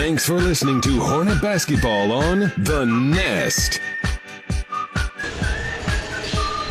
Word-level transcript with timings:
Thanks 0.00 0.24
for 0.24 0.40
listening 0.40 0.80
to 0.80 0.98
Hornet 0.98 1.42
Basketball 1.42 2.10
on 2.10 2.50
The 2.56 2.86
Nest. 2.86 3.82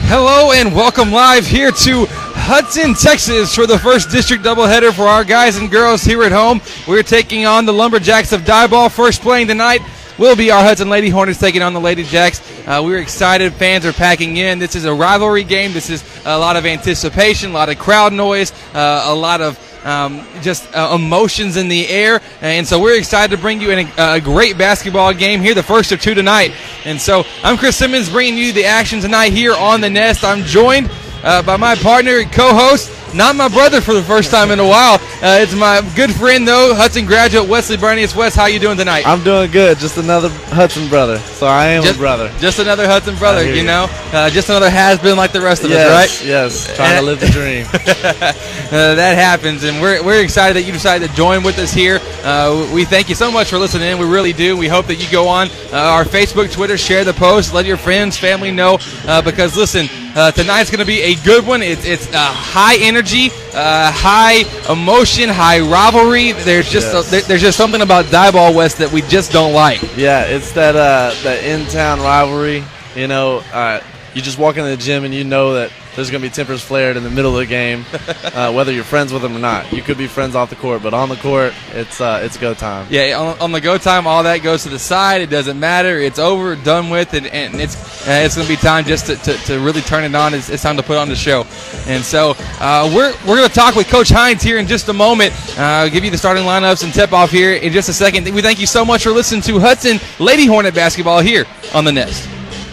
Hello 0.09 0.51
and 0.51 0.73
welcome 0.73 1.11
live 1.11 1.45
here 1.45 1.69
to 1.69 2.07
Hudson, 2.09 2.95
Texas 2.95 3.53
for 3.53 3.67
the 3.67 3.77
first 3.77 4.09
district 4.09 4.43
doubleheader 4.43 4.91
for 4.91 5.03
our 5.03 5.23
guys 5.23 5.57
and 5.57 5.69
girls 5.69 6.01
here 6.01 6.23
at 6.23 6.31
home. 6.31 6.59
We're 6.87 7.03
taking 7.03 7.45
on 7.45 7.67
the 7.67 7.71
Lumberjacks 7.71 8.31
of 8.31 8.41
Diboll. 8.41 8.89
First 8.91 9.21
playing 9.21 9.45
tonight 9.45 9.81
will 10.17 10.35
be 10.35 10.49
our 10.49 10.63
Hudson 10.63 10.89
Lady 10.89 11.09
Hornets 11.09 11.39
taking 11.39 11.61
on 11.61 11.73
the 11.73 11.79
Lady 11.79 12.03
Jacks. 12.03 12.41
Uh, 12.67 12.81
we're 12.83 12.97
excited. 12.97 13.53
Fans 13.53 13.85
are 13.85 13.93
packing 13.93 14.37
in. 14.37 14.57
This 14.57 14.75
is 14.75 14.85
a 14.85 14.93
rivalry 14.93 15.43
game. 15.43 15.71
This 15.71 15.91
is 15.91 16.03
a 16.25 16.35
lot 16.35 16.55
of 16.55 16.65
anticipation, 16.65 17.51
a 17.51 17.53
lot 17.53 17.69
of 17.69 17.77
crowd 17.77 18.11
noise, 18.11 18.51
uh, 18.73 19.03
a 19.05 19.13
lot 19.13 19.39
of 19.39 19.68
um, 19.83 20.25
just 20.41 20.73
uh, 20.75 20.91
emotions 20.95 21.57
in 21.57 21.67
the 21.67 21.87
air. 21.87 22.21
And 22.41 22.67
so 22.67 22.79
we're 22.79 22.97
excited 22.97 23.35
to 23.35 23.41
bring 23.41 23.61
you 23.61 23.71
in 23.71 23.87
a, 23.87 24.15
a, 24.15 24.21
great 24.21 24.57
basketball 24.57 25.13
game 25.13 25.41
here, 25.41 25.53
the 25.53 25.63
first 25.63 25.91
of 25.91 26.01
two 26.01 26.13
tonight. 26.13 26.53
And 26.85 26.99
so 26.99 27.23
I'm 27.43 27.57
Chris 27.57 27.77
Simmons 27.77 28.09
bringing 28.09 28.37
you 28.37 28.51
the 28.53 28.65
action 28.65 28.99
tonight 28.99 29.33
here 29.33 29.53
on 29.53 29.81
the 29.81 29.89
Nest. 29.89 30.23
I'm 30.23 30.43
joined 30.43 30.89
uh, 31.23 31.41
by 31.43 31.57
my 31.57 31.75
partner, 31.75 32.23
co-host, 32.23 32.91
not 33.13 33.35
my 33.35 33.47
brother 33.47 33.81
for 33.81 33.93
the 33.93 34.03
first 34.03 34.31
time 34.31 34.51
in 34.51 34.59
a 34.59 34.67
while. 34.67 34.95
Uh, 35.21 35.39
it's 35.41 35.53
my 35.53 35.81
good 35.95 36.13
friend 36.13 36.47
though, 36.47 36.73
Hudson 36.73 37.05
graduate 37.05 37.47
Wesley 37.47 37.77
Bernius. 37.77 38.15
Wes, 38.15 38.35
how 38.35 38.45
you 38.45 38.59
doing 38.59 38.77
tonight? 38.77 39.05
I'm 39.05 39.23
doing 39.23 39.51
good. 39.51 39.77
Just 39.77 39.97
another 39.97 40.29
Hudson 40.29 40.87
brother. 40.87 41.17
So 41.19 41.47
I 41.47 41.67
am 41.67 41.83
just, 41.83 41.95
a 41.95 41.97
brother. 41.97 42.31
Just 42.39 42.59
another 42.59 42.87
Hudson 42.87 43.15
brother. 43.15 43.43
You, 43.43 43.55
you, 43.55 43.63
know, 43.63 43.87
uh, 44.13 44.29
just 44.29 44.49
another 44.49 44.69
has 44.69 44.99
been 44.99 45.17
like 45.17 45.31
the 45.31 45.41
rest 45.41 45.63
of 45.63 45.69
yes, 45.69 45.89
us, 45.89 46.21
right? 46.21 46.27
Yes. 46.27 46.75
Trying 46.75 46.99
to 46.99 47.05
live 47.05 47.19
the 47.19 47.27
dream. 47.27 47.65
uh, 47.73 48.95
that 48.95 49.15
happens, 49.17 49.63
and 49.63 49.81
we're 49.81 50.03
we're 50.03 50.23
excited 50.23 50.55
that 50.55 50.63
you 50.63 50.71
decided 50.71 51.09
to 51.09 51.15
join 51.15 51.43
with 51.43 51.57
us 51.59 51.73
here. 51.73 51.99
Uh, 52.23 52.69
we 52.73 52.85
thank 52.85 53.09
you 53.09 53.15
so 53.15 53.31
much 53.31 53.49
for 53.49 53.57
listening. 53.57 53.89
In. 53.89 53.97
We 53.97 54.05
really 54.05 54.33
do. 54.33 54.55
We 54.55 54.67
hope 54.67 54.87
that 54.87 54.95
you 54.95 55.09
go 55.11 55.27
on 55.27 55.49
uh, 55.71 55.77
our 55.77 56.05
Facebook, 56.05 56.51
Twitter, 56.51 56.77
share 56.77 57.03
the 57.03 57.13
post, 57.13 57.53
let 57.53 57.65
your 57.65 57.77
friends, 57.77 58.17
family 58.17 58.51
know, 58.51 58.77
uh, 59.05 59.21
because 59.21 59.57
listen. 59.57 59.87
Uh, 60.15 60.31
tonight's 60.31 60.69
going 60.69 60.79
to 60.79 60.85
be 60.85 61.01
a 61.01 61.15
good 61.23 61.45
one. 61.45 61.61
It's, 61.61 61.85
it's 61.85 62.07
uh, 62.13 62.17
high 62.17 62.77
energy, 62.77 63.29
uh, 63.53 63.91
high 63.91 64.43
emotion, 64.71 65.29
high 65.29 65.59
rivalry. 65.59 66.31
There's 66.31 66.69
just 66.69 66.93
yes. 66.93 67.07
a, 67.07 67.11
there, 67.11 67.21
there's 67.21 67.41
just 67.41 67.57
something 67.57 67.81
about 67.81 68.05
Diboll 68.05 68.55
West 68.55 68.79
that 68.79 68.91
we 68.91 69.01
just 69.03 69.31
don't 69.31 69.53
like. 69.53 69.81
Yeah, 69.95 70.25
it's 70.25 70.51
that 70.53 70.75
uh, 70.75 71.13
that 71.23 71.43
in 71.43 71.67
town 71.67 71.99
rivalry. 71.99 72.63
You 72.95 73.07
know, 73.07 73.43
uh, 73.53 73.81
you 74.13 74.21
just 74.21 74.39
walk 74.39 74.57
into 74.57 74.69
the 74.69 74.77
gym 74.77 75.03
and 75.03 75.13
you 75.13 75.23
know 75.23 75.53
that 75.53 75.71
there's 75.95 76.09
going 76.09 76.21
to 76.21 76.29
be 76.29 76.33
tempers 76.33 76.61
flared 76.61 76.97
in 76.97 77.03
the 77.03 77.09
middle 77.09 77.31
of 77.31 77.39
the 77.39 77.45
game, 77.45 77.85
uh, 78.23 78.51
whether 78.51 78.71
you're 78.71 78.83
friends 78.83 79.11
with 79.11 79.21
them 79.21 79.35
or 79.35 79.39
not. 79.39 79.71
You 79.71 79.81
could 79.81 79.97
be 79.97 80.07
friends 80.07 80.35
off 80.35 80.49
the 80.49 80.55
court, 80.55 80.83
but 80.83 80.93
on 80.93 81.09
the 81.09 81.15
court, 81.17 81.53
it's 81.71 81.99
uh, 81.99 82.21
it's 82.23 82.37
go 82.37 82.53
time. 82.53 82.87
Yeah, 82.89 83.19
on, 83.19 83.39
on, 83.39 83.51
the 83.51 83.61
go 83.61 83.77
time, 83.77 84.07
all 84.07 84.23
that 84.23 84.37
goes 84.37 84.63
to 84.63 84.69
the 84.69 84.79
side. 84.79 85.21
It 85.21 85.29
doesn't 85.29 85.59
matter. 85.59 85.99
It's 85.99 86.19
over, 86.19 86.55
done 86.55 86.89
with, 86.89 87.13
and, 87.13 87.27
and 87.27 87.55
it's 87.55 87.75
uh, 88.07 88.21
it's 88.23 88.35
going 88.35 88.47
to 88.47 88.53
be 88.53 88.57
time 88.57 88.85
just 88.85 89.07
to, 89.07 89.15
to, 89.17 89.33
to, 89.45 89.59
really 89.59 89.81
turn 89.81 90.03
it 90.03 90.15
on. 90.15 90.33
It's, 90.33 90.49
it's, 90.49 90.63
time 90.63 90.77
to 90.77 90.83
put 90.83 90.97
on 90.97 91.09
the 91.09 91.15
show. 91.15 91.45
And 91.87 92.03
so 92.03 92.33
uh, 92.59 92.91
we're 92.93 93.13
we're 93.27 93.37
going 93.37 93.47
to 93.47 93.53
talk 93.53 93.75
with 93.75 93.87
Coach 93.87 94.09
Hines 94.09 94.41
here 94.41 94.57
in 94.57 94.67
just 94.67 94.87
a 94.89 94.93
moment. 94.93 95.33
Uh, 95.57 95.89
give 95.89 96.03
you 96.05 96.11
the 96.11 96.17
starting 96.17 96.43
lineups 96.43 96.83
and 96.83 96.93
tip 96.93 97.13
off 97.13 97.31
here 97.31 97.53
in 97.53 97.73
just 97.73 97.89
a 97.89 97.93
second. 97.93 98.25
We 98.33 98.41
thank 98.41 98.59
you 98.59 98.67
so 98.67 98.85
much 98.85 99.03
for 99.03 99.11
listening 99.11 99.41
to 99.43 99.59
Hudson 99.59 99.99
Lady 100.19 100.45
Hornet 100.45 100.75
basketball 100.75 101.19
here 101.19 101.45
on 101.73 101.85
the 101.85 101.91
Nest. 101.91 102.27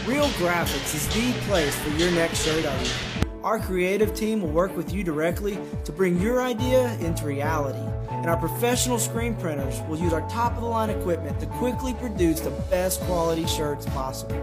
Real 0.06 0.28
Graphics 0.38 0.94
is 0.94 1.08
the 1.08 1.32
place 1.46 1.74
for 1.76 1.90
your 1.90 2.10
next 2.12 2.44
shirt 2.44 2.64
idea. 2.64 3.05
Our 3.46 3.60
creative 3.60 4.12
team 4.12 4.40
will 4.42 4.50
work 4.50 4.76
with 4.76 4.92
you 4.92 5.04
directly 5.04 5.56
to 5.84 5.92
bring 5.92 6.20
your 6.20 6.42
idea 6.42 6.92
into 6.94 7.26
reality. 7.26 7.78
And 8.10 8.26
our 8.26 8.36
professional 8.36 8.98
screen 8.98 9.36
printers 9.36 9.80
will 9.82 10.00
use 10.00 10.12
our 10.12 10.28
top 10.28 10.56
of 10.56 10.62
the 10.62 10.66
line 10.66 10.90
equipment 10.90 11.38
to 11.38 11.46
quickly 11.46 11.94
produce 11.94 12.40
the 12.40 12.50
best 12.68 13.00
quality 13.02 13.46
shirts 13.46 13.86
possible. 13.86 14.34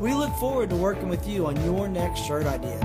We 0.00 0.12
look 0.12 0.34
forward 0.38 0.70
to 0.70 0.76
working 0.76 1.08
with 1.08 1.24
you 1.28 1.46
on 1.46 1.54
your 1.64 1.86
next 1.86 2.26
shirt 2.26 2.46
idea. 2.46 2.80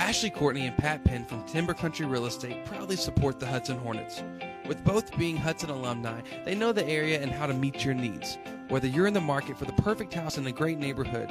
Ashley 0.00 0.30
Courtney 0.30 0.66
and 0.66 0.76
Pat 0.76 1.04
Penn 1.04 1.24
from 1.26 1.46
Timber 1.46 1.74
Country 1.74 2.06
Real 2.06 2.26
Estate 2.26 2.66
proudly 2.66 2.96
support 2.96 3.38
the 3.38 3.46
Hudson 3.46 3.78
Hornets. 3.78 4.20
With 4.66 4.82
both 4.82 5.16
being 5.18 5.36
Hudson 5.36 5.68
alumni, 5.70 6.22
they 6.44 6.54
know 6.54 6.72
the 6.72 6.86
area 6.86 7.20
and 7.20 7.30
how 7.30 7.46
to 7.46 7.52
meet 7.52 7.84
your 7.84 7.94
needs. 7.94 8.38
Whether 8.68 8.88
you're 8.88 9.06
in 9.06 9.12
the 9.12 9.20
market 9.20 9.58
for 9.58 9.66
the 9.66 9.72
perfect 9.82 10.14
house 10.14 10.38
in 10.38 10.46
a 10.46 10.52
great 10.52 10.78
neighborhood, 10.78 11.30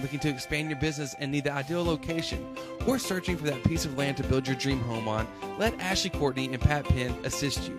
looking 0.00 0.18
to 0.18 0.28
expand 0.28 0.68
your 0.68 0.80
business 0.80 1.14
and 1.20 1.30
need 1.30 1.44
the 1.44 1.52
ideal 1.52 1.84
location, 1.84 2.44
or 2.86 2.98
searching 2.98 3.36
for 3.36 3.44
that 3.44 3.62
piece 3.62 3.84
of 3.84 3.96
land 3.96 4.16
to 4.16 4.24
build 4.24 4.48
your 4.48 4.56
dream 4.56 4.80
home 4.80 5.06
on, 5.06 5.28
let 5.58 5.78
Ashley 5.78 6.10
Courtney 6.10 6.52
and 6.52 6.60
Pat 6.60 6.84
Penn 6.84 7.16
assist 7.24 7.68
you. 7.68 7.78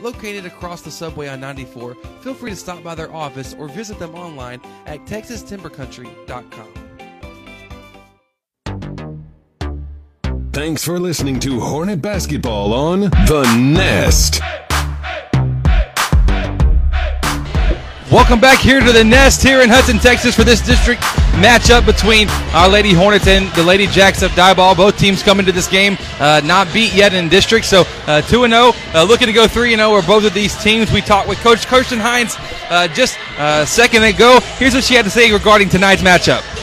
Located 0.00 0.44
across 0.44 0.82
the 0.82 0.90
subway 0.90 1.28
on 1.28 1.40
94, 1.40 1.94
feel 2.20 2.34
free 2.34 2.50
to 2.50 2.56
stop 2.56 2.82
by 2.82 2.94
their 2.94 3.12
office 3.14 3.54
or 3.58 3.68
visit 3.68 3.98
them 3.98 4.14
online 4.14 4.60
at 4.84 5.00
texastimbercountry.com. 5.06 6.83
Thanks 10.54 10.84
for 10.84 11.00
listening 11.00 11.40
to 11.40 11.58
Hornet 11.58 12.00
Basketball 12.00 12.72
on 12.72 13.00
The 13.00 13.42
Nest. 13.58 14.40
Welcome 18.08 18.38
back 18.38 18.60
here 18.60 18.78
to 18.78 18.92
the 18.92 19.02
Nest 19.02 19.42
here 19.42 19.62
in 19.62 19.68
Hudson, 19.68 19.98
Texas 19.98 20.36
for 20.36 20.44
this 20.44 20.64
district 20.64 21.02
matchup 21.42 21.84
between 21.84 22.28
our 22.54 22.68
Lady 22.68 22.92
Hornets 22.92 23.26
and 23.26 23.52
the 23.56 23.64
Lady 23.64 23.88
Jacks 23.88 24.22
of 24.22 24.30
Diboll. 24.30 24.76
Both 24.76 24.96
teams 24.96 25.24
coming 25.24 25.44
to 25.44 25.50
this 25.50 25.66
game 25.66 25.96
uh, 26.20 26.40
not 26.44 26.72
beat 26.72 26.94
yet 26.94 27.14
in 27.14 27.28
district, 27.28 27.66
so 27.66 27.82
uh, 28.06 28.22
2 28.22 28.46
0, 28.46 28.72
uh, 28.94 29.02
looking 29.02 29.26
to 29.26 29.32
go 29.32 29.48
3 29.48 29.74
0 29.74 29.90
are 29.90 30.02
both 30.02 30.24
of 30.24 30.34
these 30.34 30.56
teams. 30.62 30.92
We 30.92 31.00
talked 31.00 31.28
with 31.28 31.38
Coach 31.38 31.66
Kirsten 31.66 31.98
Hines 31.98 32.36
uh, 32.70 32.86
just 32.86 33.18
a 33.38 33.66
second 33.66 34.04
ago. 34.04 34.38
Here's 34.58 34.74
what 34.74 34.84
she 34.84 34.94
had 34.94 35.04
to 35.04 35.10
say 35.10 35.32
regarding 35.32 35.68
tonight's 35.68 36.02
matchup. 36.02 36.53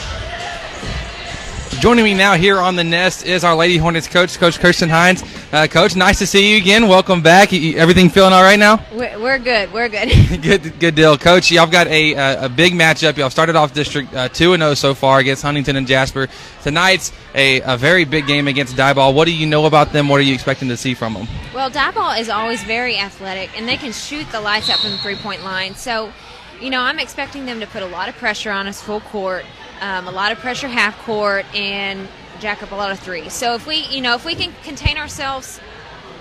Joining 1.82 2.04
me 2.04 2.14
now 2.14 2.34
here 2.34 2.60
on 2.60 2.76
the 2.76 2.84
Nest 2.84 3.26
is 3.26 3.42
our 3.42 3.56
Lady 3.56 3.76
Hornets 3.76 4.06
coach, 4.06 4.38
Coach 4.38 4.60
Kirsten 4.60 4.88
Hines. 4.88 5.24
Uh, 5.52 5.66
coach, 5.66 5.96
nice 5.96 6.20
to 6.20 6.28
see 6.28 6.52
you 6.52 6.56
again. 6.58 6.86
Welcome 6.86 7.22
back. 7.22 7.50
You, 7.50 7.76
everything 7.76 8.08
feeling 8.08 8.32
all 8.32 8.44
right 8.44 8.56
now? 8.56 8.86
We're, 8.92 9.18
we're 9.18 9.38
good. 9.40 9.72
We're 9.72 9.88
good. 9.88 10.08
good, 10.42 10.78
good 10.78 10.94
deal, 10.94 11.18
Coach. 11.18 11.50
Y'all 11.50 11.66
got 11.66 11.88
a 11.88 12.44
a 12.44 12.48
big 12.48 12.74
matchup. 12.74 13.16
Y'all 13.16 13.30
started 13.30 13.56
off 13.56 13.74
District 13.74 14.14
uh, 14.14 14.28
two 14.28 14.52
and 14.52 14.60
zero 14.60 14.70
oh 14.70 14.74
so 14.74 14.94
far 14.94 15.18
against 15.18 15.42
Huntington 15.42 15.74
and 15.74 15.88
Jasper. 15.88 16.28
Tonight's 16.62 17.10
a, 17.34 17.62
a 17.62 17.76
very 17.76 18.04
big 18.04 18.28
game 18.28 18.46
against 18.46 18.76
Diboll. 18.76 19.12
What 19.12 19.24
do 19.24 19.34
you 19.34 19.48
know 19.48 19.66
about 19.66 19.92
them? 19.92 20.06
What 20.06 20.20
are 20.20 20.22
you 20.22 20.34
expecting 20.34 20.68
to 20.68 20.76
see 20.76 20.94
from 20.94 21.14
them? 21.14 21.26
Well, 21.52 21.68
Diboll 21.68 22.16
is 22.16 22.28
always 22.28 22.62
very 22.62 22.96
athletic, 22.96 23.58
and 23.58 23.66
they 23.66 23.76
can 23.76 23.90
shoot 23.90 24.30
the 24.30 24.40
lights 24.40 24.70
out 24.70 24.78
from 24.78 24.92
the 24.92 24.98
three 24.98 25.16
point 25.16 25.42
line. 25.42 25.74
So, 25.74 26.12
you 26.60 26.70
know, 26.70 26.80
I'm 26.80 27.00
expecting 27.00 27.44
them 27.44 27.58
to 27.58 27.66
put 27.66 27.82
a 27.82 27.88
lot 27.88 28.08
of 28.08 28.14
pressure 28.14 28.52
on 28.52 28.68
us 28.68 28.80
full 28.80 29.00
court 29.00 29.44
um, 29.82 30.06
a 30.06 30.12
lot 30.12 30.32
of 30.32 30.38
pressure 30.38 30.68
half 30.68 30.96
court, 31.04 31.44
and 31.54 32.08
jack 32.40 32.62
up 32.62 32.72
a 32.72 32.74
lot 32.74 32.90
of 32.90 32.98
threes. 32.98 33.32
So 33.32 33.54
if 33.54 33.66
we, 33.66 33.86
you 33.86 34.00
know, 34.00 34.14
if 34.14 34.24
we 34.24 34.34
can 34.34 34.52
contain 34.62 34.96
ourselves 34.96 35.60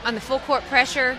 on 0.03 0.15
the 0.15 0.21
full 0.21 0.39
court 0.39 0.63
pressure 0.65 1.17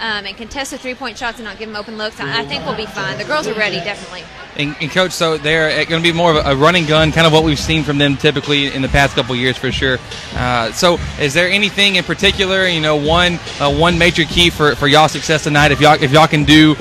um, 0.00 0.26
and 0.26 0.36
contest 0.36 0.72
the 0.72 0.78
three 0.78 0.94
point 0.94 1.18
shots 1.18 1.38
and 1.38 1.44
not 1.44 1.58
give 1.58 1.68
them 1.68 1.76
open 1.76 1.96
looks, 1.98 2.18
I, 2.18 2.40
I 2.40 2.44
think 2.46 2.64
we'll 2.64 2.76
be 2.76 2.86
fine. 2.86 3.18
The 3.18 3.24
girls 3.24 3.46
are 3.46 3.54
ready, 3.54 3.76
definitely. 3.76 4.24
And, 4.56 4.76
and 4.80 4.90
coach, 4.90 5.12
so 5.12 5.38
they're 5.38 5.84
going 5.86 6.02
to 6.02 6.06
be 6.06 6.14
more 6.14 6.36
of 6.36 6.46
a 6.46 6.56
running 6.56 6.84
gun, 6.86 7.12
kind 7.12 7.26
of 7.26 7.32
what 7.32 7.44
we've 7.44 7.58
seen 7.58 7.84
from 7.84 7.96
them 7.96 8.16
typically 8.16 8.66
in 8.66 8.82
the 8.82 8.88
past 8.88 9.14
couple 9.14 9.34
years 9.34 9.56
for 9.56 9.72
sure. 9.72 9.98
Uh, 10.34 10.72
so, 10.72 10.98
is 11.18 11.32
there 11.32 11.48
anything 11.48 11.96
in 11.96 12.04
particular, 12.04 12.66
you 12.66 12.80
know, 12.80 12.96
one 12.96 13.38
uh, 13.60 13.74
one 13.74 13.98
major 13.98 14.24
key 14.24 14.50
for 14.50 14.74
for 14.76 14.88
y'all 14.88 15.08
success 15.08 15.44
tonight? 15.44 15.72
If 15.72 15.80
y'all 15.80 16.02
if 16.02 16.12
y'all 16.12 16.26
can 16.26 16.44
do 16.44 16.76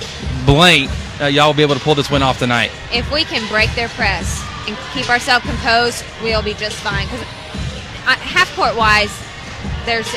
blank, 0.45 0.91
uh, 1.21 1.25
y'all 1.27 1.47
will 1.47 1.53
be 1.53 1.63
able 1.63 1.75
to 1.75 1.81
pull 1.81 1.95
this 1.95 2.11
win 2.11 2.21
off 2.21 2.39
tonight. 2.39 2.71
If 2.91 3.09
we 3.11 3.23
can 3.23 3.47
break 3.47 3.73
their 3.75 3.87
press 3.89 4.50
and 4.67 4.77
keep 4.93 5.09
ourselves 5.09 5.45
composed, 5.45 6.03
we'll 6.21 6.43
be 6.43 6.53
just 6.53 6.77
fine. 6.77 7.07
Because 7.07 7.21
half 8.21 8.53
court 8.55 8.75
wise, 8.75 9.11
there's 9.85 10.07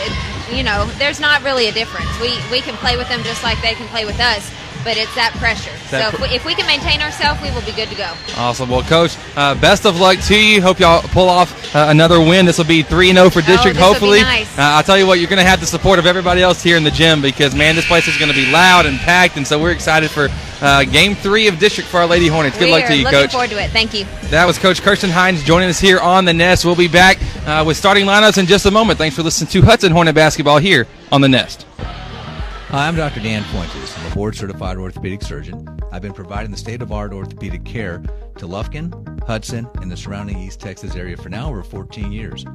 you 0.52 0.62
know 0.62 0.86
there's 0.98 1.20
not 1.20 1.42
really 1.42 1.68
a 1.68 1.72
difference. 1.72 2.08
We 2.20 2.36
we 2.50 2.60
can 2.60 2.74
play 2.76 2.96
with 2.96 3.08
them 3.08 3.22
just 3.22 3.42
like 3.42 3.60
they 3.62 3.74
can 3.74 3.88
play 3.88 4.04
with 4.04 4.20
us 4.20 4.52
but 4.84 4.96
it's 4.96 5.14
that 5.16 5.32
pressure. 5.40 5.72
That 5.90 6.12
so 6.12 6.16
if, 6.16 6.20
we, 6.20 6.36
if 6.36 6.44
we, 6.44 6.54
can 6.54 6.66
maintain 6.66 7.00
ourselves, 7.00 7.40
we 7.42 7.50
will 7.50 7.64
be 7.64 7.72
good 7.72 7.88
to 7.88 7.96
go. 7.96 8.12
Awesome. 8.36 8.68
Well, 8.68 8.82
Coach, 8.82 9.16
uh, 9.34 9.54
best 9.60 9.86
of 9.86 9.98
luck 9.98 10.18
to 10.28 10.38
you. 10.38 10.60
Hope 10.60 10.78
y'all 10.78 11.02
pull 11.02 11.28
off 11.28 11.74
uh, 11.74 11.86
another 11.88 12.20
win. 12.20 12.46
This 12.46 12.58
will 12.58 12.66
be 12.66 12.82
3 12.82 13.12
0 13.12 13.30
for 13.30 13.40
district, 13.40 13.78
oh, 13.80 13.92
hopefully. 13.92 14.20
Nice. 14.20 14.46
Uh, 14.58 14.76
I'll 14.76 14.82
tell 14.82 14.98
you 14.98 15.06
what, 15.06 15.18
you're 15.18 15.30
going 15.30 15.42
to 15.42 15.48
have 15.48 15.60
the 15.60 15.66
support 15.66 15.98
of 15.98 16.06
everybody 16.06 16.42
else 16.42 16.62
here 16.62 16.76
in 16.76 16.84
the 16.84 16.90
gym 16.90 17.22
because, 17.22 17.54
man, 17.54 17.74
this 17.74 17.86
place 17.86 18.06
is 18.06 18.16
going 18.18 18.30
to 18.30 18.36
be 18.36 18.50
loud 18.52 18.86
and 18.86 18.98
packed. 18.98 19.36
And 19.36 19.46
so 19.46 19.60
we're 19.60 19.72
excited 19.72 20.10
for 20.10 20.28
uh, 20.60 20.84
game 20.84 21.14
three 21.14 21.48
of 21.48 21.58
district 21.58 21.88
for 21.88 21.98
our 21.98 22.06
Lady 22.06 22.28
Hornets. 22.28 22.58
Good 22.58 22.66
we 22.66 22.72
luck 22.72 22.86
to 22.86 22.96
you, 22.96 23.04
looking 23.04 23.20
Coach. 23.20 23.32
forward 23.32 23.50
to 23.50 23.62
it. 23.62 23.70
Thank 23.70 23.94
you. 23.94 24.04
That 24.28 24.46
was 24.46 24.58
Coach 24.58 24.82
Kirsten 24.82 25.10
Hines 25.10 25.42
joining 25.42 25.68
us 25.68 25.80
here 25.80 25.98
on 25.98 26.24
the 26.24 26.34
Nest. 26.34 26.64
We'll 26.64 26.76
be 26.76 26.88
back 26.88 27.18
uh, 27.46 27.64
with 27.66 27.76
starting 27.76 28.04
lineups 28.04 28.38
in 28.38 28.46
just 28.46 28.66
a 28.66 28.70
moment. 28.70 28.98
Thanks 28.98 29.16
for 29.16 29.22
listening 29.22 29.50
to 29.50 29.62
Hudson 29.62 29.92
Hornet 29.92 30.14
Basketball 30.14 30.58
here 30.58 30.86
on 31.10 31.20
the 31.20 31.28
Nest. 31.28 31.66
Hi, 31.78 32.88
I'm 32.88 32.96
Dr. 32.96 33.20
Dan 33.20 33.44
Fuentes. 33.44 34.03
Board 34.14 34.36
certified 34.36 34.76
orthopedic 34.76 35.22
surgeon. 35.22 35.68
I've 35.90 36.02
been 36.02 36.12
providing 36.12 36.52
the 36.52 36.56
state 36.56 36.82
of 36.82 36.92
art 36.92 37.12
orthopedic 37.12 37.64
care 37.64 37.98
to 38.36 38.46
Lufkin, 38.46 38.92
Hudson, 39.24 39.68
and 39.82 39.90
the 39.90 39.96
surrounding 39.96 40.38
East 40.38 40.60
Texas 40.60 40.94
area 40.94 41.16
for 41.16 41.28
now 41.28 41.50
over 41.50 41.64
14 41.64 42.12
years. 42.12 42.46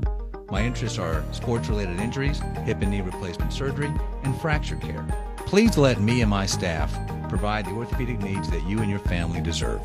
My 0.50 0.64
interests 0.64 0.98
are 0.98 1.22
sports 1.34 1.68
related 1.68 2.00
injuries, 2.00 2.40
hip 2.64 2.82
and 2.82 2.90
knee 2.90 3.02
replacement 3.02 3.52
surgery, 3.52 3.92
and 4.24 4.40
fracture 4.40 4.78
care. 4.78 5.06
Please 5.36 5.78
let 5.78 6.00
me 6.00 6.22
and 6.22 6.30
my 6.30 6.46
staff 6.46 6.98
provide 7.28 7.66
the 7.66 7.72
orthopedic 7.72 8.22
needs 8.22 8.50
that 8.52 8.66
you 8.66 8.80
and 8.80 8.90
your 8.90 9.00
family 9.00 9.42
deserve. 9.42 9.82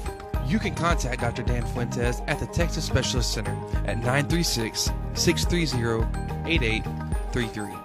You 0.47 0.61
can 0.61 0.77
contact 0.77 1.23
Dr. 1.23 1.43
Dan 1.43 1.67
Fuentes 1.67 2.23
at 2.29 2.39
the 2.39 2.47
Texas 2.47 2.85
Specialist 2.85 3.33
Center 3.33 3.59
at 3.85 3.99
936 3.99 4.93
630 5.15 6.07
8833. 6.49 7.84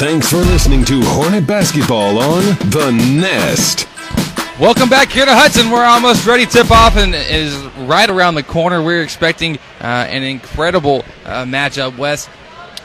Thanks 0.00 0.30
for 0.30 0.38
listening 0.38 0.82
to 0.86 1.02
Hornet 1.02 1.46
Basketball 1.46 2.18
on 2.20 2.42
The 2.70 2.90
Nest. 2.90 3.86
Welcome 4.58 4.88
back 4.88 5.10
here 5.10 5.26
to 5.26 5.34
Hudson. 5.34 5.70
We're 5.70 5.84
almost 5.84 6.26
ready. 6.26 6.46
Tip 6.46 6.70
off 6.70 6.96
and 6.96 7.14
is 7.14 7.54
right 7.86 8.08
around 8.08 8.34
the 8.34 8.42
corner. 8.42 8.82
We're 8.82 9.02
expecting 9.02 9.58
uh, 9.78 10.06
an 10.08 10.22
incredible 10.22 11.04
uh, 11.26 11.44
matchup. 11.44 11.98
Wes, 11.98 12.30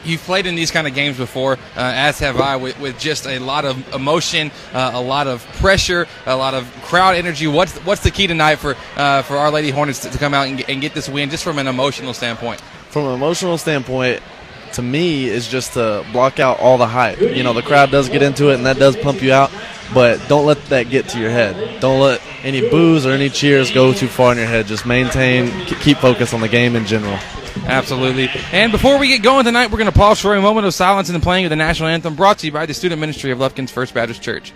you've 0.04 0.20
played 0.24 0.46
in 0.46 0.56
these 0.56 0.72
kind 0.72 0.88
of 0.88 0.94
games 0.94 1.16
before, 1.16 1.54
uh, 1.54 1.58
as 1.78 2.20
have 2.20 2.42
I, 2.42 2.58
with, 2.58 2.78
with, 2.82 3.00
just 3.00 3.28
a 3.28 3.40
lot 3.40 3.64
of 3.64 3.96
emotion, 3.96 4.52
uh, 4.74 4.92
a 4.96 5.02
lot 5.02 5.28
of 5.28 5.42
pressure, 5.54 6.08
a 6.26 6.36
lot 6.36 6.54
of 6.54 6.70
crowd 6.84 7.16
energy. 7.16 7.48
What's 7.48 7.78
what's 7.86 8.04
the 8.04 8.12
key 8.12 8.28
tonight 8.28 8.58
for 8.58 8.76
uh, 8.98 9.22
for 9.22 9.38
our 9.38 9.52
Lady 9.52 9.70
Hornets 9.70 10.00
to, 10.00 10.10
to 10.10 10.18
come 10.18 10.34
out 10.34 10.50
and, 10.50 10.70
and 10.70 10.82
get 10.82 10.94
this 10.94 11.08
win, 11.08 11.30
just 11.30 11.46
from 11.46 11.60
an 11.60 11.68
emotional 11.68 12.14
standpoint? 12.14 12.60
From 12.90 13.06
an 13.06 13.14
emotional 13.14 13.58
standpoint, 13.58 14.22
to 14.76 14.82
me 14.82 15.26
is 15.26 15.48
just 15.48 15.74
to 15.74 16.06
block 16.12 16.40
out 16.40 16.60
all 16.60 16.78
the 16.78 16.88
hype. 16.88 17.20
You 17.20 17.44
know, 17.44 17.54
the 17.54 17.62
crowd 17.62 17.92
does 17.92 18.10
get 18.10 18.22
into 18.22 18.52
it 18.52 18.56
and 18.56 18.66
that 18.66 18.78
does 18.78 18.96
pump 18.96 19.22
you 19.22 19.34
out, 19.34 19.52
but 19.94 20.26
don't 20.28 20.46
let 20.46 20.64
that 20.66 20.90
get 20.90 21.10
to 21.10 21.20
your 21.20 21.30
head. 21.30 21.82
Don't 21.82 22.00
let 22.00 22.22
any 22.44 22.70
boos 22.70 23.06
or 23.06 23.12
any 23.12 23.30
cheers 23.30 23.72
go 23.72 23.94
too 23.94 24.08
far 24.08 24.32
in 24.32 24.38
your 24.38 24.48
head. 24.48 24.68
Just 24.68 24.86
maintain, 24.86 25.66
keep 25.66 25.98
focus 25.98 26.34
on 26.34 26.42
the 26.42 26.50
game 26.50 26.76
in 26.76 26.86
general. 26.86 27.18
Absolutely. 27.66 28.30
And 28.52 28.72
before 28.72 29.00
we 29.00 29.08
get 29.08 29.24
going 29.24 29.46
tonight, 29.46 29.72
we're 29.72 29.78
going 29.78 29.92
to 29.92 29.98
pause 29.98 30.20
for 30.20 30.36
a 30.36 30.42
moment 30.42 30.68
of 30.68 30.74
silence 30.74 31.10
in 31.10 31.14
the 31.14 31.22
playing 31.22 31.46
of 31.46 31.50
the 31.50 31.56
national 31.56 31.90
anthem 31.90 32.16
brought 32.16 32.40
to 32.40 32.46
you 32.46 32.52
by 32.52 32.66
the 32.66 32.74
Student 32.74 33.00
Ministry 33.00 33.32
of 33.32 33.40
Lufkin's 33.40 33.72
First 33.72 33.94
Baptist 33.94 34.22
Church. 34.22 34.54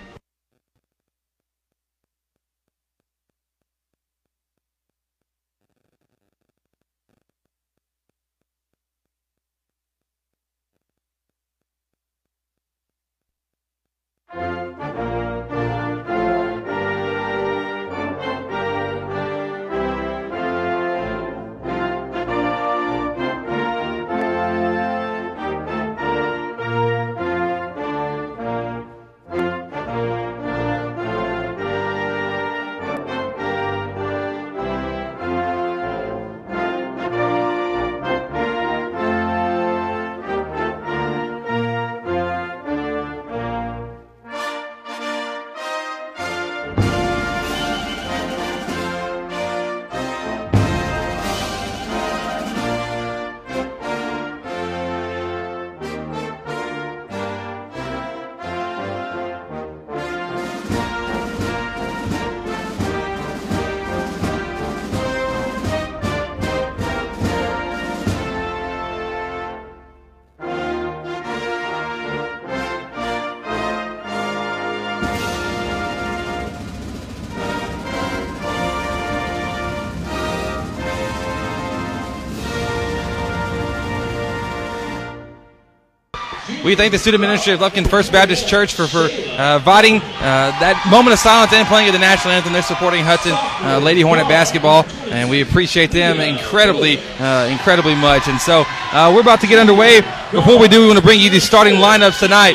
We 86.69 86.75
thank 86.75 86.91
the 86.91 86.99
student 86.99 87.21
ministry 87.21 87.51
of 87.53 87.61
Lufkin 87.61 87.89
First 87.89 88.11
Baptist 88.11 88.47
Church 88.47 88.75
for, 88.75 88.85
for 88.85 89.09
uh, 89.09 89.57
uh, 89.57 89.59
that 89.65 90.85
moment 90.85 91.13
of 91.13 91.17
silence 91.17 91.51
and 91.51 91.67
playing 91.67 91.89
of 91.89 91.93
the 91.93 91.99
national 91.99 92.31
anthem. 92.35 92.53
They're 92.53 92.61
supporting 92.61 93.03
Hudson 93.03 93.33
uh, 93.33 93.79
Lady 93.81 94.01
Hornet 94.01 94.27
basketball, 94.27 94.85
and 95.09 95.31
we 95.31 95.41
appreciate 95.41 95.89
them 95.89 96.19
incredibly, 96.19 96.99
uh, 97.17 97.49
incredibly 97.49 97.95
much. 97.95 98.27
And 98.27 98.39
so 98.39 98.65
uh, 98.93 99.11
we're 99.11 99.21
about 99.21 99.41
to 99.41 99.47
get 99.47 99.57
underway. 99.57 100.01
Before 100.29 100.59
we 100.59 100.67
do, 100.67 100.81
we 100.81 100.85
want 100.85 100.99
to 100.99 101.03
bring 101.03 101.19
you 101.19 101.31
the 101.31 101.39
starting 101.39 101.73
lineups 101.81 102.19
tonight. 102.19 102.53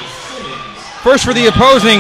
First 1.03 1.25
for 1.25 1.35
the 1.35 1.49
opposing 1.49 1.99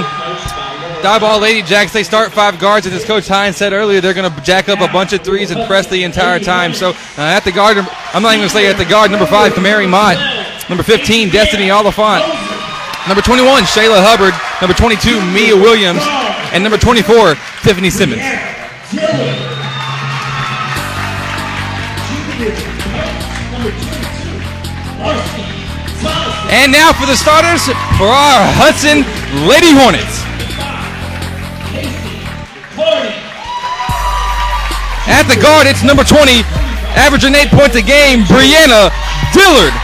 Diboll 1.02 1.40
Lady 1.40 1.66
Jacks, 1.66 1.92
they 1.92 2.04
start 2.04 2.30
five 2.30 2.60
guards, 2.60 2.86
and 2.86 2.94
as 2.94 3.04
Coach 3.04 3.26
Hines 3.26 3.56
said 3.56 3.72
earlier, 3.72 4.00
they're 4.00 4.14
going 4.14 4.32
to 4.32 4.40
jack 4.42 4.68
up 4.68 4.78
a 4.78 4.92
bunch 4.92 5.12
of 5.14 5.22
threes 5.22 5.50
and 5.50 5.66
press 5.66 5.88
the 5.88 6.04
entire 6.04 6.38
time. 6.38 6.74
So 6.74 6.90
uh, 6.90 6.94
at 7.18 7.40
the 7.40 7.50
guard, 7.50 7.76
I'm 7.76 8.22
not 8.22 8.34
even 8.34 8.46
going 8.46 8.48
to 8.50 8.54
say 8.54 8.70
at 8.70 8.78
the 8.78 8.84
guard, 8.84 9.10
number 9.10 9.26
five, 9.26 9.52
Kamari 9.54 9.90
Mott. 9.90 10.43
Number 10.68 10.82
15, 10.82 11.28
Destiny 11.30 11.70
Oliphant. 11.70 12.24
Number 13.06 13.20
21, 13.20 13.64
Shayla 13.64 14.00
Hubbard. 14.00 14.32
Number 14.64 14.72
22, 14.72 15.20
Mia 15.28 15.54
Williams. 15.54 16.00
And 16.56 16.62
number 16.62 16.78
24, 16.78 17.36
Tiffany 17.60 17.90
Simmons. 17.90 18.22
And 26.48 26.72
now 26.72 26.92
for 26.96 27.04
the 27.04 27.16
starters 27.16 27.66
for 28.00 28.08
our 28.08 28.40
Hudson 28.56 29.04
Lady 29.44 29.76
Hornets. 29.76 30.24
At 35.04 35.28
the 35.28 35.36
guard, 35.36 35.66
it's 35.66 35.84
number 35.84 36.04
20, 36.04 36.40
averaging 36.96 37.34
eight 37.34 37.52
points 37.52 37.76
a 37.76 37.82
game, 37.82 38.24
Brianna 38.24 38.88
Dillard. 39.36 39.83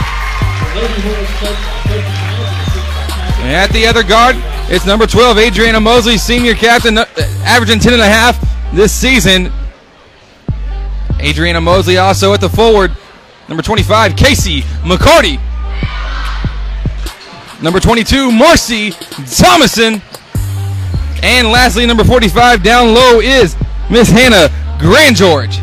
At 3.42 3.70
the 3.72 3.86
other 3.86 4.02
guard, 4.02 4.36
it's 4.72 4.86
number 4.86 5.06
12, 5.06 5.38
Adriana 5.38 5.80
Mosley, 5.80 6.16
senior 6.16 6.54
captain, 6.54 6.96
uh, 6.96 7.04
averaging 7.44 7.80
10 7.80 7.92
and 7.92 8.02
a 8.02 8.06
half 8.06 8.38
this 8.72 8.92
season. 8.92 9.52
Adriana 11.20 11.60
Mosley 11.60 11.98
also 11.98 12.32
at 12.32 12.40
the 12.40 12.48
forward, 12.48 12.92
number 13.48 13.62
25, 13.62 14.16
Casey 14.16 14.62
McCarty. 14.82 15.38
Number 17.62 17.80
22, 17.80 18.32
Marcy 18.32 18.92
Thomason. 18.92 20.00
And 21.22 21.48
lastly, 21.48 21.84
number 21.84 22.04
45 22.04 22.62
down 22.62 22.94
low 22.94 23.20
is 23.20 23.54
Miss 23.90 24.08
Hannah 24.08 24.48
Grand 24.78 25.16
George. 25.16 25.60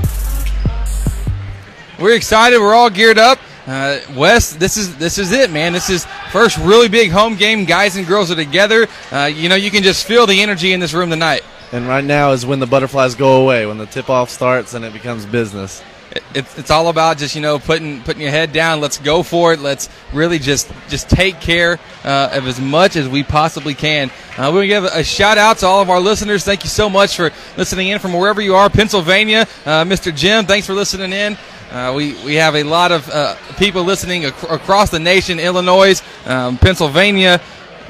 We're 1.99 2.15
excited. 2.15 2.59
We're 2.59 2.75
all 2.75 2.91
geared 2.91 3.17
up. 3.17 3.39
Uh, 3.67 3.99
Wes, 4.15 4.53
this 4.53 4.77
is 4.77 4.95
this 4.97 5.17
is 5.17 5.33
it, 5.33 5.51
man. 5.51 5.73
This 5.73 5.89
is 5.89 6.05
first 6.31 6.57
really 6.57 6.87
big 6.87 7.11
home 7.11 7.35
game. 7.35 7.65
Guys 7.65 7.97
and 7.97 8.07
girls 8.07 8.31
are 8.31 8.35
together. 8.35 8.87
Uh, 9.11 9.25
you 9.25 9.49
know, 9.49 9.55
you 9.55 9.69
can 9.69 9.83
just 9.83 10.07
feel 10.07 10.25
the 10.25 10.41
energy 10.41 10.71
in 10.71 10.79
this 10.79 10.93
room 10.93 11.09
tonight. 11.09 11.41
And 11.73 11.85
right 11.85 12.03
now 12.03 12.31
is 12.31 12.45
when 12.45 12.59
the 12.59 12.65
butterflies 12.65 13.13
go 13.13 13.41
away, 13.41 13.65
when 13.65 13.77
the 13.77 13.85
tip 13.85 14.09
off 14.09 14.29
starts 14.29 14.73
and 14.73 14.85
it 14.85 14.93
becomes 14.93 15.25
business. 15.25 15.83
It, 16.11 16.23
it's, 16.33 16.57
it's 16.57 16.71
all 16.71 16.87
about 16.87 17.17
just 17.17 17.35
you 17.35 17.41
know 17.41 17.59
putting 17.59 18.01
putting 18.01 18.21
your 18.21 18.31
head 18.31 18.53
down. 18.53 18.79
Let's 18.79 18.97
go 18.97 19.23
for 19.23 19.53
it. 19.53 19.59
Let's 19.59 19.89
really 20.13 20.39
just 20.39 20.71
just 20.87 21.09
take 21.09 21.41
care 21.41 21.79
uh, 22.03 22.29
of 22.33 22.47
as 22.47 22.59
much 22.59 22.95
as 22.95 23.09
we 23.09 23.23
possibly 23.23 23.73
can. 23.73 24.09
Uh, 24.37 24.51
we 24.53 24.67
give 24.67 24.83
a 24.85 25.03
shout 25.03 25.37
out 25.37 25.57
to 25.59 25.67
all 25.67 25.81
of 25.81 25.89
our 25.89 25.99
listeners. 25.99 26.43
Thank 26.43 26.63
you 26.63 26.69
so 26.69 26.89
much 26.89 27.15
for 27.15 27.31
listening 27.57 27.89
in 27.89 27.99
from 27.99 28.13
wherever 28.13 28.41
you 28.41 28.55
are, 28.55 28.69
Pennsylvania. 28.69 29.47
Uh, 29.65 29.83
Mr. 29.83 30.15
Jim, 30.15 30.45
thanks 30.45 30.65
for 30.65 30.73
listening 30.73 31.11
in. 31.11 31.37
Uh, 31.71 31.93
we, 31.93 32.13
we 32.23 32.35
have 32.35 32.55
a 32.55 32.63
lot 32.63 32.93
of 32.93 33.09
uh, 33.09 33.35
people 33.57 33.83
listening 33.83 34.23
ac- 34.23 34.47
across 34.49 34.89
the 34.89 34.99
nation 34.99 35.37
Illinois, 35.37 36.01
um, 36.25 36.57
Pennsylvania. 36.57 37.41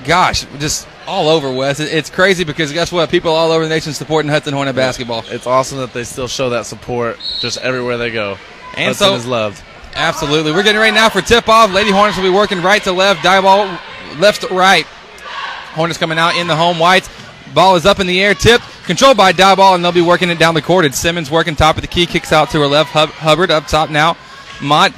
Gosh, 0.04 0.46
just 0.58 0.88
all 1.08 1.30
over, 1.30 1.52
Wes. 1.52 1.80
It's 1.80 2.10
crazy 2.10 2.44
because 2.44 2.72
guess 2.74 2.92
what? 2.92 3.10
People 3.10 3.32
all 3.32 3.52
over 3.52 3.64
the 3.64 3.70
nation 3.70 3.94
supporting 3.94 4.30
Hudson 4.30 4.54
Hornet 4.54 4.76
basketball. 4.76 5.24
It's 5.28 5.48
awesome 5.48 5.80
that 5.80 5.94
they 5.94 6.04
still 6.04 6.28
show 6.28 6.50
that 6.52 6.66
support 6.66 7.18
just 7.40 7.58
everywhere 7.60 7.98
they 7.98 8.12
go. 8.12 8.38
And 8.76 8.88
Hudson 8.88 9.08
so, 9.08 9.16
is 9.16 9.26
loved. 9.26 9.64
Absolutely. 9.96 10.52
We're 10.52 10.64
getting 10.64 10.82
ready 10.82 10.94
now 10.94 11.10
for 11.10 11.22
tip 11.22 11.50
off. 11.50 11.72
Lady 11.72 11.90
Hornets 11.90 12.18
will 12.18 12.26
be 12.26 12.30
working 12.30 12.62
right 12.62 12.84
to 12.84 12.92
left, 12.92 13.22
Diboll 13.22 13.80
left 14.20 14.42
to 14.42 14.54
right. 14.54 14.86
Hornets 14.86 15.98
coming 15.98 16.20
out 16.20 16.36
in 16.36 16.48
the 16.48 16.56
home 16.56 16.78
whites. 16.78 17.10
Ball 17.54 17.76
is 17.78 17.86
up 17.86 18.00
in 18.00 18.08
the 18.08 18.22
air, 18.22 18.34
tip 18.34 18.62
controlled 18.86 19.18
by 19.18 19.32
Diboll, 19.32 19.76
and 19.76 19.84
they'll 19.84 19.92
be 19.92 20.02
working 20.02 20.30
it 20.30 20.40
down 20.40 20.54
the 20.54 20.62
court. 20.62 20.86
It's 20.86 21.00
Simmons 21.00 21.32
working 21.32 21.56
top 21.56 21.76
of 21.76 21.82
the 21.82 21.88
key, 21.88 22.06
kicks 22.06 22.32
out 22.32 22.50
to 22.52 22.60
her 22.60 22.68
left. 22.68 22.92
Hub- 22.92 23.10
Hubbard 23.10 23.52
up 23.52 23.68
top 23.68 23.90
now. 23.90 24.18
Mott 24.62 24.94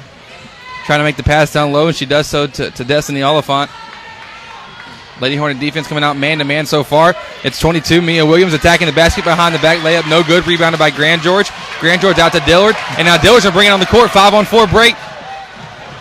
trying 0.86 1.00
to 1.00 1.04
make 1.04 1.16
the 1.16 1.22
pass 1.22 1.52
down 1.52 1.72
low, 1.72 1.86
and 1.86 1.96
she 1.96 2.06
does 2.06 2.26
so 2.26 2.46
to, 2.46 2.70
to 2.70 2.84
Destiny 2.84 3.22
Oliphant. 3.22 3.70
Lady 5.20 5.36
Hornet 5.36 5.60
defense 5.60 5.86
coming 5.86 6.02
out 6.02 6.16
man 6.16 6.38
to 6.38 6.44
man 6.44 6.66
so 6.66 6.82
far. 6.82 7.14
It's 7.44 7.60
22. 7.60 8.00
Mia 8.00 8.24
Williams 8.24 8.54
attacking 8.54 8.86
the 8.86 8.92
basket 8.92 9.24
behind 9.24 9.54
the 9.54 9.58
back 9.58 9.78
layup. 9.78 10.08
No 10.08 10.22
good. 10.22 10.46
Rebounded 10.46 10.78
by 10.78 10.90
Grand 10.90 11.22
George. 11.22 11.50
Grand 11.78 12.00
George 12.00 12.18
out 12.18 12.32
to 12.32 12.40
Dillard. 12.40 12.74
And 12.96 13.06
now 13.06 13.16
Dillard's 13.18 13.44
going 13.44 13.52
to 13.52 13.56
bring 13.56 13.68
it 13.68 13.70
on 13.70 13.80
the 13.80 13.86
court. 13.86 14.10
Five 14.10 14.32
on 14.34 14.44
four 14.46 14.66
break 14.66 14.94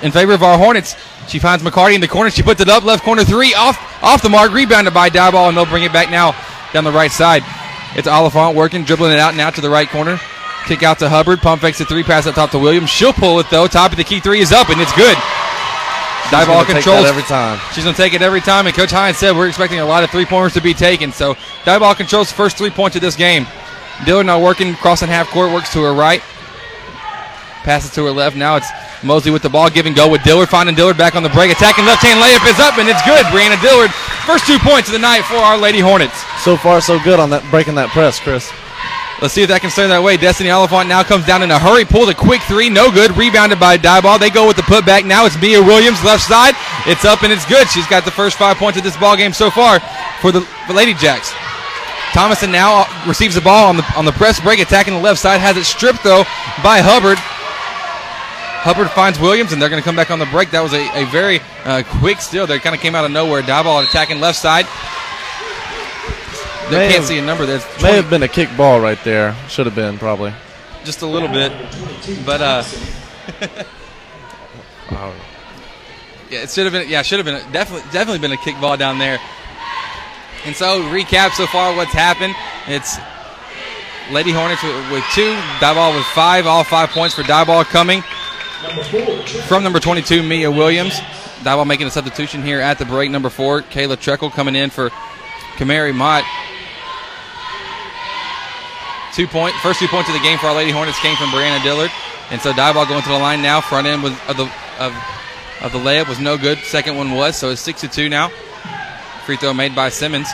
in 0.02 0.12
favor 0.12 0.34
of 0.34 0.44
our 0.44 0.58
Hornets. 0.58 0.96
She 1.28 1.38
finds 1.38 1.64
McCarty 1.64 1.96
in 1.96 2.02
the 2.02 2.08
corner. 2.08 2.32
She 2.32 2.42
puts 2.42 2.62
it 2.62 2.70
up. 2.70 2.84
Left 2.84 3.04
corner 3.04 3.24
three. 3.24 3.54
Off 3.54 3.78
off 4.02 4.22
the 4.22 4.30
mark. 4.30 4.54
Rebounded 4.54 4.94
by 4.94 5.10
Diboll. 5.10 5.50
And 5.50 5.58
they'll 5.58 5.66
bring 5.66 5.84
it 5.84 5.94
back 5.94 6.10
now 6.10 6.34
down 6.74 6.84
the 6.84 6.92
right 6.92 7.12
side. 7.12 7.44
It's 7.96 8.08
Oliphant 8.08 8.56
working, 8.56 8.84
dribbling 8.84 9.12
it 9.12 9.20
out 9.20 9.36
now 9.36 9.50
to 9.50 9.62
the 9.62 9.70
right 9.70 9.90
corner. 9.90 10.20
Kick 10.66 10.84
out 10.84 11.00
to 11.00 11.10
Hubbard. 11.10 11.40
Pump 11.40 11.62
fakes 11.62 11.80
the 11.80 11.86
three. 11.86 12.04
Pass 12.04 12.28
up 12.28 12.36
top 12.36 12.52
to 12.52 12.60
Williams. 12.60 12.90
She'll 12.90 13.14
pull 13.14 13.40
it 13.40 13.48
though. 13.50 13.68
Top 13.68 13.92
of 13.92 13.98
the 13.98 14.04
key 14.04 14.20
three 14.20 14.40
is 14.40 14.52
up 14.52 14.70
and 14.70 14.80
it's 14.80 14.94
good. 14.94 15.18
Gonna 16.32 16.66
take 16.66 16.76
controls 16.76 17.06
every 17.06 17.24
time. 17.24 17.60
She's 17.74 17.84
going 17.84 17.96
to 17.96 18.02
take 18.02 18.14
it 18.14 18.22
every 18.22 18.42
time, 18.42 18.68
and 18.68 18.76
Coach 18.76 18.92
Hines 18.92 19.18
said 19.18 19.36
we're 19.36 19.48
expecting 19.48 19.80
a 19.80 19.86
lot 19.86 20.04
of 20.04 20.12
three 20.12 20.26
pointers 20.26 20.54
to 20.54 20.62
be 20.62 20.74
taken. 20.74 21.12
So 21.12 21.34
Diboll 21.64 21.96
controls 21.96 22.30
the 22.30 22.36
first 22.36 22.58
three 22.58 22.70
points 22.70 22.96
of 22.96 23.02
this 23.02 23.16
game. 23.16 23.48
Dillard 24.06 24.28
now 24.28 24.42
working, 24.42 24.76
crossing 24.76 25.10
half 25.10 25.28
court, 25.30 25.52
works 25.52 25.74
to 25.74 25.82
her 25.82 25.94
right, 25.94 26.22
passes 27.64 27.92
to 27.96 28.06
her 28.06 28.12
left. 28.12 28.36
Now 28.36 28.58
it's 28.58 28.70
Mosley 29.04 29.32
with 29.32 29.42
the 29.42 29.50
ball, 29.50 29.70
give 29.70 29.86
and 29.86 29.96
go 29.96 30.10
with 30.10 30.24
Dillard, 30.24 30.50
finding 30.50 30.76
Dillard 30.76 30.98
back 30.98 31.16
on 31.16 31.24
the 31.24 31.30
break, 31.30 31.52
attacking 31.52 31.86
left 31.86 32.04
hand 32.04 32.22
layup 32.22 32.48
is 32.48 32.60
up, 32.60 32.78
and 32.78 32.88
it's 32.88 33.04
good. 33.06 33.26
Brianna 33.28 33.60
Dillard, 33.62 33.92
first 34.26 34.46
two 34.46 34.60
points 34.60 34.88
of 34.88 34.94
the 34.94 35.00
night 35.00 35.24
for 35.24 35.36
our 35.36 35.58
Lady 35.58 35.80
Hornets. 35.80 36.24
So 36.44 36.56
far, 36.56 36.80
so 36.80 37.00
good 37.04 37.20
on 37.20 37.30
that 37.32 37.44
breaking 37.50 37.76
that 37.76 37.90
press, 37.90 38.20
Chris. 38.20 38.52
Let's 39.22 39.34
see 39.34 39.44
if 39.44 39.50
that 39.50 39.60
can 39.60 39.70
stay 39.70 39.86
that 39.86 40.02
way. 40.02 40.16
Destiny 40.16 40.50
Oliphant 40.50 40.88
now 40.88 41.04
comes 41.04 41.28
down 41.28 41.44
in 41.44 41.52
a 41.52 41.60
hurry, 41.60 41.84
pulls 41.84 42.08
a 42.08 42.16
quick 42.16 42.42
three, 42.48 42.70
no 42.70 42.90
good. 42.90 43.12
Rebounded 43.18 43.60
by 43.60 43.78
Diboll. 43.78 44.18
They 44.18 44.30
go 44.30 44.48
with 44.48 44.56
the 44.56 44.64
putback. 44.64 45.04
Now 45.04 45.26
it's 45.28 45.36
Mia 45.36 45.60
Williams, 45.60 46.00
left 46.08 46.24
side. 46.24 46.56
It's 46.88 47.04
up 47.04 47.24
and 47.24 47.32
it's 47.32 47.44
good. 47.44 47.68
She's 47.68 47.88
got 47.88 48.06
the 48.06 48.16
first 48.16 48.38
five 48.38 48.56
points 48.56 48.78
of 48.78 48.84
this 48.84 48.96
ball 48.96 49.18
game 49.18 49.34
so 49.34 49.52
far 49.52 49.84
for 50.24 50.32
the 50.32 50.40
Lady 50.72 50.94
Jacks. 50.94 51.36
Thomason 52.16 52.52
now 52.52 52.88
receives 53.06 53.36
the 53.36 53.42
ball 53.42 53.68
on 53.68 53.78
the 53.78 53.86
on 53.96 54.06
the 54.06 54.16
press 54.16 54.40
break, 54.40 54.60
attacking 54.60 54.94
the 54.94 55.04
left 55.04 55.20
side. 55.20 55.42
Has 55.42 55.58
it 55.58 55.66
stripped 55.66 56.04
though 56.04 56.24
by 56.64 56.80
Hubbard. 56.80 57.20
Hubbard 58.64 58.92
finds 58.92 59.20
Williams, 59.20 59.54
and 59.54 59.62
they're 59.62 59.70
going 59.70 59.82
to 59.82 59.86
come 59.86 59.96
back 59.96 60.12
on 60.12 60.20
the 60.20 60.26
break. 60.26 60.52
That 60.52 60.60
was 60.60 60.74
a, 60.74 60.84
a 60.92 61.06
very 61.06 61.40
uh, 61.64 61.84
quick 62.00 62.20
steal. 62.20 62.46
They 62.46 62.60
kind 62.60 62.76
of 62.76 62.82
came 62.82 62.94
out 62.94 63.06
of 63.06 63.12
nowhere. 63.12 63.42
Diboll 63.42 63.84
attacking 63.88 64.20
left 64.20 64.38
side. 64.38 64.66
They 66.70 66.78
May 66.78 66.88
can't 66.88 66.96
have- 66.96 67.06
see 67.06 67.18
a 67.18 67.22
number. 67.22 67.46
There's 67.46 67.66
May 67.82 67.96
have 67.96 68.10
been 68.10 68.24
a 68.24 68.28
kick 68.28 68.50
ball 68.58 68.80
right 68.80 69.02
there. 69.04 69.36
Should 69.50 69.66
have 69.66 69.76
been 69.76 69.98
probably. 69.98 70.34
just 70.86 71.02
a 71.02 71.06
little 71.08 71.28
bit, 71.30 71.52
but 72.26 72.42
uh, 72.42 72.64
yeah, 76.30 76.44
it 76.44 76.50
should 76.50 76.66
have 76.66 76.74
been. 76.74 76.88
Yeah, 76.90 77.02
should 77.02 77.20
have 77.20 77.26
been 77.26 77.52
definitely 77.52 77.90
definitely 77.92 78.20
been 78.20 78.32
a 78.32 78.38
kick 78.38 78.60
ball 78.62 78.78
down 78.78 78.98
there. 79.00 79.20
And 80.46 80.56
so 80.56 80.82
recap 80.84 81.32
so 81.32 81.46
far 81.48 81.76
what's 81.76 81.92
happened. 81.92 82.34
It's 82.68 82.98
Lady 84.12 84.32
Hornets 84.32 84.64
with, 84.64 84.92
with 84.92 85.04
two, 85.14 85.36
Diboll 85.60 85.96
with 85.96 86.06
five, 86.08 86.48
all 86.48 86.64
five 86.64 86.90
points 86.90 87.14
for 87.16 87.24
Diboll 87.24 87.66
coming 87.66 88.02
from 89.48 89.64
number 89.64 89.80
22, 89.80 90.24
Mia 90.24 90.50
Williams. 90.50 90.94
Diboll 91.42 91.68
making 91.68 91.88
a 91.88 91.92
substitution 91.92 92.42
here 92.42 92.60
at 92.62 92.80
the 92.80 92.86
break. 92.86 93.12
Number 93.12 93.30
four, 93.30 93.62
Kayla 93.64 93.98
Treckle 93.98 94.32
coming 94.32 94.56
in 94.56 94.70
for 94.70 94.90
Kamari 95.58 95.94
Mott. 95.94 96.24
Two 99.20 99.28
point, 99.28 99.54
first 99.56 99.82
two 99.82 99.88
points 99.90 100.08
of 100.08 100.16
the 100.16 100.22
game 100.22 100.38
for 100.38 100.48
our 100.48 100.56
Lady 100.56 100.72
Hornets 100.72 100.98
came 101.02 101.18
from 101.18 101.28
Brianna 101.28 101.62
Dillard, 101.62 101.92
and 102.32 102.40
so 102.40 102.54
Diboll 102.54 102.88
going 102.88 103.04
to 103.04 103.10
the 103.10 103.18
line 103.18 103.42
now. 103.42 103.60
Front 103.60 103.86
end 103.86 104.02
was 104.02 104.14
of 104.30 104.38
the 104.38 104.46
of, 104.80 104.96
of 105.60 105.74
the 105.74 105.78
layup 105.78 106.08
was 106.08 106.22
no 106.22 106.38
good. 106.38 106.58
Second 106.60 106.96
one 106.96 107.12
was, 107.12 107.36
so 107.36 107.50
it's 107.50 107.60
six 107.60 107.82
to 107.82 107.90
two 107.90 108.08
now. 108.08 108.30
Free 109.26 109.36
throw 109.36 109.54
made 109.54 109.76
by 109.76 109.90
Simmons. 109.90 110.30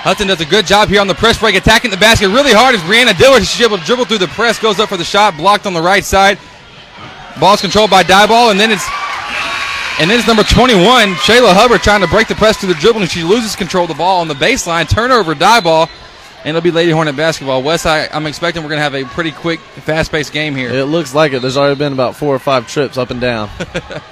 Hudson 0.00 0.26
does 0.26 0.40
a 0.40 0.46
good 0.46 0.64
job 0.64 0.88
here 0.88 1.02
on 1.02 1.06
the 1.06 1.14
press 1.14 1.38
break, 1.38 1.54
attacking 1.54 1.90
the 1.90 1.98
basket 1.98 2.28
really 2.28 2.54
hard 2.54 2.74
as 2.74 2.80
Brianna 2.80 3.14
Dillard. 3.18 3.44
She's 3.44 3.60
able 3.60 3.76
to 3.76 3.84
dribble 3.84 4.06
through 4.06 4.24
the 4.24 4.28
press, 4.28 4.58
goes 4.58 4.80
up 4.80 4.88
for 4.88 4.96
the 4.96 5.04
shot, 5.04 5.36
blocked 5.36 5.66
on 5.66 5.74
the 5.74 5.82
right 5.82 6.06
side. 6.06 6.38
Ball's 7.38 7.60
controlled 7.60 7.90
by 7.90 8.04
Diboll, 8.04 8.50
and 8.50 8.58
then 8.58 8.70
it's 8.70 8.88
and 10.00 10.10
then 10.10 10.18
it's 10.18 10.26
number 10.26 10.44
21, 10.44 10.80
Shayla 11.16 11.52
Hubbard, 11.52 11.82
trying 11.82 12.00
to 12.00 12.06
break 12.06 12.28
the 12.28 12.36
press 12.36 12.56
through 12.56 12.72
the 12.72 12.80
dribble, 12.80 13.02
and 13.02 13.10
she 13.10 13.22
loses 13.22 13.54
control 13.54 13.84
of 13.84 13.88
the 13.88 13.96
ball 13.96 14.22
on 14.22 14.28
the 14.28 14.34
baseline. 14.34 14.88
Turnover, 14.88 15.34
Diboll, 15.34 15.90
and 16.48 16.56
it'll 16.56 16.64
be 16.64 16.70
Lady 16.70 16.90
Hornet 16.90 17.14
basketball. 17.14 17.62
West, 17.62 17.84
I, 17.84 18.06
I'm 18.06 18.26
expecting 18.26 18.62
we're 18.62 18.70
going 18.70 18.78
to 18.78 18.82
have 18.82 18.94
a 18.94 19.04
pretty 19.04 19.32
quick, 19.32 19.60
fast-paced 19.60 20.32
game 20.32 20.56
here. 20.56 20.70
It 20.70 20.86
looks 20.86 21.14
like 21.14 21.34
it. 21.34 21.42
There's 21.42 21.58
already 21.58 21.78
been 21.78 21.92
about 21.92 22.16
four 22.16 22.34
or 22.34 22.38
five 22.38 22.66
trips 22.66 22.96
up 22.96 23.10
and 23.10 23.20
down. 23.20 23.50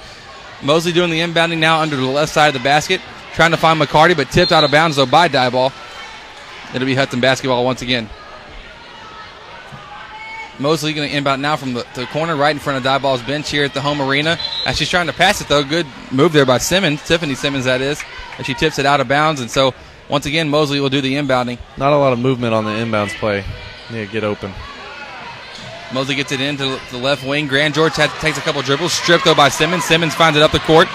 Mosley 0.63 0.91
doing 0.91 1.09
the 1.09 1.19
inbounding 1.19 1.57
now 1.57 1.81
under 1.81 1.95
the 1.95 2.05
left 2.05 2.31
side 2.31 2.49
of 2.49 2.53
the 2.53 2.59
basket, 2.59 3.01
trying 3.33 3.51
to 3.51 3.57
find 3.57 3.81
McCarty, 3.81 4.15
but 4.15 4.29
tipped 4.29 4.51
out 4.51 4.63
of 4.63 4.69
bounds 4.69 4.97
though 4.97 5.07
by 5.07 5.27
Diboll. 5.27 5.73
It'll 6.75 6.85
be 6.85 6.93
Hudson 6.93 7.19
basketball 7.19 7.65
once 7.65 7.81
again. 7.81 8.07
Mosley 10.59 10.93
going 10.93 11.09
to 11.09 11.15
inbound 11.15 11.41
now 11.41 11.55
from 11.55 11.73
the, 11.73 11.87
the 11.95 12.05
corner 12.07 12.35
right 12.35 12.51
in 12.51 12.59
front 12.59 12.77
of 12.77 12.83
Diboll's 12.83 13.23
bench 13.23 13.49
here 13.49 13.63
at 13.63 13.73
the 13.73 13.81
home 13.81 13.99
arena. 13.99 14.37
As 14.65 14.77
she's 14.77 14.89
trying 14.89 15.07
to 15.07 15.13
pass 15.13 15.41
it 15.41 15.47
though, 15.47 15.63
good 15.63 15.87
move 16.11 16.33
there 16.33 16.45
by 16.45 16.59
Simmons, 16.59 17.03
Tiffany 17.03 17.33
Simmons 17.33 17.65
that 17.65 17.81
is. 17.81 17.99
As 18.37 18.45
she 18.45 18.53
tips 18.53 18.77
it 18.77 18.85
out 18.85 18.99
of 18.99 19.07
bounds, 19.07 19.41
and 19.41 19.49
so 19.49 19.73
once 20.09 20.25
again 20.25 20.49
Mosley 20.49 20.79
will 20.79 20.89
do 20.89 21.01
the 21.01 21.15
inbounding. 21.15 21.57
Not 21.77 21.93
a 21.93 21.97
lot 21.97 22.13
of 22.13 22.19
movement 22.19 22.53
on 22.53 22.65
the 22.65 22.71
inbounds 22.71 23.15
play. 23.17 23.43
Need 23.91 24.07
to 24.07 24.11
get 24.11 24.23
open. 24.23 24.53
Mosley 25.93 26.15
gets 26.15 26.31
it 26.31 26.41
into 26.41 26.79
the 26.91 26.97
left 26.97 27.25
wing. 27.25 27.47
Grand 27.47 27.73
George 27.73 27.95
has, 27.95 28.11
takes 28.19 28.37
a 28.37 28.41
couple 28.41 28.61
dribbles, 28.61 28.93
stripped 28.93 29.25
though 29.25 29.35
by 29.35 29.49
Simmons. 29.49 29.85
Simmons 29.85 30.13
finds 30.13 30.37
it 30.37 30.43
up 30.43 30.51
the 30.51 30.59
court 30.59 30.87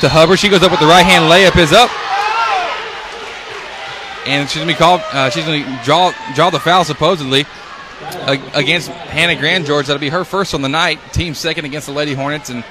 to 0.00 0.08
Hubbard. 0.08 0.38
She 0.38 0.48
goes 0.48 0.62
up 0.62 0.70
with 0.70 0.80
the 0.80 0.86
right 0.86 1.06
hand 1.06 1.30
layup 1.30 1.56
is 1.56 1.72
up, 1.72 1.90
and 4.26 4.48
she's 4.48 4.60
gonna 4.60 4.72
be 4.72 4.76
called. 4.76 5.02
Uh, 5.12 5.30
she's 5.30 5.44
gonna 5.44 5.80
draw 5.84 6.12
draw 6.34 6.50
the 6.50 6.58
foul 6.58 6.84
supposedly 6.84 7.46
against 8.54 8.88
Hannah 8.88 9.36
Grand 9.36 9.66
George. 9.66 9.86
That'll 9.86 10.00
be 10.00 10.08
her 10.08 10.24
first 10.24 10.54
on 10.54 10.62
the 10.62 10.68
night. 10.68 10.98
Team 11.12 11.34
second 11.34 11.64
against 11.64 11.86
the 11.86 11.92
Lady 11.92 12.14
Hornets, 12.14 12.50
and 12.50 12.64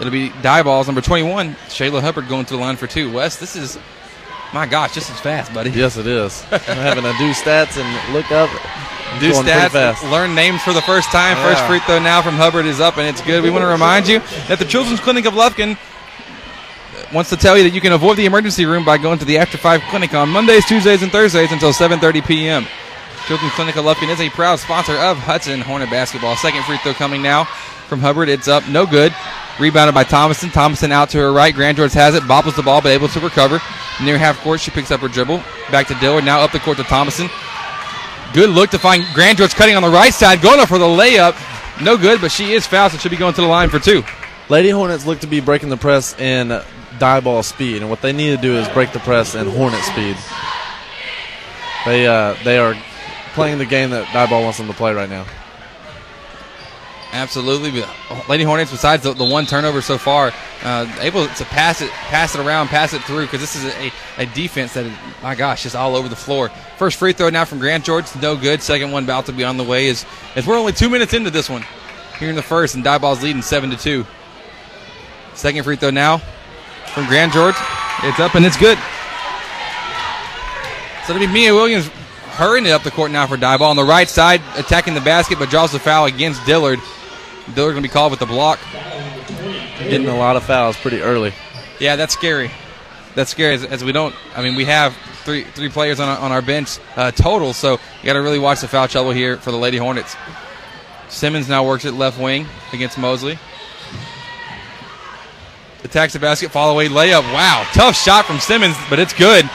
it'll 0.00 0.12
be 0.12 0.30
Diboll's 0.30 0.86
number 0.86 1.00
21, 1.00 1.54
Shayla 1.68 2.00
Hubbard 2.00 2.28
going 2.28 2.44
to 2.46 2.54
the 2.54 2.60
line 2.60 2.76
for 2.76 2.86
two. 2.86 3.12
Wes, 3.12 3.36
this 3.36 3.56
is 3.56 3.78
my 4.54 4.66
gosh, 4.66 4.94
this 4.94 5.10
is 5.10 5.18
fast, 5.18 5.52
buddy. 5.52 5.70
Yes, 5.70 5.96
it 5.96 6.06
is. 6.06 6.44
I'm 6.52 6.58
having 6.78 7.02
to 7.02 7.12
do 7.18 7.32
stats 7.32 7.76
and 7.76 8.14
look 8.14 8.30
up. 8.30 8.48
Do 9.20 9.32
stats, 9.32 10.10
learn 10.10 10.34
names 10.34 10.62
for 10.62 10.72
the 10.72 10.80
first 10.80 11.10
time. 11.10 11.36
First 11.36 11.64
free 11.66 11.80
throw 11.80 11.98
now 11.98 12.22
from 12.22 12.34
Hubbard 12.34 12.64
is 12.64 12.80
up, 12.80 12.96
and 12.96 13.06
it's 13.06 13.20
good. 13.20 13.42
We 13.42 13.50
want 13.50 13.62
to 13.62 13.68
remind 13.68 14.08
you 14.08 14.20
that 14.48 14.58
the 14.58 14.64
Children's 14.64 15.00
Clinic 15.00 15.26
of 15.26 15.34
Lufkin 15.34 15.76
wants 17.12 17.30
to 17.30 17.36
tell 17.36 17.58
you 17.58 17.64
that 17.64 17.74
you 17.74 17.80
can 17.80 17.92
avoid 17.92 18.16
the 18.16 18.26
emergency 18.26 18.64
room 18.64 18.84
by 18.84 18.96
going 18.96 19.18
to 19.18 19.24
the 19.24 19.38
After 19.38 19.58
Five 19.58 19.82
Clinic 19.90 20.14
on 20.14 20.28
Mondays, 20.28 20.64
Tuesdays, 20.66 21.02
and 21.02 21.10
Thursdays 21.10 21.52
until 21.52 21.72
7:30 21.72 22.24
p.m. 22.26 22.66
Children's 23.26 23.54
Clinic 23.54 23.76
of 23.76 23.84
Lufkin 23.84 24.08
is 24.08 24.20
a 24.20 24.30
proud 24.30 24.60
sponsor 24.60 24.94
of 24.94 25.16
Hudson 25.18 25.60
Hornet 25.60 25.90
basketball. 25.90 26.36
Second 26.36 26.62
free 26.64 26.78
throw 26.78 26.92
coming 26.94 27.22
now 27.22 27.44
from 27.88 28.00
Hubbard. 28.00 28.28
It's 28.28 28.48
up, 28.48 28.68
no 28.68 28.86
good. 28.86 29.14
Rebounded 29.58 29.94
by 29.94 30.04
Thomason. 30.04 30.50
Thomason 30.50 30.92
out 30.92 31.10
to 31.10 31.18
her 31.18 31.32
right. 31.32 31.54
Grand 31.54 31.76
George 31.76 31.92
has 31.92 32.14
it, 32.14 32.26
bobbles 32.26 32.56
the 32.56 32.62
ball, 32.62 32.80
but 32.82 32.90
able 32.90 33.08
to 33.08 33.20
recover. 33.20 33.60
Near 34.02 34.18
half 34.18 34.40
court, 34.40 34.60
she 34.60 34.70
picks 34.70 34.90
up 34.90 35.00
her 35.00 35.08
dribble. 35.08 35.42
Back 35.70 35.86
to 35.88 35.94
Dillard. 35.94 36.24
Now 36.24 36.40
up 36.40 36.52
the 36.52 36.58
court 36.58 36.78
to 36.78 36.84
Thomason. 36.84 37.28
Good 38.32 38.50
look 38.50 38.70
to 38.70 38.78
find 38.78 39.04
Grand 39.14 39.38
George 39.38 39.54
cutting 39.54 39.76
on 39.76 39.82
the 39.82 39.88
right 39.88 40.12
side, 40.12 40.42
going 40.42 40.58
up 40.58 40.68
for 40.68 40.78
the 40.78 40.84
layup. 40.84 41.36
No 41.82 41.96
good, 41.96 42.20
but 42.20 42.32
she 42.32 42.52
is 42.52 42.66
fouled, 42.66 42.92
so 42.92 42.98
she'll 42.98 43.10
be 43.10 43.16
going 43.16 43.34
to 43.34 43.40
the 43.40 43.46
line 43.46 43.68
for 43.68 43.78
two. 43.78 44.02
Lady 44.48 44.70
Hornets 44.70 45.06
look 45.06 45.20
to 45.20 45.26
be 45.26 45.40
breaking 45.40 45.68
the 45.68 45.76
press 45.76 46.18
in 46.18 46.48
Diboll 46.98 47.44
speed, 47.44 47.82
and 47.82 47.90
what 47.90 48.02
they 48.02 48.12
need 48.12 48.36
to 48.36 48.42
do 48.42 48.56
is 48.56 48.68
break 48.68 48.92
the 48.92 48.98
press 49.00 49.34
in 49.34 49.48
Hornet 49.48 49.82
speed. 49.82 50.16
They 51.86 52.06
uh, 52.06 52.34
they 52.44 52.58
are 52.58 52.74
playing 53.34 53.58
the 53.58 53.66
game 53.66 53.90
that 53.90 54.06
Diboll 54.06 54.42
wants 54.42 54.58
them 54.58 54.66
to 54.68 54.74
play 54.74 54.92
right 54.94 55.08
now. 55.08 55.26
Absolutely, 57.14 57.70
but 57.70 58.28
Lady 58.28 58.42
Hornets, 58.42 58.72
besides 58.72 59.04
the, 59.04 59.12
the 59.12 59.24
one 59.24 59.46
turnover 59.46 59.80
so 59.80 59.96
far, 59.98 60.32
uh, 60.64 60.92
able 61.00 61.28
to 61.28 61.44
pass 61.44 61.80
it, 61.80 61.88
pass 61.90 62.34
it 62.34 62.40
around, 62.40 62.66
pass 62.66 62.92
it 62.92 63.02
through 63.02 63.22
because 63.22 63.40
this 63.40 63.54
is 63.54 63.64
a, 63.66 63.92
a 64.18 64.26
defense 64.26 64.74
that, 64.74 64.90
my 65.22 65.36
gosh, 65.36 65.62
just 65.62 65.76
all 65.76 65.94
over 65.94 66.08
the 66.08 66.16
floor. 66.16 66.48
First 66.76 66.98
free 66.98 67.12
throw 67.12 67.30
now 67.30 67.44
from 67.44 67.60
Grand 67.60 67.84
George, 67.84 68.06
no 68.20 68.36
good. 68.36 68.60
Second 68.62 68.90
one 68.90 69.04
about 69.04 69.26
to 69.26 69.32
be 69.32 69.44
on 69.44 69.56
the 69.58 69.62
way. 69.62 69.86
Is 69.86 70.04
as 70.34 70.44
we're 70.44 70.58
only 70.58 70.72
two 70.72 70.90
minutes 70.90 71.14
into 71.14 71.30
this 71.30 71.48
one 71.48 71.64
here 72.18 72.30
in 72.30 72.34
the 72.34 72.42
first, 72.42 72.74
and 72.74 72.84
Diboll's 72.84 73.22
leading 73.22 73.42
seven 73.42 73.70
to 73.70 73.76
two. 73.76 74.04
Second 75.34 75.62
free 75.62 75.76
throw 75.76 75.90
now 75.90 76.18
from 76.94 77.06
Grand 77.06 77.30
George. 77.30 77.54
It's 78.02 78.18
up 78.18 78.34
and 78.34 78.44
it's 78.44 78.56
good. 78.56 78.76
So 81.06 81.14
it'll 81.14 81.24
be 81.24 81.32
Mia 81.32 81.54
Williams 81.54 81.86
hurrying 82.34 82.66
it 82.66 82.70
up 82.70 82.82
the 82.82 82.90
court 82.90 83.12
now 83.12 83.28
for 83.28 83.36
Diboll 83.36 83.68
on 83.68 83.76
the 83.76 83.84
right 83.84 84.08
side, 84.08 84.42
attacking 84.56 84.94
the 84.94 85.00
basket, 85.00 85.38
but 85.38 85.48
draws 85.48 85.70
the 85.70 85.78
foul 85.78 86.06
against 86.06 86.44
Dillard. 86.44 86.80
Dillard 87.52 87.74
going 87.74 87.82
to 87.82 87.82
be 87.82 87.92
called 87.92 88.10
with 88.10 88.20
the 88.20 88.26
block. 88.26 88.58
Getting 89.78 90.08
a 90.08 90.16
lot 90.16 90.36
of 90.36 90.44
fouls 90.44 90.76
pretty 90.76 91.02
early. 91.02 91.32
Yeah, 91.78 91.96
that's 91.96 92.14
scary. 92.14 92.50
That's 93.14 93.30
scary 93.30 93.54
as, 93.54 93.64
as 93.64 93.84
we 93.84 93.92
don't. 93.92 94.14
I 94.34 94.42
mean, 94.42 94.54
we 94.56 94.64
have 94.64 94.96
three 95.24 95.44
three 95.44 95.68
players 95.68 96.00
on 96.00 96.08
our, 96.08 96.18
on 96.18 96.32
our 96.32 96.42
bench 96.42 96.78
uh, 96.96 97.10
total. 97.10 97.52
So 97.52 97.72
you 97.72 98.06
got 98.06 98.14
to 98.14 98.22
really 98.22 98.38
watch 98.38 98.60
the 98.60 98.68
foul 98.68 98.88
trouble 98.88 99.10
here 99.10 99.36
for 99.36 99.50
the 99.50 99.58
Lady 99.58 99.76
Hornets. 99.76 100.16
Simmons 101.08 101.48
now 101.48 101.66
works 101.66 101.84
at 101.84 101.94
left 101.94 102.18
wing 102.18 102.46
against 102.72 102.98
Mosley. 102.98 103.38
Attacks 105.84 106.14
the 106.14 106.18
basket, 106.18 106.50
fall 106.50 106.70
away 106.70 106.88
layup. 106.88 107.22
Wow, 107.32 107.68
tough 107.74 107.94
shot 107.94 108.24
from 108.24 108.40
Simmons, 108.40 108.74
but 108.88 108.98
it's 108.98 109.12
good. 109.12 109.48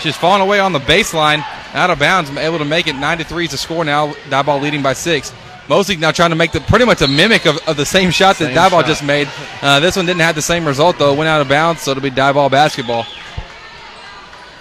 She's 0.00 0.16
falling 0.16 0.40
away 0.40 0.58
on 0.58 0.72
the 0.72 0.80
baseline, 0.80 1.44
out 1.74 1.90
of 1.90 1.98
bounds, 1.98 2.30
able 2.30 2.58
to 2.58 2.64
make 2.64 2.86
it 2.86 2.94
93 2.94 3.48
to 3.48 3.58
score 3.58 3.84
now. 3.84 4.14
Diboll 4.30 4.60
leading 4.60 4.82
by 4.82 4.94
six. 4.94 5.32
Mosley 5.68 5.96
now 5.96 6.10
trying 6.12 6.30
to 6.30 6.36
make 6.36 6.52
the 6.52 6.60
pretty 6.60 6.84
much 6.84 7.00
a 7.00 7.08
mimic 7.08 7.46
of, 7.46 7.56
of 7.66 7.76
the 7.76 7.86
same 7.86 8.10
shot 8.10 8.36
that 8.36 8.46
Same 8.48 8.56
Diboll 8.56 8.80
shot. 8.80 8.86
just 8.86 9.02
made. 9.04 9.28
Uh, 9.62 9.80
this 9.80 9.96
one 9.96 10.04
didn't 10.04 10.20
have 10.20 10.34
the 10.34 10.42
same 10.42 10.66
result 10.66 10.98
though; 10.98 11.14
went 11.14 11.28
out 11.28 11.40
of 11.40 11.48
bounds, 11.48 11.82
so 11.82 11.92
it'll 11.92 12.02
be 12.02 12.10
Diboll 12.10 12.50
basketball. 12.50 13.06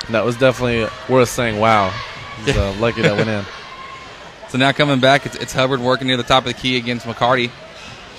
That 0.09 0.23
was 0.25 0.37
definitely 0.37 0.87
worth 1.09 1.29
saying. 1.29 1.59
Wow, 1.59 1.89
He's, 2.45 2.55
uh, 2.55 2.73
lucky 2.79 3.01
that 3.01 3.15
went 3.17 3.29
in. 3.29 3.43
So 4.49 4.57
now 4.57 4.71
coming 4.71 4.99
back, 4.99 5.25
it's, 5.25 5.35
it's 5.35 5.51
Hubbard 5.53 5.79
working 5.81 6.07
near 6.07 6.17
the 6.17 6.23
top 6.23 6.45
of 6.45 6.53
the 6.53 6.59
key 6.59 6.77
against 6.77 7.05
McCarty. 7.05 7.49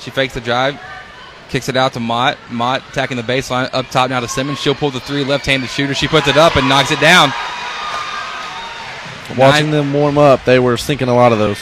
She 0.01 0.11
fakes 0.11 0.35
the 0.35 0.41
drive, 0.41 0.79
kicks 1.49 1.69
it 1.69 1.77
out 1.77 1.93
to 1.95 2.01
Mott. 2.01 2.37
Mott 2.51 2.83
attacking 2.91 3.17
the 3.17 3.23
baseline 3.23 3.71
up 3.73 3.87
top 3.91 4.11
now 4.11 4.21
to 4.21 4.29
Simmons. 4.29 4.61
She'll 4.61 4.75
pull 4.75 4.91
the 4.91 5.01
three 5.01 5.25
left-handed 5.25 5.71
shooter. 5.71 5.95
She 5.95 6.09
puts 6.09 6.27
it 6.29 6.37
up 6.37 6.57
and 6.57 6.69
knocks 6.69 6.91
it 6.91 7.01
down. 7.01 7.31
Watching 9.39 9.67
Nine- 9.67 9.71
them 9.71 9.93
warm 9.95 10.19
up, 10.19 10.45
they 10.45 10.59
were 10.59 10.77
sinking 10.77 11.09
a 11.09 11.15
lot 11.15 11.33
of 11.33 11.39
those. 11.39 11.59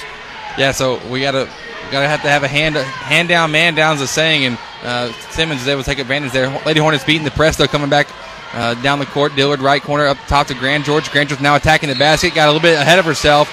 Yeah, 0.58 0.72
so 0.72 1.04
we 1.08 1.20
gotta 1.20 1.48
gotta 1.90 2.08
have 2.08 2.22
to 2.22 2.28
have 2.28 2.42
a 2.42 2.48
hand 2.48 2.76
hand 2.76 3.28
down, 3.28 3.50
man 3.52 3.74
down's 3.74 4.00
a 4.00 4.06
saying, 4.06 4.44
and 4.44 4.58
uh, 4.82 5.12
Simmons 5.30 5.62
is 5.62 5.68
able 5.68 5.82
to 5.82 5.88
take 5.88 5.98
advantage 5.98 6.32
there. 6.32 6.48
Lady 6.64 6.80
Hornets 6.80 7.04
beating 7.04 7.24
the 7.24 7.30
press 7.30 7.56
though, 7.56 7.66
coming 7.66 7.90
back 7.90 8.08
uh, 8.52 8.74
down 8.82 8.98
the 8.98 9.06
court. 9.06 9.34
Dillard 9.34 9.60
right 9.60 9.82
corner 9.82 10.06
up 10.06 10.18
top 10.28 10.46
to 10.48 10.54
Grand 10.54 10.84
George. 10.84 11.10
Grand 11.10 11.28
George 11.28 11.40
now 11.40 11.56
attacking 11.56 11.88
the 11.88 11.94
basket, 11.94 12.34
got 12.34 12.48
a 12.48 12.52
little 12.52 12.62
bit 12.62 12.78
ahead 12.78 12.98
of 12.98 13.04
herself, 13.04 13.50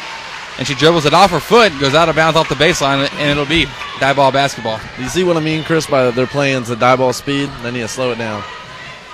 and 0.58 0.68
she 0.68 0.75
dribbles 0.75 1.06
it 1.06 1.13
off 1.13 1.32
her 1.32 1.39
foot, 1.39 1.72
goes 1.79 1.96
out 1.96 2.10
of 2.10 2.15
bounds 2.15 2.38
off 2.38 2.50
the 2.50 2.56
baseline, 2.56 3.10
and 3.13 3.32
it'll 3.32 3.46
be 3.46 3.65
Diboll 4.00 4.34
basketball. 4.34 4.79
You 5.00 5.08
see 5.08 5.24
what 5.24 5.38
I 5.38 5.41
mean, 5.41 5.63
Chris? 5.63 5.88
By 5.88 6.12
they're 6.12 6.27
playing 6.27 6.65
to 6.65 6.75
Diboll 6.75 7.13
speed, 7.13 7.50
they 7.62 7.72
need 7.72 7.82
to 7.82 7.88
slow 7.88 8.12
it 8.12 8.18
down. 8.18 8.44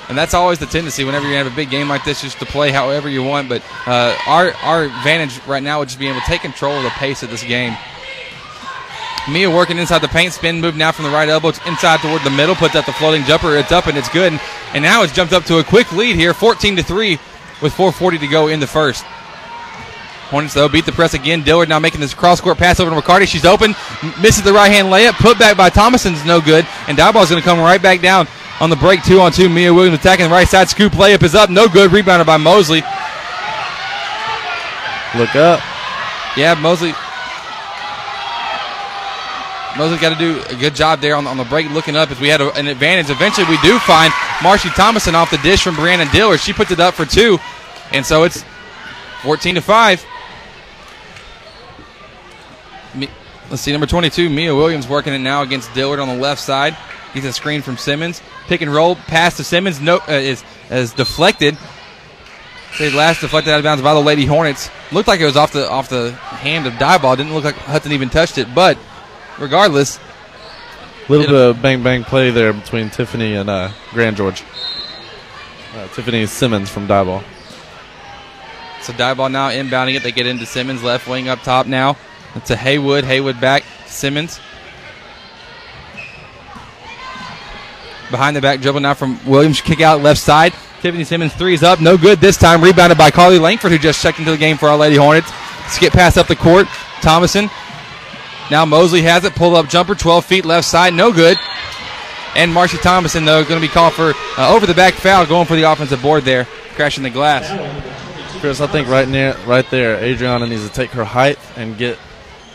And 0.08 0.18
that's 0.18 0.34
always 0.34 0.60
the 0.60 0.68
tendency 0.68 1.04
whenever 1.04 1.28
you 1.28 1.36
have 1.36 1.48
a 1.48 1.56
big 1.56 1.70
game 1.70 1.88
like 1.88 2.06
this, 2.06 2.22
just 2.22 2.40
to 2.40 2.46
play 2.46 2.72
however 2.72 3.10
you 3.10 3.24
want. 3.24 3.50
But 3.50 3.64
uh, 3.88 4.16
our 4.28 4.54
our 4.64 4.84
advantage 4.84 5.40
right 5.48 5.64
now 5.64 5.80
would 5.80 5.88
just 5.88 6.00
be 6.00 6.08
able 6.08 6.20
to 6.20 6.26
take 6.26 6.42
control 6.42 6.78
of 6.78 6.84
the 6.84 6.90
pace 6.92 7.24
of 7.24 7.30
this 7.30 7.44
game. 7.44 7.76
Mia 9.28 9.50
working 9.50 9.80
inside 9.80 10.00
the 10.00 10.08
paint, 10.08 10.34
spin 10.34 10.62
move 10.62 10.76
now 10.76 10.92
from 10.92 11.06
the 11.06 11.12
right 11.12 11.28
elbow 11.28 11.48
inside 11.66 12.00
toward 12.00 12.22
the 12.22 12.30
middle, 12.30 12.54
puts 12.54 12.76
up 12.76 12.86
the 12.86 12.94
floating 12.94 13.24
jumper. 13.24 13.58
It's 13.58 13.72
up 13.72 13.88
and 13.88 13.98
it's 13.98 14.10
good. 14.10 14.40
And 14.74 14.84
now 14.84 15.02
it's 15.02 15.14
jumped 15.14 15.34
up 15.34 15.46
to 15.46 15.58
a 15.58 15.64
quick 15.64 15.92
lead 15.94 16.16
here, 16.16 16.34
14 16.34 16.76
to 16.76 16.84
three, 16.84 17.18
with 17.62 17.74
4:40 17.74 18.20
to 18.20 18.28
go 18.28 18.48
in 18.48 18.60
the 18.60 18.68
first. 18.68 19.04
Hornets, 20.29 20.55
though, 20.55 20.67
beat 20.67 20.86
the 20.86 20.91
press 20.91 21.13
again. 21.13 21.44
Dillard 21.44 21.70
now 21.70 21.79
making 21.79 22.01
this 22.01 22.13
cross-court 22.13 22.58
pass 22.58 22.79
over 22.79 22.89
to 22.89 23.00
McCarty. 23.00 23.27
She's 23.27 23.46
open, 23.46 23.75
misses 24.20 24.44
the 24.44 24.53
right-hand 24.53 24.88
layup. 24.88 25.13
Put 25.13 25.38
back 25.38 25.55
by 25.55 25.70
Thomason's 25.70 26.25
no 26.25 26.41
good. 26.41 26.65
And 26.88 26.98
Diboll's 26.98 27.29
going 27.29 27.41
to 27.41 27.48
come 27.48 27.60
right 27.60 27.82
back 27.82 28.01
down 28.01 28.27
on 28.60 28.70
the 28.70 28.75
break 28.75 29.03
two 29.03 29.20
on 29.20 29.32
two. 29.32 29.50
Mia 29.50 29.74
Williams 29.74 30.00
attacking 30.00 30.25
the 30.25 30.32
right 30.32 30.48
side. 30.48 30.67
Scoop 30.67 30.94
layup 30.94 31.22
is 31.22 31.36
up. 31.36 31.50
No 31.50 31.67
good. 31.67 31.91
Rebounded 31.91 32.25
by 32.25 32.38
Mosley. 32.38 32.82
Look 35.15 35.36
up. 35.36 35.62
Yeah, 36.36 36.55
Mosley. 36.60 36.94
Mosley's 39.77 40.01
got 40.01 40.17
to 40.17 40.20
do 40.20 40.41
a 40.50 40.60
good 40.60 40.74
job 40.74 41.01
there 41.01 41.15
on, 41.15 41.27
on 41.27 41.38
the 41.38 41.44
break 41.44 41.70
looking 41.70 41.96
up 41.96 42.10
as 42.10 42.20
we 42.20 42.29
had 42.29 42.41
a, 42.41 42.51
an 42.53 42.67
advantage. 42.67 43.10
Eventually, 43.10 43.48
we 43.48 43.58
do 43.62 43.77
find 43.79 44.12
Marcy 44.41 44.70
Thomason 44.70 45.15
off 45.15 45.29
the 45.29 45.38
dish 45.38 45.62
from 45.62 45.75
Brianna 45.75 46.12
Dillard. 46.12 46.39
She 46.39 46.51
puts 46.51 46.72
it 46.72 46.79
up 46.79 46.94
for 46.94 47.05
two. 47.05 47.38
And 47.91 48.05
so 48.05 48.24
it's 48.24 48.44
14 49.22 49.55
to 49.55 49.62
5. 49.62 50.05
Let's 53.50 53.62
see, 53.62 53.72
number 53.72 53.86
22, 53.88 54.30
Mia 54.30 54.56
Williams 54.56 54.88
working 54.88 55.14
it 55.14 55.20
now 55.20 55.43
against 55.43 55.74
Dillard 55.74 56.00
on 56.00 56.08
the 56.08 56.15
left 56.15 56.41
side. 56.41 56.76
Gets 57.13 57.28
a 57.28 57.34
screen 57.34 57.62
from 57.62 57.78
Simmons. 57.78 58.22
Pick 58.48 58.62
and 58.62 58.74
roll, 58.74 58.96
pass 58.96 59.38
to 59.38 59.43
Simmons. 59.43 59.80
No, 59.80 59.98
uh, 60.08 60.13
is 60.13 60.43
is 60.69 60.93
deflected. 60.93 61.58
Say 62.74 62.89
last 62.91 63.22
deflected 63.22 63.54
out 63.54 63.60
of 63.60 63.63
bounds 63.63 63.82
by 63.82 63.93
the 63.93 64.02
Lady 64.02 64.26
Hornets. 64.26 64.69
Looked 64.91 65.08
like 65.08 65.22
it 65.22 65.26
was 65.26 65.38
off 65.38 65.54
the 65.54 65.69
off 65.69 65.88
the 65.88 66.12
hand 66.12 66.67
of 66.67 66.74
Diboll. 66.74 67.15
Didn't 67.15 67.34
look 67.34 67.46
like 67.46 67.56
Hudson 67.56 67.93
even 67.93 68.10
touched 68.10 68.38
it. 68.38 68.54
But 68.54 68.78
regardless, 69.39 69.98
Little 71.08 71.28
bit 71.28 71.36
of 71.36 71.62
bang 71.62 71.84
bang 71.84 72.04
play 72.04 72.32
there 72.32 72.52
between 72.52 72.89
Tiffany 72.89 73.36
and 73.36 73.50
uh, 73.50 73.72
Grand 73.91 74.17
George. 74.17 74.43
Uh, 75.76 75.88
Tiffany 75.89 76.26
Simmons 76.26 76.69
from 76.69 76.88
Diboll. 76.88 77.24
so 78.82 78.91
Diboll 78.93 79.32
now 79.32 79.50
inbounding 79.50 79.96
it. 79.96 80.04
They 80.04 80.12
get 80.12 80.26
into 80.26 80.46
Simmons 80.46 80.82
left 80.84 81.08
wing 81.08 81.30
up 81.30 81.43
top 81.43 81.67
now. 81.67 81.96
It's 82.36 82.52
a 82.52 82.56
Haywood. 82.56 83.04
Haywood 83.04 83.39
back. 83.39 83.63
Simmons. 83.86 84.39
Behind 88.12 88.36
the 88.36 88.41
back 88.41 88.62
dribble 88.62 88.82
now 88.82 88.93
from 88.93 89.24
Williams. 89.26 89.62
Kick 89.62 89.82
out 89.82 90.02
left 90.02 90.19
side. 90.19 90.54
Tiffany 90.82 91.04
Simmons 91.04 91.34
threes 91.34 91.63
up. 91.63 91.82
No 91.82 91.98
good 91.98 92.19
this 92.19 92.38
time. 92.38 92.63
Rebounded 92.63 92.98
by 92.98 93.10
Carly 93.10 93.39
Langford, 93.39 93.71
who 93.71 93.78
just 93.80 94.02
checked 94.02 94.19
into 94.19 94.32
the 94.32 94.38
game 94.38 94.58
for 94.58 94.69
our 94.69 94.78
Lady 94.78 94.95
Hornets. 94.95 95.32
Skip 95.67 95.93
pass 95.93 96.17
up 96.17 96.28
the 96.28 96.36
court. 96.36 96.67
Thomason. 97.02 97.50
Now 98.52 98.65
Mosley 98.65 99.02
has 99.02 99.24
it. 99.24 99.34
Pull 99.34 99.56
up 99.56 99.67
jumper. 99.67 99.95
12 99.95 100.26
feet 100.26 100.45
left 100.45 100.67
side. 100.67 100.93
No 100.93 101.12
good. 101.12 101.38
And 102.36 102.54
Marcy 102.54 102.78
Thomason, 102.78 103.24
though, 103.24 103.43
going 103.43 103.62
to 103.62 103.65
be 103.65 103.71
called 103.71 103.93
for 103.93 104.13
uh, 104.38 104.54
over 104.54 104.65
the 104.65 104.74
back 104.74 104.93
foul, 104.93 105.26
going 105.26 105.48
for 105.48 105.56
the 105.56 105.63
offensive 105.63 106.02
board 106.02 106.26
there, 106.26 106.45
crashing 106.76 107.04
the 107.04 107.10
glass. 107.10 107.48
Chris, 108.41 108.60
I 108.60 108.67
think 108.67 108.89
right 108.89 109.08
near, 109.08 109.38
right 109.48 109.67
there, 109.71 109.95
Adriana 110.04 110.45
needs 110.45 110.67
to 110.67 110.74
take 110.74 110.91
her 110.91 111.06
height 111.06 111.39
and 111.56 111.78
get 111.78 111.98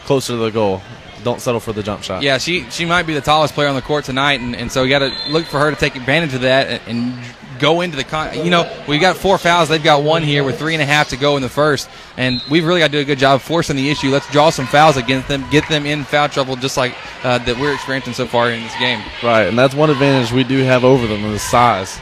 closer 0.04 0.32
to 0.34 0.38
the 0.38 0.50
goal. 0.50 0.82
Don't 1.22 1.40
settle 1.40 1.60
for 1.60 1.72
the 1.74 1.82
jump 1.82 2.02
shot. 2.02 2.22
Yeah, 2.22 2.38
she 2.38 2.68
she 2.70 2.86
might 2.86 3.02
be 3.02 3.12
the 3.12 3.20
tallest 3.20 3.54
player 3.54 3.68
on 3.68 3.74
the 3.74 3.82
court 3.82 4.06
tonight, 4.06 4.40
and, 4.40 4.56
and 4.56 4.72
so 4.72 4.84
you 4.84 4.88
got 4.88 5.00
to 5.00 5.12
look 5.28 5.44
for 5.44 5.60
her 5.60 5.70
to 5.70 5.76
take 5.76 5.94
advantage 5.94 6.32
of 6.32 6.40
that 6.42 6.66
and, 6.88 7.12
and 7.12 7.24
go 7.60 7.82
into 7.82 7.96
the 7.96 8.04
con. 8.04 8.34
You 8.42 8.50
know, 8.50 8.84
we've 8.88 9.02
got 9.02 9.18
four 9.18 9.36
fouls. 9.36 9.68
They've 9.68 9.84
got 9.84 10.02
one 10.02 10.22
here 10.22 10.42
with 10.42 10.58
three 10.58 10.74
and 10.74 10.82
a 10.82 10.86
half 10.86 11.10
to 11.10 11.18
go 11.18 11.36
in 11.36 11.42
the 11.42 11.48
first, 11.50 11.90
and 12.16 12.42
we've 12.50 12.64
really 12.64 12.80
got 12.80 12.86
to 12.86 12.92
do 12.92 13.00
a 13.00 13.04
good 13.04 13.18
job 13.18 13.42
forcing 13.42 13.76
the 13.76 13.90
issue. 13.90 14.08
Let's 14.08 14.30
draw 14.32 14.48
some 14.48 14.66
fouls 14.66 14.96
against 14.96 15.28
them, 15.28 15.44
get 15.50 15.68
them 15.68 15.84
in 15.84 16.04
foul 16.04 16.30
trouble, 16.30 16.56
just 16.56 16.78
like 16.78 16.96
uh, 17.22 17.36
that 17.38 17.58
we're 17.58 17.74
experiencing 17.74 18.14
so 18.14 18.26
far 18.26 18.50
in 18.50 18.62
this 18.62 18.76
game. 18.78 19.02
Right, 19.22 19.42
and 19.42 19.58
that's 19.58 19.74
one 19.74 19.90
advantage 19.90 20.32
we 20.32 20.44
do 20.44 20.64
have 20.64 20.84
over 20.84 21.06
them 21.06 21.22
is 21.26 21.42
size. 21.42 22.00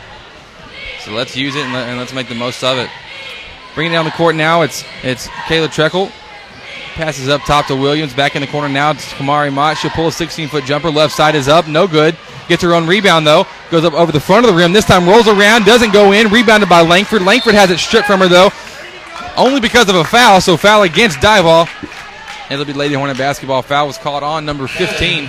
So 1.00 1.12
let's 1.12 1.36
use 1.36 1.56
it 1.56 1.64
and, 1.64 1.72
let, 1.72 1.88
and 1.88 1.98
let's 1.98 2.12
make 2.12 2.28
the 2.28 2.34
most 2.34 2.62
of 2.62 2.78
it. 2.78 2.88
Bringing 3.74 3.92
down 3.92 4.04
the 4.04 4.10
court 4.12 4.36
now, 4.36 4.62
it's 4.62 4.84
it's 5.02 5.26
Kayla 5.26 5.68
Treckle. 5.68 6.12
Passes 6.98 7.28
up 7.28 7.42
top 7.42 7.66
to 7.66 7.76
Williams. 7.76 8.12
Back 8.12 8.34
in 8.34 8.40
the 8.40 8.48
corner 8.48 8.68
now. 8.68 8.90
It's 8.90 9.12
Kamari 9.12 9.52
Mott. 9.52 9.78
She'll 9.78 9.92
pull 9.92 10.08
a 10.08 10.12
16 10.12 10.48
foot 10.48 10.64
jumper. 10.64 10.90
Left 10.90 11.14
side 11.14 11.36
is 11.36 11.46
up. 11.46 11.68
No 11.68 11.86
good. 11.86 12.16
Gets 12.48 12.60
her 12.64 12.74
own 12.74 12.88
rebound 12.88 13.24
though. 13.24 13.46
Goes 13.70 13.84
up 13.84 13.92
over 13.92 14.10
the 14.10 14.18
front 14.18 14.44
of 14.44 14.50
the 14.50 14.58
rim. 14.58 14.72
This 14.72 14.84
time 14.84 15.08
rolls 15.08 15.28
around. 15.28 15.64
Doesn't 15.64 15.92
go 15.92 16.10
in. 16.10 16.28
Rebounded 16.28 16.68
by 16.68 16.80
Langford. 16.80 17.22
Langford 17.22 17.54
has 17.54 17.70
it 17.70 17.78
stripped 17.78 18.08
from 18.08 18.18
her 18.18 18.26
though. 18.26 18.50
Only 19.36 19.60
because 19.60 19.88
of 19.88 19.94
a 19.94 20.02
foul. 20.02 20.40
So 20.40 20.56
foul 20.56 20.82
against 20.82 21.18
Diboll. 21.18 21.68
It'll 22.50 22.64
be 22.64 22.72
Lady 22.72 22.94
Hornet 22.94 23.16
basketball. 23.16 23.62
Foul 23.62 23.86
was 23.86 23.96
called 23.96 24.24
on 24.24 24.44
number 24.44 24.66
15. 24.66 25.28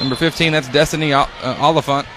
Number 0.00 0.16
15, 0.16 0.52
that's 0.52 0.68
Destiny 0.68 1.12
uh, 1.12 1.26
Oliphant. 1.42 2.08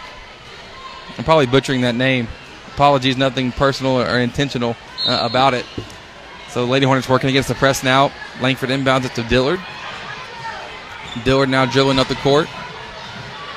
I'm 1.17 1.25
probably 1.25 1.45
butchering 1.45 1.81
that 1.81 1.95
name. 1.95 2.29
Apologies, 2.73 3.17
nothing 3.17 3.51
personal 3.51 3.99
or 3.99 4.19
intentional 4.19 4.77
uh, 5.05 5.27
about 5.29 5.53
it. 5.53 5.65
So 6.57 6.65
Lady 6.65 6.87
Hornets 6.87 7.07
working 7.07 7.29
against 7.29 7.49
the 7.49 7.53
press 7.53 7.83
now. 7.83 8.11
Langford 8.41 8.71
inbounds 8.71 9.05
it 9.05 9.13
to 9.13 9.21
Dillard. 9.21 9.59
Dillard 11.23 11.49
now 11.49 11.67
dribbling 11.67 11.99
up 11.99 12.07
the 12.07 12.15
court. 12.15 12.47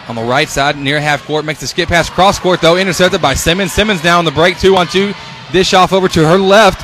On 0.08 0.14
the 0.14 0.22
right 0.22 0.46
side, 0.46 0.76
near 0.76 1.00
half 1.00 1.24
court, 1.24 1.46
makes 1.46 1.60
the 1.60 1.66
skip 1.66 1.88
pass 1.88 2.10
cross 2.10 2.38
court 2.38 2.60
though, 2.60 2.76
intercepted 2.76 3.22
by 3.22 3.32
Simmons. 3.32 3.72
Simmons 3.72 4.04
now 4.04 4.18
on 4.18 4.26
the 4.26 4.30
break, 4.30 4.58
two 4.58 4.76
on 4.76 4.86
two. 4.86 5.14
Dish 5.50 5.72
off 5.72 5.94
over 5.94 6.08
to 6.08 6.28
her 6.28 6.36
left. 6.36 6.82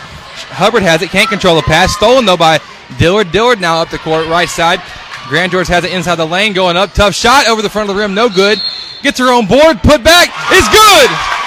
Hubbard 0.55 0.83
has 0.85 1.03
it, 1.03 1.11
can't 1.11 1.29
control 1.29 1.55
the 1.55 1.61
pass. 1.61 1.95
Stolen 1.95 2.25
though 2.25 2.39
by 2.39 2.61
Dillard. 2.99 3.31
Dillard 3.31 3.61
now 3.61 3.83
up 3.83 3.91
the 3.91 3.99
court, 3.99 4.27
right 4.27 4.49
side. 4.49 4.81
Grand 5.29 5.53
George 5.53 5.69
has 5.69 5.85
it 5.85 5.93
inside 5.93 6.15
the 6.15 6.25
lane, 6.25 6.55
going 6.55 6.79
up. 6.79 6.95
Tough 6.95 7.13
shot 7.13 7.47
over 7.47 7.61
the 7.61 7.69
front 7.69 7.91
of 7.91 7.95
the 7.95 8.01
rim, 8.01 8.15
no 8.15 8.31
good. 8.31 8.59
Gets 9.03 9.19
her 9.19 9.31
own 9.31 9.45
board, 9.45 9.83
put 9.83 10.03
back, 10.03 10.31
is 10.51 10.67
good! 10.69 11.46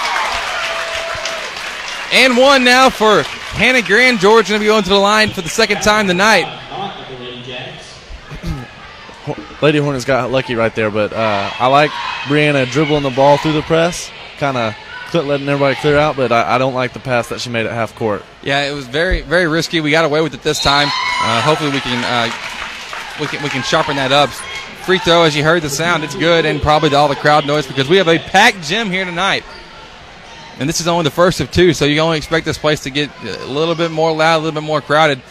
And 2.11 2.37
one 2.37 2.63
now 2.63 2.89
for 2.89 3.23
Hannah 3.23 3.81
Grand 3.81 4.19
George, 4.19 4.49
going 4.49 4.59
to 4.59 4.63
be 4.63 4.67
going 4.67 4.83
to 4.83 4.89
the 4.89 4.97
line 4.97 5.29
for 5.29 5.41
the 5.41 5.49
second 5.49 5.81
time 5.81 6.07
tonight. 6.07 6.45
Lady 9.61 9.77
Hornets 9.77 10.05
got 10.05 10.31
lucky 10.31 10.55
right 10.55 10.73
there, 10.73 10.89
but 10.89 11.13
uh, 11.13 11.51
I 11.59 11.67
like 11.67 11.91
Brianna 12.23 12.69
dribbling 12.71 13.03
the 13.03 13.11
ball 13.11 13.37
through 13.37 13.53
the 13.53 13.61
press, 13.61 14.09
kind 14.37 14.57
of 14.57 14.75
letting 15.13 15.47
everybody 15.47 15.75
clear 15.75 15.97
out, 15.97 16.15
but 16.15 16.31
I, 16.31 16.55
I 16.55 16.57
don't 16.57 16.73
like 16.73 16.93
the 16.93 16.99
pass 16.99 17.29
that 17.29 17.41
she 17.41 17.49
made 17.49 17.65
at 17.65 17.71
half 17.71 17.95
court. 17.95 18.23
Yeah, 18.41 18.69
it 18.69 18.73
was 18.73 18.87
very, 18.87 19.21
very 19.21 19.47
risky. 19.47 19.81
We 19.81 19.91
got 19.91 20.05
away 20.05 20.21
with 20.21 20.33
it 20.33 20.41
this 20.41 20.61
time. 20.61 20.87
Uh, 20.87 21.41
hopefully, 21.41 21.71
we 21.71 21.79
can, 21.79 22.03
uh, 22.03 22.31
we 23.19 23.27
can 23.27 23.43
we 23.43 23.49
can 23.49 23.63
sharpen 23.63 23.95
that 23.97 24.11
up. 24.11 24.29
Free 24.85 24.99
throw, 24.99 25.23
as 25.23 25.35
you 25.35 25.43
heard 25.43 25.61
the 25.61 25.69
sound, 25.69 26.03
it's 26.03 26.15
good, 26.15 26.45
and 26.45 26.61
probably 26.61 26.93
all 26.95 27.07
the 27.07 27.15
crowd 27.15 27.45
noise 27.45 27.67
because 27.67 27.87
we 27.89 27.97
have 27.97 28.07
a 28.07 28.17
packed 28.17 28.61
gym 28.63 28.89
here 28.89 29.05
tonight. 29.05 29.43
And 30.59 30.67
this 30.67 30.81
is 30.81 30.87
only 30.87 31.05
the 31.05 31.11
first 31.11 31.39
of 31.39 31.51
two, 31.51 31.73
so 31.73 31.85
you 31.85 31.99
only 32.01 32.17
expect 32.17 32.45
this 32.45 32.57
place 32.57 32.83
to 32.83 32.89
get 32.89 33.09
a 33.23 33.45
little 33.45 33.75
bit 33.75 33.91
more 33.91 34.11
loud, 34.11 34.37
a 34.37 34.41
little 34.43 34.61
bit 34.61 34.67
more 34.67 34.81
crowded. 34.81 35.21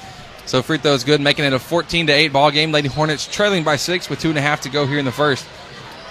So 0.47 0.63
free 0.63 0.79
throw 0.79 0.95
is 0.95 1.05
good, 1.05 1.21
making 1.21 1.45
it 1.45 1.53
a 1.53 1.59
14 1.59 2.07
to 2.07 2.13
8 2.13 2.33
ball 2.33 2.51
game. 2.51 2.73
Lady 2.73 2.89
Hornets 2.89 3.27
trailing 3.27 3.65
by 3.65 3.77
six 3.77 4.09
with 4.09 4.21
two 4.21 4.31
and 4.31 4.39
a 4.39 4.41
half 4.41 4.63
to 4.63 4.71
go 4.71 4.87
here 4.87 4.99
in 4.99 5.05
the 5.05 5.13
first. 5.13 5.47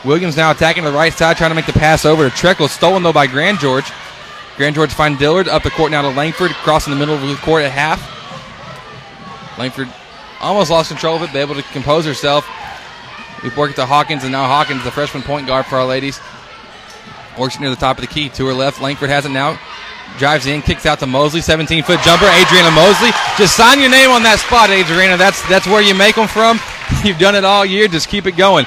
Williams 0.06 0.38
now 0.38 0.51
attacking 0.51 0.84
the 0.84 0.91
right 0.91 1.12
side, 1.12 1.38
trying 1.38 1.49
to 1.49 1.56
make 1.56 1.65
the 1.65 1.73
pass 1.73 2.06
over 2.06 2.30
to 2.30 2.36
Treckle. 2.36 2.69
Stolen 2.69 3.01
though 3.01 3.12
by 3.12 3.25
Grand 3.25 3.60
George. 3.60 3.91
Grand 4.56 4.75
George 4.75 4.93
find 4.93 5.17
Dillard 5.17 5.47
up 5.47 5.63
the 5.63 5.71
court 5.71 5.89
now 5.89 6.03
to 6.03 6.10
Langford, 6.10 6.51
crossing 6.51 6.93
the 6.93 6.99
middle 6.99 7.15
of 7.15 7.21
the 7.21 7.36
court 7.38 7.63
at 7.63 7.71
half. 7.71 7.99
Langford 9.58 9.91
almost 10.39 10.69
lost 10.69 10.89
control 10.89 11.15
of 11.15 11.23
it, 11.23 11.32
but 11.34 11.39
able 11.39 11.56
to 11.56 11.63
compose 11.63 12.06
herself. 12.06 12.47
We've 13.43 13.56
worked 13.58 13.75
to 13.75 13.86
Hawkins, 13.88 14.23
and 14.23 14.32
now 14.32 14.47
Hawkins, 14.47 14.84
the 14.84 14.91
freshman 14.91 15.23
point 15.23 15.47
guard 15.47 15.65
for 15.65 15.77
our 15.77 15.86
ladies, 15.86 16.19
works 17.38 17.60
near 17.60 17.69
the 17.69 17.76
top 17.76 17.97
of 17.97 18.02
the 18.02 18.08
key. 18.08 18.30
To 18.30 18.45
her 18.47 18.54
left, 18.54 18.82
Langford 18.82 19.10
has 19.10 19.26
it 19.26 19.30
now. 19.30 19.60
Drives 20.17 20.45
in, 20.45 20.62
kicks 20.62 20.86
out 20.86 21.00
to 21.00 21.08
Mosley, 21.08 21.41
17 21.41 21.84
foot 21.84 22.00
jumper. 22.02 22.26
Adriana 22.26 22.71
Mosley, 22.71 23.12
just 23.38 23.56
sign 23.56 23.80
your 23.80 23.89
name 23.89 24.10
on 24.10 24.23
that 24.23 24.39
spot, 24.39 24.69
Adriana. 24.69 25.17
That's 25.17 25.41
that's 25.47 25.67
where 25.67 25.82
you 25.82 25.93
make 25.93 26.15
them 26.15 26.28
from. 26.28 26.60
You've 27.04 27.19
done 27.19 27.36
it 27.36 27.43
all 27.43 27.65
year. 27.65 27.88
Just 27.88 28.10
keep 28.10 28.26
it 28.26 28.34
going. 28.34 28.65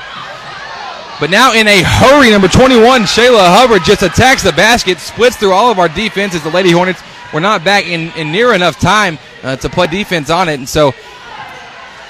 But 1.18 1.30
now 1.30 1.52
in 1.52 1.68
a 1.68 1.83
hurry, 1.83 2.30
number 2.30 2.48
21, 2.48 3.02
Shayla 3.02 3.44
Hubbard 3.54 3.85
just 3.85 4.02
attacks 4.02 4.42
the 4.42 4.52
basket, 4.52 4.98
splits 4.98 5.37
through 5.37 5.52
all 5.52 5.70
of 5.70 5.78
our 5.78 5.88
defenses. 5.88 6.42
The 6.42 6.50
Lady 6.50 6.70
Hornets 6.70 7.02
were 7.35 7.40
not 7.40 7.62
back 7.62 7.87
in, 7.87 8.11
in 8.12 8.33
near 8.33 8.54
enough 8.54 8.80
time 8.80 9.18
uh, 9.42 9.56
to 9.56 9.68
play 9.68 9.87
defense 9.87 10.30
on 10.30 10.48
it, 10.48 10.54
and 10.54 10.68
so 10.68 10.94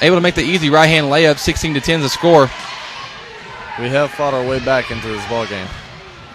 able 0.01 0.16
to 0.16 0.20
make 0.20 0.37
the 0.37 0.42
easy 0.42 0.70
right 0.70 0.87
hand 0.87 1.07
layup, 1.07 1.38
16 1.38 1.75
to 1.75 1.81
10 1.81 2.01
is 2.01 2.05
the 2.05 2.09
score. 2.09 2.42
We 3.81 3.88
have 3.88 4.11
fought 4.12 4.35
our 4.35 4.46
way 4.46 4.64
back 4.64 4.90
into 4.90 5.09
this 5.09 5.27
ball 5.29 5.46
game. 5.46 5.66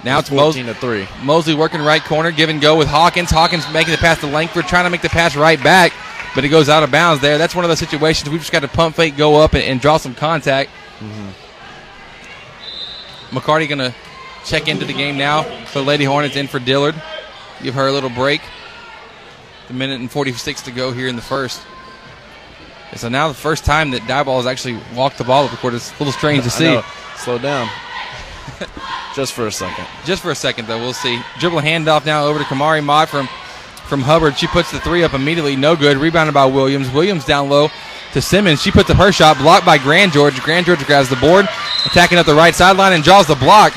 Now 0.05 0.19
it's 0.19 0.29
14 0.29 0.45
Mosley, 0.45 0.63
to 0.63 0.73
three. 0.75 1.07
Mosley 1.23 1.55
working 1.55 1.81
right 1.81 2.01
corner, 2.01 2.29
give 2.31 2.49
and 2.49 2.61
go 2.61 2.77
with 2.77 2.87
Hawkins. 2.87 3.31
Hawkins 3.31 3.65
making 3.73 3.91
the 3.91 3.97
pass 3.97 4.19
to 4.19 4.27
Langford, 4.27 4.67
trying 4.67 4.83
to 4.85 4.91
make 4.91 5.01
the 5.01 5.09
pass 5.09 5.35
right 5.35 5.61
back, 5.61 5.93
but 6.35 6.45
it 6.45 6.49
goes 6.49 6.69
out 6.69 6.83
of 6.83 6.91
bounds 6.91 7.23
there. 7.23 7.39
That's 7.39 7.55
one 7.55 7.65
of 7.65 7.69
those 7.69 7.79
situations 7.79 8.29
we've 8.29 8.39
just 8.39 8.51
got 8.51 8.59
to 8.59 8.67
pump 8.67 8.95
fake, 8.95 9.17
go 9.17 9.37
up, 9.37 9.53
and, 9.53 9.63
and 9.63 9.81
draw 9.81 9.97
some 9.97 10.13
contact. 10.13 10.69
Mm-hmm. 10.99 11.29
McCarty 13.35 13.67
going 13.67 13.79
to 13.79 13.95
check 14.45 14.67
into 14.67 14.85
the 14.85 14.93
game 14.93 15.17
now. 15.17 15.65
So 15.65 15.81
Lady 15.81 16.03
Hornets 16.03 16.35
in 16.35 16.47
for 16.47 16.59
Dillard. 16.59 16.93
Give 17.63 17.73
her 17.73 17.87
a 17.87 17.91
little 17.91 18.11
break. 18.11 18.41
The 19.69 19.73
minute 19.73 19.99
and 19.99 20.11
46 20.11 20.61
to 20.63 20.71
go 20.71 20.91
here 20.91 21.07
in 21.07 21.15
the 21.15 21.21
first. 21.23 21.63
And 22.91 22.99
so 22.99 23.09
now 23.09 23.27
the 23.27 23.33
first 23.33 23.65
time 23.65 23.89
that 23.91 24.03
Diboll 24.03 24.37
has 24.37 24.45
actually 24.45 24.79
walked 24.95 25.17
the 25.17 25.23
ball 25.23 25.45
up 25.45 25.51
the 25.51 25.57
court. 25.57 25.73
It's 25.73 25.89
a 25.89 25.93
little 25.97 26.13
strange 26.13 26.43
to 26.43 26.51
see. 26.51 26.79
Slow 27.17 27.39
down. 27.39 27.67
Just 29.15 29.33
for 29.33 29.47
a 29.47 29.51
second. 29.51 29.85
Just 30.05 30.21
for 30.21 30.31
a 30.31 30.35
second, 30.35 30.67
though, 30.67 30.79
we'll 30.79 30.93
see. 30.93 31.21
Dribble 31.39 31.61
handoff 31.61 32.05
now 32.05 32.25
over 32.25 32.39
to 32.39 32.45
Kamari 32.45 32.83
Mott 32.83 33.09
from 33.09 33.27
from 33.87 34.01
Hubbard. 34.01 34.37
She 34.37 34.47
puts 34.47 34.71
the 34.71 34.79
three 34.79 35.03
up 35.03 35.13
immediately. 35.13 35.55
No 35.55 35.75
good. 35.75 35.97
Rebounded 35.97 36.33
by 36.33 36.45
Williams. 36.45 36.89
Williams 36.91 37.23
down 37.23 37.49
low 37.49 37.69
to 38.13 38.21
Simmons. 38.21 38.61
She 38.61 38.71
puts 38.71 38.89
up 38.89 38.97
her 38.97 39.11
shot. 39.11 39.37
Blocked 39.37 39.65
by 39.65 39.77
Grand 39.77 40.11
George. 40.11 40.39
Grand 40.41 40.65
George 40.65 40.83
grabs 40.85 41.09
the 41.09 41.15
board, 41.17 41.45
attacking 41.85 42.17
up 42.17 42.25
the 42.25 42.33
right 42.33 42.55
sideline 42.55 42.93
and 42.93 43.03
draws 43.03 43.27
the 43.27 43.35
block. 43.35 43.73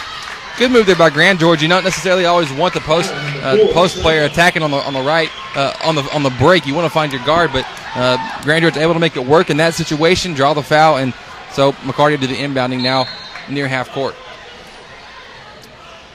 Good 0.59 0.73
move 0.73 0.87
there 0.87 0.97
by 0.97 1.11
Grand 1.11 1.39
George. 1.39 1.63
You 1.63 1.69
don't 1.69 1.85
necessarily 1.85 2.25
always 2.25 2.53
want 2.53 2.75
the 2.75 2.81
post 2.81 3.13
uh, 3.13 3.57
post 3.73 3.99
player 4.01 4.25
attacking 4.25 4.63
on 4.63 4.73
the 4.73 4.79
on 4.79 4.93
the 4.93 5.03
right 5.03 5.31
uh, 5.55 5.73
on 5.85 5.95
the 5.95 6.03
on 6.13 6.23
the 6.25 6.31
break. 6.31 6.67
You 6.67 6.75
want 6.75 6.87
to 6.87 6.91
find 6.91 7.13
your 7.13 7.25
guard, 7.25 7.53
but 7.53 7.65
uh, 7.95 8.17
Grand 8.43 8.63
George 8.63 8.77
able 8.77 8.95
to 8.95 8.99
make 8.99 9.17
it 9.17 9.25
work 9.25 9.51
in 9.51 9.57
that 9.59 9.75
situation, 9.75 10.35
draw 10.35 10.55
the 10.55 10.63
foul, 10.63 10.97
and 10.97 11.15
so 11.53 11.73
McCarty 11.73 12.19
did 12.19 12.31
the 12.31 12.37
inbounding 12.37 12.83
now 12.83 13.07
near 13.49 13.69
half 13.69 13.91
court. 13.91 14.17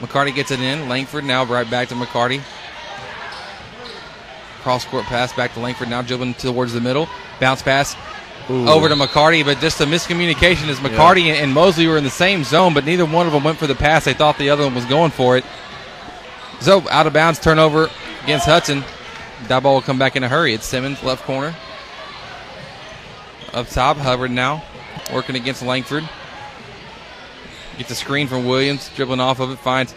McCarty 0.03 0.35
gets 0.35 0.51
it 0.51 0.59
in. 0.59 0.89
Langford 0.89 1.23
now 1.23 1.45
right 1.45 1.69
back 1.69 1.87
to 1.87 1.95
McCarty. 1.95 2.41
Cross 4.61 4.85
court 4.85 5.05
pass 5.05 5.31
back 5.31 5.53
to 5.53 5.61
Langford. 5.61 5.89
Now 5.89 6.01
dribbling 6.01 6.33
towards 6.33 6.73
the 6.73 6.81
middle. 6.81 7.07
Bounce 7.39 7.61
pass 7.61 7.95
Ooh. 8.49 8.67
over 8.67 8.89
to 8.89 8.95
McCarty, 8.95 9.45
but 9.45 9.59
just 9.59 9.79
a 9.79 9.85
miscommunication 9.85 10.67
as 10.67 10.79
McCarty 10.79 11.27
and, 11.27 11.37
and 11.37 11.53
Mosley 11.53 11.87
were 11.87 11.97
in 11.97 12.03
the 12.03 12.09
same 12.09 12.43
zone, 12.43 12.73
but 12.73 12.83
neither 12.83 13.05
one 13.05 13.27
of 13.27 13.33
them 13.33 13.45
went 13.45 13.57
for 13.57 13.65
the 13.67 13.75
pass. 13.75 14.03
They 14.03 14.13
thought 14.13 14.37
the 14.37 14.49
other 14.49 14.65
one 14.65 14.75
was 14.75 14.85
going 14.85 15.11
for 15.11 15.37
it. 15.37 15.45
So 16.59 16.83
out 16.89 17.07
of 17.07 17.13
bounds 17.13 17.39
turnover 17.39 17.89
against 18.23 18.45
Hudson. 18.45 18.83
That 19.47 19.63
ball 19.63 19.75
will 19.75 19.81
come 19.81 19.99
back 19.99 20.17
in 20.17 20.23
a 20.23 20.29
hurry. 20.29 20.53
It's 20.53 20.65
Simmons, 20.65 21.01
left 21.01 21.23
corner. 21.23 21.55
Up 23.53 23.67
top, 23.67 23.97
Hubbard 23.97 24.31
now 24.31 24.63
working 25.13 25.35
against 25.35 25.63
Langford. 25.63 26.07
Gets 27.77 27.91
a 27.91 27.95
screen 27.95 28.27
from 28.27 28.45
Williams, 28.45 28.89
dribbling 28.95 29.19
off 29.19 29.39
of 29.39 29.51
it, 29.51 29.57
finds 29.57 29.95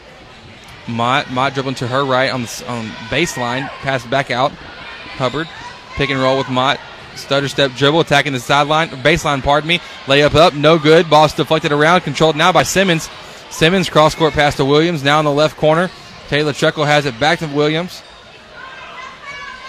Mott. 0.88 1.30
Mott 1.30 1.54
dribbling 1.54 1.74
to 1.76 1.86
her 1.86 2.04
right 2.04 2.30
on 2.30 2.42
the 2.42 2.64
on 2.68 2.86
baseline, 3.10 3.68
pass 3.68 4.04
back 4.06 4.30
out. 4.30 4.52
Hubbard, 4.52 5.48
pick 5.94 6.10
and 6.10 6.20
roll 6.20 6.38
with 6.38 6.48
Mott. 6.48 6.80
Stutter 7.16 7.48
step 7.48 7.72
dribble, 7.72 8.00
attacking 8.00 8.32
the 8.32 8.40
sideline, 8.40 8.88
baseline, 8.88 9.42
pardon 9.42 9.68
me. 9.68 9.78
Layup 10.04 10.34
up, 10.34 10.54
no 10.54 10.78
good. 10.78 11.08
Ball's 11.08 11.32
deflected 11.32 11.72
around, 11.72 12.02
controlled 12.02 12.36
now 12.36 12.52
by 12.52 12.62
Simmons. 12.62 13.08
Simmons 13.50 13.88
cross 13.88 14.14
court 14.14 14.34
pass 14.34 14.56
to 14.56 14.64
Williams, 14.64 15.02
now 15.02 15.18
in 15.18 15.24
the 15.24 15.32
left 15.32 15.56
corner. 15.56 15.88
Kayla 16.28 16.52
Treckle 16.52 16.86
has 16.86 17.06
it 17.06 17.18
back 17.18 17.38
to 17.38 17.46
Williams. 17.46 18.02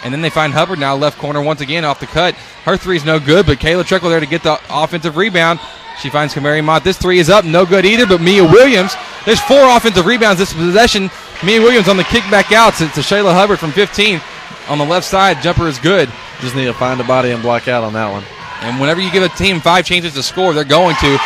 And 0.03 0.13
then 0.13 0.21
they 0.21 0.29
find 0.29 0.53
Hubbard 0.53 0.79
now 0.79 0.95
left 0.95 1.17
corner 1.17 1.41
once 1.41 1.61
again 1.61 1.85
off 1.85 1.99
the 1.99 2.05
cut. 2.05 2.35
Her 2.65 2.77
three's 2.77 3.05
no 3.05 3.19
good, 3.19 3.45
but 3.45 3.59
Kayla 3.59 3.83
Treckle 3.83 4.09
there 4.09 4.19
to 4.19 4.25
get 4.25 4.43
the 4.43 4.59
offensive 4.69 5.17
rebound. 5.17 5.59
She 6.01 6.09
finds 6.09 6.33
Kamari 6.33 6.63
Mott. 6.63 6.83
This 6.83 6.97
three 6.97 7.19
is 7.19 7.29
up, 7.29 7.43
no 7.43 7.65
good 7.65 7.85
either, 7.85 8.05
but 8.05 8.21
Mia 8.21 8.43
Williams. 8.43 8.93
There's 9.25 9.39
four 9.41 9.67
offensive 9.75 10.05
rebounds 10.05 10.39
this 10.39 10.53
possession. 10.53 11.09
Mia 11.43 11.61
Williams 11.61 11.87
on 11.87 11.97
the 11.97 12.03
kickback 12.03 12.51
out 12.51 12.73
to, 12.75 12.87
to 12.89 13.01
Shayla 13.01 13.33
Hubbard 13.33 13.59
from 13.59 13.71
15. 13.71 14.21
On 14.69 14.77
the 14.77 14.85
left 14.85 15.05
side, 15.05 15.41
jumper 15.41 15.67
is 15.67 15.79
good. 15.79 16.09
Just 16.39 16.55
need 16.55 16.65
to 16.65 16.73
find 16.73 17.01
a 17.01 17.03
body 17.03 17.31
and 17.31 17.41
block 17.41 17.67
out 17.67 17.83
on 17.83 17.93
that 17.93 18.11
one. 18.11 18.23
And 18.61 18.79
whenever 18.79 19.01
you 19.01 19.11
give 19.11 19.23
a 19.23 19.29
team 19.29 19.59
five 19.59 19.85
chances 19.85 20.13
to 20.13 20.23
score, 20.23 20.53
they're 20.53 20.63
going 20.63 20.95
to. 20.97 21.19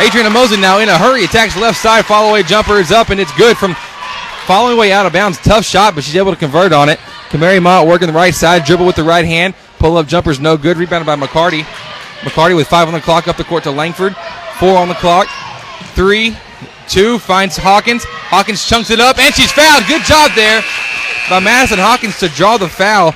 Adriana 0.00 0.30
Mosley 0.30 0.60
now 0.60 0.78
in 0.78 0.88
a 0.88 0.96
hurry, 0.96 1.24
attacks 1.24 1.56
left 1.56 1.78
side, 1.78 2.04
follow 2.04 2.30
away 2.30 2.42
jumper 2.42 2.78
is 2.78 2.92
up, 2.92 3.10
and 3.10 3.18
it's 3.18 3.32
good 3.36 3.56
from 3.56 3.74
following 4.46 4.78
way 4.78 4.92
out 4.92 5.06
of 5.06 5.12
bounds. 5.12 5.38
Tough 5.38 5.64
shot, 5.64 5.94
but 5.94 6.04
she's 6.04 6.16
able 6.16 6.32
to 6.32 6.38
convert 6.38 6.72
on 6.72 6.88
it. 6.88 6.98
Kamari 7.30 7.60
Mott 7.60 7.86
working 7.86 8.06
the 8.06 8.12
right 8.12 8.34
side, 8.34 8.64
dribble 8.64 8.86
with 8.86 8.96
the 8.96 9.02
right 9.02 9.24
hand, 9.24 9.54
pull 9.78 9.96
up 9.96 10.06
jumper's 10.06 10.40
no 10.40 10.56
good, 10.56 10.76
rebounded 10.76 11.06
by 11.06 11.16
McCarty. 11.16 11.66
McCarty 12.20 12.56
with 12.56 12.66
five 12.66 12.88
on 12.88 12.94
the 12.94 13.00
clock 13.00 13.28
up 13.28 13.36
the 13.36 13.44
court 13.44 13.64
to 13.64 13.70
Langford, 13.70 14.16
four 14.58 14.76
on 14.76 14.88
the 14.88 14.94
clock, 14.94 15.28
three, 15.94 16.36
two, 16.88 17.18
finds 17.18 17.56
Hawkins. 17.56 18.04
Hawkins 18.04 18.66
chunks 18.66 18.90
it 18.90 19.00
up, 19.00 19.18
and 19.18 19.34
she's 19.34 19.52
fouled. 19.52 19.86
Good 19.86 20.02
job 20.02 20.32
there 20.34 20.62
by 21.30 21.40
Madison 21.40 21.78
Hawkins 21.78 22.18
to 22.18 22.28
draw 22.28 22.56
the 22.56 22.68
foul 22.68 23.14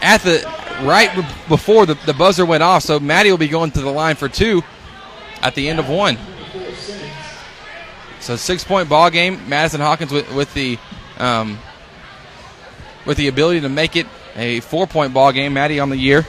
at 0.00 0.22
the 0.22 0.42
right 0.82 1.14
before 1.48 1.86
the, 1.86 1.94
the 2.06 2.14
buzzer 2.14 2.44
went 2.44 2.62
off. 2.62 2.82
So 2.82 3.00
Maddie 3.00 3.30
will 3.30 3.38
be 3.38 3.48
going 3.48 3.70
to 3.72 3.80
the 3.80 3.90
line 3.90 4.16
for 4.16 4.28
two 4.28 4.62
at 5.42 5.54
the 5.54 5.68
end 5.68 5.78
of 5.78 5.88
one. 5.88 6.18
So 8.20 8.36
six 8.36 8.64
point 8.64 8.88
ball 8.88 9.10
game. 9.10 9.48
Madison 9.48 9.80
Hawkins 9.80 10.12
with, 10.12 10.32
with 10.34 10.52
the 10.54 10.78
um, 11.18 11.58
with 13.06 13.16
the 13.16 13.28
ability 13.28 13.60
to 13.60 13.68
make 13.68 13.96
it 13.96 14.06
a 14.36 14.60
four 14.60 14.86
point 14.86 15.14
ball 15.14 15.32
game. 15.32 15.54
Maddie 15.54 15.80
on 15.80 15.88
the 15.88 15.96
year 15.96 16.22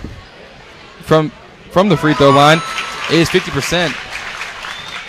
from 1.01 1.31
from 1.71 1.89
the 1.89 1.97
free 1.97 2.13
throw 2.13 2.31
line 2.31 2.61
is 3.11 3.29
fifty 3.29 3.51
percent. 3.51 3.93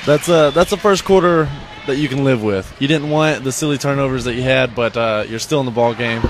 That's 0.07 0.29
a 0.29 0.51
that's 0.55 0.73
a 0.73 0.77
first 0.77 1.05
quarter 1.05 1.49
that 1.87 1.96
you 1.96 2.09
can 2.09 2.25
live 2.25 2.42
with. 2.42 2.75
You 2.79 2.88
didn't 2.88 3.11
want 3.11 3.42
the 3.44 3.53
silly 3.53 3.79
turnovers 3.79 4.25
that 4.25 4.35
you 4.35 4.42
had, 4.42 4.75
but 4.75 4.96
uh, 4.96 5.25
you're 5.29 5.38
still 5.38 5.61
in 5.61 5.66
the 5.66 5.73
ball 5.73 5.94
game 5.94 6.23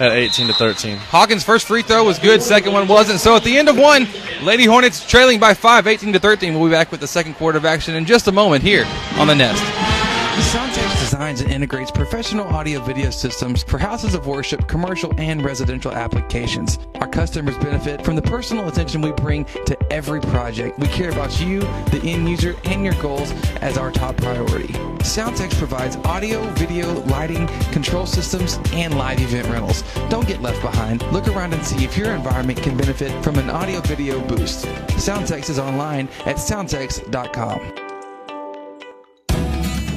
at 0.00 0.10
18 0.10 0.48
to 0.48 0.52
13. 0.54 0.96
Hawkins' 0.96 1.44
first 1.44 1.66
free 1.66 1.82
throw 1.82 2.04
was 2.04 2.18
good, 2.18 2.42
second 2.42 2.72
one 2.72 2.88
wasn't. 2.88 3.20
So 3.20 3.36
at 3.36 3.44
the 3.44 3.56
end 3.56 3.68
of 3.68 3.78
one, 3.78 4.08
Lady 4.42 4.64
Hornets 4.64 5.06
trailing 5.06 5.38
by 5.38 5.54
five, 5.54 5.86
18 5.86 6.14
to 6.14 6.18
13. 6.18 6.54
We'll 6.54 6.68
be 6.68 6.72
back 6.72 6.90
with 6.90 7.00
the 7.00 7.06
second 7.06 7.34
quarter 7.34 7.58
of 7.58 7.64
action 7.64 7.94
in 7.94 8.04
just 8.04 8.26
a 8.28 8.32
moment 8.32 8.64
here 8.64 8.86
on 9.16 9.28
the 9.28 9.34
Nest. 9.34 10.13
Soundtex 10.34 10.98
designs 10.98 11.40
and 11.42 11.50
integrates 11.52 11.92
professional 11.92 12.44
audio 12.48 12.80
video 12.80 13.10
systems 13.10 13.62
for 13.62 13.78
houses 13.78 14.14
of 14.14 14.26
worship, 14.26 14.66
commercial, 14.66 15.12
and 15.16 15.44
residential 15.44 15.92
applications. 15.92 16.76
Our 16.96 17.06
customers 17.06 17.56
benefit 17.58 18.04
from 18.04 18.16
the 18.16 18.22
personal 18.22 18.66
attention 18.66 19.00
we 19.00 19.12
bring 19.12 19.44
to 19.44 19.92
every 19.92 20.20
project. 20.20 20.76
We 20.80 20.88
care 20.88 21.10
about 21.10 21.40
you, 21.40 21.60
the 21.60 22.00
end 22.02 22.28
user, 22.28 22.56
and 22.64 22.84
your 22.84 22.94
goals 22.94 23.30
as 23.60 23.78
our 23.78 23.92
top 23.92 24.16
priority. 24.16 24.72
Soundtex 25.04 25.56
provides 25.56 25.96
audio, 25.98 26.42
video, 26.54 26.92
lighting, 27.04 27.46
control 27.70 28.04
systems, 28.04 28.58
and 28.72 28.98
live 28.98 29.20
event 29.20 29.46
rentals. 29.46 29.82
Don't 30.10 30.26
get 30.26 30.42
left 30.42 30.60
behind. 30.62 31.02
Look 31.12 31.28
around 31.28 31.54
and 31.54 31.64
see 31.64 31.84
if 31.84 31.96
your 31.96 32.12
environment 32.12 32.60
can 32.60 32.76
benefit 32.76 33.22
from 33.22 33.36
an 33.36 33.50
audio 33.50 33.80
video 33.82 34.20
boost. 34.20 34.66
Soundtex 34.96 35.48
is 35.48 35.60
online 35.60 36.08
at 36.26 36.36
soundtex.com. 36.36 37.93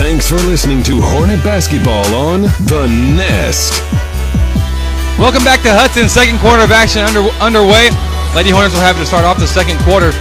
Thanks 0.00 0.26
for 0.26 0.36
listening 0.48 0.82
to 0.84 0.98
Hornet 0.98 1.44
Basketball 1.44 2.08
on 2.14 2.48
The 2.72 2.88
Nest. 2.88 3.84
Welcome 5.20 5.44
back 5.44 5.60
to 5.60 5.76
Hudson. 5.76 6.08
Second 6.08 6.40
quarter 6.40 6.64
of 6.64 6.72
action 6.72 7.04
under, 7.04 7.28
underway. 7.36 7.92
Lady 8.32 8.48
Hornets 8.48 8.72
will 8.72 8.80
have 8.80 8.96
to 8.96 9.04
start 9.04 9.28
off 9.28 9.36
the 9.36 9.44
second 9.44 9.76
quarter. 9.84 10.16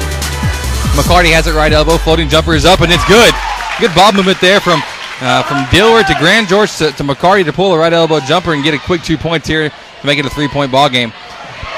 McCarty 1.00 1.32
has 1.32 1.48
it 1.48 1.56
right 1.56 1.72
elbow, 1.72 1.96
floating 1.96 2.28
jumper 2.28 2.60
is 2.60 2.68
up, 2.68 2.84
and 2.84 2.92
it's 2.92 3.08
good. 3.08 3.32
Good 3.80 3.96
ball 3.96 4.12
movement 4.12 4.44
there 4.44 4.60
from 4.60 4.84
uh, 5.24 5.48
from 5.48 5.64
Dillard 5.72 6.12
to 6.12 6.16
Grand 6.20 6.52
George 6.52 6.76
to, 6.84 6.92
to 6.92 7.04
McCarty 7.08 7.46
to 7.46 7.54
pull 7.56 7.72
a 7.72 7.80
right 7.80 7.94
elbow 7.94 8.20
jumper 8.20 8.52
and 8.52 8.62
get 8.62 8.74
a 8.74 8.80
quick 8.80 9.02
two 9.02 9.18
points 9.18 9.48
here 9.48 9.72
to 9.72 10.06
make 10.06 10.20
it 10.20 10.26
a 10.28 10.30
three 10.30 10.50
point 10.52 10.76
ball 10.76 10.90
game. 10.92 11.14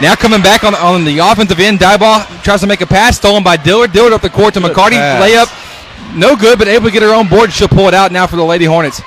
Now 0.02 0.16
coming 0.16 0.42
back 0.42 0.64
on, 0.64 0.74
on 0.74 1.06
the 1.06 1.20
offensive 1.20 1.60
end, 1.60 1.78
Diboll 1.78 2.26
tries 2.42 2.62
to 2.62 2.68
make 2.68 2.82
a 2.82 2.88
pass, 2.88 3.18
stolen 3.18 3.44
by 3.44 3.58
Dillard. 3.58 3.94
Dillard 3.94 4.14
up 4.14 4.26
the 4.26 4.34
court 4.34 4.56
to 4.56 4.60
Good 4.60 4.74
McCarty, 4.74 4.98
pass. 4.98 5.22
layup, 5.22 5.61
no 6.16 6.36
good, 6.36 6.58
but 6.58 6.68
able 6.68 6.86
to 6.86 6.92
get 6.92 7.02
her 7.02 7.14
own 7.14 7.28
board. 7.28 7.52
She'll 7.52 7.68
pull 7.68 7.88
it 7.88 7.94
out 7.94 8.12
now 8.12 8.28
for 8.28 8.36
the 8.36 8.44
Lady 8.44 8.66
Hornets. 8.66 9.02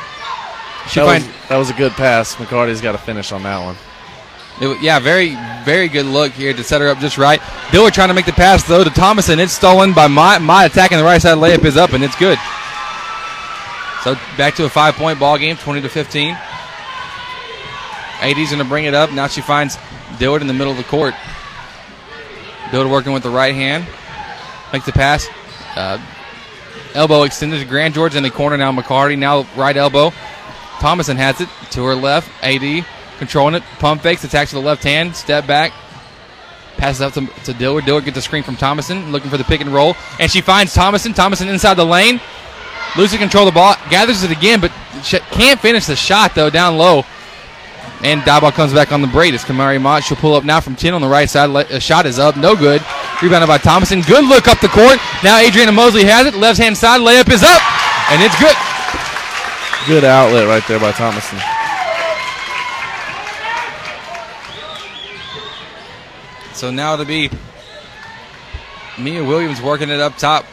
She 0.88 1.00
That 1.00 1.04
was, 1.04 1.48
that 1.48 1.56
was 1.56 1.70
a 1.70 1.74
good 1.74 1.92
pass. 1.92 2.34
McCarty's 2.36 2.80
got 2.80 2.92
to 2.92 2.98
finish 2.98 3.32
on 3.32 3.42
that 3.44 3.58
one. 3.64 3.76
it 4.60 4.82
yeah, 4.82 4.98
very, 4.98 5.34
very 5.64 5.88
good 5.88 6.06
look 6.06 6.32
here 6.32 6.52
to 6.52 6.62
set 6.62 6.80
her 6.80 6.88
up 6.88 6.98
just 6.98 7.16
right. 7.16 7.40
Dillard 7.72 7.94
trying 7.94 8.08
to 8.08 8.14
make 8.14 8.26
the 8.26 8.32
pass 8.32 8.64
though 8.64 8.84
to 8.84 8.90
Thomason. 8.90 9.38
It's 9.38 9.52
stolen 9.52 9.92
by 9.92 10.08
my, 10.08 10.38
my 10.38 10.64
attacking 10.66 10.98
the 10.98 11.04
right 11.04 11.20
side 11.20 11.38
layup 11.38 11.64
is 11.64 11.76
up 11.76 11.92
and 11.92 12.04
it's 12.04 12.16
good. 12.16 12.38
So 14.02 14.14
back 14.36 14.54
to 14.56 14.66
a 14.66 14.68
five 14.68 14.94
point 14.94 15.18
ball 15.18 15.38
game, 15.38 15.56
20 15.56 15.80
to 15.80 15.88
15. 15.88 16.36
AD's 18.20 18.50
going 18.50 18.58
to 18.58 18.64
bring 18.64 18.84
it 18.84 18.94
up. 18.94 19.12
Now 19.12 19.26
she 19.26 19.40
finds 19.40 19.78
Dillard 20.18 20.42
in 20.42 20.48
the 20.48 20.54
middle 20.54 20.72
of 20.72 20.78
the 20.78 20.84
court. 20.84 21.14
Dillard 22.70 22.90
working 22.90 23.12
with 23.12 23.22
the 23.22 23.30
right 23.30 23.54
hand. 23.54 23.86
Makes 24.72 24.86
the 24.86 24.92
pass. 24.92 25.28
Uh, 25.76 25.98
elbow 26.94 27.22
extended 27.22 27.58
to 27.60 27.64
Grand 27.64 27.94
George 27.94 28.16
in 28.16 28.22
the 28.22 28.30
corner 28.30 28.56
now. 28.56 28.72
McCarty 28.72 29.18
now 29.18 29.46
right 29.56 29.76
elbow. 29.76 30.12
Thomason 30.80 31.16
has 31.16 31.40
it 31.40 31.48
to 31.70 31.84
her 31.84 31.94
left. 31.94 32.30
AD 32.42 32.84
controlling 33.18 33.54
it. 33.54 33.62
Pump 33.78 34.02
fakes. 34.02 34.24
Attacks 34.24 34.50
to 34.50 34.56
the 34.56 34.62
left 34.62 34.82
hand. 34.82 35.14
Step 35.14 35.46
back. 35.46 35.72
Passes 36.76 37.00
up 37.00 37.12
to, 37.14 37.26
to 37.44 37.54
Dillard. 37.54 37.84
Dillard 37.84 38.04
gets 38.04 38.16
the 38.16 38.22
screen 38.22 38.42
from 38.42 38.56
Thomason. 38.56 39.12
Looking 39.12 39.30
for 39.30 39.36
the 39.36 39.44
pick 39.44 39.60
and 39.60 39.72
roll. 39.72 39.96
And 40.18 40.30
she 40.30 40.40
finds 40.40 40.74
Thomason. 40.74 41.12
Thomason 41.12 41.48
inside 41.48 41.74
the 41.74 41.86
lane. 41.86 42.20
Loses 42.96 43.18
control 43.18 43.46
of 43.48 43.54
the 43.54 43.58
ball. 43.58 43.74
Gathers 43.90 44.22
it 44.22 44.30
again, 44.30 44.60
but 44.60 44.70
can't 45.02 45.58
finish 45.58 45.86
the 45.86 45.96
shot, 45.96 46.34
though, 46.34 46.50
down 46.50 46.76
low. 46.76 47.04
And 48.04 48.20
Diboll 48.20 48.52
comes 48.52 48.74
back 48.74 48.92
on 48.92 49.00
the 49.00 49.08
braid. 49.08 49.32
It's 49.32 49.44
Kamari 49.44 49.80
Mott. 49.80 50.04
She'll 50.04 50.18
pull 50.18 50.34
up 50.34 50.44
now 50.44 50.60
from 50.60 50.76
10 50.76 50.92
on 50.92 51.00
the 51.00 51.08
right 51.08 51.28
side. 51.28 51.48
A 51.70 51.80
shot 51.80 52.04
is 52.04 52.18
up. 52.18 52.36
No 52.36 52.54
good. 52.54 52.82
Rebounded 53.22 53.48
by 53.48 53.56
Thomason. 53.56 54.02
Good 54.02 54.26
look 54.26 54.46
up 54.46 54.60
the 54.60 54.68
court. 54.68 54.98
Now 55.24 55.40
Adriana 55.40 55.72
Mosley 55.72 56.04
has 56.04 56.26
it. 56.26 56.34
Left 56.34 56.58
hand 56.58 56.76
side. 56.76 57.00
Layup 57.00 57.32
is 57.32 57.42
up. 57.42 57.62
And 58.12 58.22
it's 58.22 58.38
good. 58.38 58.54
Good 59.86 60.04
outlet 60.04 60.46
right 60.46 60.62
there 60.68 60.78
by 60.78 60.92
Thomason. 60.92 61.38
So 66.52 66.70
now 66.70 66.92
it'll 66.92 67.06
be 67.06 67.30
Mia 68.98 69.24
Williams 69.24 69.62
working 69.62 69.88
it 69.88 70.00
up 70.00 70.18
top. 70.18 70.44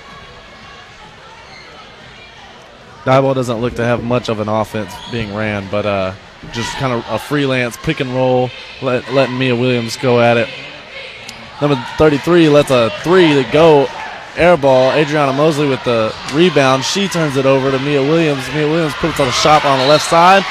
Diboll 3.04 3.36
doesn't 3.36 3.60
look 3.60 3.76
to 3.76 3.84
have 3.84 4.04
much 4.04 4.30
of 4.30 4.40
an 4.40 4.48
offense 4.48 4.94
being 5.12 5.36
ran, 5.36 5.68
but 5.70 5.86
uh, 5.86 6.14
just 6.52 6.72
kind 6.78 6.94
of 6.94 7.06
a 7.10 7.20
freelance 7.20 7.78
pick 7.78 8.00
and 8.00 8.14
roll, 8.14 8.50
let, 8.82 9.12
letting 9.14 9.38
Mia 9.38 9.56
Williams 9.56 9.98
go 9.98 10.20
at 10.20 10.38
it. 10.38 10.50
Number 11.62 11.76
33 11.98 12.50
lets 12.50 12.72
a 12.72 12.90
three 13.04 13.34
to 13.34 13.50
go. 13.52 13.88
Air 14.36 14.58
ball. 14.58 14.92
Adriana 14.94 15.34
Mosley 15.34 15.68
with 15.68 15.84
the 15.84 16.14
rebound. 16.34 16.84
She 16.84 17.08
turns 17.08 17.38
it 17.38 17.46
over 17.46 17.70
to 17.70 17.78
Mia 17.80 18.02
Williams. 18.02 18.48
Mia 18.54 18.68
Williams 18.68 18.94
puts 18.96 19.20
on 19.20 19.28
a 19.28 19.32
shot 19.32 19.64
on 19.66 19.78
the 19.80 19.88
left 19.88 20.10
side. 20.10 20.44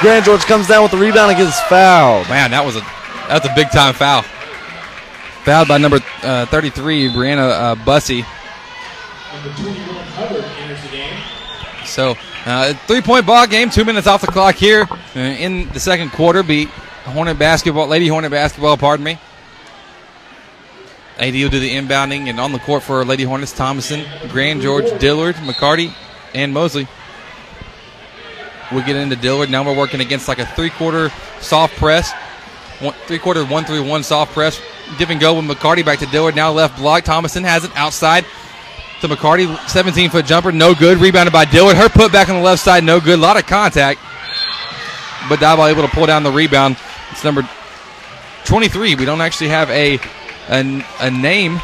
Grand 0.00 0.24
George 0.24 0.44
comes 0.44 0.68
down 0.68 0.82
with 0.82 0.92
the 0.92 0.98
rebound 0.98 1.30
and 1.32 1.38
gets 1.38 1.60
fouled. 1.62 2.28
Man, 2.28 2.50
that 2.52 2.64
was 2.64 2.76
a 2.76 2.80
that's 3.28 3.46
a 3.46 3.54
big 3.54 3.70
time 3.70 3.92
foul. 3.92 4.22
Fouled 5.44 5.68
by 5.68 5.78
number 5.78 6.00
uh, 6.22 6.46
33, 6.46 7.10
Brianna 7.10 7.50
uh, 7.50 7.74
Bussey. 7.76 8.24
So, 11.84 12.14
uh, 12.46 12.72
three 12.86 13.00
point 13.00 13.26
ball 13.26 13.46
game, 13.46 13.68
two 13.68 13.84
minutes 13.84 14.06
off 14.06 14.20
the 14.20 14.28
clock 14.28 14.54
here 14.54 14.86
uh, 15.16 15.18
in 15.18 15.68
the 15.70 15.80
second 15.80 16.12
quarter. 16.12 16.42
Beat 16.42 16.68
Hornet 17.04 17.38
basketball, 17.38 17.88
Lady 17.88 18.06
Hornet 18.06 18.30
basketball, 18.30 18.76
pardon 18.76 19.04
me. 19.04 19.18
AD 21.18 21.32
will 21.32 21.48
do 21.48 21.58
the 21.58 21.70
inbounding 21.70 22.28
and 22.28 22.38
on 22.38 22.52
the 22.52 22.58
court 22.58 22.82
for 22.82 23.04
Lady 23.04 23.24
Hornets, 23.24 23.52
Thomason, 23.52 24.04
Grand 24.28 24.60
George, 24.60 24.84
Dillard, 25.00 25.34
McCarty, 25.36 25.92
and 26.34 26.52
Mosley. 26.52 26.86
We 28.72 28.82
get 28.82 28.96
into 28.96 29.16
Dillard. 29.16 29.50
Now 29.50 29.64
we're 29.64 29.76
working 29.76 30.00
against 30.00 30.28
like 30.28 30.38
a 30.38 30.46
three 30.46 30.70
quarter 30.70 31.10
soft 31.40 31.74
press. 31.76 32.12
One, 32.80 32.94
three 33.06 33.18
quarter 33.18 33.44
one 33.44 33.64
three 33.64 33.80
one 33.80 34.02
soft 34.02 34.32
press. 34.32 34.60
Give 34.98 35.10
and 35.10 35.20
go 35.20 35.34
with 35.34 35.44
McCarty 35.46 35.84
back 35.84 35.98
to 36.00 36.06
Dillard. 36.06 36.36
Now 36.36 36.52
left 36.52 36.78
block. 36.78 37.02
Thomason 37.02 37.42
has 37.42 37.64
it 37.64 37.70
outside 37.74 38.24
to 39.00 39.08
McCarty. 39.08 39.68
17 39.68 40.10
foot 40.10 40.26
jumper. 40.26 40.52
No 40.52 40.74
good. 40.74 40.98
Rebounded 40.98 41.32
by 41.32 41.44
Dillard. 41.44 41.76
Her 41.76 41.88
put 41.88 42.12
back 42.12 42.28
on 42.28 42.36
the 42.36 42.42
left 42.42 42.62
side. 42.62 42.84
No 42.84 43.00
good. 43.00 43.18
A 43.18 43.22
lot 43.22 43.36
of 43.36 43.46
contact. 43.46 44.00
But 45.28 45.40
Diboll 45.40 45.70
able 45.70 45.82
to 45.82 45.88
pull 45.88 46.06
down 46.06 46.22
the 46.22 46.30
rebound. 46.30 46.76
It's 47.10 47.24
number 47.24 47.48
23. 48.44 48.94
We 48.94 49.04
don't 49.04 49.20
actually 49.20 49.48
have 49.48 49.70
a 49.70 49.98
a, 50.48 50.84
a 51.00 51.10
name. 51.10 51.60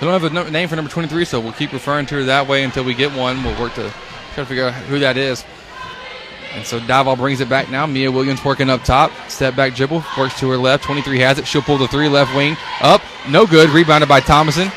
We 0.00 0.10
don't 0.10 0.20
have 0.20 0.46
a 0.46 0.50
name 0.50 0.68
for 0.68 0.76
number 0.76 0.90
23, 0.90 1.24
so 1.24 1.40
we'll 1.40 1.52
keep 1.52 1.72
referring 1.72 2.06
to 2.06 2.16
her 2.16 2.24
that 2.24 2.46
way 2.48 2.64
until 2.64 2.84
we 2.84 2.94
get 2.94 3.12
one. 3.16 3.42
We'll 3.42 3.58
work 3.58 3.74
to 3.74 3.92
try 4.34 4.42
to 4.42 4.46
figure 4.46 4.66
out 4.66 4.74
who 4.74 4.98
that 4.98 5.16
is. 5.16 5.44
And 6.54 6.64
so 6.64 6.78
Diboll 6.80 7.16
brings 7.16 7.40
it 7.40 7.48
back 7.48 7.70
now. 7.70 7.84
Mia 7.84 8.10
Williams 8.10 8.44
working 8.44 8.70
up 8.70 8.84
top. 8.84 9.10
Step 9.28 9.56
back 9.56 9.74
dribble. 9.74 10.04
Works 10.16 10.38
to 10.40 10.48
her 10.50 10.56
left. 10.56 10.84
23 10.84 11.18
has 11.18 11.38
it. 11.38 11.46
She'll 11.46 11.62
pull 11.62 11.78
the 11.78 11.88
three 11.88 12.08
left 12.08 12.34
wing. 12.34 12.56
Up. 12.80 13.02
No 13.28 13.46
good. 13.46 13.70
Rebounded 13.70 14.08
by 14.08 14.20
Thomason. 14.20 14.70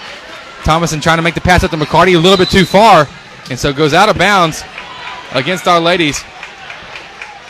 Thomason 0.64 1.00
trying 1.00 1.18
to 1.18 1.22
make 1.22 1.36
the 1.36 1.42
pass 1.42 1.64
up 1.64 1.72
to 1.72 1.78
McCarty 1.78 2.16
a 2.16 2.20
little 2.20 2.38
bit 2.38 2.50
too 2.50 2.66
far. 2.66 3.08
And 3.50 3.60
so 3.60 3.72
goes 3.72 3.94
out 3.94 4.10
of 4.10 4.18
bounds 4.18 4.64
against 5.34 5.68
our 5.68 5.80
ladies. 5.80 6.24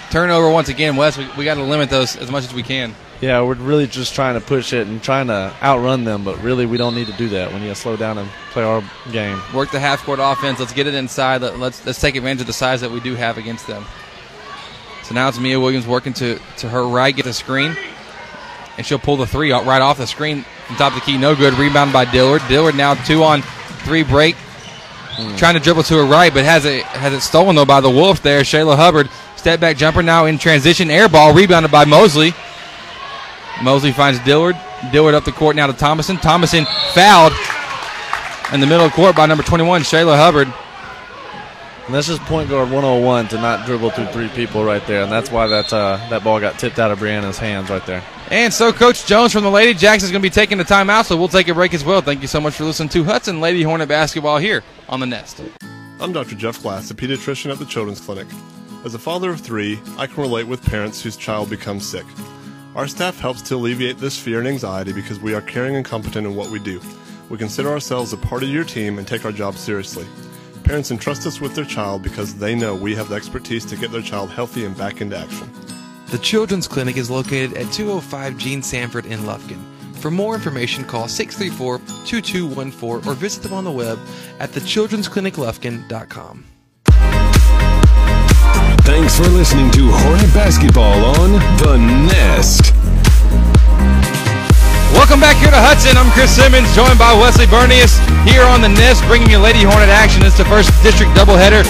Turnover 0.09 0.49
once 0.49 0.69
again, 0.69 0.95
Wes. 0.95 1.17
We, 1.17 1.27
we 1.37 1.45
got 1.45 1.55
to 1.55 1.63
limit 1.63 1.89
those 1.89 2.15
as 2.17 2.29
much 2.29 2.43
as 2.43 2.53
we 2.53 2.63
can. 2.63 2.93
Yeah, 3.19 3.41
we're 3.41 3.55
really 3.55 3.87
just 3.87 4.13
trying 4.13 4.39
to 4.39 4.45
push 4.45 4.73
it 4.73 4.85
and 4.87 5.01
trying 5.01 5.27
to 5.27 5.51
outrun 5.63 6.03
them, 6.03 6.23
but 6.23 6.39
really 6.43 6.67
we 6.67 6.77
don't 6.77 6.93
need 6.93 7.07
to 7.07 7.13
do 7.13 7.29
that. 7.29 7.51
We 7.51 7.59
need 7.59 7.69
to 7.69 7.75
slow 7.75 7.97
down 7.97 8.19
and 8.19 8.29
play 8.51 8.63
our 8.63 8.83
game. 9.11 9.41
work 9.55 9.71
the 9.71 9.79
half 9.79 10.03
court 10.03 10.19
offense. 10.21 10.59
Let's 10.59 10.73
get 10.73 10.85
it 10.85 10.93
inside. 10.93 11.41
Let, 11.41 11.57
let's 11.57 11.83
let's 11.85 11.99
take 11.99 12.15
advantage 12.15 12.41
of 12.41 12.47
the 12.47 12.53
size 12.53 12.81
that 12.81 12.91
we 12.91 12.99
do 12.99 13.15
have 13.15 13.39
against 13.39 13.65
them. 13.65 13.85
So 15.07 15.15
now 15.15 15.29
it's 15.29 15.39
Mia 15.39 15.57
Williams 15.57 15.87
working 15.87 16.11
to 16.15 16.37
to 16.57 16.67
her 16.67 16.85
right, 16.85 17.15
get 17.15 17.23
the 17.23 17.31
screen, 17.31 17.77
and 18.77 18.85
she'll 18.85 18.99
pull 18.99 19.15
the 19.15 19.25
three 19.25 19.53
right 19.53 19.81
off 19.81 19.97
the 19.97 20.05
screen 20.05 20.43
from 20.65 20.75
top 20.75 20.91
of 20.91 20.99
the 20.99 21.05
key. 21.05 21.17
No 21.17 21.33
good. 21.33 21.53
Rebound 21.53 21.93
by 21.93 22.03
Dillard. 22.03 22.41
Dillard 22.49 22.75
now 22.75 22.93
two 22.93 23.23
on 23.23 23.41
three 23.85 24.03
break, 24.03 24.35
hmm. 24.35 25.33
trying 25.37 25.53
to 25.53 25.61
dribble 25.61 25.83
to 25.83 25.95
her 25.95 26.03
right, 26.03 26.33
but 26.33 26.43
has 26.43 26.65
it 26.65 26.83
has 26.83 27.13
it 27.13 27.21
stolen 27.21 27.55
though 27.55 27.63
by 27.63 27.79
the 27.79 27.89
Wolf 27.89 28.21
there. 28.21 28.41
Shayla 28.41 28.75
Hubbard 28.75 29.09
step 29.37 29.61
back 29.61 29.77
jumper 29.77 30.03
now 30.03 30.25
in 30.25 30.37
transition 30.37 30.91
air 30.91 31.07
ball 31.07 31.33
rebounded 31.33 31.71
by 31.71 31.85
Mosley. 31.85 32.33
Mosley 33.63 33.93
finds 33.93 34.19
Dillard. 34.25 34.57
Dillard 34.91 35.15
up 35.15 35.23
the 35.23 35.31
court 35.31 35.55
now 35.55 35.67
to 35.67 35.73
Thomason. 35.73 36.17
Thomason 36.17 36.65
fouled 36.93 37.31
in 38.51 38.59
the 38.59 38.67
middle 38.67 38.85
of 38.85 38.91
the 38.91 38.95
court 38.95 39.15
by 39.15 39.25
number 39.25 39.43
21, 39.43 39.83
Shayla 39.83 40.17
Hubbard. 40.17 40.53
And 41.87 41.95
that's 41.95 42.07
just 42.07 42.21
point 42.23 42.49
guard 42.49 42.69
101 42.69 43.29
to 43.29 43.35
not 43.37 43.65
dribble 43.65 43.91
through 43.91 44.07
three 44.07 44.27
people 44.27 44.65
right 44.65 44.85
there, 44.87 45.03
and 45.03 45.11
that's 45.11 45.31
why 45.31 45.47
that 45.47 45.71
uh, 45.71 45.95
that 46.09 46.21
ball 46.21 46.37
got 46.41 46.59
tipped 46.59 46.79
out 46.79 46.91
of 46.91 46.99
Brianna's 46.99 47.37
hands 47.37 47.69
right 47.69 47.85
there. 47.85 48.03
And 48.29 48.53
so 48.53 48.73
Coach 48.73 49.05
Jones 49.05 49.31
from 49.31 49.45
the 49.45 49.49
Lady 49.49 49.73
Jacks 49.73 50.03
is 50.03 50.11
going 50.11 50.21
to 50.21 50.25
be 50.25 50.29
taking 50.29 50.57
the 50.57 50.65
timeout, 50.65 51.05
so 51.05 51.15
we'll 51.15 51.29
take 51.29 51.47
a 51.47 51.53
break 51.53 51.73
as 51.73 51.85
well. 51.85 52.01
Thank 52.01 52.21
you 52.21 52.27
so 52.27 52.41
much 52.41 52.55
for 52.55 52.65
listening 52.65 52.89
to 52.89 53.05
Hudson 53.05 53.39
Lady 53.39 53.63
Hornet 53.63 53.87
Basketball 53.87 54.37
here 54.37 54.65
on 54.89 54.99
the 54.99 55.05
Nest. 55.05 55.41
I'm 56.01 56.11
Dr. 56.11 56.35
Jeff 56.35 56.61
Glass, 56.61 56.91
a 56.91 56.93
pediatrician 56.93 57.53
at 57.53 57.57
the 57.57 57.65
Children's 57.65 58.01
Clinic. 58.01 58.27
As 58.83 58.93
a 58.93 58.99
father 58.99 59.29
of 59.29 59.39
three, 59.39 59.79
I 59.97 60.07
can 60.07 60.21
relate 60.23 60.45
with 60.45 60.61
parents 60.61 61.01
whose 61.01 61.15
child 61.15 61.49
becomes 61.49 61.87
sick. 61.87 62.05
Our 62.75 62.89
staff 62.89 63.17
helps 63.17 63.41
to 63.43 63.55
alleviate 63.55 63.97
this 63.97 64.19
fear 64.19 64.39
and 64.39 64.47
anxiety 64.47 64.91
because 64.91 65.21
we 65.21 65.33
are 65.33 65.41
caring 65.41 65.77
and 65.77 65.85
competent 65.85 66.27
in 66.27 66.35
what 66.35 66.49
we 66.49 66.59
do. 66.59 66.81
We 67.29 67.37
consider 67.37 67.69
ourselves 67.69 68.11
a 68.11 68.17
part 68.17 68.43
of 68.43 68.49
your 68.49 68.65
team 68.65 68.99
and 68.99 69.07
take 69.07 69.23
our 69.23 69.31
job 69.31 69.55
seriously. 69.55 70.05
Parents 70.67 70.91
entrust 70.91 71.25
us 71.25 71.39
with 71.39 71.55
their 71.55 71.63
child 71.63 72.03
because 72.03 72.35
they 72.35 72.53
know 72.53 72.75
we 72.75 72.93
have 72.93 73.07
the 73.07 73.15
expertise 73.15 73.63
to 73.63 73.77
get 73.77 73.89
their 73.89 74.01
child 74.01 74.29
healthy 74.29 74.65
and 74.65 74.77
back 74.77 74.99
into 74.99 75.17
action. 75.17 75.49
The 76.07 76.17
Children's 76.17 76.67
Clinic 76.67 76.97
is 76.97 77.09
located 77.09 77.53
at 77.53 77.71
205 77.71 78.37
Gene 78.37 78.61
Sanford 78.61 79.05
in 79.05 79.21
Lufkin. 79.21 79.63
For 79.93 80.01
For 80.01 80.11
more 80.11 80.35
information, 80.35 80.83
call 80.83 81.07
634 81.07 81.77
2214 82.05 83.09
or 83.09 83.13
visit 83.15 83.43
them 83.43 83.53
on 83.53 83.63
the 83.63 83.71
web 83.71 83.97
at 84.41 84.49
thechildren'scliniclufkin.com. 84.49 86.45
Thanks 88.81 89.17
for 89.17 89.27
listening 89.29 89.71
to 89.71 89.89
Hornet 89.89 90.33
Basketball 90.33 91.05
on 91.21 91.31
The 91.59 91.77
Nest. 92.11 92.73
Welcome 94.91 95.21
back 95.21 95.37
here 95.37 95.51
to 95.51 95.61
Hudson. 95.61 95.95
I'm 95.95 96.11
Chris 96.11 96.35
Simmons, 96.35 96.75
joined 96.75 96.99
by 96.99 97.13
Wesley 97.13 97.45
Bernius 97.45 98.06
here 98.27 98.43
on 98.43 98.61
the 98.61 98.69
Nest, 98.69 99.03
bringing 99.05 99.29
you 99.29 99.37
Lady 99.37 99.63
Hornet 99.63 99.89
action. 99.89 100.23
It's 100.23 100.37
the 100.37 100.45
first 100.45 100.69
district 100.83 101.13
doubleheader 101.13 101.63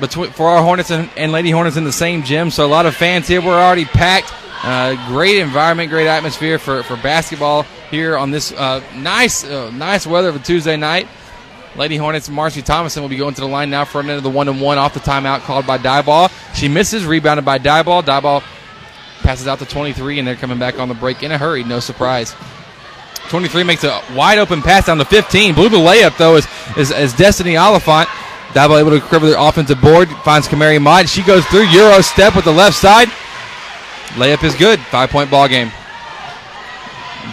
between 0.00 0.30
for 0.30 0.48
our 0.48 0.62
Hornets 0.62 0.90
and, 0.90 1.10
and 1.16 1.32
Lady 1.32 1.50
Hornets 1.50 1.76
in 1.76 1.84
the 1.84 1.92
same 1.92 2.22
gym. 2.22 2.50
So 2.50 2.64
a 2.64 2.68
lot 2.68 2.86
of 2.86 2.94
fans 2.94 3.26
here. 3.26 3.40
We're 3.40 3.60
already 3.60 3.84
packed. 3.84 4.32
Uh, 4.62 4.94
great 5.08 5.38
environment, 5.38 5.90
great 5.90 6.06
atmosphere 6.06 6.58
for, 6.58 6.82
for 6.82 6.96
basketball 6.96 7.62
here 7.90 8.16
on 8.16 8.30
this 8.30 8.52
uh, 8.52 8.82
nice 8.96 9.44
uh, 9.44 9.70
nice 9.70 10.06
weather 10.06 10.28
of 10.28 10.36
a 10.36 10.40
Tuesday 10.40 10.76
night. 10.76 11.08
Lady 11.76 11.96
Hornets 11.96 12.28
Marcy 12.28 12.62
Thomason 12.62 13.02
will 13.02 13.08
be 13.08 13.16
going 13.16 13.34
to 13.34 13.40
the 13.40 13.46
line 13.46 13.70
now 13.70 13.84
for 13.84 14.00
another 14.00 14.28
one 14.28 14.48
and 14.48 14.60
one 14.60 14.78
off 14.78 14.94
the 14.94 15.00
timeout 15.00 15.40
called 15.40 15.66
by 15.66 15.78
Diboll. 15.78 16.30
She 16.54 16.68
misses, 16.68 17.06
rebounded 17.06 17.44
by 17.44 17.58
Diboll. 17.58 18.02
Diboll 18.02 18.42
passes 19.22 19.46
out 19.46 19.60
to 19.60 19.66
23, 19.66 20.18
and 20.18 20.26
they're 20.26 20.34
coming 20.34 20.58
back 20.58 20.78
on 20.78 20.88
the 20.88 20.94
break 20.94 21.22
in 21.22 21.30
a 21.30 21.38
hurry. 21.38 21.62
No 21.62 21.78
surprise. 21.78 22.34
23 23.30 23.62
makes 23.62 23.84
a 23.84 24.02
wide 24.14 24.38
open 24.38 24.60
pass 24.60 24.86
down 24.86 24.98
to 24.98 25.04
15. 25.04 25.54
Blew 25.54 25.68
the 25.68 25.76
layup 25.76 26.16
though 26.18 26.36
is 26.36 26.46
is, 26.76 26.90
is 26.90 27.12
Destiny 27.14 27.56
Oliphant. 27.56 28.08
Diboll 28.50 28.80
able 28.80 28.90
to 28.90 29.00
cover 29.00 29.28
the 29.28 29.40
offensive 29.40 29.80
board. 29.80 30.08
Finds 30.24 30.48
Kamari 30.48 30.82
Mott. 30.82 31.08
She 31.08 31.22
goes 31.22 31.46
through 31.46 31.66
Euro 31.66 32.00
step 32.00 32.34
with 32.34 32.44
the 32.44 32.52
left 32.52 32.76
side. 32.76 33.08
Layup 34.18 34.42
is 34.42 34.54
good. 34.56 34.80
Five 34.80 35.10
point 35.10 35.30
ball 35.30 35.48
game. 35.48 35.70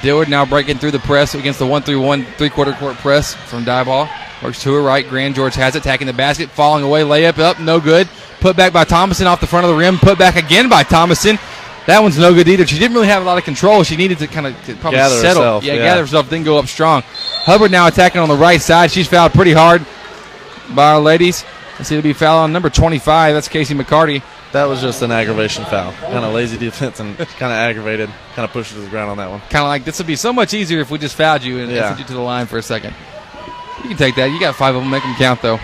Dillard 0.03 0.29
now 0.29 0.45
breaking 0.45 0.77
through 0.77 0.91
the 0.91 0.99
press 0.99 1.33
against 1.33 1.57
the 1.57 1.65
1 1.65 1.81
3 1.81 1.95
1 1.95 2.25
three 2.37 2.49
quarter 2.49 2.73
court 2.73 2.97
press 2.97 3.33
from 3.33 3.65
Diboll. 3.65 4.07
Works 4.43 4.61
to 4.63 4.73
her 4.73 4.81
right. 4.81 5.07
Grand 5.07 5.33
George 5.33 5.55
has 5.55 5.75
it, 5.75 5.79
attacking 5.79 6.05
the 6.05 6.13
basket, 6.13 6.51
falling 6.51 6.83
away, 6.83 7.01
layup 7.01 7.39
up, 7.39 7.59
no 7.59 7.79
good. 7.79 8.07
Put 8.39 8.55
back 8.55 8.71
by 8.71 8.83
Thomason 8.83 9.25
off 9.25 9.41
the 9.41 9.47
front 9.47 9.65
of 9.65 9.71
the 9.71 9.77
rim. 9.77 9.97
Put 9.97 10.19
back 10.19 10.35
again 10.35 10.69
by 10.69 10.83
Thomason. 10.83 11.39
That 11.87 12.03
one's 12.03 12.17
no 12.19 12.33
good 12.33 12.47
either. 12.49 12.67
She 12.67 12.77
didn't 12.77 12.93
really 12.95 13.07
have 13.07 13.21
a 13.23 13.25
lot 13.25 13.37
of 13.37 13.43
control. 13.45 13.83
She 13.83 13.95
needed 13.95 14.19
to 14.19 14.27
kind 14.27 14.45
of 14.45 14.53
probably 14.81 14.97
Gather 14.99 15.15
settle. 15.15 15.41
herself, 15.41 15.63
yeah, 15.63 15.73
yeah. 15.73 15.83
gather 15.85 16.01
herself, 16.01 16.29
then 16.29 16.43
go 16.43 16.59
up 16.59 16.67
strong. 16.67 17.01
Hubbard 17.05 17.71
now 17.71 17.87
attacking 17.87 18.19
on 18.21 18.27
the 18.27 18.35
right 18.35 18.61
side. 18.61 18.91
She's 18.91 19.07
fouled 19.07 19.31
pretty 19.33 19.53
hard 19.53 19.85
by 20.75 20.91
our 20.91 20.99
ladies. 20.99 21.45
Let's 21.77 21.87
see, 21.89 21.95
it'll 21.97 22.03
be 22.03 22.13
foul 22.13 22.39
on 22.39 22.51
number 22.51 22.69
25. 22.69 23.33
That's 23.33 23.47
Casey 23.47 23.73
McCarty. 23.73 24.21
That 24.51 24.65
was 24.65 24.81
just 24.81 25.01
an 25.01 25.11
aggravation 25.11 25.63
foul. 25.65 25.93
Kind 25.93 26.25
of 26.25 26.33
lazy 26.33 26.57
defense 26.57 26.99
and 26.99 27.15
kind 27.17 27.51
of 27.53 27.57
aggravated. 27.57 28.09
Kind 28.35 28.43
of 28.45 28.51
pushed 28.51 28.71
her 28.71 28.77
to 28.79 28.81
the 28.83 28.89
ground 28.89 29.11
on 29.11 29.17
that 29.17 29.29
one. 29.29 29.39
Kind 29.41 29.63
of 29.63 29.67
like 29.67 29.85
this 29.85 29.97
would 29.99 30.07
be 30.07 30.15
so 30.15 30.33
much 30.33 30.53
easier 30.53 30.79
if 30.81 30.89
we 30.91 30.97
just 30.97 31.15
fouled 31.15 31.43
you 31.43 31.59
and, 31.59 31.71
Yeah. 31.71 31.87
sent 31.89 31.99
you 31.99 32.05
to 32.05 32.13
the 32.13 32.19
line 32.21 32.47
for 32.47 32.57
a 32.57 32.61
second. 32.63 32.93
You 33.83 33.89
can 33.89 33.97
take 33.97 34.15
that. 34.15 34.25
You 34.31 34.39
got 34.39 34.55
five 34.55 34.75
of 34.75 34.81
them. 34.81 34.89
Make 34.91 35.03
them 35.03 35.15
count 35.15 35.41
though. 35.41 35.59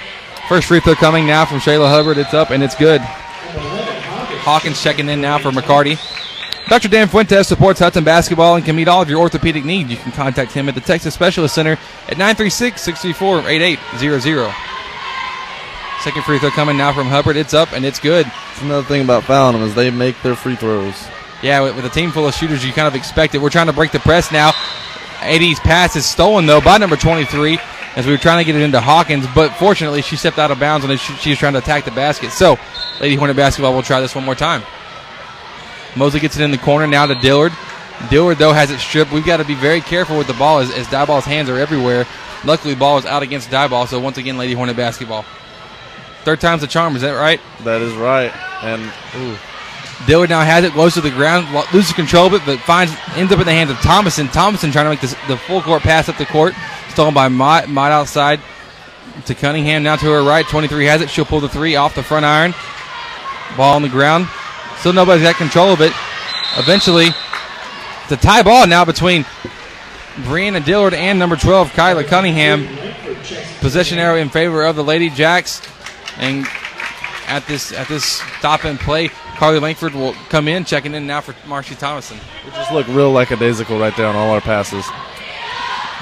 First 0.47 0.67
free 0.67 0.79
throw 0.79 0.95
coming 0.95 1.25
now 1.25 1.43
from 1.45 1.57
Shayla 1.59 1.89
Hubbard. 1.89 2.17
It's 2.17 2.33
up 2.33 2.51
and 2.51 2.61
it's 2.63 2.75
good. 2.75 3.01
Hawkins 4.43 4.81
checking 4.83 5.07
in 5.09 5.21
now 5.21 5.37
for 5.37 5.51
McCarty. 5.51 5.97
Dr. 6.69 6.87
Dan 6.87 7.07
Fuentes 7.07 7.47
supports 7.47 7.79
Hudson 7.79 8.03
basketball 8.03 8.55
and 8.55 8.63
can 8.63 8.75
meet 8.75 8.87
all 8.87 9.01
of 9.01 9.09
your 9.09 9.19
orthopedic 9.19 9.65
needs. 9.65 9.91
You 9.91 9.97
can 9.97 10.11
contact 10.11 10.53
him 10.53 10.69
at 10.69 10.75
the 10.75 10.81
Texas 10.81 11.13
Specialist 11.13 11.53
Center 11.53 11.73
at 12.07 12.17
936 12.17 12.81
634 12.81 13.49
8800. 13.49 14.53
Second 16.01 16.23
free 16.23 16.39
throw 16.39 16.49
coming 16.49 16.77
now 16.77 16.91
from 16.91 17.07
Hubbard. 17.07 17.37
It's 17.37 17.53
up 17.53 17.73
and 17.73 17.85
it's 17.85 17.99
good. 17.99 18.25
That's 18.25 18.61
another 18.61 18.87
thing 18.87 19.03
about 19.03 19.23
fouling 19.23 19.59
them 19.59 19.67
is 19.67 19.75
they 19.75 19.91
make 19.91 20.21
their 20.21 20.35
free 20.35 20.55
throws. 20.55 21.07
Yeah, 21.41 21.61
with, 21.61 21.75
with 21.75 21.85
a 21.85 21.89
team 21.89 22.11
full 22.11 22.27
of 22.27 22.33
shooters, 22.33 22.65
you 22.65 22.71
kind 22.71 22.87
of 22.87 22.95
expect 22.95 23.35
it. 23.35 23.39
We're 23.39 23.49
trying 23.49 23.67
to 23.67 23.73
break 23.73 23.91
the 23.91 23.99
press 23.99 24.31
now. 24.31 24.51
AD's 25.21 25.59
pass 25.59 25.95
is 25.95 26.05
stolen, 26.05 26.45
though, 26.45 26.61
by 26.61 26.77
number 26.77 26.95
23 26.95 27.57
as 27.95 28.05
we 28.05 28.11
were 28.11 28.17
trying 28.17 28.43
to 28.43 28.43
get 28.43 28.59
it 28.59 28.63
into 28.63 28.81
Hawkins, 28.81 29.25
but 29.35 29.53
fortunately, 29.55 30.01
she 30.01 30.15
stepped 30.15 30.39
out 30.39 30.51
of 30.51 30.59
bounds 30.59 30.85
and 30.85 30.99
she, 30.99 31.13
she 31.13 31.29
was 31.29 31.39
trying 31.39 31.53
to 31.53 31.59
attack 31.59 31.85
the 31.85 31.91
basket. 31.91 32.31
So, 32.31 32.57
Lady 32.99 33.15
Hornet 33.15 33.35
basketball 33.35 33.73
will 33.73 33.83
try 33.83 34.01
this 34.01 34.15
one 34.15 34.25
more 34.25 34.35
time. 34.35 34.63
Mosley 35.95 36.19
gets 36.19 36.37
it 36.37 36.43
in 36.43 36.51
the 36.51 36.57
corner 36.57 36.87
now 36.87 37.05
to 37.05 37.15
Dillard. 37.15 37.53
Dillard, 38.09 38.37
though, 38.37 38.53
has 38.53 38.71
it 38.71 38.79
stripped. 38.79 39.11
We've 39.11 39.25
got 39.25 39.37
to 39.37 39.45
be 39.45 39.55
very 39.55 39.81
careful 39.81 40.17
with 40.17 40.27
the 40.27 40.33
ball 40.33 40.59
as, 40.59 40.71
as 40.71 40.87
Diboll's 40.87 41.25
hands 41.25 41.49
are 41.49 41.57
everywhere. 41.57 42.05
Luckily, 42.43 42.75
ball 42.75 42.97
is 42.97 43.05
out 43.05 43.23
against 43.23 43.49
Diboll, 43.49 43.87
so 43.87 43.99
once 43.99 44.17
again, 44.17 44.37
Lady 44.37 44.53
Hornet 44.53 44.75
basketball. 44.75 45.25
Third 46.23 46.41
time's 46.41 46.61
the 46.61 46.67
charm, 46.67 46.95
is 46.95 47.01
that 47.01 47.11
right? 47.11 47.39
That 47.63 47.81
is 47.81 47.93
right. 47.93 48.33
And 48.63 48.81
ooh, 49.15 49.37
Dillard 50.05 50.29
now 50.29 50.41
has 50.41 50.63
it, 50.63 50.73
goes 50.73 50.93
to 50.95 51.01
the 51.01 51.09
ground, 51.09 51.47
loses 51.73 51.93
control 51.93 52.27
of 52.27 52.33
it, 52.33 52.41
but 52.45 52.59
finds 52.59 52.93
ends 53.15 53.31
up 53.31 53.39
in 53.39 53.45
the 53.45 53.51
hands 53.51 53.69
of 53.69 53.77
Thomason. 53.77 54.27
Thomason 54.27 54.71
trying 54.71 54.85
to 54.85 54.89
make 54.89 55.01
this, 55.01 55.15
the 55.27 55.37
full 55.37 55.61
court 55.61 55.83
pass 55.83 56.09
up 56.09 56.17
the 56.17 56.25
court, 56.25 56.53
stolen 56.89 57.13
by 57.13 57.27
Mott. 57.27 57.69
Mott 57.69 57.91
outside 57.91 58.39
to 59.25 59.35
Cunningham. 59.35 59.83
Now 59.83 59.95
to 59.95 60.05
her 60.07 60.23
right, 60.23 60.45
23 60.45 60.85
has 60.85 61.01
it. 61.01 61.09
She'll 61.09 61.25
pull 61.25 61.39
the 61.39 61.49
three 61.49 61.75
off 61.75 61.95
the 61.95 62.03
front 62.03 62.25
iron. 62.25 62.53
Ball 63.55 63.75
on 63.75 63.81
the 63.81 63.89
ground. 63.89 64.27
Still 64.83 64.91
nobody's 64.91 65.23
got 65.23 65.35
control 65.35 65.71
of 65.71 65.79
it. 65.79 65.93
Eventually, 66.57 67.05
it's 67.05 68.11
a 68.11 68.17
tie 68.17 68.43
ball 68.43 68.67
now 68.67 68.83
between 68.83 69.23
Brianna 70.25 70.61
Dillard 70.61 70.93
and 70.93 71.17
number 71.17 71.37
12, 71.37 71.71
Kyla 71.71 72.03
Cunningham. 72.03 72.67
Possession 73.61 73.97
arrow 73.97 74.17
in 74.17 74.27
favor 74.27 74.65
of 74.65 74.75
the 74.75 74.83
Lady 74.83 75.09
Jacks. 75.09 75.61
And 76.17 76.45
at 77.27 77.47
this 77.47 77.71
at 77.71 77.87
this 77.87 78.03
stop 78.03 78.65
and 78.65 78.77
play, 78.77 79.07
Carly 79.37 79.57
Langford 79.57 79.93
will 79.93 80.15
come 80.27 80.49
in, 80.49 80.65
checking 80.65 80.93
in 80.93 81.07
now 81.07 81.21
for 81.21 81.33
Marcy 81.47 81.75
Thomason. 81.75 82.19
we 82.43 82.51
just 82.51 82.73
look 82.73 82.85
real 82.89 83.09
lackadaisical 83.09 83.79
right 83.79 83.95
there 83.95 84.07
on 84.07 84.17
all 84.17 84.31
our 84.31 84.41
passes. 84.41 84.85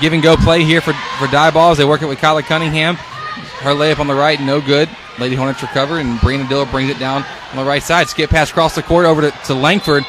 Give 0.02 0.12
and 0.12 0.24
go 0.24 0.36
play 0.38 0.64
here 0.64 0.82
for 0.82 0.94
for 1.20 1.28
Diboll's. 1.28 1.78
They 1.78 1.86
work 1.86 2.02
it 2.02 2.08
with 2.08 2.18
Kyla 2.18 2.42
Cunningham. 2.42 2.98
Her 3.62 3.72
layup 3.72 4.00
on 4.00 4.08
the 4.08 4.16
right, 4.16 4.40
no 4.42 4.60
good. 4.60 4.90
Lady 5.20 5.36
Hornets 5.36 5.62
recover, 5.62 6.00
and 6.00 6.18
Brianna 6.20 6.50
Dillard 6.50 6.72
brings 6.72 6.90
it 6.90 6.98
down 6.98 7.24
on 7.52 7.58
the 7.58 7.64
right 7.64 7.84
side. 7.84 8.10
Skip 8.10 8.30
pass 8.30 8.50
across 8.50 8.74
the 8.74 8.82
court 8.82 9.06
over 9.06 9.22
to, 9.22 9.32
to 9.46 9.54
Langford, 9.54 10.04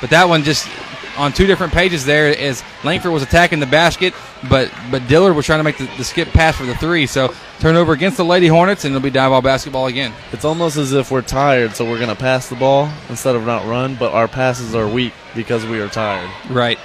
but 0.00 0.10
that 0.10 0.28
one 0.28 0.42
just 0.42 0.68
on 1.16 1.32
two 1.32 1.46
different 1.46 1.72
pages 1.72 2.04
there 2.04 2.28
is 2.28 2.62
Langford 2.84 3.12
was 3.12 3.22
attacking 3.22 3.60
the 3.60 3.66
basket, 3.66 4.12
but 4.48 4.72
but 4.90 5.06
Dillard 5.08 5.34
was 5.34 5.46
trying 5.46 5.60
to 5.60 5.64
make 5.64 5.78
the, 5.78 5.88
the 5.96 6.04
skip 6.04 6.28
pass 6.28 6.56
for 6.56 6.66
the 6.66 6.74
three. 6.74 7.06
So 7.06 7.34
turnover 7.60 7.92
against 7.92 8.16
the 8.16 8.24
Lady 8.24 8.48
Hornets, 8.48 8.84
and 8.84 8.94
it'll 8.94 9.02
be 9.02 9.10
Diboll 9.10 9.42
basketball 9.42 9.86
again. 9.86 10.12
It's 10.32 10.44
almost 10.44 10.76
as 10.76 10.92
if 10.92 11.10
we're 11.10 11.22
tired, 11.22 11.74
so 11.74 11.84
we're 11.84 11.98
going 11.98 12.10
to 12.10 12.16
pass 12.16 12.48
the 12.48 12.56
ball 12.56 12.90
instead 13.08 13.36
of 13.36 13.46
not 13.46 13.66
run, 13.66 13.94
but 13.94 14.12
our 14.12 14.28
passes 14.28 14.74
are 14.74 14.88
weak 14.88 15.12
because 15.34 15.64
we 15.64 15.80
are 15.80 15.88
tired. 15.88 16.30
Right. 16.50 16.78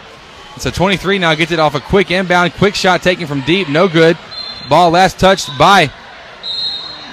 So 0.57 0.69
23 0.69 1.17
now 1.17 1.33
gets 1.35 1.51
it 1.51 1.59
off 1.59 1.75
a 1.75 1.79
quick 1.79 2.11
inbound, 2.11 2.53
quick 2.53 2.75
shot 2.75 3.01
taken 3.01 3.25
from 3.25 3.41
deep, 3.41 3.69
no 3.69 3.87
good. 3.87 4.17
Ball 4.69 4.91
last 4.91 5.19
touched 5.19 5.49
by 5.57 5.91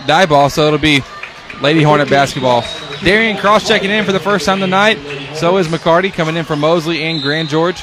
Diboll, 0.08 0.50
so 0.50 0.66
it'll 0.66 0.78
be 0.78 1.02
Lady 1.60 1.82
Hornet 1.82 2.08
basketball. 2.08 2.64
Darian 3.04 3.36
Cross 3.36 3.68
checking 3.68 3.90
in 3.90 4.04
for 4.04 4.12
the 4.12 4.18
first 4.18 4.46
time 4.46 4.58
tonight. 4.58 4.98
So 5.34 5.58
is 5.58 5.68
McCarty 5.68 6.12
coming 6.12 6.36
in 6.36 6.44
for 6.44 6.56
Mosley 6.56 7.04
and 7.04 7.22
Grand 7.22 7.48
George. 7.48 7.82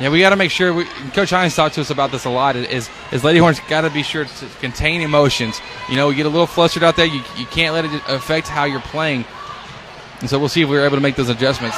Yeah, 0.00 0.10
we 0.10 0.20
got 0.20 0.30
to 0.30 0.36
make 0.36 0.50
sure. 0.50 0.72
We, 0.72 0.84
Coach 1.12 1.30
Hines 1.30 1.54
talked 1.54 1.74
to 1.76 1.80
us 1.80 1.90
about 1.90 2.10
this 2.10 2.24
a 2.24 2.30
lot. 2.30 2.56
Is 2.56 2.88
is 3.12 3.22
Lady 3.22 3.38
Hornets 3.38 3.60
got 3.68 3.82
to 3.82 3.90
be 3.90 4.02
sure 4.02 4.24
to 4.24 4.46
contain 4.60 5.02
emotions. 5.02 5.60
You 5.88 5.96
know, 5.96 6.08
we 6.08 6.14
get 6.14 6.26
a 6.26 6.30
little 6.30 6.46
flustered 6.46 6.82
out 6.82 6.96
there. 6.96 7.06
You, 7.06 7.22
you 7.36 7.46
can't 7.46 7.74
let 7.74 7.84
it 7.84 8.02
affect 8.08 8.48
how 8.48 8.64
you're 8.64 8.80
playing. 8.80 9.24
And 10.20 10.30
so 10.30 10.38
we'll 10.38 10.48
see 10.48 10.62
if 10.62 10.68
we're 10.68 10.84
able 10.84 10.96
to 10.96 11.02
make 11.02 11.16
those 11.16 11.28
adjustments. 11.28 11.76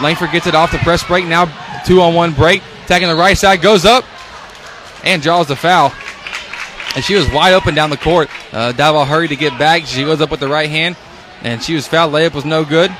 Langford 0.00 0.30
gets 0.32 0.46
it 0.46 0.54
off 0.54 0.72
the 0.72 0.78
press 0.78 1.04
break. 1.04 1.26
Now 1.26 1.46
two 1.84 2.00
on 2.00 2.14
one 2.14 2.32
break. 2.32 2.62
Attacking 2.84 3.08
the 3.08 3.14
right 3.14 3.36
side. 3.36 3.62
Goes 3.62 3.84
up. 3.84 4.04
And 5.04 5.22
draws 5.22 5.48
the 5.48 5.56
foul. 5.56 5.92
And 6.94 7.04
she 7.04 7.14
was 7.14 7.30
wide 7.32 7.54
open 7.54 7.74
down 7.74 7.90
the 7.90 7.96
court. 7.96 8.28
Uh, 8.52 8.72
hurried 9.04 9.28
to 9.28 9.36
get 9.36 9.58
back. 9.58 9.86
She 9.86 10.02
goes 10.02 10.20
up 10.20 10.30
with 10.30 10.40
the 10.40 10.48
right 10.48 10.68
hand. 10.68 10.96
And 11.42 11.62
she 11.62 11.74
was 11.74 11.88
fouled. 11.88 12.12
Layup 12.12 12.34
was 12.34 12.44
no 12.44 12.64
good. 12.64 12.94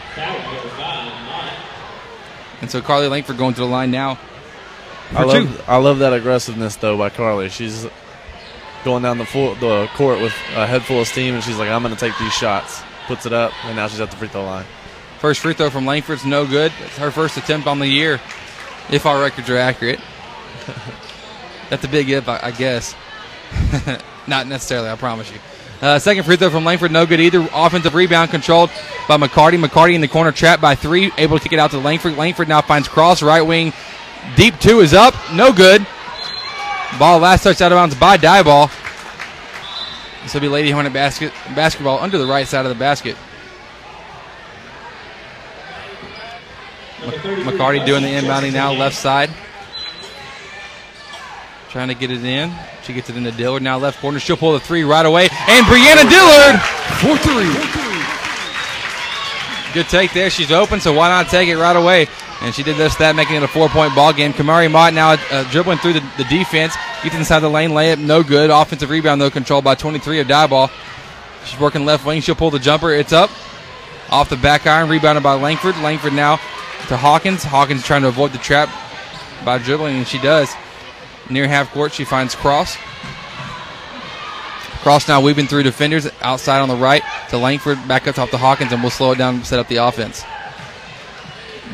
And 2.61 2.71
so 2.71 2.81
Carly 2.81 3.09
Langford 3.09 3.37
going 3.37 3.55
to 3.55 3.61
the 3.61 3.67
line 3.67 3.91
now. 3.91 4.19
I 5.15 5.23
two. 5.23 5.27
love, 5.27 5.65
I 5.69 5.77
love 5.77 5.99
that 5.99 6.13
aggressiveness 6.13 6.77
though 6.77 6.97
by 6.97 7.11
Carly. 7.11 7.51
She's 7.51 7.87
going 8.85 9.03
down 9.03 9.19
the 9.19 9.27
full, 9.27 9.55
the 9.57 9.89
court 9.95 10.21
with 10.21 10.33
a 10.55 10.67
head 10.67 10.83
full 10.83 11.01
of 11.01 11.07
steam, 11.07 11.35
and 11.35 11.45
she's 11.45 11.59
like, 11.59 11.69
"I'm 11.69 11.83
going 11.83 11.95
to 11.95 12.01
take 12.01 12.17
these 12.19 12.33
shots." 12.33 12.83
Puts 13.07 13.27
it 13.27 13.33
up, 13.33 13.53
and 13.67 13.77
now 13.77 13.89
she's 13.89 14.01
at 14.01 14.11
the 14.11 14.17
free 14.17 14.29
throw 14.29 14.45
line. 14.45 14.65
First 15.19 15.41
free 15.41 15.55
throw 15.55 15.71
from 15.71 15.87
Langford's 15.87 16.25
no 16.25 16.47
good. 16.47 16.73
It's 16.81 16.97
her 16.99 17.11
first 17.11 17.37
attempt 17.37 17.67
on 17.67 17.79
the 17.79 17.87
year, 17.87 18.21
if 18.91 19.07
our 19.07 19.21
records 19.21 19.51
are 19.51 19.57
accurate. 19.57 20.01
That's 21.71 21.85
a 21.85 21.89
big 21.89 22.11
if, 22.11 22.29
I, 22.29 22.41
I 22.45 22.51
guess. 22.53 22.95
Not 24.27 24.47
necessarily, 24.47 24.89
I 24.89 24.97
promise 24.97 25.31
you. 25.31 25.39
Uh, 25.81 25.99
second 25.99 26.23
free 26.23 26.37
throw 26.37 26.49
from 26.49 26.65
Langford, 26.65 26.93
no 26.93 27.07
good 27.07 27.19
either. 27.19 27.47
Offensive 27.53 27.95
rebound 27.95 28.31
controlled 28.31 28.71
by 29.09 29.17
McCarty. 29.17 29.63
McCarty 29.63 29.95
in 29.95 30.01
the 30.01 30.09
corner, 30.09 30.31
trapped 30.31 30.63
by 30.63 30.77
three, 30.77 31.11
able 31.19 31.39
to 31.39 31.43
kick 31.43 31.53
it 31.53 31.59
out 31.59 31.73
to 31.73 31.79
Langford. 31.79 32.17
Langford 32.17 32.49
now 32.49 32.61
finds 32.61 32.87
cross, 32.87 33.21
right 33.21 33.43
wing, 33.43 33.73
deep 34.37 34.59
two 34.61 34.81
is 34.81 34.95
up, 34.95 35.15
no 35.33 35.53
good. 35.53 35.85
Ball 37.01 37.19
last 37.19 37.43
touch 37.43 37.61
out 37.61 37.73
of 37.73 37.77
bounds 37.77 37.97
by 37.97 38.17
Diboll. 38.17 38.71
This 40.23 40.35
will 40.35 40.41
be 40.41 40.49
Lady 40.49 40.71
Hornet 40.71 40.93
basket, 40.93 41.33
basketball 41.57 41.99
under 41.99 42.17
the 42.17 42.27
right 42.27 42.47
side 42.47 42.65
of 42.65 42.69
the 42.69 42.79
basket. 42.79 43.17
McCarty 47.01 47.85
doing 47.85 48.03
the 48.03 48.09
inbounding 48.09 48.53
now, 48.53 48.73
left 48.73 48.95
side. 48.95 49.31
Trying 51.71 51.89
to 51.89 51.95
get 51.95 52.13
it 52.13 52.25
in. 52.25 52.53
She 52.85 52.93
gets 52.93 53.09
it 53.11 53.17
into 53.17 53.31
Dillard. 53.31 53.63
Now 53.63 53.79
left 53.79 54.01
corner. 54.01 54.19
She'll 54.19 54.37
pull 54.37 54.53
the 54.53 54.61
three 54.61 54.85
right 54.85 55.07
away. 55.07 55.29
And 55.49 55.67
Brianna 55.67 56.09
Dillard 56.09 56.61
for 57.01 57.17
three. 57.19 57.83
Good 59.73 59.89
take 59.89 60.13
there. 60.13 60.29
She's 60.29 60.53
open, 60.53 60.81
so 60.81 60.93
why 60.93 61.09
not 61.09 61.29
take 61.29 61.49
it 61.49 61.57
right 61.57 61.77
away? 61.77 62.07
And 62.43 62.55
she 62.55 62.63
did 62.63 62.77
this, 62.77 62.97
that, 62.97 63.15
making 63.15 63.37
it 63.37 63.43
a 63.43 63.49
four-point 63.49 63.95
ball 63.95 64.13
game. 64.13 64.33
Kamari 64.33 64.71
Mott 64.71 64.93
now 64.93 65.13
uh, 65.31 65.49
dribbling 65.51 65.79
through 65.79 65.95
the, 65.95 66.05
the 66.19 66.25
defense. 66.25 66.75
Gets 67.03 67.15
inside 67.15 67.41
the 67.41 67.49
lane, 67.49 67.71
layup, 67.71 67.99
no 67.99 68.23
good. 68.23 68.51
Offensive 68.51 68.91
rebound, 68.91 69.21
though, 69.21 69.31
controlled 69.31 69.65
by 69.65 69.77
23 69.77 70.21
of 70.21 70.27
Diboll. 70.27 70.71
She's 71.45 71.59
working 71.59 71.85
left 71.85 72.05
wing. 72.05 72.21
She'll 72.21 72.35
pull 72.35 72.51
the 72.51 72.59
jumper. 72.59 72.91
It's 72.91 73.13
up. 73.13 73.31
Off 74.11 74.29
the 74.29 74.37
back 74.37 74.67
iron, 74.67 74.91
rebounded 74.91 75.23
by 75.23 75.35
Langford. 75.35 75.77
Langford 75.79 76.13
now 76.13 76.37
to 76.89 76.97
Hawkins. 76.97 77.45
Hawkins 77.45 77.85
trying 77.85 78.03
to 78.03 78.09
avoid 78.09 78.33
the 78.33 78.39
trap 78.39 78.69
by 79.45 79.59
dribbling, 79.59 79.97
and 79.97 80.07
she 80.07 80.19
does. 80.19 80.53
Near 81.31 81.49
half 81.49 81.73
court, 81.73 81.93
she 81.93 82.05
finds 82.05 82.35
Cross. 82.35 82.77
Cross 84.83 85.09
now 85.09 85.21
weaving 85.21 85.47
through 85.47 85.63
defenders 85.63 86.09
outside 86.21 86.59
on 86.59 86.69
the 86.69 86.77
right 86.77 87.03
to 87.31 87.39
Langford, 87.39 87.87
back 87.87 88.09
up 88.09 88.17
top 88.17 88.31
to 88.31 88.39
Hawkins, 88.39 88.73
and 88.73 88.83
we'll 88.83 88.91
slow 88.91 89.13
it 89.13 89.19
down, 89.19 89.37
and 89.37 89.47
set 89.47 89.61
up 89.61 89.69
the 89.69 89.77
offense. 89.77 90.23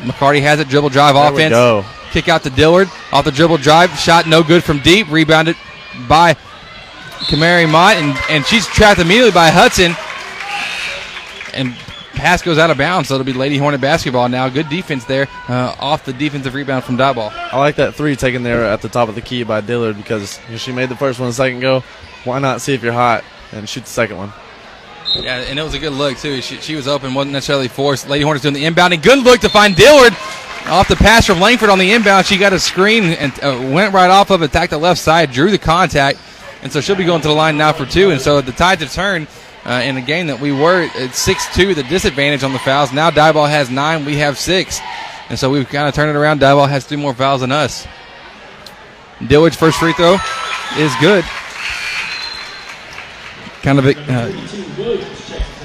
McCarty 0.01 0.41
has 0.41 0.59
it, 0.59 0.69
dribble 0.69 0.89
drive 0.89 1.15
There 1.15 1.33
offense. 1.33 1.51
Kick 2.11 2.27
out 2.27 2.43
to 2.43 2.49
Dillard. 2.49 2.89
Off 3.11 3.25
the 3.25 3.31
dribble 3.31 3.57
drive. 3.57 3.91
Shot 3.97 4.27
no 4.27 4.43
good 4.43 4.63
from 4.63 4.79
deep. 4.79 5.09
Rebounded 5.11 5.55
by 6.07 6.35
Kamari 7.27 7.69
Mott. 7.69 7.97
And, 7.97 8.17
and 8.29 8.45
she's 8.45 8.65
trapped 8.65 8.99
immediately 8.99 9.31
by 9.31 9.49
Hudson. 9.49 9.95
And 11.53 11.75
pass 12.19 12.41
goes 12.41 12.57
out 12.57 12.69
of 12.69 12.77
bounds. 12.77 13.09
So 13.09 13.15
it'll 13.15 13.25
be 13.25 13.33
Lady 13.33 13.57
Hornet 13.57 13.81
basketball 13.81 14.29
now. 14.29 14.49
Good 14.49 14.69
defense 14.69 15.05
there 15.05 15.27
uh, 15.47 15.75
off 15.79 16.05
the 16.05 16.13
defensive 16.13 16.53
rebound 16.53 16.83
from 16.83 16.97
Diboll. 16.97 17.31
I 17.31 17.57
like 17.57 17.77
that 17.77 17.95
three 17.95 18.15
taken 18.15 18.43
there 18.43 18.65
at 18.65 18.81
the 18.81 18.89
top 18.89 19.09
of 19.09 19.15
the 19.15 19.21
key 19.21 19.43
by 19.43 19.61
Dillard 19.61 19.97
because 19.97 20.39
you 20.45 20.51
know, 20.51 20.57
she 20.57 20.71
made 20.71 20.89
the 20.89 20.95
first 20.95 21.19
one 21.19 21.29
a 21.29 21.33
second 21.33 21.59
ago. 21.59 21.81
Why 22.25 22.39
not 22.39 22.61
see 22.61 22.73
if 22.73 22.83
you're 22.83 22.93
hot 22.93 23.23
and 23.51 23.67
shoot 23.67 23.85
the 23.85 23.89
second 23.89 24.17
one? 24.17 24.33
Yeah, 25.15 25.37
and 25.37 25.57
it 25.57 25.63
was 25.63 25.73
a 25.73 25.79
good 25.79 25.93
look, 25.93 26.17
too. 26.17 26.39
She, 26.41 26.57
she 26.57 26.75
was 26.75 26.87
open, 26.87 27.13
wasn't 27.13 27.33
necessarily 27.33 27.67
forced. 27.67 28.07
Lady 28.07 28.23
Hornets 28.23 28.43
doing 28.43 28.53
the 28.53 28.63
inbounding. 28.63 29.01
Good 29.01 29.19
look 29.19 29.39
to 29.41 29.49
find 29.49 29.75
Dillard. 29.75 30.13
Off 30.67 30.87
the 30.87 30.95
pass 30.95 31.25
from 31.25 31.39
Langford 31.39 31.69
on 31.69 31.79
the 31.79 31.91
inbound. 31.93 32.27
She 32.27 32.37
got 32.37 32.53
a 32.53 32.59
screen 32.59 33.05
and 33.05 33.33
uh, 33.41 33.71
went 33.73 33.93
right 33.93 34.09
off 34.09 34.29
of 34.29 34.43
it, 34.43 34.45
attacked 34.45 34.69
the 34.69 34.77
left 34.77 34.99
side, 34.99 35.31
drew 35.31 35.49
the 35.49 35.57
contact. 35.57 36.19
And 36.61 36.71
so 36.71 36.81
she'll 36.81 36.97
be 36.97 37.05
going 37.05 37.21
to 37.21 37.27
the 37.27 37.33
line 37.33 37.57
now 37.57 37.73
for 37.73 37.85
two. 37.85 38.11
And 38.11 38.21
so 38.21 38.41
the 38.41 38.51
tides 38.51 38.83
have 38.83 38.93
turned 38.93 39.27
uh, 39.65 39.81
in 39.83 39.97
a 39.97 40.01
game 40.01 40.27
that 40.27 40.39
we 40.39 40.51
were 40.51 40.83
at 40.83 41.13
6 41.13 41.55
2, 41.55 41.75
the 41.75 41.83
disadvantage 41.83 42.43
on 42.43 42.53
the 42.53 42.59
fouls. 42.59 42.93
Now 42.93 43.09
Diboll 43.11 43.49
has 43.49 43.69
nine, 43.69 44.05
we 44.05 44.17
have 44.17 44.37
six. 44.37 44.79
And 45.29 45.37
so 45.37 45.49
we've 45.51 45.67
kind 45.69 45.87
of 45.87 45.93
turned 45.93 46.09
it 46.09 46.19
around. 46.19 46.41
Diboll 46.41 46.67
has 46.67 46.85
three 46.85 46.97
more 46.97 47.13
fouls 47.13 47.41
than 47.41 47.51
us. 47.51 47.87
Dillard's 49.25 49.55
first 49.55 49.77
free 49.77 49.93
throw 49.93 50.17
is 50.77 50.93
good. 50.99 51.23
Kind 53.61 53.77
of, 53.77 53.85
uh, 53.85 54.31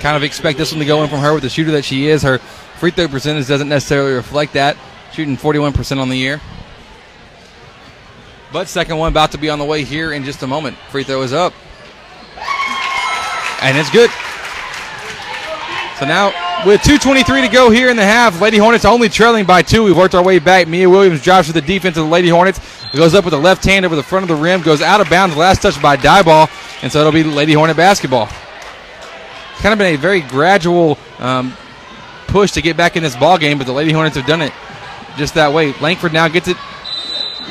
kind 0.01 0.17
of 0.17 0.23
expect 0.23 0.59
this 0.59 0.73
one 0.73 0.81
to 0.81 0.85
go 0.85 1.03
in 1.03 1.09
from 1.09 1.21
her 1.21 1.33
with 1.33 1.45
the 1.45 1.49
shooter 1.49 1.71
that 1.73 1.85
she 1.85 2.09
is. 2.09 2.23
Her 2.23 2.39
free 2.79 2.91
throw 2.91 3.09
percentage 3.09 3.47
doesn't 3.47 3.69
necessarily 3.69 4.13
reflect 4.13 4.55
that, 4.55 4.77
shooting 5.13 5.37
41% 5.37 5.99
on 5.99 6.09
the 6.09 6.17
year. 6.17 6.41
But 8.53 8.69
second 8.69 8.99
one 8.99 9.11
about 9.11 9.33
to 9.33 9.39
be 9.39 9.49
on 9.49 9.59
the 9.59 9.65
way 9.65 9.85
here 9.85 10.13
in 10.13 10.25
just 10.25 10.43
a 10.43 10.47
moment. 10.47 10.77
Free 10.91 11.05
throw 11.05 11.23
is 11.23 11.33
up. 11.33 11.55
And 13.65 13.79
it's 13.79 13.91
good. 13.91 14.11
So 15.99 16.05
now, 16.05 16.33
with 16.67 16.83
2.23 16.83 17.47
to 17.47 17.49
go 17.49 17.71
here 17.71 17.89
in 17.89 17.97
the 17.97 18.05
half, 18.05 18.41
Lady 18.41 18.59
Hornets 18.59 18.85
only 18.85 19.09
trailing 19.09 19.47
by 19.47 19.63
two. 19.63 19.85
We've 19.85 19.97
worked 19.97 20.15
our 20.15 20.23
way 20.23 20.39
back. 20.39 20.69
Mia 20.69 20.89
Williams 20.91 21.23
drives 21.23 21.47
to 21.47 21.55
the 21.55 21.63
defense 21.63 21.97
of 21.97 22.05
the 22.05 22.11
Lady 22.11 22.29
Hornets. 22.29 22.61
Goes 22.93 23.15
up 23.15 23.25
with 23.25 23.33
the 23.33 23.41
left 23.41 23.65
hand 23.65 23.87
over 23.87 23.97
the 23.97 24.03
front 24.03 24.23
of 24.23 24.29
the 24.29 24.43
rim, 24.43 24.61
goes 24.61 24.83
out 24.83 25.01
of 25.01 25.09
bounds. 25.09 25.37
Last 25.37 25.63
touch 25.63 25.81
by 25.81 25.97
Diboll. 25.97 26.49
and 26.83 26.93
so 26.93 27.01
it'll 27.01 27.11
be 27.11 27.25
Lady 27.25 27.55
Hornet 27.55 27.77
basketball. 27.77 28.27
Kind 29.57 29.73
of 29.73 29.79
been 29.79 29.95
a 29.95 29.97
very 29.97 30.21
gradual 30.21 30.99
um, 31.19 31.57
push 32.27 32.53
to 32.53 32.63
get 32.63 32.77
back 32.77 32.97
in 32.97 33.03
this 33.03 33.17
ball 33.17 33.39
game, 33.39 33.57
but 33.57 33.67
the 33.67 33.73
Lady 33.73 33.93
Hornets 33.93 34.17
have 34.17 34.27
done 34.27 34.43
it 34.43 34.53
just 35.17 35.35
that 35.35 35.53
way. 35.53 35.73
Langford 35.81 36.13
now 36.13 36.29
gets 36.29 36.49
it 36.49 36.57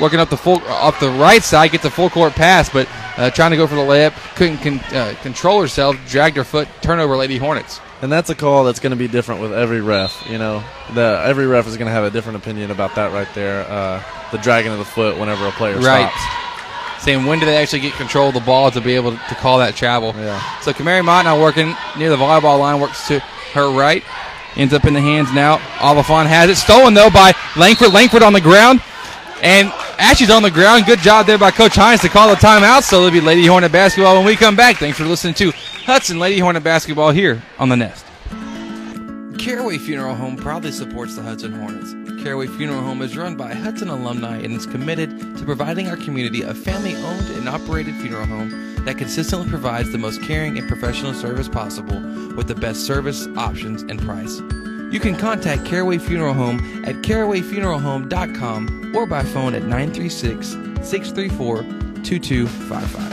working 0.00 0.20
up 0.20 0.28
the 0.28 0.36
full 0.36 0.62
off 0.68 1.00
the 1.00 1.10
right 1.10 1.42
side, 1.42 1.72
gets 1.72 1.84
a 1.84 1.90
full 1.90 2.08
court 2.08 2.34
pass, 2.34 2.68
but 2.68 2.88
uh, 3.16 3.30
trying 3.30 3.50
to 3.52 3.56
go 3.56 3.66
for 3.66 3.74
the 3.76 3.80
layup, 3.82 4.12
couldn't 4.36 4.58
con- 4.58 4.80
uh, 4.96 5.14
control 5.22 5.60
herself, 5.60 5.96
dragged 6.08 6.36
her 6.36 6.44
foot, 6.44 6.68
turnover, 6.82 7.16
Lady 7.16 7.36
Hornets. 7.38 7.80
And 8.02 8.10
that's 8.12 8.28
a 8.28 8.34
call 8.34 8.64
that's 8.64 8.80
going 8.80 8.90
to 8.90 8.96
be 8.96 9.08
different 9.08 9.40
with 9.40 9.52
every 9.52 9.80
ref. 9.80 10.26
You 10.28 10.38
know, 10.38 10.62
the 10.94 11.22
every 11.24 11.46
ref 11.46 11.66
is 11.66 11.76
going 11.76 11.86
to 11.86 11.92
have 11.92 12.04
a 12.04 12.10
different 12.10 12.36
opinion 12.38 12.70
about 12.70 12.94
that 12.96 13.12
right 13.12 13.28
there. 13.34 13.64
Uh, 13.68 14.02
the 14.32 14.38
dragging 14.38 14.72
of 14.72 14.78
the 14.78 14.84
foot 14.84 15.18
whenever 15.18 15.46
a 15.46 15.52
player 15.52 15.78
Right. 15.78 16.10
stops. 16.10 17.04
Saying 17.04 17.24
when 17.26 17.38
do 17.38 17.46
they 17.46 17.56
actually 17.56 17.80
get 17.80 17.92
control 17.94 18.28
of 18.28 18.34
the 18.34 18.40
ball 18.40 18.70
to 18.70 18.80
be 18.80 18.94
able 18.94 19.12
to, 19.12 19.16
to 19.28 19.34
call 19.36 19.58
that 19.58 19.74
travel? 19.74 20.14
Yeah. 20.16 20.40
So 20.60 20.72
Kamari 20.72 21.04
Mott 21.04 21.24
now 21.24 21.40
working 21.40 21.74
near 21.98 22.10
the 22.10 22.16
volleyball 22.16 22.58
line, 22.58 22.80
works 22.80 23.06
to 23.08 23.20
her 23.52 23.70
right, 23.70 24.02
ends 24.56 24.72
up 24.74 24.84
in 24.86 24.94
the 24.94 25.00
hands 25.00 25.32
now. 25.32 25.60
Oliphant 25.80 26.28
has 26.28 26.48
it 26.50 26.56
stolen 26.56 26.94
though 26.94 27.10
by 27.10 27.34
Langford. 27.56 27.92
Langford 27.92 28.22
on 28.22 28.32
the 28.32 28.40
ground, 28.40 28.80
and 29.44 29.68
Ashley's 29.98 30.30
on 30.30 30.42
the 30.42 30.50
ground. 30.50 30.86
Good 30.86 31.00
job 31.00 31.26
there 31.26 31.38
by 31.38 31.50
Coach 31.50 31.76
Hines 31.76 32.00
to 32.00 32.08
call 32.08 32.30
the 32.30 32.34
timeout. 32.34 32.82
So 32.82 33.00
it'll 33.00 33.10
be 33.10 33.20
Lady 33.20 33.46
Hornet 33.46 33.70
basketball 33.70 34.16
when 34.16 34.24
we 34.24 34.36
come 34.36 34.56
back. 34.56 34.76
Thanks 34.76 34.96
for 34.98 35.04
listening 35.04 35.34
to 35.34 35.52
Hudson 35.84 36.18
Lady 36.18 36.38
Hornet 36.38 36.64
basketball 36.64 37.10
here 37.10 37.42
on 37.58 37.68
the 37.68 37.76
Nest. 37.76 38.06
Caraway 39.38 39.76
Funeral 39.76 40.14
Home 40.14 40.36
proudly 40.36 40.72
supports 40.72 41.16
the 41.16 41.22
Hudson 41.22 41.52
Hornets. 41.52 41.92
Caraway 42.22 42.46
Funeral 42.46 42.80
Home 42.80 43.02
is 43.02 43.18
run 43.18 43.36
by 43.36 43.52
Hudson 43.52 43.88
alumni 43.88 44.38
and 44.38 44.54
is 44.54 44.64
committed 44.64 45.36
to 45.36 45.44
providing 45.44 45.88
our 45.88 45.96
community 45.96 46.40
a 46.40 46.54
family 46.54 46.96
owned 46.96 47.28
and 47.36 47.46
operated 47.46 47.94
funeral 47.96 48.24
home 48.24 48.74
that 48.86 48.96
consistently 48.96 49.48
provides 49.50 49.92
the 49.92 49.98
most 49.98 50.22
caring 50.22 50.56
and 50.56 50.66
professional 50.66 51.12
service 51.12 51.50
possible 51.50 52.00
with 52.34 52.48
the 52.48 52.54
best 52.54 52.86
service, 52.86 53.26
options, 53.36 53.82
and 53.82 54.00
price. 54.00 54.40
You 54.94 55.00
can 55.00 55.16
contact 55.16 55.64
Caraway 55.64 55.98
Funeral 55.98 56.34
Home 56.34 56.84
at 56.84 56.94
carawayfuneralhome.com 57.02 58.92
or 58.94 59.06
by 59.06 59.24
phone 59.24 59.56
at 59.56 59.62
936 59.64 60.50
634 60.86 61.62
2255. 62.04 63.12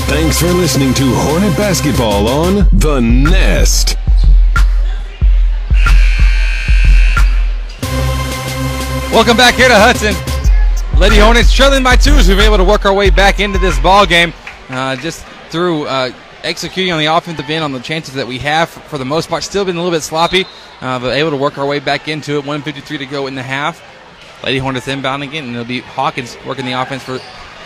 Thanks 0.00 0.38
for 0.38 0.48
listening 0.48 0.92
to 0.92 1.14
Hornet 1.14 1.56
Basketball 1.56 2.28
on 2.28 2.68
The 2.72 3.00
Nest. 3.00 3.96
Welcome 9.10 9.38
back 9.38 9.54
here 9.54 9.68
to 9.68 9.76
Hudson. 9.76 10.14
Lady 11.00 11.16
Hornets 11.16 11.54
trailing 11.54 11.82
by 11.82 11.96
two 11.96 12.12
as 12.16 12.28
we've 12.28 12.36
been 12.36 12.44
able 12.44 12.58
to 12.58 12.64
work 12.64 12.84
our 12.84 12.92
way 12.92 13.08
back 13.08 13.40
into 13.40 13.58
this 13.58 13.78
ball 13.78 14.04
game 14.04 14.34
uh, 14.68 14.94
just 14.96 15.24
through 15.48 15.86
uh, 15.86 16.12
executing 16.46 16.92
on 16.92 16.98
the 16.98 17.06
offensive 17.06 17.50
end 17.50 17.64
on 17.64 17.72
the 17.72 17.80
chances 17.80 18.14
that 18.14 18.26
we 18.26 18.38
have 18.38 18.68
for 18.68 18.98
the 18.98 19.04
most 19.04 19.28
part. 19.28 19.42
Still 19.42 19.64
been 19.64 19.76
a 19.76 19.82
little 19.82 19.94
bit 19.94 20.02
sloppy, 20.02 20.46
uh, 20.80 20.98
but 20.98 21.16
able 21.16 21.30
to 21.30 21.36
work 21.36 21.58
our 21.58 21.66
way 21.66 21.80
back 21.80 22.08
into 22.08 22.34
it. 22.34 22.46
153 22.46 22.98
to 22.98 23.06
go 23.06 23.26
in 23.26 23.34
the 23.34 23.42
half. 23.42 23.82
Lady 24.44 24.58
Hornets 24.58 24.86
inbound 24.86 25.22
again, 25.22 25.44
and 25.44 25.52
it'll 25.54 25.66
be 25.66 25.80
Hawkins 25.80 26.36
working 26.46 26.64
the 26.64 26.72
offense 26.72 27.02
for, 27.02 27.18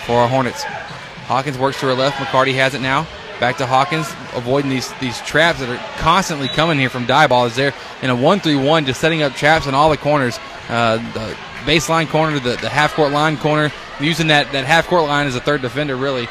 for 0.07 0.17
our 0.17 0.29
Hornets. 0.29 0.63
Hawkins 0.63 1.59
works 1.59 1.79
to 1.81 1.87
her 1.87 1.95
left. 1.95 2.17
McCarty 2.17 2.55
has 2.55 2.75
it 2.75 2.81
now. 2.81 3.07
Back 3.39 3.59
to 3.59 3.67
Hawkins, 3.67 4.07
avoiding 4.35 4.71
these 4.71 4.93
these 5.01 5.19
traps 5.23 5.61
that 5.61 5.71
are 5.71 5.99
constantly 5.99 6.49
coming 6.49 6.79
here 6.79 6.91
from 6.91 7.07
Diboll. 7.07 7.47
Is 7.47 7.57
there 7.57 7.73
in 8.03 8.11
a 8.11 8.17
one-three-one, 8.17 8.85
just 8.85 9.01
setting 9.01 9.23
up 9.23 9.33
traps 9.35 9.67
in 9.67 9.75
all 9.75 9.89
the 9.89 9.97
corners. 9.97 10.39
Uh, 10.69 10.97
the 11.15 11.37
baseline 11.65 12.09
corner, 12.09 12.39
the, 12.39 12.57
the 12.57 12.69
half-court 12.69 13.13
line 13.13 13.37
corner, 13.39 13.73
using 13.99 14.29
that, 14.29 14.53
that 14.53 14.65
half-court 14.65 15.05
line 15.05 15.27
as 15.27 15.37
a 15.37 15.41
third 15.41 15.63
defender, 15.63 15.97
really. 15.97 16.29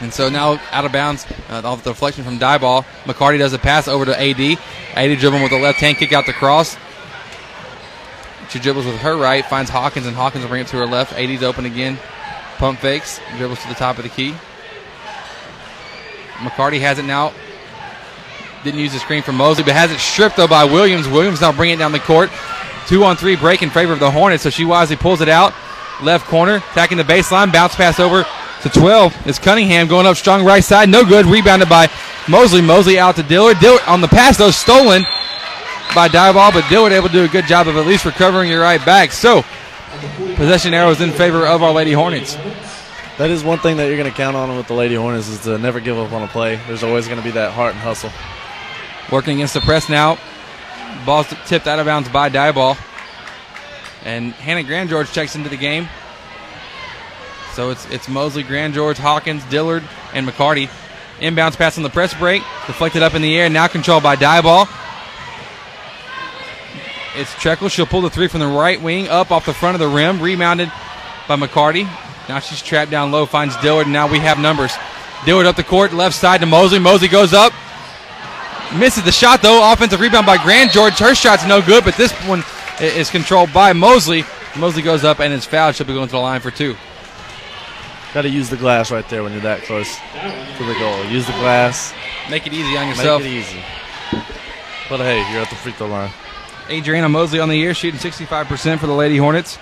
And 0.00 0.12
so 0.12 0.30
now 0.30 0.60
out 0.70 0.84
of 0.84 0.92
bounds 0.92 1.26
uh, 1.50 1.60
off 1.64 1.84
the 1.84 1.90
deflection 1.90 2.24
from 2.24 2.38
Diboll. 2.38 2.84
McCarty 3.04 3.38
does 3.38 3.52
a 3.52 3.58
pass 3.58 3.86
over 3.86 4.06
to 4.06 4.18
AD. 4.18 4.58
AD 4.94 5.18
dribbling 5.18 5.42
with 5.42 5.52
the 5.52 5.58
left 5.58 5.78
hand, 5.78 5.98
kick 5.98 6.12
out 6.12 6.26
the 6.26 6.32
cross. 6.32 6.76
She 8.48 8.58
dribbles 8.58 8.86
with 8.86 8.96
her 8.96 9.16
right, 9.16 9.44
finds 9.44 9.70
Hawkins, 9.70 10.06
and 10.06 10.16
Hawkins 10.16 10.42
will 10.42 10.48
bring 10.48 10.62
it 10.62 10.68
to 10.68 10.76
her 10.78 10.86
left. 10.86 11.12
AD's 11.12 11.42
open 11.42 11.66
again. 11.66 11.98
Pump 12.56 12.80
fakes, 12.80 13.20
dribbles 13.36 13.62
to 13.62 13.68
the 13.68 13.74
top 13.74 13.98
of 13.98 14.02
the 14.02 14.08
key. 14.08 14.34
McCarty 16.38 16.80
has 16.80 16.98
it 16.98 17.04
now. 17.04 17.32
Didn't 18.64 18.80
use 18.80 18.92
the 18.92 18.98
screen 18.98 19.22
from 19.22 19.36
Mosley, 19.36 19.64
but 19.64 19.74
has 19.74 19.90
it 19.90 19.98
stripped 19.98 20.36
though 20.36 20.48
by 20.48 20.64
Williams. 20.64 21.08
Williams 21.08 21.40
now 21.40 21.52
bringing 21.52 21.76
it 21.76 21.78
down 21.78 21.92
the 21.92 22.00
court. 22.00 22.30
Two 22.86 23.04
on 23.04 23.16
three 23.16 23.36
break 23.36 23.62
in 23.62 23.70
favor 23.70 23.92
of 23.92 24.00
the 24.00 24.10
Hornets, 24.10 24.42
so 24.42 24.50
she 24.50 24.64
wisely 24.64 24.96
pulls 24.96 25.20
it 25.20 25.28
out. 25.28 25.54
Left 26.02 26.26
corner, 26.26 26.56
attacking 26.56 26.96
the 26.96 27.04
baseline, 27.04 27.52
bounce 27.52 27.76
pass 27.76 28.00
over 28.00 28.24
to 28.62 28.68
12. 28.68 29.26
It's 29.26 29.38
Cunningham 29.38 29.88
going 29.88 30.06
up 30.06 30.16
strong 30.16 30.44
right 30.44 30.62
side, 30.62 30.88
no 30.88 31.04
good. 31.04 31.26
Rebounded 31.26 31.68
by 31.68 31.88
Mosley. 32.28 32.60
Mosley 32.60 32.98
out 32.98 33.16
to 33.16 33.22
Dillard. 33.22 33.58
Dillard 33.58 33.82
on 33.86 34.00
the 34.00 34.08
pass 34.08 34.36
though, 34.36 34.50
stolen 34.50 35.02
by 35.94 36.08
Diboll, 36.08 36.52
but 36.52 36.68
Dillard 36.68 36.92
able 36.92 37.08
to 37.08 37.12
do 37.12 37.24
a 37.24 37.28
good 37.28 37.46
job 37.46 37.68
of 37.68 37.76
at 37.76 37.86
least 37.86 38.04
recovering 38.04 38.50
your 38.50 38.60
right 38.60 38.84
back. 38.84 39.12
So 39.12 39.44
possession 40.36 40.74
arrows 40.74 41.00
in 41.00 41.10
favor 41.10 41.46
of 41.46 41.62
our 41.62 41.72
Lady 41.72 41.92
Hornets. 41.92 42.36
That 43.18 43.30
is 43.30 43.44
one 43.44 43.58
thing 43.58 43.76
that 43.76 43.86
you're 43.86 43.98
going 43.98 44.10
to 44.10 44.16
count 44.16 44.36
on 44.36 44.56
with 44.56 44.66
the 44.66 44.74
Lady 44.74 44.94
Hornets 44.94 45.28
is 45.28 45.40
to 45.40 45.58
never 45.58 45.78
give 45.78 45.98
up 45.98 46.12
on 46.12 46.22
a 46.22 46.28
play. 46.28 46.56
There's 46.66 46.82
always 46.82 47.06
going 47.06 47.18
to 47.18 47.24
be 47.24 47.32
that 47.32 47.52
heart 47.52 47.74
and 47.74 47.80
hustle. 47.80 48.10
Working 49.12 49.36
against 49.36 49.54
the 49.54 49.60
press 49.60 49.90
now. 49.90 50.16
Ball's 51.04 51.26
tipped 51.46 51.66
out 51.66 51.78
of 51.78 51.86
bounds 51.86 52.08
by 52.08 52.30
Diboll. 52.30 52.78
And 54.04 54.32
Hannah 54.32 54.62
Grand 54.62 54.88
George 54.88 55.12
checks 55.12 55.34
into 55.34 55.50
the 55.50 55.58
game. 55.58 55.88
So 57.54 57.70
it's 57.70 57.86
it's 57.90 58.08
Mosley, 58.08 58.42
Grand 58.42 58.74
George, 58.74 58.98
Hawkins, 58.98 59.44
Dillard, 59.44 59.82
and 60.14 60.26
McCarty. 60.26 60.70
Inbounds 61.18 61.56
pass 61.56 61.76
on 61.76 61.82
the 61.82 61.90
press 61.90 62.14
break, 62.14 62.42
deflected 62.66 63.02
up 63.02 63.14
in 63.14 63.22
the 63.22 63.36
air, 63.36 63.50
now 63.50 63.66
controlled 63.66 64.02
by 64.02 64.16
Diboll. 64.16 64.68
It's 67.16 67.32
Treckle. 67.34 67.70
She'll 67.70 67.86
pull 67.86 68.00
the 68.02 68.10
three 68.10 68.28
from 68.28 68.40
the 68.40 68.46
right 68.46 68.80
wing 68.80 69.08
up 69.08 69.30
off 69.30 69.44
the 69.44 69.52
front 69.52 69.74
of 69.74 69.80
the 69.80 69.88
rim, 69.88 70.20
rebounded 70.22 70.72
by 71.28 71.36
McCarty. 71.36 71.84
Now 72.28 72.38
she's 72.38 72.62
trapped 72.62 72.90
down 72.90 73.10
low, 73.10 73.26
finds 73.26 73.56
Dillard, 73.56 73.86
and 73.86 73.92
now 73.92 74.10
we 74.10 74.20
have 74.20 74.38
numbers. 74.38 74.72
Dillard 75.24 75.46
up 75.46 75.56
the 75.56 75.64
court, 75.64 75.92
left 75.92 76.16
side 76.16 76.40
to 76.40 76.46
Mosley. 76.46 76.78
Mosley 76.78 77.08
goes 77.08 77.34
up, 77.34 77.52
misses 78.76 79.04
the 79.04 79.12
shot 79.12 79.42
though. 79.42 79.72
Offensive 79.72 80.00
rebound 80.00 80.24
by 80.24 80.42
Grand 80.42 80.70
George. 80.70 80.98
Her 80.98 81.14
shot's 81.14 81.44
no 81.46 81.60
good, 81.60 81.84
but 81.84 81.96
this 81.96 82.12
one 82.26 82.44
is 82.80 83.10
controlled 83.10 83.52
by 83.52 83.72
Mosley. 83.72 84.24
Mosley 84.56 84.82
goes 84.82 85.04
up 85.04 85.20
and 85.20 85.32
is 85.32 85.44
fouled. 85.44 85.74
She'll 85.74 85.86
be 85.86 85.92
going 85.92 86.08
to 86.08 86.12
the 86.12 86.18
line 86.18 86.40
for 86.40 86.50
two. 86.50 86.76
Got 88.12 88.22
to 88.22 88.28
use 88.28 88.50
the 88.50 88.56
glass 88.56 88.90
right 88.90 89.08
there 89.08 89.22
when 89.22 89.32
you're 89.32 89.42
that 89.42 89.62
close 89.62 89.96
to 89.96 90.64
the 90.64 90.74
goal. 90.80 91.04
Use 91.04 91.26
the 91.26 91.32
glass. 91.32 91.94
Make 92.28 92.46
it 92.46 92.52
easy 92.52 92.76
on 92.76 92.88
yourself. 92.88 93.22
Make 93.22 93.30
it 93.30 93.36
easy. 93.36 93.62
But 94.88 94.98
hey, 94.98 95.18
you're 95.32 95.42
at 95.42 95.48
the 95.48 95.54
free 95.56 95.72
throw 95.72 95.86
line. 95.86 96.10
Adriana 96.68 97.08
Mosley 97.08 97.38
on 97.38 97.48
the 97.48 97.56
year, 97.56 97.72
shooting 97.72 98.00
65% 98.00 98.78
for 98.78 98.86
the 98.86 98.92
Lady 98.92 99.16
Hornets. 99.16 99.58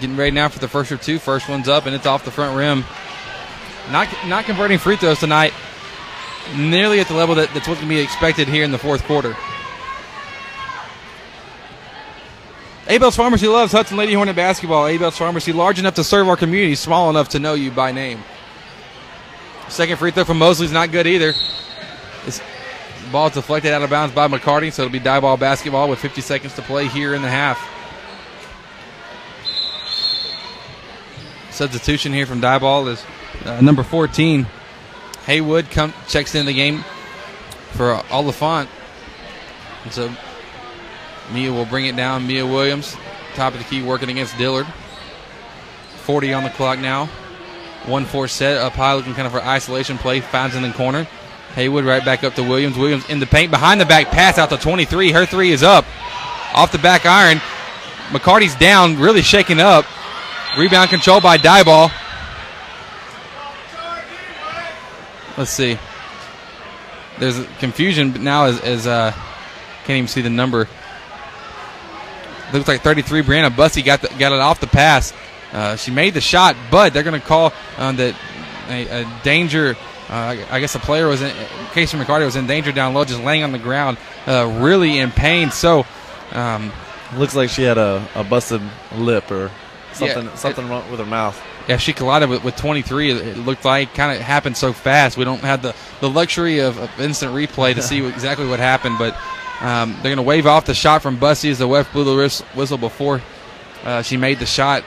Getting 0.00 0.16
ready 0.16 0.32
now 0.32 0.48
for 0.48 0.58
the 0.58 0.66
first 0.66 0.90
of 0.90 1.00
two. 1.00 1.20
First 1.20 1.48
one's 1.48 1.68
up, 1.68 1.86
and 1.86 1.94
it's 1.94 2.06
off 2.06 2.24
the 2.24 2.32
front 2.32 2.56
rim. 2.56 2.84
Not 3.92 4.08
not 4.26 4.44
converting 4.44 4.78
free 4.78 4.96
throws 4.96 5.20
tonight. 5.20 5.52
Nearly 6.56 6.98
at 6.98 7.06
the 7.06 7.14
level 7.14 7.36
that, 7.36 7.54
that's 7.54 7.68
what 7.68 7.78
can 7.78 7.88
be 7.88 8.00
expected 8.00 8.48
here 8.48 8.64
in 8.64 8.72
the 8.72 8.78
fourth 8.78 9.04
quarter. 9.04 9.36
Abel's 12.88 13.14
Pharmacy 13.14 13.46
loves 13.46 13.72
Hudson 13.72 13.96
Lady 13.96 14.12
Hornet 14.12 14.34
basketball. 14.34 14.86
Abel's 14.86 15.16
Pharmacy, 15.16 15.52
large 15.52 15.78
enough 15.78 15.94
to 15.94 16.04
serve 16.04 16.28
our 16.28 16.36
community, 16.36 16.74
small 16.74 17.10
enough 17.10 17.28
to 17.30 17.38
know 17.38 17.54
you 17.54 17.70
by 17.70 17.92
name. 17.92 18.22
Second 19.68 19.98
free 19.98 20.10
throw 20.10 20.24
from 20.24 20.38
Mosley's 20.38 20.72
not 20.72 20.90
good 20.90 21.06
either. 21.06 21.32
This 22.24 22.42
ball 23.10 23.28
is 23.28 23.34
deflected 23.34 23.72
out 23.72 23.82
of 23.82 23.90
bounds 23.90 24.14
by 24.14 24.26
McCarty, 24.28 24.72
so 24.72 24.82
it'll 24.82 24.92
be 24.92 25.00
Diboll 25.00 25.38
basketball 25.38 25.88
with 25.88 26.00
50 26.00 26.20
seconds 26.20 26.54
to 26.56 26.62
play 26.62 26.88
here 26.88 27.14
in 27.14 27.22
the 27.22 27.28
half. 27.28 27.58
Substitution 31.50 32.12
here 32.12 32.26
from 32.26 32.40
Diboll 32.40 32.88
is 32.88 33.04
uh, 33.44 33.60
number 33.60 33.82
14. 33.82 34.46
Haywood 35.26 35.70
come, 35.70 35.94
checks 36.08 36.34
in 36.34 36.46
the 36.46 36.52
game 36.52 36.84
for 37.72 37.94
uh, 37.94 38.02
Oliphant. 38.10 38.68
And 39.84 39.92
so 39.92 40.14
Mia 41.32 41.52
will 41.52 41.64
bring 41.64 41.86
it 41.86 41.96
down. 41.96 42.26
Mia 42.26 42.46
Williams, 42.46 42.96
top 43.34 43.54
of 43.54 43.58
the 43.58 43.64
key, 43.64 43.82
working 43.82 44.10
against 44.10 44.36
Dillard. 44.38 44.66
40 46.04 46.32
on 46.32 46.44
the 46.44 46.50
clock 46.50 46.78
now. 46.78 47.06
1 47.86 48.04
4 48.04 48.28
set 48.28 48.56
up 48.58 48.74
high, 48.74 48.94
looking 48.94 49.14
kind 49.14 49.26
of 49.26 49.32
for 49.32 49.42
isolation 49.42 49.98
play. 49.98 50.20
Finds 50.20 50.54
in 50.54 50.62
the 50.62 50.72
corner. 50.72 51.06
Haywood 51.54 51.84
right 51.84 52.04
back 52.04 52.24
up 52.24 52.34
to 52.34 52.42
Williams. 52.42 52.76
Williams 52.76 53.08
in 53.08 53.20
the 53.20 53.26
paint. 53.26 53.50
Behind 53.50 53.80
the 53.80 53.86
back 53.86 54.08
pass 54.08 54.38
out 54.38 54.50
to 54.50 54.56
23. 54.56 55.12
Her 55.12 55.26
three 55.26 55.50
is 55.50 55.62
up. 55.62 55.84
Off 56.54 56.72
the 56.72 56.78
back 56.78 57.06
iron. 57.06 57.38
McCarty's 58.10 58.54
down, 58.54 58.98
really 58.98 59.22
shaking 59.22 59.60
up. 59.60 59.84
Rebound 60.58 60.90
control 60.90 61.20
by 61.20 61.38
Diboll. 61.38 61.90
Let's 65.36 65.50
see. 65.50 65.78
There's 67.18 67.46
confusion 67.58 68.22
now 68.22 68.44
as, 68.44 68.60
as 68.60 68.86
uh, 68.86 69.12
can't 69.84 69.96
even 69.96 70.08
see 70.08 70.20
the 70.20 70.30
number. 70.30 70.68
Looks 72.52 72.68
like 72.68 72.82
33. 72.82 73.22
Brianna 73.22 73.54
Bussey 73.54 73.82
got 73.82 74.02
the, 74.02 74.08
got 74.18 74.32
it 74.32 74.38
off 74.38 74.60
the 74.60 74.66
pass. 74.66 75.12
Uh, 75.52 75.76
she 75.76 75.90
made 75.90 76.14
the 76.14 76.20
shot, 76.20 76.56
but 76.70 76.92
they're 76.92 77.02
going 77.02 77.20
to 77.20 77.26
call 77.26 77.52
on 77.78 77.96
the 77.96 78.16
a, 78.68 79.02
a 79.02 79.20
danger. 79.22 79.76
Uh, 80.08 80.36
I 80.50 80.60
guess 80.60 80.72
the 80.72 80.78
player 80.78 81.08
was 81.08 81.22
in. 81.22 81.34
Casey 81.72 81.96
McCarty 81.96 82.24
was 82.24 82.36
in 82.36 82.46
danger 82.46 82.72
down 82.72 82.94
low, 82.94 83.04
just 83.04 83.22
laying 83.22 83.42
on 83.42 83.52
the 83.52 83.58
ground, 83.58 83.98
uh, 84.26 84.58
really 84.60 84.98
in 84.98 85.10
pain. 85.10 85.50
So. 85.50 85.86
Um, 86.32 86.72
Looks 87.16 87.34
like 87.34 87.50
she 87.50 87.62
had 87.62 87.76
a, 87.76 88.06
a 88.14 88.24
busted 88.24 88.62
lip 88.96 89.30
or 89.30 89.50
something 89.92 90.24
Yeah, 90.24 90.34
something 90.34 90.66
wrong 90.68 90.90
with 90.90 90.98
her 91.00 91.06
mouth. 91.06 91.40
Yeah, 91.68 91.76
she 91.76 91.92
collided 91.92 92.28
with, 92.28 92.42
with 92.42 92.56
23. 92.56 93.10
It, 93.10 93.16
it 93.18 93.36
looked 93.38 93.64
like 93.64 93.94
kind 93.94 94.16
of 94.16 94.22
happened 94.22 94.56
so 94.56 94.72
fast. 94.72 95.16
We 95.16 95.24
don't 95.24 95.40
have 95.42 95.62
the, 95.62 95.74
the 96.00 96.08
luxury 96.08 96.60
of, 96.60 96.78
of 96.78 97.00
instant 97.00 97.32
replay 97.34 97.74
to 97.74 97.82
see 97.90 98.04
exactly 98.04 98.46
what 98.46 98.58
happened, 98.60 98.96
but 98.98 99.16
um, 99.62 99.92
they're 99.94 100.14
going 100.14 100.16
to 100.16 100.22
wave 100.22 100.46
off 100.46 100.66
the 100.66 100.74
shot 100.74 101.02
from 101.02 101.16
Bussey 101.16 101.48
as 101.48 101.60
the 101.60 101.68
ref 101.68 101.92
blew 101.92 102.02
the 102.02 102.16
whis- 102.16 102.40
whistle 102.56 102.78
before 102.78 103.22
uh, 103.84 104.02
she 104.02 104.16
made 104.16 104.40
the 104.40 104.46
shot. 104.46 104.82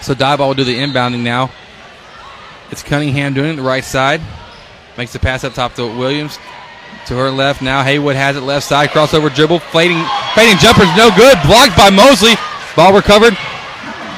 So 0.00 0.14
Diboll 0.14 0.48
will 0.48 0.54
do 0.54 0.64
the 0.64 0.74
inbounding 0.74 1.20
now. 1.20 1.50
It's 2.70 2.82
Cunningham 2.82 3.34
doing 3.34 3.50
it 3.52 3.56
the 3.56 3.62
right 3.62 3.84
side. 3.84 4.22
Makes 4.96 5.12
the 5.12 5.18
pass 5.18 5.44
up 5.44 5.52
top 5.52 5.74
to 5.74 5.82
Williams. 5.82 6.38
To 7.06 7.16
her 7.16 7.30
left 7.30 7.60
now. 7.60 7.82
Haywood 7.82 8.16
has 8.16 8.36
it 8.36 8.40
left 8.40 8.66
side. 8.66 8.88
Crossover 8.90 9.34
dribble. 9.34 9.58
Fading, 9.58 10.02
fading 10.34 10.56
jumper's 10.58 10.88
no 10.96 11.10
good. 11.14 11.36
Blocked 11.44 11.76
by 11.76 11.90
Mosley. 11.90 12.34
Ball 12.76 12.94
recovered 12.94 13.36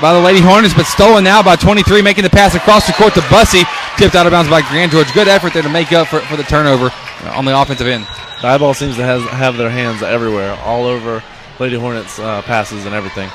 by 0.00 0.12
the 0.12 0.20
Lady 0.20 0.40
Hornets, 0.40 0.74
but 0.74 0.86
stolen 0.86 1.24
now 1.24 1.42
by 1.42 1.56
23, 1.56 2.02
making 2.02 2.24
the 2.24 2.30
pass 2.30 2.54
across 2.54 2.86
the 2.86 2.92
court 2.92 3.14
to 3.14 3.20
Bussey. 3.30 3.62
Tipped 3.96 4.14
out 4.14 4.26
of 4.26 4.32
bounds 4.32 4.50
by 4.50 4.62
Grand 4.62 4.92
George. 4.92 5.12
Good 5.12 5.28
effort 5.28 5.52
there 5.54 5.62
to 5.62 5.68
make 5.68 5.92
up 5.92 6.08
for, 6.08 6.20
for 6.20 6.36
the 6.36 6.44
turnover 6.44 6.90
on 7.24 7.44
the 7.44 7.58
offensive 7.58 7.86
end. 7.86 8.04
Diboll 8.40 8.74
seems 8.74 8.96
to 8.96 9.02
has, 9.02 9.22
have 9.30 9.56
their 9.56 9.70
hands 9.70 10.02
everywhere, 10.02 10.54
all 10.62 10.84
over 10.84 11.22
Lady 11.58 11.76
Hornets 11.76 12.18
uh, 12.18 12.42
passes 12.42 12.86
and 12.86 12.94
everything. 12.94 13.30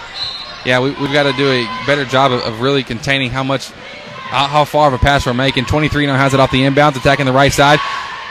Yeah, 0.66 0.80
we, 0.80 0.92
we've 0.92 1.14
got 1.14 1.24
to 1.24 1.34
do 1.34 1.50
a 1.50 1.64
better 1.86 2.04
job 2.04 2.32
of, 2.32 2.42
of 2.42 2.62
really 2.62 2.84
containing 2.84 3.32
how 3.32 3.44
much, 3.44 3.70
how, 3.70 4.48
how 4.48 4.66
far 4.66 4.88
of 4.88 4.94
a 4.94 4.98
pass 4.98 5.26
we're 5.26 5.34
making. 5.34 5.66
23 5.66 6.06
now 6.06 6.18
has 6.18 6.34
it 6.34 6.40
off 6.40 6.52
the 6.52 6.62
inbounds, 6.62 6.98
attacking 6.98 7.26
the 7.26 7.32
right 7.32 7.54
side. 7.54 7.80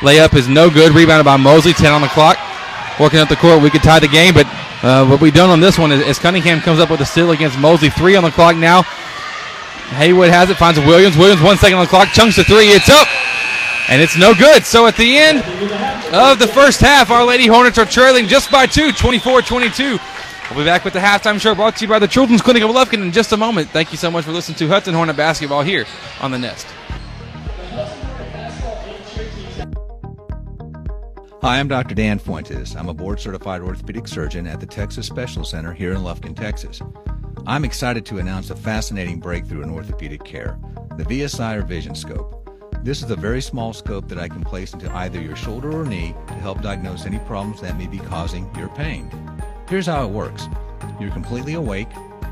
Layup 0.01 0.35
is 0.35 0.49
no 0.49 0.69
good. 0.69 0.93
Rebounded 0.93 1.25
by 1.25 1.37
Mosley. 1.39 1.73
10 1.73 1.93
on 1.93 2.03
the 2.03 2.09
clock. 2.09 2.37
Working 3.01 3.21
up 3.21 3.29
the 3.29 3.37
court. 3.37 3.63
We 3.63 3.71
could 3.71 3.83
tie 3.83 3.99
the 3.99 4.09
game, 4.09 4.35
but 4.35 4.47
uh, 4.83 5.07
what 5.07 5.21
we've 5.21 5.33
done 5.33 5.49
on 5.49 5.61
this 5.61 5.79
one 5.79 5.93
is, 5.93 6.01
is 6.07 6.19
Cunningham 6.19 6.61
comes 6.61 6.81
up 6.81 6.91
with 6.91 7.01
a 7.01 7.07
steal 7.07 7.31
against 7.31 7.59
Mosley. 7.59 7.89
Three 7.89 8.17
on 8.17 8.25
the 8.25 8.31
clock 8.31 8.57
now. 8.57 8.83
Haywood 9.97 10.29
has 10.29 10.51
it, 10.51 10.57
finds 10.57 10.79
Williams. 10.81 11.17
Williams, 11.17 11.41
one 11.41 11.57
second 11.57 11.79
on 11.79 11.85
the 11.85 11.89
clock, 11.89 12.09
chunks 12.09 12.37
the 12.37 12.45
three. 12.45 12.75
It's 12.75 12.91
up, 12.91 13.07
and 13.89 14.03
it's 14.03 14.17
no 14.17 14.35
good. 14.35 14.65
So 14.65 14.87
at 14.87 14.97
the 14.97 15.17
end 15.17 15.39
of 16.15 16.39
the 16.39 16.49
first 16.49 16.81
half, 16.81 17.11
our 17.11 17.25
Lady 17.25 17.47
Hornets 17.47 17.79
are 17.79 17.85
trailing 17.85 18.27
just 18.27 18.51
by 18.51 18.67
two, 18.67 18.93
24 18.93 19.43
22. 19.43 19.99
We'll 20.51 20.61
be 20.61 20.65
back 20.65 20.85
with 20.85 20.93
the 20.93 21.01
halftime 21.01 21.41
show 21.41 21.55
brought 21.55 21.77
to 21.77 21.85
you 21.85 21.89
by 21.89 21.99
the 21.99 22.07
Children's 22.07 22.41
Clinic 22.41 22.63
of 22.63 22.71
Lufkin 22.71 23.03
in 23.03 23.11
just 23.11 23.33
a 23.33 23.37
moment. 23.37 23.69
Thank 23.71 23.91
you 23.91 23.99
so 23.99 24.11
much 24.11 24.25
for 24.25 24.31
listening 24.31 24.57
to 24.59 24.69
Hudson 24.69 24.95
Hornet 24.95 25.17
Basketball 25.17 25.63
here 25.63 25.87
on 26.21 26.31
The 26.31 26.39
Nest. 26.39 26.67
Hi, 31.43 31.61
I'm 31.61 31.69
Dr. 31.69 31.95
Dan 31.95 32.19
Fuentes. 32.19 32.75
I'm 32.77 32.89
a 32.89 32.95
board 32.95 33.21
certified 33.21 33.61
orthopedic 33.61 34.09
surgeon 34.09 34.47
at 34.47 34.61
the 34.61 34.67
Texas 34.67 35.07
Special 35.07 35.45
Center 35.45 35.73
here 35.73 35.93
in 35.93 35.99
Lufkin, 35.99 36.35
Texas. 36.35 36.81
I'm 37.47 37.65
excited 37.65 38.07
to 38.07 38.19
announce 38.19 38.51
a 38.51 38.57
fascinating 38.57 39.21
breakthrough 39.21 39.63
in 39.63 39.71
orthopedic 39.71 40.25
care 40.25 40.59
the 40.97 41.05
VSI 41.05 41.57
or 41.57 41.63
Vision 41.63 41.95
Scope. 41.95 42.46
This 42.87 43.03
is 43.03 43.11
a 43.11 43.17
very 43.17 43.43
small 43.43 43.73
scope 43.73 44.07
that 44.07 44.19
I 44.21 44.29
can 44.29 44.45
place 44.45 44.73
into 44.73 44.89
either 44.95 45.21
your 45.21 45.35
shoulder 45.35 45.73
or 45.73 45.85
knee 45.85 46.15
to 46.29 46.35
help 46.35 46.63
diagnose 46.63 47.05
any 47.05 47.19
problems 47.19 47.61
that 47.63 47.77
may 47.77 47.89
be 47.89 47.99
causing 47.99 48.49
your 48.55 48.69
pain. 48.69 49.11
Here's 49.69 49.87
how 49.87 50.05
it 50.05 50.11
works 50.13 50.47
you're 51.01 51.11
completely 51.11 51.55
awake 51.55 51.89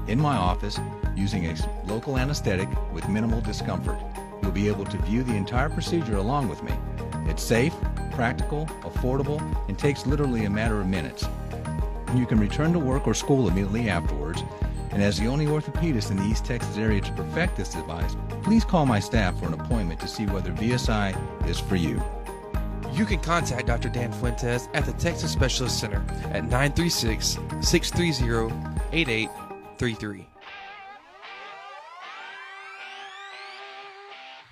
in 0.07 0.21
my 0.21 0.37
office 0.37 0.79
using 1.17 1.47
a 1.47 1.57
local 1.89 2.17
anesthetic 2.19 2.69
with 2.93 3.09
minimal 3.09 3.41
discomfort. 3.41 3.99
You'll 4.43 4.53
be 4.53 4.69
able 4.69 4.85
to 4.85 4.97
view 4.99 5.25
the 5.25 5.35
entire 5.35 5.71
procedure 5.71 6.19
along 6.19 6.49
with 6.49 6.63
me. 6.63 6.73
It's 7.29 7.43
safe, 7.43 7.75
practical, 8.13 8.67
affordable, 8.83 9.41
and 9.69 9.77
takes 9.77 10.07
literally 10.07 10.45
a 10.45 10.51
matter 10.51 10.81
of 10.81 10.87
minutes. 10.87 11.27
You 12.15 12.27
can 12.27 12.39
return 12.39 12.73
to 12.75 12.79
work 12.79 13.09
or 13.09 13.15
school 13.15 13.49
immediately 13.49 13.89
afterwards. 13.89 14.45
And 14.95 15.03
as 15.03 15.19
the 15.19 15.27
only 15.27 15.47
orthopedist 15.47 16.13
in 16.13 16.17
the 16.17 16.25
East 16.25 16.45
Texas 16.45 16.77
area 16.77 17.01
to 17.01 17.13
perfect 17.13 17.57
this 17.57 17.71
device, 17.71 18.17
please 18.45 18.65
call 18.65 18.87
my 18.87 19.01
staff 19.01 19.37
for 19.41 19.47
an 19.47 19.55
appointment 19.55 19.99
to 20.01 20.09
see 20.09 20.25
whether 20.27 20.53
VSI 20.53 21.49
is 21.49 21.59
for 21.59 21.75
you. 21.75 22.01
You 22.93 23.05
can 23.05 23.19
contact 23.19 23.67
Dr. 23.67 23.89
Dan 23.89 24.13
Fuentes 24.13 24.69
at 24.73 24.87
the 24.87 24.93
Texas 24.93 25.33
Specialist 25.33 25.81
Center 25.81 26.05
at 26.31 26.45
936 26.45 27.39
630 27.61 28.55
8833. 28.93 30.34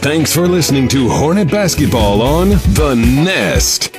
Thanks 0.00 0.32
for 0.32 0.46
listening 0.46 0.86
to 0.88 1.08
Hornet 1.08 1.50
Basketball 1.50 2.22
on 2.22 2.50
The 2.50 2.94
Nest. 2.94 3.92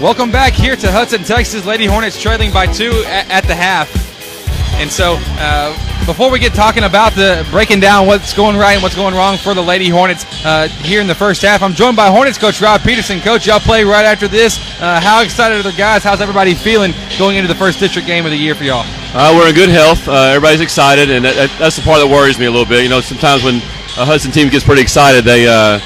Welcome 0.00 0.30
back 0.30 0.52
here 0.52 0.76
to 0.76 0.92
Hudson, 0.92 1.24
Texas. 1.24 1.66
Lady 1.66 1.84
Hornets 1.84 2.22
trailing 2.22 2.52
by 2.52 2.66
two 2.66 2.92
at, 3.06 3.42
the 3.42 3.56
half. 3.56 3.90
And 4.76 4.88
so, 4.88 5.16
uh, 5.40 5.74
before 6.06 6.30
we 6.30 6.38
get 6.38 6.54
talking 6.54 6.84
about 6.84 7.14
the 7.14 7.44
breaking 7.50 7.80
down 7.80 8.06
what's 8.06 8.32
going 8.32 8.56
right 8.56 8.74
and 8.74 8.82
what's 8.84 8.94
going 8.94 9.16
wrong 9.16 9.36
for 9.36 9.52
the 9.52 9.62
Lady 9.62 9.88
Hornets 9.88 10.24
uh, 10.44 10.68
here 10.68 11.00
in 11.00 11.08
the 11.08 11.14
first 11.14 11.42
half, 11.42 11.60
I'm 11.60 11.72
joined 11.72 11.96
by 11.96 12.08
Hornets 12.08 12.38
coach 12.38 12.62
Rob 12.62 12.82
Peterson. 12.82 13.18
Coach, 13.18 13.48
y'all 13.48 13.58
play 13.58 13.82
right 13.82 14.04
after 14.04 14.28
this. 14.28 14.60
Uh, 14.80 15.00
how 15.00 15.22
excited 15.22 15.58
are 15.58 15.68
the 15.68 15.76
guys? 15.76 16.04
How's 16.04 16.20
everybody 16.20 16.54
feeling 16.54 16.94
going 17.18 17.36
into 17.36 17.48
the 17.48 17.58
first 17.58 17.80
district 17.80 18.06
game 18.06 18.26
of 18.26 18.30
the 18.30 18.38
year 18.38 18.54
for 18.54 18.62
y'all? 18.62 18.86
Uh, 19.18 19.32
we're 19.34 19.48
in 19.48 19.54
good 19.54 19.70
health. 19.70 20.06
Uh, 20.06 20.28
everybody's 20.28 20.60
excited, 20.60 21.08
and 21.08 21.24
that, 21.24 21.48
that's 21.58 21.74
the 21.76 21.80
part 21.80 22.00
that 22.00 22.06
worries 22.06 22.38
me 22.38 22.44
a 22.44 22.50
little 22.50 22.66
bit. 22.66 22.82
You 22.82 22.90
know, 22.90 23.00
sometimes 23.00 23.42
when 23.42 23.54
a 23.96 24.04
Hudson 24.04 24.30
team 24.30 24.50
gets 24.50 24.62
pretty 24.62 24.82
excited, 24.82 25.24
they 25.24 25.48
uh, 25.48 25.80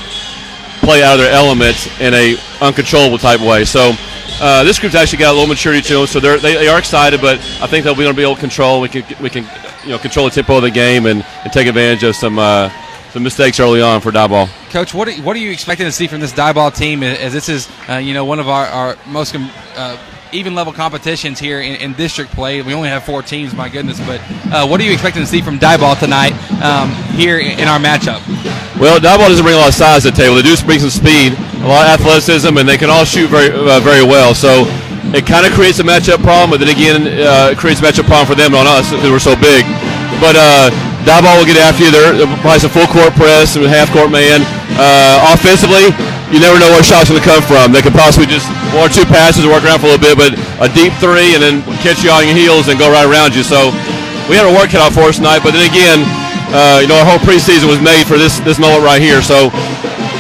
play 0.83 1.05
out 1.05 1.15
of 1.15 1.21
their 1.21 1.31
element 1.31 1.79
in 2.01 2.13
a 2.13 2.35
uncontrollable 2.61 3.19
type 3.19 3.39
way. 3.39 3.65
So 3.65 3.93
uh, 4.41 4.65
this 4.65 4.81
group's 4.81 4.97
actually 4.97 5.21
got 5.21 5.31
a 5.31 5.39
little 5.39 5.47
maturity 5.47 5.81
to 5.81 5.99
them, 5.99 6.07
so 6.09 6.19
they're, 6.19 6.41
they, 6.41 6.55
they 6.55 6.67
are 6.67 6.77
excited. 6.77 7.21
But 7.21 7.39
I 7.63 7.69
think 7.69 7.85
they'll 7.85 7.95
be 7.95 8.03
able 8.03 8.15
to 8.15 8.17
be 8.17 8.25
able 8.25 8.35
to 8.35 8.41
control. 8.41 8.81
We 8.81 8.89
can 8.89 9.05
we 9.23 9.31
can 9.31 9.47
you 9.85 9.91
know 9.91 9.99
control 9.99 10.27
the 10.27 10.35
tempo 10.35 10.57
of 10.57 10.63
the 10.65 10.73
game 10.73 11.07
and, 11.07 11.25
and 11.45 11.53
take 11.53 11.69
advantage 11.69 12.03
of 12.03 12.17
some. 12.17 12.37
Uh, 12.37 12.69
some 13.11 13.25
mistakes 13.25 13.59
early 13.59 13.83
on 13.83 14.01
for 14.01 14.13
Diboll. 14.13 14.49
Coach, 14.71 14.95
what 14.95 15.09
are, 15.09 15.13
what 15.23 15.35
are 15.35 15.41
you 15.41 15.51
expecting 15.51 15.85
to 15.85 15.91
see 15.91 16.07
from 16.07 16.21
this 16.21 16.33
Diboll 16.33 16.73
team? 16.73 17.03
As 17.03 17.33
this 17.33 17.49
is, 17.49 17.69
uh, 17.89 17.97
you 17.97 18.15
know, 18.15 18.25
one 18.25 18.39
of 18.39 18.49
our, 18.49 18.67
our 18.67 18.97
most 19.09 19.35
uh, 19.35 19.97
even 20.33 20.55
level 20.55 20.73
competitions 20.73 21.39
here 21.39 21.61
in, 21.61 21.77
in, 21.77 21.93
district 21.95 22.33
play. 22.33 22.63
We 22.63 22.75
only 22.75 22.89
have 22.89 23.05
four 23.05 23.23
teams, 23.23 23.55
my 23.55 23.69
goodness. 23.69 23.99
But 24.01 24.21
uh, 24.53 24.67
what 24.67 24.81
are 24.81 24.85
you 24.85 24.93
expecting 24.93 25.23
to 25.23 25.27
see 25.27 25.41
from 25.41 25.59
Diboll 25.59 25.99
tonight 25.99 26.33
um, 26.63 26.91
here 27.15 27.39
in, 27.39 27.69
our 27.69 27.79
matchup? 27.79 28.21
Well, 28.79 28.99
Diboll 28.99 29.29
doesn't 29.29 29.45
bring 29.45 29.57
a 29.57 29.59
lot 29.59 29.69
of 29.69 29.75
size 29.75 30.03
to 30.03 30.11
the 30.11 30.17
table. 30.17 30.37
They 30.37 30.43
do 30.43 30.57
bring 30.65 30.81
some 30.81 30.91
speed, 30.91 31.33
a 31.63 31.69
lot 31.69 31.87
of 31.87 32.01
athleticism, 32.01 32.57
and 32.57 32.69
they 32.69 32.79
can 32.79 32.91
all 32.91 33.05
shoot 33.05 33.29
very 33.29 33.51
uh, 33.51 33.81
very 33.81 34.05
well. 34.05 34.35
So 34.35 34.65
it 35.13 35.27
kind 35.27 35.47
of 35.47 35.53
creates 35.53 35.79
a 35.81 35.85
matchup 35.85 36.23
problem, 36.23 36.51
but 36.51 36.61
then 36.61 36.71
again, 36.71 37.03
uh, 37.07 37.53
it 37.53 37.59
creates 37.59 37.81
a 37.81 37.85
matchup 37.85 38.07
problem 38.07 38.27
for 38.27 38.39
them 38.39 38.55
on 38.55 38.67
us 38.67 38.91
because 38.91 39.11
we're 39.11 39.19
so 39.23 39.35
big. 39.35 39.67
But 40.23 40.37
uh, 40.37 40.71
Diboll 41.05 41.41
will 41.41 41.49
get 41.49 41.57
after 41.57 41.85
you. 41.85 41.91
They're 41.91 42.27
probably 42.45 42.61
some 42.61 42.71
full 42.71 42.89
court 42.89 43.13
press 43.17 43.57
and 43.57 43.65
half 43.67 43.91
court 43.93 44.13
man. 44.13 44.45
Uh, 44.77 45.35
offensively, 45.35 45.91
you 46.31 46.39
never 46.39 46.57
know 46.63 46.71
where 46.71 46.83
shots 46.83 47.11
are 47.11 47.19
going 47.19 47.23
to 47.23 47.29
come 47.29 47.43
from. 47.43 47.75
They 47.75 47.83
could 47.83 47.95
possibly 47.95 48.31
just 48.31 48.47
one 48.71 48.87
or 48.87 48.93
two 48.93 49.07
passes 49.07 49.43
and 49.43 49.51
work 49.51 49.67
around 49.67 49.83
for 49.83 49.91
a 49.91 49.99
little 49.99 50.07
bit, 50.07 50.15
but 50.15 50.31
a 50.63 50.71
deep 50.71 50.95
three 51.03 51.35
and 51.35 51.43
then 51.43 51.63
catch 51.83 52.07
you 52.07 52.11
on 52.15 52.23
your 52.23 52.39
heels 52.39 52.71
and 52.71 52.79
go 52.79 52.87
right 52.87 53.07
around 53.07 53.35
you. 53.35 53.43
So 53.43 53.75
we 54.31 54.39
had 54.39 54.47
a 54.47 54.55
work 54.55 54.71
cut 54.71 54.81
out 54.81 54.95
for 54.95 55.11
us 55.11 55.19
tonight. 55.19 55.43
But 55.43 55.59
then 55.59 55.67
again, 55.67 56.07
uh, 56.55 56.79
you 56.83 56.87
know, 56.87 57.03
our 57.03 57.07
whole 57.07 57.23
preseason 57.23 57.67
was 57.67 57.83
made 57.83 58.07
for 58.07 58.15
this 58.15 58.39
this 58.47 58.63
moment 58.63 58.87
right 58.87 59.03
here. 59.03 59.23
So 59.23 59.51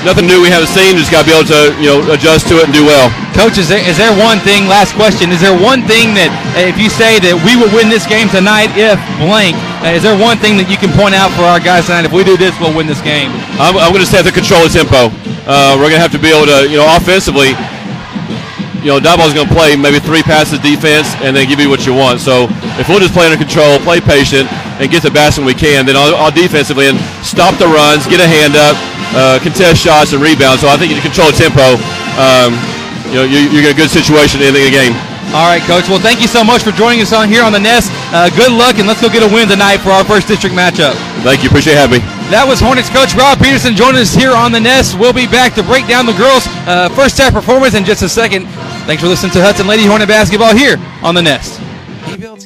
nothing 0.02 0.26
new 0.26 0.42
we 0.42 0.50
haven't 0.50 0.74
seen. 0.74 0.98
Just 0.98 1.14
got 1.14 1.22
to 1.22 1.28
be 1.30 1.34
able 1.34 1.46
to 1.46 1.62
you 1.78 1.88
know 1.94 1.98
adjust 2.10 2.50
to 2.50 2.58
it 2.58 2.66
and 2.66 2.74
do 2.74 2.82
well. 2.82 3.10
Coach, 3.38 3.62
is 3.62 3.70
there, 3.70 3.80
is 3.86 3.94
there 3.94 4.10
one 4.18 4.42
thing? 4.42 4.66
Last 4.66 4.98
question. 4.98 5.30
Is 5.30 5.38
there 5.40 5.54
one 5.54 5.86
thing 5.86 6.18
that 6.18 6.34
if 6.58 6.74
you 6.74 6.90
say 6.90 7.22
that 7.22 7.38
we 7.46 7.54
will 7.54 7.70
win 7.70 7.86
this 7.86 8.02
game 8.02 8.26
tonight 8.26 8.74
if 8.74 8.98
blank? 9.22 9.54
Uh, 9.80 9.94
is 9.94 10.02
there 10.02 10.18
one 10.18 10.36
thing 10.42 10.58
that 10.58 10.66
you 10.66 10.76
can 10.76 10.90
point 10.98 11.14
out 11.14 11.30
for 11.38 11.46
our 11.46 11.62
guys 11.62 11.86
tonight? 11.86 12.04
If 12.04 12.12
we 12.12 12.26
do 12.26 12.34
this, 12.34 12.52
we'll 12.58 12.74
win 12.74 12.90
this 12.90 13.00
game. 13.00 13.30
I'm, 13.62 13.78
I'm 13.78 13.94
going 13.94 14.02
to 14.02 14.10
have 14.18 14.26
to 14.26 14.34
control 14.34 14.66
the 14.66 14.72
tempo. 14.74 15.29
Uh, 15.50 15.74
we're 15.74 15.90
going 15.90 15.98
to 15.98 16.06
have 16.06 16.14
to 16.14 16.22
be 16.22 16.30
able 16.30 16.46
to, 16.46 16.70
you 16.70 16.78
know, 16.78 16.86
offensively, 16.94 17.58
you 18.86 18.86
know, 18.86 19.02
Diboll's 19.02 19.34
going 19.34 19.50
to 19.50 19.54
play 19.54 19.74
maybe 19.74 19.98
three 19.98 20.22
passes 20.22 20.62
defense 20.62 21.10
and 21.26 21.34
then 21.34 21.50
give 21.50 21.58
you 21.58 21.66
what 21.66 21.82
you 21.82 21.90
want. 21.90 22.22
So 22.22 22.46
if 22.78 22.86
we'll 22.86 23.02
just 23.02 23.10
play 23.10 23.26
under 23.26 23.34
control, 23.34 23.82
play 23.82 23.98
patient, 23.98 24.46
and 24.78 24.86
get 24.86 25.02
the 25.02 25.10
best 25.10 25.42
when 25.42 25.50
we 25.50 25.58
can, 25.58 25.90
then 25.90 25.98
I'll, 25.98 26.14
I'll 26.14 26.30
defensively 26.30 26.86
and 26.86 26.94
stop 27.26 27.58
the 27.58 27.66
runs, 27.66 28.06
get 28.06 28.22
a 28.22 28.30
hand 28.30 28.54
up, 28.54 28.78
uh, 29.10 29.42
contest 29.42 29.82
shots 29.82 30.14
and 30.14 30.22
rebounds. 30.22 30.62
So 30.62 30.70
I 30.70 30.78
think 30.78 30.94
you 30.94 31.02
control 31.02 31.34
tempo. 31.34 31.74
Um, 32.14 32.54
you 33.10 33.18
know, 33.18 33.26
you, 33.26 33.50
in 33.50 33.66
a 33.66 33.74
good 33.74 33.90
situation 33.90 34.38
in 34.46 34.54
the 34.54 34.70
game. 34.70 34.94
All 35.30 35.46
right, 35.46 35.62
Coach. 35.62 35.86
Well, 35.88 36.02
thank 36.02 36.20
you 36.20 36.26
so 36.26 36.42
much 36.42 36.66
for 36.66 36.72
joining 36.74 36.98
us 37.00 37.12
on 37.12 37.28
here 37.28 37.44
on 37.44 37.52
the 37.54 37.62
Nest. 37.62 37.86
Uh, 38.10 38.26
good 38.34 38.50
luck, 38.50 38.82
and 38.82 38.88
let's 38.88 39.00
go 39.00 39.08
get 39.08 39.22
a 39.22 39.32
win 39.32 39.46
tonight 39.46 39.78
for 39.78 39.90
our 39.90 40.02
first 40.02 40.26
district 40.26 40.56
matchup. 40.56 40.98
Thank 41.22 41.44
you. 41.44 41.48
Appreciate 41.48 41.78
having 41.78 42.02
me. 42.02 42.06
That 42.34 42.42
was 42.42 42.58
Hornets 42.58 42.90
coach 42.90 43.14
Rob 43.14 43.38
Peterson 43.38 43.78
joining 43.78 44.02
us 44.02 44.10
here 44.10 44.34
on 44.34 44.50
the 44.50 44.58
Nest. 44.58 44.98
We'll 44.98 45.14
be 45.14 45.30
back 45.30 45.54
to 45.54 45.62
break 45.62 45.86
down 45.86 46.06
the 46.06 46.18
girls' 46.18 46.50
uh, 46.66 46.90
first 46.98 47.14
half 47.14 47.30
performance 47.32 47.78
in 47.78 47.86
just 47.86 48.02
a 48.02 48.08
second. 48.08 48.50
Thanks 48.90 49.02
for 49.02 49.08
listening 49.08 49.30
to 49.38 49.42
Hudson 49.42 49.70
Lady 49.70 49.86
Hornet 49.86 50.10
basketball 50.10 50.50
here 50.50 50.82
on 50.98 51.14
the 51.14 51.22
Nest. 51.22 51.62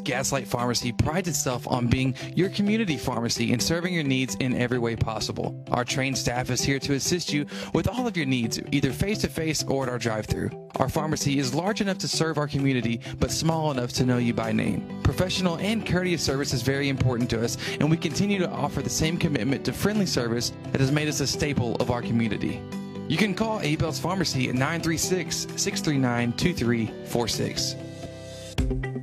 Gaslight 0.05 0.46
Pharmacy 0.46 0.92
prides 0.92 1.28
itself 1.28 1.66
on 1.66 1.88
being 1.88 2.14
your 2.34 2.50
community 2.50 2.96
pharmacy 2.96 3.52
and 3.52 3.62
serving 3.62 3.94
your 3.94 4.05
needs 4.05 4.34
in 4.36 4.55
every 4.55 4.78
way 4.78 4.94
possible. 4.94 5.64
Our 5.70 5.84
trained 5.84 6.18
staff 6.18 6.50
is 6.50 6.62
here 6.62 6.78
to 6.80 6.94
assist 6.94 7.32
you 7.32 7.46
with 7.72 7.88
all 7.88 8.07
of 8.07 8.16
your 8.16 8.26
needs, 8.26 8.61
either 8.70 8.92
face 8.92 9.18
to 9.22 9.28
face 9.28 9.64
or 9.64 9.84
at 9.84 9.88
our 9.88 9.98
drive 9.98 10.26
through. 10.26 10.50
Our 10.76 10.88
pharmacy 10.88 11.38
is 11.38 11.55
large 11.55 11.80
enough 11.80 11.98
to 11.98 12.09
serve 12.09 12.38
our 12.38 12.48
community, 12.48 13.00
but 13.18 13.30
small 13.30 13.70
enough 13.70 13.92
to 13.94 14.07
know 14.07 14.18
you 14.18 14.34
by 14.34 14.52
name. 14.52 15.00
Professional 15.02 15.57
and 15.59 15.86
courteous 15.86 16.22
service 16.22 16.52
is 16.52 16.62
very 16.62 16.88
important 16.88 17.30
to 17.30 17.42
us, 17.42 17.57
and 17.80 17.90
we 17.90 17.96
continue 17.96 18.38
to 18.38 18.50
offer 18.50 18.82
the 18.82 18.90
same 18.90 19.16
commitment 19.16 19.64
to 19.64 19.72
friendly 19.72 20.07
service 20.07 20.52
that 20.72 20.80
has 20.80 20.92
made 20.92 21.09
us 21.09 21.20
a 21.20 21.26
staple 21.26 21.76
of 21.76 21.90
our 21.90 22.02
community. 22.02 22.61
You 23.09 23.16
can 23.16 23.34
call 23.34 23.61
Abel's 23.61 23.98
Pharmacy 23.98 24.48
at 24.48 24.55
936 24.55 25.46
639 25.57 26.32
2346. 26.32 28.93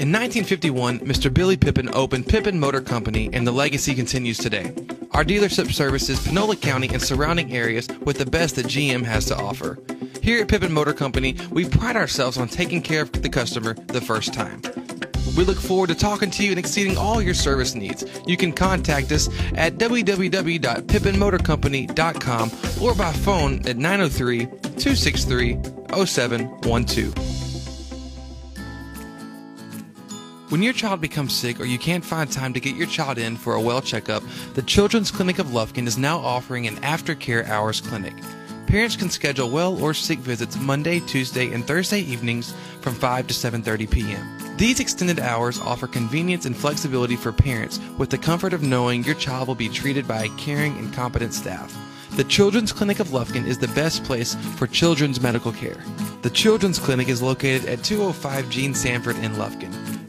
In 0.00 0.08
1951, 0.12 1.00
Mr. 1.00 1.32
Billy 1.32 1.56
Pippin 1.58 1.94
opened 1.94 2.26
Pippin 2.26 2.58
Motor 2.58 2.80
Company, 2.80 3.28
and 3.34 3.46
the 3.46 3.52
legacy 3.52 3.94
continues 3.94 4.38
today. 4.38 4.72
Our 5.10 5.24
dealership 5.24 5.70
services 5.74 6.26
Panola 6.26 6.56
County 6.56 6.88
and 6.88 7.02
surrounding 7.02 7.54
areas 7.54 7.86
with 8.00 8.16
the 8.16 8.24
best 8.24 8.56
that 8.56 8.64
GM 8.64 9.04
has 9.04 9.26
to 9.26 9.36
offer. 9.36 9.78
Here 10.22 10.40
at 10.40 10.48
Pippin 10.48 10.72
Motor 10.72 10.94
Company, 10.94 11.36
we 11.50 11.68
pride 11.68 11.96
ourselves 11.96 12.38
on 12.38 12.48
taking 12.48 12.80
care 12.80 13.02
of 13.02 13.12
the 13.12 13.28
customer 13.28 13.74
the 13.74 14.00
first 14.00 14.32
time. 14.32 14.62
We 15.36 15.44
look 15.44 15.58
forward 15.58 15.90
to 15.90 15.94
talking 15.94 16.30
to 16.30 16.44
you 16.44 16.52
and 16.52 16.58
exceeding 16.58 16.96
all 16.96 17.20
your 17.20 17.34
service 17.34 17.74
needs. 17.74 18.02
You 18.26 18.38
can 18.38 18.54
contact 18.54 19.12
us 19.12 19.28
at 19.54 19.76
www.pippinmotorcompany.com 19.76 22.50
or 22.82 22.94
by 22.94 23.12
phone 23.12 23.68
at 23.68 23.76
903 23.76 24.46
263 24.46 25.58
0712. 26.06 27.39
When 30.50 30.64
your 30.64 30.72
child 30.72 31.00
becomes 31.00 31.32
sick 31.32 31.60
or 31.60 31.64
you 31.64 31.78
can't 31.78 32.04
find 32.04 32.28
time 32.28 32.52
to 32.54 32.60
get 32.60 32.74
your 32.74 32.88
child 32.88 33.18
in 33.18 33.36
for 33.36 33.54
a 33.54 33.60
well 33.60 33.80
checkup, 33.80 34.24
the 34.54 34.62
Children's 34.62 35.12
Clinic 35.12 35.38
of 35.38 35.46
Lufkin 35.46 35.86
is 35.86 35.96
now 35.96 36.18
offering 36.18 36.66
an 36.66 36.74
aftercare 36.78 37.46
hours 37.46 37.80
clinic. 37.80 38.14
Parents 38.66 38.96
can 38.96 39.10
schedule 39.10 39.48
well 39.48 39.80
or 39.80 39.94
sick 39.94 40.18
visits 40.18 40.58
Monday, 40.58 40.98
Tuesday, 40.98 41.52
and 41.52 41.64
Thursday 41.64 42.00
evenings 42.00 42.52
from 42.80 42.96
5 42.96 43.28
to 43.28 43.34
7:30 43.34 43.88
p.m. 43.88 44.56
These 44.56 44.80
extended 44.80 45.20
hours 45.20 45.60
offer 45.60 45.86
convenience 45.86 46.46
and 46.46 46.56
flexibility 46.56 47.14
for 47.14 47.30
parents 47.30 47.78
with 47.96 48.10
the 48.10 48.18
comfort 48.18 48.52
of 48.52 48.60
knowing 48.60 49.04
your 49.04 49.14
child 49.14 49.46
will 49.46 49.54
be 49.54 49.68
treated 49.68 50.08
by 50.08 50.24
a 50.24 50.36
caring 50.36 50.76
and 50.78 50.92
competent 50.92 51.32
staff. 51.32 51.72
The 52.16 52.24
Children's 52.24 52.72
Clinic 52.72 52.98
of 52.98 53.10
Lufkin 53.10 53.46
is 53.46 53.58
the 53.58 53.68
best 53.68 54.02
place 54.02 54.34
for 54.56 54.66
children's 54.66 55.20
medical 55.20 55.52
care. 55.52 55.78
The 56.22 56.30
Children's 56.30 56.80
Clinic 56.80 57.08
is 57.08 57.22
located 57.22 57.66
at 57.66 57.84
205 57.84 58.50
Gene 58.50 58.74
Sanford 58.74 59.14
in 59.18 59.34
Lufkin. 59.34 59.99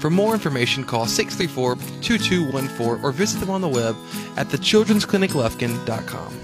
For 0.00 0.10
more 0.10 0.32
information, 0.32 0.84
call 0.84 1.06
634 1.06 1.76
2214 2.00 3.04
or 3.04 3.12
visit 3.12 3.38
them 3.38 3.50
on 3.50 3.60
the 3.60 3.68
web 3.68 3.94
at 4.36 4.48
thechildren'scliniclufkin.com. 4.48 6.40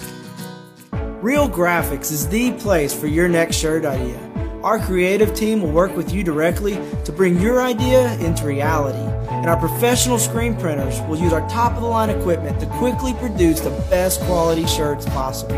Real 1.23 1.49
Graphics 1.49 2.13
is 2.13 2.29
the 2.29 2.53
place 2.53 2.93
for 2.93 3.07
your 3.07 3.29
next 3.29 3.57
shirt 3.57 3.87
idea. 3.87 4.21
Our 4.63 4.79
creative 4.79 5.35
team 5.35 5.63
will 5.63 5.71
work 5.71 5.97
with 5.97 6.13
you 6.13 6.23
directly 6.23 6.75
to 7.05 7.13
bring 7.13 7.41
your 7.41 7.63
idea 7.63 8.13
into 8.19 8.45
reality. 8.45 8.99
And 9.31 9.47
our 9.47 9.57
professional 9.57 10.19
screen 10.19 10.55
printers 10.57 11.01
will 11.03 11.17
use 11.17 11.33
our 11.33 11.49
top 11.49 11.73
of 11.73 11.81
the 11.81 11.89
line 11.89 12.11
equipment 12.11 12.61
to 12.61 12.67
quickly 12.67 13.15
produce 13.15 13.61
the 13.61 13.71
best 13.89 14.21
quality 14.23 14.67
shirts 14.67 15.07
possible. 15.07 15.57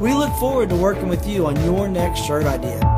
We 0.00 0.12
look 0.12 0.34
forward 0.34 0.68
to 0.68 0.76
working 0.76 1.08
with 1.08 1.26
you 1.26 1.46
on 1.46 1.56
your 1.64 1.88
next 1.88 2.20
shirt 2.20 2.44
idea. 2.44 2.97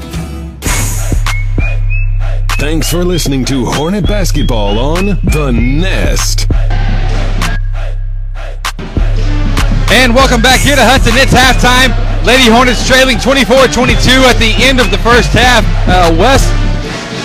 Thanks 2.61 2.85
for 2.85 3.03
listening 3.03 3.43
to 3.45 3.65
Hornet 3.65 4.05
Basketball 4.05 4.77
on 4.77 5.17
The 5.33 5.49
Nest. 5.49 6.45
And 9.89 10.13
welcome 10.13 10.45
back 10.45 10.61
here 10.61 10.77
to 10.77 10.85
Hudson. 10.85 11.17
It's 11.17 11.33
halftime. 11.33 11.89
Lady 12.21 12.53
Hornets 12.53 12.85
trailing 12.85 13.17
24-22 13.17 14.29
at 14.29 14.37
the 14.37 14.53
end 14.61 14.77
of 14.77 14.93
the 14.93 15.01
first 15.01 15.33
half. 15.33 15.65
Uh, 15.89 16.13
West, 16.13 16.53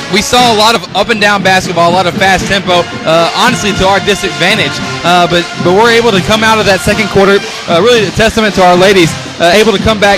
we 0.08 0.24
saw 0.24 0.40
a 0.40 0.56
lot 0.56 0.72
of 0.72 0.80
up 0.96 1.12
and 1.12 1.20
down 1.20 1.44
basketball, 1.44 1.92
a 1.92 1.96
lot 2.00 2.08
of 2.08 2.16
fast 2.16 2.48
tempo. 2.48 2.80
Uh, 3.04 3.28
honestly, 3.36 3.76
to 3.76 3.84
our 3.84 4.00
disadvantage, 4.08 4.72
uh, 5.04 5.28
but 5.28 5.44
but 5.60 5.76
we're 5.76 5.92
able 5.92 6.16
to 6.16 6.24
come 6.24 6.48
out 6.48 6.56
of 6.56 6.64
that 6.64 6.80
second 6.80 7.12
quarter. 7.12 7.44
Uh, 7.68 7.84
really, 7.84 8.08
a 8.08 8.14
testament 8.16 8.56
to 8.56 8.64
our 8.64 8.72
ladies, 8.72 9.12
uh, 9.36 9.52
able 9.52 9.76
to 9.76 9.82
come 9.84 10.00
back, 10.00 10.16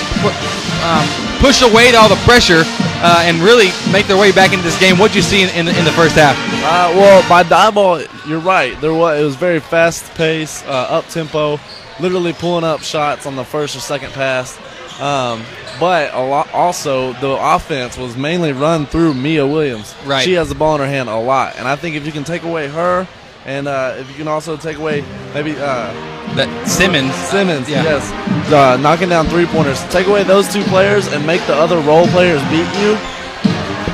um, 0.87 1.03
push 1.43 1.67
away 1.67 1.91
all 1.99 2.07
the 2.07 2.23
pressure, 2.23 2.63
uh, 3.01 3.23
and 3.25 3.39
really 3.39 3.71
make 3.93 4.07
their 4.07 4.19
way 4.19 4.33
back 4.33 4.53
into 4.53 4.65
this 4.65 4.79
game. 4.79 4.99
What 4.99 5.09
did 5.09 5.17
you 5.17 5.23
see 5.23 5.43
in, 5.43 5.49
in, 5.51 5.67
the, 5.67 5.79
in 5.79 5.85
the 5.85 5.93
first 5.93 6.15
half? 6.15 6.37
Uh, 6.37 6.93
well, 6.97 7.29
by 7.29 7.43
Diboll, 7.45 8.07
you're 8.29 8.41
right. 8.41 8.79
There 8.81 8.95
was 8.95 9.21
it 9.21 9.25
was 9.25 9.37
very 9.37 9.61
fast 9.61 10.13
pace, 10.15 10.63
uh, 10.65 10.69
up 10.69 11.07
tempo, 11.09 11.59
literally 12.01 12.33
pulling 12.33 12.65
up 12.65 12.81
shots 12.81 13.27
on 13.27 13.37
the 13.37 13.45
first 13.45 13.77
or 13.77 13.81
second 13.81 14.13
pass. 14.13 14.59
Um, 15.01 15.45
but 15.79 16.13
a 16.13 16.21
lot 16.21 16.53
also 16.53 17.13
the 17.15 17.37
offense 17.39 17.97
was 17.97 18.17
mainly 18.17 18.53
run 18.53 18.87
through 18.87 19.15
Mia 19.15 19.47
Williams. 19.47 19.95
Right. 20.05 20.25
She 20.25 20.33
has 20.33 20.49
the 20.49 20.57
ball 20.57 20.75
in 20.75 20.81
her 20.81 20.87
hand 20.87 21.09
a 21.09 21.17
lot, 21.17 21.57
and 21.57 21.69
I 21.69 21.77
think 21.77 21.95
if 21.95 22.05
you 22.05 22.11
can 22.13 22.25
take 22.25 22.43
away 22.43 22.67
her, 22.67 23.07
and 23.47 23.69
uh, 23.69 23.95
if 23.99 24.09
you 24.11 24.17
can 24.17 24.29
also 24.29 24.57
take 24.57 24.77
away 24.77 25.05
maybe 25.35 25.55
uh, 25.57 26.18
that 26.37 26.49
Simmons, 26.69 27.15
Simmons, 27.15 27.69
Yeah. 27.69 27.83
yes, 27.83 28.13
uh, 28.53 28.77
knocking 28.81 29.09
down 29.09 29.27
three 29.27 29.47
pointers. 29.47 29.83
Take 29.91 30.07
away 30.07 30.23
those 30.25 30.53
two 30.53 30.63
players 30.65 31.07
and 31.13 31.27
make 31.27 31.45
the 31.47 31.55
other 31.55 31.79
role 31.81 32.07
players 32.09 32.43
beat 32.51 32.69
you. 32.81 32.97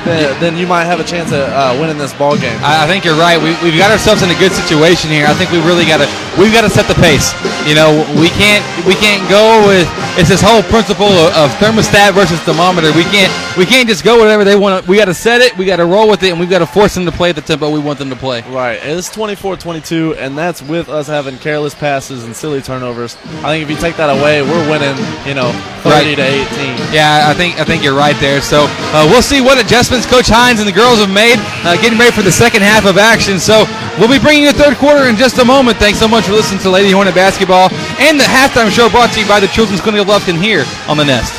Then, 0.05 0.39
then 0.39 0.53
you 0.57 0.67
might 0.67 0.85
have 0.85 0.99
a 0.99 1.03
chance 1.03 1.31
at 1.33 1.49
uh, 1.49 1.73
winning 1.81 1.97
this 1.97 2.13
ball 2.13 2.37
game. 2.37 2.57
I, 2.61 2.85
I 2.85 2.87
think 2.87 3.03
you're 3.03 3.17
right. 3.17 3.41
We, 3.41 3.57
we've 3.65 3.77
got 3.77 3.89
ourselves 3.91 4.21
in 4.21 4.29
a 4.29 4.37
good 4.37 4.51
situation 4.53 5.09
here. 5.09 5.25
I 5.25 5.33
think 5.33 5.49
we 5.51 5.57
really 5.65 5.85
got 5.85 5.97
to 5.97 6.07
we've 6.37 6.53
got 6.53 6.61
to 6.61 6.69
set 6.69 6.85
the 6.87 6.95
pace. 7.01 7.33
You 7.67 7.73
know, 7.73 8.05
we 8.21 8.29
can't 8.37 8.61
we 8.85 8.93
can't 8.95 9.25
go 9.29 9.65
with 9.65 9.89
it's 10.17 10.29
this 10.29 10.41
whole 10.41 10.61
principle 10.69 11.09
of, 11.09 11.33
of 11.33 11.49
thermostat 11.57 12.13
versus 12.13 12.39
thermometer. 12.45 12.93
We 12.93 13.03
can't 13.09 13.33
we 13.57 13.65
can't 13.65 13.87
just 13.89 14.03
go 14.03 14.17
whatever 14.19 14.43
they 14.43 14.55
want. 14.55 14.87
We 14.87 14.97
got 14.97 15.05
to 15.05 15.13
set 15.13 15.41
it. 15.41 15.57
We 15.57 15.65
got 15.65 15.77
to 15.77 15.85
roll 15.85 16.09
with 16.09 16.21
it, 16.23 16.29
and 16.31 16.39
we've 16.39 16.49
got 16.49 16.59
to 16.59 16.67
force 16.67 16.93
them 16.93 17.05
to 17.05 17.11
play 17.11 17.29
at 17.31 17.35
the 17.35 17.41
tempo 17.41 17.71
we 17.71 17.79
want 17.79 17.97
them 17.99 18.09
to 18.09 18.15
play. 18.15 18.41
Right. 18.43 18.79
It's 18.83 19.09
24-22, 19.15 20.17
and 20.17 20.37
that's 20.37 20.61
with 20.61 20.89
us 20.89 21.07
having 21.07 21.37
careless 21.37 21.73
passes 21.73 22.23
and 22.25 22.35
silly 22.35 22.61
turnovers. 22.61 23.15
I 23.43 23.49
think 23.55 23.63
if 23.63 23.69
you 23.69 23.77
take 23.77 23.95
that 23.97 24.09
away, 24.09 24.41
we're 24.41 24.69
winning. 24.69 24.95
You 25.25 25.33
know, 25.33 25.51
30 25.83 25.89
Right. 25.89 26.15
to 26.15 26.21
18. 26.21 26.93
Yeah, 26.93 27.27
I 27.29 27.33
think 27.33 27.59
I 27.59 27.63
think 27.63 27.83
you're 27.83 27.95
right 27.95 28.19
there. 28.19 28.41
So 28.41 28.65
uh, 28.69 29.07
we'll 29.09 29.21
see 29.21 29.39
what 29.41 29.57
adjustments 29.63 29.94
Coach 30.03 30.27
Hines 30.27 30.59
and 30.59 30.67
the 30.67 30.75
girls 30.75 30.99
have 30.99 31.07
made, 31.07 31.39
uh, 31.63 31.79
getting 31.79 31.97
ready 31.97 32.11
for 32.11 32.21
the 32.21 32.31
second 32.31 32.63
half 32.63 32.83
of 32.83 32.97
action. 32.97 33.39
So 33.39 33.63
we'll 33.95 34.11
be 34.11 34.19
bringing 34.19 34.43
you 34.43 34.51
the 34.51 34.59
third 34.59 34.75
quarter 34.75 35.07
in 35.07 35.15
just 35.15 35.39
a 35.39 35.45
moment. 35.45 35.77
Thanks 35.77 35.99
so 35.99 36.07
much 36.07 36.25
for 36.25 36.33
listening 36.33 36.59
to 36.67 36.69
Lady 36.69 36.91
Hornet 36.91 37.15
basketball 37.15 37.71
and 38.03 38.19
the 38.19 38.27
halftime 38.27 38.69
show 38.69 38.89
brought 38.89 39.13
to 39.13 39.21
you 39.21 39.27
by 39.27 39.39
the 39.39 39.47
Children's 39.47 39.79
Clinic 39.79 40.01
of 40.01 40.07
Lufkin 40.07 40.35
here 40.35 40.65
on 40.89 40.97
the 40.97 41.05
Nest. 41.05 41.31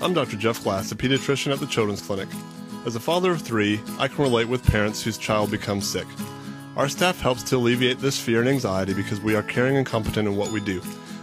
I'm 0.00 0.14
Dr. 0.14 0.36
Jeff 0.36 0.62
Glass, 0.62 0.92
a 0.92 0.94
pediatrician 0.94 1.52
at 1.52 1.58
the 1.58 1.66
Children's 1.66 2.00
Clinic. 2.00 2.28
As 2.86 2.94
a 2.94 3.00
father 3.00 3.32
of 3.32 3.42
three, 3.42 3.80
I 3.98 4.06
can 4.06 4.22
relate 4.22 4.46
with 4.46 4.64
parents 4.64 5.02
whose 5.02 5.18
child 5.18 5.50
becomes 5.50 5.90
sick. 5.90 6.06
Our 6.76 6.88
staff 6.88 7.20
helps 7.20 7.42
to 7.44 7.56
alleviate 7.56 7.98
this 7.98 8.18
fear 8.18 8.38
and 8.38 8.48
anxiety 8.48 8.94
because 8.94 9.20
we 9.20 9.34
are 9.34 9.42
caring 9.42 9.76
and 9.76 9.84
competent 9.84 10.28
in 10.28 10.36
what 10.36 10.52
we 10.52 10.60
do. 10.60 10.80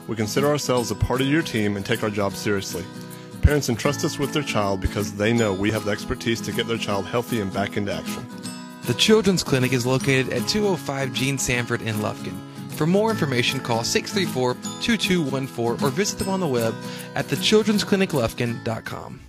We 0.07 0.15
consider 0.15 0.47
ourselves 0.47 0.91
a 0.91 0.95
part 0.95 1.21
of 1.21 1.27
your 1.27 1.41
team 1.41 1.77
and 1.77 1.85
take 1.85 2.03
our 2.03 2.09
job 2.09 2.33
seriously. 2.33 2.83
Parents 3.47 3.69
entrust 3.69 4.03
us 4.03 4.19
with 4.19 4.33
their 4.33 4.43
child 4.43 4.81
because 4.81 5.13
they 5.13 5.31
know 5.31 5.53
we 5.53 5.71
have 5.71 5.85
the 5.85 5.91
expertise 5.91 6.41
to 6.41 6.51
get 6.51 6.67
their 6.67 6.77
child 6.77 7.05
healthy 7.05 7.39
and 7.39 7.53
back 7.53 7.77
into 7.77 7.93
action. 7.93 8.27
The 8.83 8.93
Children's 8.93 9.41
Clinic 9.41 9.71
is 9.71 9.85
located 9.85 10.33
at 10.33 10.45
205 10.49 11.13
Gene 11.13 11.37
Sanford 11.37 11.81
in 11.81 11.95
Lufkin. 12.03 12.37
For 12.73 12.85
more 12.85 13.09
information, 13.09 13.61
call 13.61 13.85
634 13.85 14.55
2214 14.83 15.79
or 15.79 15.89
visit 15.91 16.19
them 16.19 16.27
on 16.27 16.41
the 16.41 16.47
web 16.47 16.75
at 17.15 17.27
thechildren'scliniclufkin.com. 17.27 19.19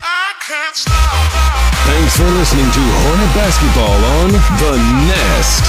Thanks 0.00 2.16
for 2.16 2.32
listening 2.32 2.64
to 2.64 2.80
Hornet 3.04 3.28
Basketball 3.36 4.00
on 4.24 4.32
The 4.56 4.80
Nest. 5.04 5.68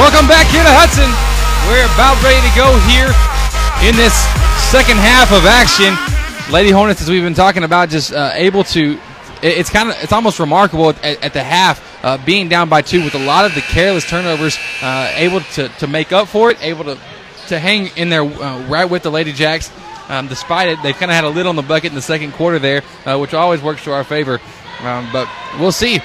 Welcome 0.00 0.24
back 0.26 0.48
here 0.48 0.64
to 0.64 0.72
Hudson. 0.72 1.12
We're 1.68 1.84
about 1.92 2.16
ready 2.24 2.40
to 2.40 2.48
go 2.56 2.72
here 2.88 3.12
in 3.86 3.92
this 4.00 4.16
second 4.72 4.96
half 4.96 5.30
of 5.32 5.44
action. 5.44 5.92
Lady 6.52 6.70
Hornets, 6.70 7.02
as 7.02 7.10
we've 7.10 7.22
been 7.22 7.34
talking 7.34 7.62
about, 7.62 7.90
just 7.90 8.12
uh, 8.12 8.30
able 8.34 8.64
to. 8.64 8.98
it- 9.42 9.58
It's 9.58 9.68
kind 9.70 9.90
of, 9.90 9.96
it's 10.02 10.12
almost 10.12 10.38
remarkable 10.40 10.88
at, 10.90 11.04
at 11.04 11.32
the 11.34 11.42
half, 11.42 11.80
uh, 12.02 12.16
being 12.24 12.48
down 12.48 12.68
by 12.70 12.80
two 12.82 13.04
with 13.04 13.14
a 13.14 13.18
lot 13.18 13.44
of 13.44 13.54
the 13.54 13.60
careless 13.60 14.08
turnovers, 14.08 14.58
uh, 14.80 15.12
able 15.14 15.40
to, 15.54 15.68
to 15.68 15.86
make 15.86 16.10
up 16.12 16.26
for 16.28 16.50
it, 16.50 16.58
able 16.62 16.84
to 16.84 16.98
to 17.48 17.58
hang 17.58 17.88
in 17.96 18.08
there 18.08 18.22
uh, 18.22 18.66
right 18.68 18.88
with 18.88 19.02
the 19.02 19.10
Lady 19.10 19.32
Jacks. 19.32 19.70
Um, 20.08 20.26
despite 20.28 20.68
it, 20.68 20.78
they've 20.82 20.96
kind 20.96 21.10
of 21.10 21.16
had 21.16 21.24
a 21.24 21.28
lid 21.28 21.44
on 21.46 21.56
the 21.56 21.62
bucket 21.62 21.90
in 21.90 21.94
the 21.94 22.00
second 22.02 22.32
quarter 22.32 22.58
there, 22.58 22.82
uh, 23.04 23.18
which 23.18 23.34
always 23.34 23.60
works 23.60 23.84
to 23.84 23.92
our 23.92 24.04
favor. 24.04 24.40
Um, 24.80 25.08
but 25.12 25.28
we'll 25.58 25.72
see. 25.72 26.00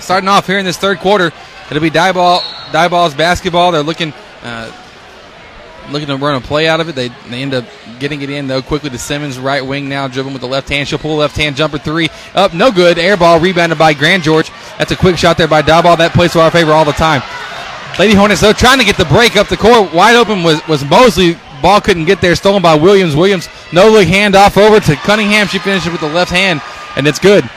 Starting 0.00 0.28
off 0.28 0.46
here 0.46 0.58
in 0.58 0.64
this 0.64 0.76
third 0.76 0.98
quarter, 0.98 1.30
it'll 1.70 1.80
be 1.82 1.90
Diboll, 1.90 2.40
die 2.72 2.88
balls 2.88 3.14
basketball. 3.14 3.70
They're 3.72 3.82
looking, 3.82 4.12
uh, 4.42 4.72
looking 5.90 6.08
to 6.08 6.16
run 6.16 6.36
a 6.36 6.40
play 6.40 6.68
out 6.68 6.80
of 6.80 6.88
it. 6.88 6.94
They 6.94 7.08
they 7.28 7.42
end 7.42 7.54
up 7.54 7.64
getting 7.98 8.22
it 8.22 8.30
in 8.30 8.46
though 8.46 8.62
quickly 8.62 8.90
to 8.90 8.98
Simmons, 8.98 9.38
right 9.38 9.64
wing 9.64 9.88
now, 9.88 10.08
dribbling 10.08 10.34
with 10.34 10.42
the 10.42 10.48
left 10.48 10.68
hand. 10.68 10.88
She'll 10.88 10.98
pull 10.98 11.16
left 11.16 11.36
hand 11.36 11.56
jumper 11.56 11.78
three 11.78 12.08
up, 12.34 12.54
no 12.54 12.70
good. 12.70 12.98
Air 12.98 13.16
ball 13.16 13.40
rebounded 13.40 13.78
by 13.78 13.94
Grand 13.94 14.22
George. 14.22 14.50
That's 14.78 14.90
a 14.90 14.96
quick 14.96 15.16
shot 15.16 15.38
there 15.38 15.48
by 15.48 15.62
Diboll. 15.62 15.98
That 15.98 16.12
plays 16.12 16.32
to 16.32 16.40
our 16.40 16.50
favor 16.50 16.72
all 16.72 16.84
the 16.84 16.92
time. 16.92 17.22
Lady 17.98 18.14
Hornets 18.14 18.40
though 18.40 18.52
trying 18.52 18.78
to 18.78 18.84
get 18.84 18.96
the 18.96 19.06
break 19.06 19.36
up 19.36 19.48
the 19.48 19.56
court. 19.56 19.92
Wide 19.92 20.16
open 20.16 20.42
was 20.42 20.66
was 20.68 20.84
Mosley. 20.84 21.36
Ball 21.62 21.80
couldn't 21.80 22.04
get 22.04 22.20
there. 22.20 22.34
Stolen 22.34 22.62
by 22.62 22.74
Williams. 22.74 23.16
Williams 23.16 23.48
no 23.72 23.90
look 23.90 24.06
hand 24.06 24.36
off 24.36 24.56
over 24.56 24.80
to 24.80 24.96
Cunningham. 24.96 25.46
She 25.46 25.58
finishes 25.58 25.90
with 25.90 26.00
the 26.00 26.08
left 26.08 26.30
hand, 26.30 26.60
and 26.96 27.06
it's 27.06 27.18
good. 27.18 27.48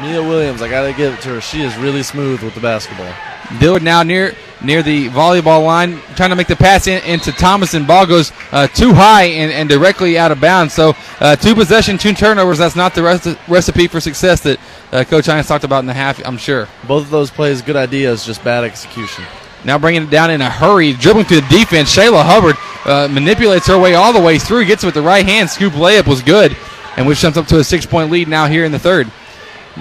Mia 0.00 0.22
Williams, 0.22 0.60
I 0.60 0.68
gotta 0.68 0.92
give 0.92 1.14
it 1.14 1.20
to 1.22 1.28
her. 1.30 1.40
She 1.40 1.62
is 1.62 1.76
really 1.76 2.02
smooth 2.02 2.42
with 2.42 2.54
the 2.54 2.60
basketball. 2.60 3.12
Dillard 3.58 3.82
now 3.82 4.02
near 4.02 4.34
near 4.62 4.82
the 4.82 5.08
volleyball 5.08 5.64
line, 5.64 6.00
trying 6.14 6.30
to 6.30 6.36
make 6.36 6.46
the 6.46 6.56
pass 6.56 6.86
in, 6.86 7.02
into 7.04 7.32
Thomas, 7.32 7.74
and 7.74 7.86
ball 7.86 8.06
goes 8.06 8.32
uh, 8.52 8.66
too 8.68 8.92
high 8.94 9.24
and, 9.24 9.52
and 9.52 9.68
directly 9.68 10.18
out 10.18 10.32
of 10.32 10.40
bounds. 10.40 10.74
So 10.74 10.94
uh, 11.20 11.36
two 11.36 11.54
possession, 11.54 11.98
two 11.98 12.12
turnovers. 12.12 12.58
That's 12.58 12.76
not 12.76 12.94
the 12.94 13.02
rest 13.02 13.28
recipe 13.48 13.86
for 13.86 14.00
success 14.00 14.40
that 14.42 14.58
uh, 14.92 15.04
Coach 15.04 15.26
Hines 15.26 15.46
talked 15.46 15.64
about 15.64 15.80
in 15.80 15.86
the 15.86 15.94
half. 15.94 16.24
I'm 16.26 16.38
sure. 16.38 16.68
Both 16.86 17.04
of 17.04 17.10
those 17.10 17.30
plays, 17.30 17.62
good 17.62 17.76
ideas, 17.76 18.24
just 18.24 18.42
bad 18.42 18.64
execution. 18.64 19.24
Now 19.64 19.78
bringing 19.78 20.04
it 20.04 20.10
down 20.10 20.30
in 20.30 20.40
a 20.40 20.50
hurry, 20.50 20.92
dribbling 20.92 21.26
through 21.26 21.40
the 21.40 21.48
defense. 21.48 21.94
Shayla 21.94 22.22
Hubbard 22.24 22.56
uh, 22.84 23.08
manipulates 23.12 23.66
her 23.66 23.78
way 23.78 23.94
all 23.94 24.12
the 24.12 24.20
way 24.20 24.38
through, 24.38 24.64
gets 24.64 24.84
it 24.84 24.86
with 24.86 24.94
the 24.94 25.02
right 25.02 25.26
hand. 25.26 25.50
Scoop 25.50 25.72
layup 25.72 26.06
was 26.06 26.22
good, 26.22 26.56
and 26.96 27.06
we've 27.06 27.16
jumped 27.16 27.36
up 27.36 27.46
to 27.48 27.58
a 27.58 27.64
six 27.64 27.84
point 27.84 28.10
lead 28.10 28.28
now 28.28 28.46
here 28.46 28.64
in 28.64 28.72
the 28.72 28.78
third. 28.78 29.10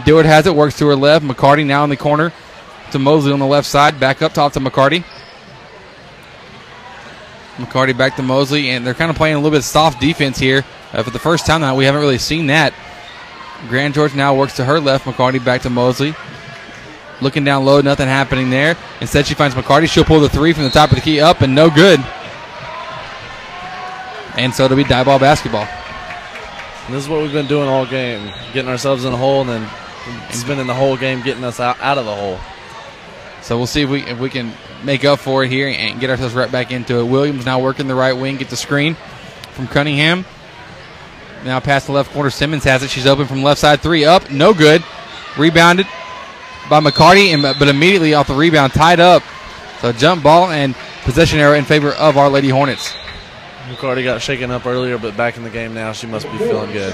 Dillard 0.03 0.25
has 0.25 0.45
it, 0.45 0.53
works 0.53 0.77
to 0.79 0.87
her 0.87 0.95
left. 0.95 1.23
McCarty 1.23 1.65
now 1.65 1.83
in 1.85 1.89
the 1.89 1.95
corner 1.95 2.33
to 2.91 2.99
Mosley 2.99 3.31
on 3.31 3.39
the 3.39 3.45
left 3.45 3.67
side. 3.67 3.99
Back 3.99 4.21
up 4.21 4.33
top 4.33 4.53
to 4.53 4.59
McCarty. 4.59 5.03
McCarty 7.57 7.97
back 7.97 8.15
to 8.17 8.23
Mosley, 8.23 8.69
and 8.69 8.85
they're 8.85 8.93
kind 8.93 9.09
of 9.09 9.15
playing 9.15 9.35
a 9.35 9.37
little 9.37 9.51
bit 9.51 9.59
of 9.59 9.63
soft 9.63 10.01
defense 10.01 10.37
here. 10.37 10.65
Uh, 10.91 11.03
for 11.03 11.11
the 11.11 11.19
first 11.19 11.45
time 11.45 11.61
now, 11.61 11.75
we 11.75 11.85
haven't 11.85 12.01
really 12.01 12.17
seen 12.17 12.47
that. 12.47 12.73
Grand 13.69 13.93
George 13.93 14.13
now 14.13 14.35
works 14.35 14.57
to 14.57 14.65
her 14.65 14.79
left. 14.79 15.05
McCarty 15.05 15.43
back 15.43 15.61
to 15.61 15.69
Mosley. 15.69 16.13
Looking 17.21 17.45
down 17.45 17.63
low, 17.63 17.79
nothing 17.79 18.07
happening 18.07 18.49
there. 18.49 18.75
Instead, 18.99 19.25
she 19.25 19.35
finds 19.35 19.55
McCarty. 19.55 19.89
She'll 19.89 20.03
pull 20.03 20.19
the 20.19 20.27
three 20.27 20.51
from 20.51 20.63
the 20.63 20.69
top 20.69 20.89
of 20.89 20.95
the 20.95 21.01
key 21.01 21.21
up, 21.21 21.41
and 21.41 21.55
no 21.55 21.69
good. 21.69 21.99
And 24.37 24.53
so 24.53 24.65
it'll 24.65 24.75
be 24.75 24.83
Diboll 24.83 25.19
basketball. 25.21 25.65
And 26.85 26.93
this 26.93 27.03
is 27.03 27.09
what 27.09 27.21
we've 27.21 27.31
been 27.31 27.47
doing 27.47 27.69
all 27.69 27.85
game, 27.85 28.31
getting 28.53 28.69
ourselves 28.69 29.05
in 29.05 29.13
a 29.13 29.17
hole 29.17 29.41
and 29.41 29.49
then 29.49 29.69
spending 30.31 30.67
the 30.67 30.73
whole 30.73 30.97
game 30.97 31.21
getting 31.21 31.43
us 31.43 31.59
out, 31.59 31.79
out 31.79 31.97
of 31.97 32.05
the 32.05 32.13
hole. 32.13 32.37
So 33.45 33.57
we'll 33.57 33.67
see 33.67 33.83
if 33.83 33.89
we 33.91 34.01
if 34.01 34.19
we 34.19 34.31
can 34.31 34.51
make 34.83 35.05
up 35.05 35.19
for 35.19 35.43
it 35.43 35.51
here 35.51 35.67
and 35.67 35.99
get 35.99 36.09
ourselves 36.09 36.33
right 36.33 36.51
back 36.51 36.71
into 36.71 36.97
it. 36.97 37.03
Williams 37.03 37.45
now 37.45 37.59
working 37.59 37.87
the 37.87 37.93
right 37.93 38.13
wing, 38.13 38.37
get 38.37 38.49
the 38.49 38.57
screen 38.57 38.95
from 39.51 39.67
Cunningham. 39.67 40.25
Now 41.43 41.59
past 41.59 41.85
the 41.85 41.93
left 41.93 42.11
corner, 42.11 42.31
Simmons 42.31 42.63
has 42.63 42.81
it. 42.81 42.89
She's 42.89 43.05
open 43.05 43.27
from 43.27 43.43
left 43.43 43.61
side 43.61 43.81
three 43.81 44.03
up, 44.03 44.31
no 44.31 44.51
good. 44.51 44.83
Rebounded 45.37 45.85
by 46.71 46.79
McCarty, 46.79 47.35
and 47.35 47.43
but 47.43 47.67
immediately 47.67 48.15
off 48.15 48.27
the 48.27 48.33
rebound, 48.33 48.73
tied 48.73 48.99
up. 48.99 49.21
So 49.79 49.91
jump 49.91 50.23
ball 50.23 50.49
and 50.49 50.73
possession 51.03 51.37
error 51.37 51.55
in 51.55 51.65
favor 51.65 51.91
of 51.91 52.17
our 52.17 52.31
Lady 52.31 52.49
Hornets. 52.49 52.95
McCarty 53.69 54.03
got 54.03 54.23
shaken 54.23 54.49
up 54.49 54.65
earlier, 54.65 54.97
but 54.97 55.15
back 55.15 55.37
in 55.37 55.43
the 55.43 55.51
game 55.51 55.75
now. 55.75 55.91
She 55.91 56.07
must 56.07 56.25
be 56.31 56.37
feeling 56.39 56.71
good. 56.71 56.93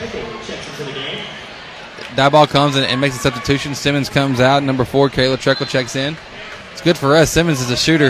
Diboll 2.16 2.50
comes 2.50 2.76
and, 2.76 2.86
and 2.86 3.00
makes 3.00 3.16
a 3.16 3.20
substitution. 3.20 3.74
Simmons 3.74 4.10
comes 4.10 4.42
out. 4.42 4.64
Number 4.64 4.84
four, 4.84 5.10
Kayla 5.10 5.38
Treckle 5.38 5.66
checks 5.66 5.96
in. 5.96 6.18
It's 6.82 6.86
good 6.86 6.98
for 6.98 7.16
us. 7.16 7.30
Simmons 7.30 7.62
is 7.62 7.70
a 7.70 7.78
shooter. 7.78 8.10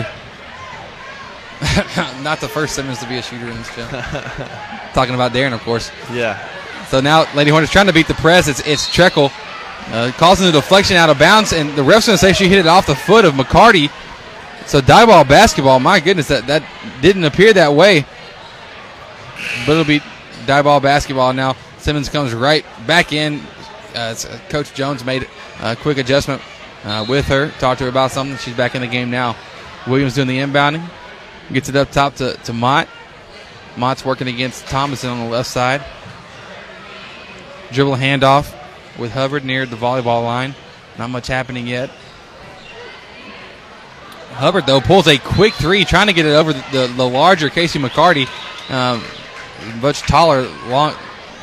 Not 2.22 2.40
the 2.40 2.48
first 2.48 2.74
Simmons 2.74 3.00
to 3.00 3.06
be 3.06 3.18
a 3.18 3.22
shooter 3.22 3.46
in 3.46 3.58
this 3.58 3.68
gym. 3.76 3.86
Talking 4.94 5.14
about 5.14 5.32
Darren, 5.32 5.52
of 5.52 5.60
course. 5.60 5.90
Yeah. 6.10 6.42
So 6.86 7.02
now 7.02 7.30
Lady 7.34 7.50
Hornets 7.50 7.70
trying 7.70 7.88
to 7.88 7.92
beat 7.92 8.08
the 8.08 8.14
press. 8.14 8.48
It's 8.48 8.66
it's 8.66 8.88
Treckle. 8.88 9.30
Uh, 9.88 10.10
causing 10.12 10.46
the 10.46 10.52
deflection 10.52 10.96
out 10.96 11.10
of 11.10 11.18
bounds, 11.18 11.52
and 11.52 11.76
the 11.76 11.82
ref's 11.82 12.06
going 12.06 12.16
to 12.16 12.18
say 12.18 12.32
she 12.32 12.48
hit 12.48 12.60
it 12.60 12.66
off 12.66 12.86
the 12.86 12.94
foot 12.94 13.26
of 13.26 13.34
McCarty. 13.34 13.90
So 14.66 14.80
Diboll 14.80 15.28
basketball. 15.28 15.78
My 15.78 16.00
goodness, 16.00 16.28
that, 16.28 16.46
that 16.46 16.62
didn't 17.02 17.24
appear 17.24 17.52
that 17.52 17.74
way. 17.74 18.06
But 19.66 19.72
it'll 19.72 19.84
be 19.84 20.00
Diboll 20.46 20.80
basketball 20.80 21.34
now. 21.34 21.56
Simmons 21.76 22.08
comes 22.08 22.32
right 22.32 22.64
back 22.86 23.12
in. 23.12 23.42
Uh, 23.94 24.14
uh, 24.16 24.38
Coach 24.48 24.72
Jones 24.72 25.04
made 25.04 25.28
a 25.60 25.76
quick 25.76 25.98
adjustment 25.98 26.40
uh, 26.84 27.04
with 27.08 27.26
her, 27.26 27.50
talked 27.58 27.78
to 27.78 27.84
her 27.84 27.90
about 27.90 28.10
something. 28.10 28.36
She's 28.38 28.56
back 28.56 28.74
in 28.74 28.80
the 28.80 28.88
game 28.88 29.10
now. 29.10 29.36
Williams 29.86 30.14
doing 30.14 30.28
the 30.28 30.38
inbounding. 30.38 30.88
Gets 31.52 31.68
it 31.68 31.76
up 31.76 31.90
top 31.90 32.16
to, 32.16 32.34
to 32.44 32.52
Mott. 32.52 32.88
Mott's 33.76 34.04
working 34.04 34.28
against 34.28 34.66
Thomason 34.66 35.10
on 35.10 35.24
the 35.24 35.30
left 35.30 35.48
side. 35.48 35.84
Dribble 37.72 37.96
handoff 37.96 38.54
with 38.98 39.12
Hubbard 39.12 39.44
near 39.44 39.66
the 39.66 39.76
volleyball 39.76 40.22
line. 40.24 40.54
Not 40.98 41.10
much 41.10 41.26
happening 41.26 41.66
yet. 41.66 41.90
Hubbard, 44.32 44.66
though, 44.66 44.80
pulls 44.80 45.06
a 45.08 45.18
quick 45.18 45.54
three, 45.54 45.84
trying 45.84 46.06
to 46.06 46.12
get 46.12 46.26
it 46.26 46.34
over 46.34 46.52
the, 46.52 46.64
the, 46.72 46.86
the 46.86 47.08
larger 47.08 47.48
Casey 47.48 47.78
McCarty. 47.78 48.26
Um, 48.70 49.02
much 49.80 50.00
taller, 50.02 50.48
long. 50.68 50.94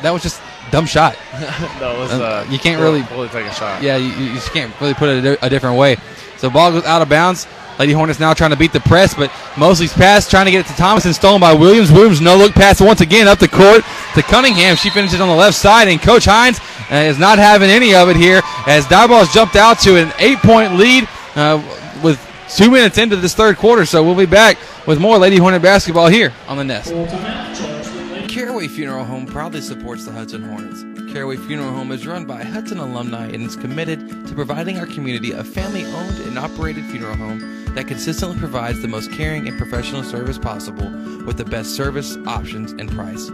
That 0.02 0.10
was 0.12 0.22
just 0.22 0.40
dumb 0.70 0.86
shot. 0.86 1.16
that 1.32 1.96
was. 1.98 2.10
Uh, 2.12 2.46
you 2.50 2.58
can't 2.58 2.80
really 2.80 3.02
fully 3.02 3.28
take 3.28 3.46
a 3.46 3.54
shot. 3.54 3.82
Yeah, 3.82 3.96
you, 3.96 4.08
you 4.08 4.34
just 4.34 4.52
can't 4.52 4.72
really 4.80 4.94
put 4.94 5.08
it 5.08 5.24
a, 5.24 5.46
a, 5.46 5.50
different 5.50 5.76
way. 5.76 5.96
So 6.36 6.50
ball 6.50 6.72
goes 6.72 6.84
out 6.84 7.02
of 7.02 7.08
bounds. 7.08 7.46
Lady 7.78 7.94
Hornets 7.94 8.20
now 8.20 8.34
trying 8.34 8.50
to 8.50 8.58
beat 8.58 8.74
the 8.74 8.80
press, 8.80 9.14
but 9.14 9.32
Mosley's 9.56 9.92
pass 9.92 10.28
trying 10.28 10.44
to 10.44 10.50
get 10.50 10.66
it 10.66 10.68
to 10.68 10.76
Thomas 10.76 11.06
and 11.06 11.14
stolen 11.14 11.40
by 11.40 11.54
Williams. 11.54 11.90
Williams 11.90 12.20
no 12.20 12.36
look 12.36 12.52
pass 12.52 12.78
once 12.78 13.00
again 13.00 13.26
up 13.26 13.38
the 13.38 13.48
court 13.48 13.82
to 14.14 14.22
Cunningham. 14.22 14.76
She 14.76 14.90
finishes 14.90 15.18
on 15.18 15.28
the 15.28 15.34
left 15.34 15.56
side, 15.56 15.88
and 15.88 15.98
Coach 16.00 16.26
Hines 16.26 16.60
uh, 16.90 16.96
is 16.96 17.18
not 17.18 17.38
having 17.38 17.70
any 17.70 17.94
of 17.94 18.10
it 18.10 18.16
here 18.16 18.42
as 18.66 18.84
Diboll's 18.84 19.32
jumped 19.32 19.56
out 19.56 19.78
to 19.80 19.96
an 19.96 20.12
eight-point 20.18 20.74
lead 20.74 21.08
uh, 21.36 21.62
with 22.04 22.20
two 22.54 22.70
minutes 22.70 22.98
into 22.98 23.16
this 23.16 23.34
third 23.34 23.56
quarter. 23.56 23.86
So 23.86 24.04
we'll 24.04 24.14
be 24.14 24.26
back 24.26 24.58
with 24.86 25.00
more 25.00 25.16
Lady 25.16 25.38
Hornet 25.38 25.62
basketball 25.62 26.08
here 26.08 26.34
on 26.48 26.58
the 26.58 26.64
Nest. 26.64 26.92
Caraway 28.30 28.68
Funeral 28.68 29.04
Home 29.04 29.26
proudly 29.26 29.60
supports 29.60 30.04
the 30.04 30.12
Hudson 30.12 30.44
Hornets. 30.44 30.84
Caraway 31.12 31.36
Funeral 31.36 31.72
Home 31.72 31.90
is 31.90 32.06
run 32.06 32.26
by 32.26 32.44
Hudson 32.44 32.78
alumni 32.78 33.26
and 33.26 33.42
is 33.42 33.56
committed 33.56 34.08
to 34.28 34.34
providing 34.36 34.78
our 34.78 34.86
community 34.86 35.32
a 35.32 35.42
family 35.42 35.84
owned 35.84 36.16
and 36.20 36.38
operated 36.38 36.84
funeral 36.84 37.16
home 37.16 37.64
that 37.74 37.88
consistently 37.88 38.38
provides 38.38 38.80
the 38.82 38.86
most 38.86 39.10
caring 39.10 39.48
and 39.48 39.58
professional 39.58 40.04
service 40.04 40.38
possible 40.38 40.88
with 41.26 41.38
the 41.38 41.44
best 41.44 41.74
service, 41.74 42.16
options, 42.28 42.70
and 42.70 42.88
price. 42.92 43.30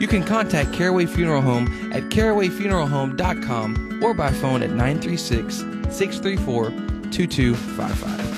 You 0.00 0.08
can 0.08 0.24
contact 0.24 0.72
Caraway 0.72 1.04
Funeral 1.04 1.42
Home 1.42 1.92
at 1.92 2.04
carawayfuneralhome.com 2.04 4.02
or 4.02 4.14
by 4.14 4.32
phone 4.32 4.62
at 4.62 4.70
936 4.70 5.56
634 5.94 6.70
2255. 7.10 8.37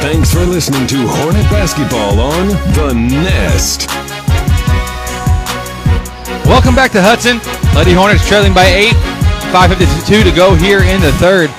Thanks 0.00 0.32
for 0.32 0.46
listening 0.46 0.86
to 0.86 0.96
Hornet 1.06 1.44
Basketball 1.50 2.18
on 2.20 2.48
The 2.72 2.94
Nest. 2.94 3.86
Welcome 6.46 6.74
back 6.74 6.90
to 6.92 7.02
Hudson. 7.02 7.36
Lady 7.76 7.92
Hornets 7.92 8.26
trailing 8.26 8.54
by 8.54 8.64
eight. 8.64 8.94
5.52 9.52 10.24
to 10.24 10.34
go 10.34 10.54
here 10.54 10.80
in 10.80 11.02
the 11.02 11.12
third. 11.12 11.50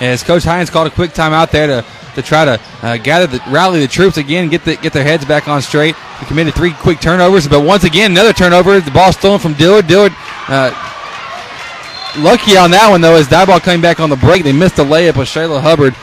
As 0.00 0.22
Coach 0.22 0.44
Hines 0.44 0.70
called 0.70 0.86
a 0.86 0.90
quick 0.90 1.10
timeout 1.10 1.50
there 1.50 1.66
to, 1.66 1.86
to 2.14 2.22
try 2.22 2.46
to 2.46 2.58
uh, 2.80 2.96
gather 2.96 3.26
the 3.26 3.38
rally 3.50 3.80
the 3.80 3.86
troops 3.86 4.16
again, 4.16 4.48
get 4.48 4.64
the, 4.64 4.76
get 4.76 4.94
their 4.94 5.04
heads 5.04 5.26
back 5.26 5.46
on 5.46 5.60
straight. 5.60 5.94
We 6.20 6.26
committed 6.26 6.54
three 6.54 6.72
quick 6.72 7.00
turnovers, 7.00 7.48
but 7.48 7.60
once 7.60 7.84
again 7.84 8.12
another 8.12 8.32
turnover. 8.32 8.80
The 8.80 8.90
ball 8.92 9.12
stolen 9.12 9.40
from 9.40 9.52
Dillard. 9.52 9.86
Dillard 9.86 10.12
uh, 10.48 10.72
lucky 12.16 12.56
on 12.56 12.70
that 12.70 12.88
one 12.90 13.02
though, 13.02 13.16
as 13.16 13.28
Diboll 13.28 13.60
coming 13.60 13.82
back 13.82 14.00
on 14.00 14.08
the 14.08 14.16
break. 14.16 14.42
They 14.42 14.52
missed 14.52 14.76
the 14.76 14.84
layup 14.84 15.18
with 15.18 15.28
Shayla 15.28 15.60
Hubbard 15.60 15.94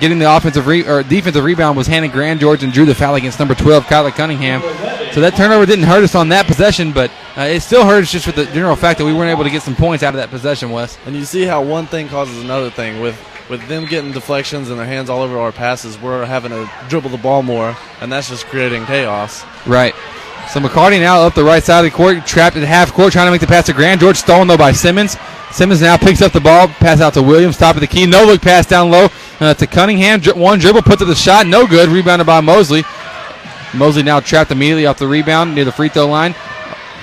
getting 0.00 0.18
the 0.18 0.34
offensive 0.34 0.66
re- 0.66 0.86
or 0.86 1.02
defensive 1.02 1.44
rebound 1.44 1.76
was 1.76 1.86
Hannah 1.86 2.08
Grand 2.08 2.40
George 2.40 2.62
and 2.62 2.72
drew 2.72 2.86
the 2.86 2.94
foul 2.94 3.14
against 3.14 3.38
number 3.38 3.54
12 3.54 3.84
Kyler 3.84 4.12
Cunningham. 4.12 4.62
So 5.12 5.20
that 5.20 5.34
turnover 5.36 5.66
didn't 5.66 5.84
hurt 5.84 6.02
us 6.02 6.14
on 6.14 6.28
that 6.30 6.46
possession, 6.46 6.92
but 6.92 7.10
uh, 7.36 7.42
it 7.42 7.60
still 7.60 7.84
hurt 7.84 8.02
us 8.02 8.12
just 8.12 8.26
with 8.26 8.36
the 8.36 8.46
general 8.46 8.76
fact 8.76 8.98
that 8.98 9.04
we 9.04 9.12
weren't 9.12 9.30
able 9.30 9.44
to 9.44 9.50
get 9.50 9.62
some 9.62 9.76
points 9.76 10.02
out 10.02 10.14
of 10.14 10.18
that 10.18 10.30
possession, 10.30 10.70
Wes. 10.70 10.98
And 11.04 11.14
you 11.14 11.24
see 11.24 11.42
how 11.42 11.62
one 11.62 11.86
thing 11.86 12.08
causes 12.08 12.42
another 12.42 12.70
thing 12.70 13.00
with 13.00 13.18
with 13.50 13.66
them 13.66 13.84
getting 13.84 14.12
deflections 14.12 14.70
and 14.70 14.78
their 14.78 14.86
hands 14.86 15.10
all 15.10 15.22
over 15.22 15.36
our 15.36 15.50
passes. 15.50 16.00
We're 16.00 16.24
having 16.24 16.52
to 16.52 16.70
dribble 16.88 17.10
the 17.10 17.18
ball 17.18 17.42
more, 17.42 17.76
and 18.00 18.12
that's 18.12 18.28
just 18.28 18.46
creating 18.46 18.86
chaos. 18.86 19.44
Right. 19.66 19.94
So 20.48 20.60
McCarty 20.60 21.00
now 21.00 21.22
up 21.22 21.34
the 21.34 21.44
right 21.44 21.62
side 21.62 21.84
of 21.84 21.90
the 21.90 21.96
court, 21.96 22.24
trapped 22.26 22.56
at 22.56 22.62
half 22.62 22.92
court, 22.92 23.12
trying 23.12 23.26
to 23.26 23.32
make 23.32 23.40
the 23.40 23.46
pass 23.48 23.66
to 23.66 23.72
Grand 23.72 24.00
George, 24.00 24.16
stolen 24.16 24.46
though 24.46 24.56
by 24.56 24.72
Simmons. 24.72 25.16
Simmons 25.50 25.80
now 25.80 25.96
picks 25.96 26.22
up 26.22 26.32
the 26.32 26.40
ball, 26.40 26.68
pass 26.68 27.00
out 27.00 27.14
to 27.14 27.22
Williams, 27.22 27.56
top 27.56 27.74
of 27.74 27.80
the 27.80 27.86
key, 27.88 28.06
no 28.06 28.24
look 28.24 28.40
pass 28.40 28.66
down 28.66 28.90
low 28.90 29.08
uh, 29.40 29.54
to 29.54 29.66
Cunningham. 29.66 30.22
One 30.38 30.58
dribble, 30.58 30.82
puts 30.82 31.02
up 31.02 31.08
the 31.08 31.14
shot, 31.14 31.46
no 31.46 31.66
good. 31.66 31.88
Rebounded 31.88 32.26
by 32.26 32.40
Mosley. 32.40 32.84
Mosley 33.74 34.02
now 34.02 34.20
trapped 34.20 34.50
immediately 34.50 34.86
off 34.86 34.98
the 34.98 35.06
rebound 35.06 35.54
near 35.54 35.64
the 35.64 35.72
free 35.72 35.88
throw 35.88 36.06
line. 36.06 36.34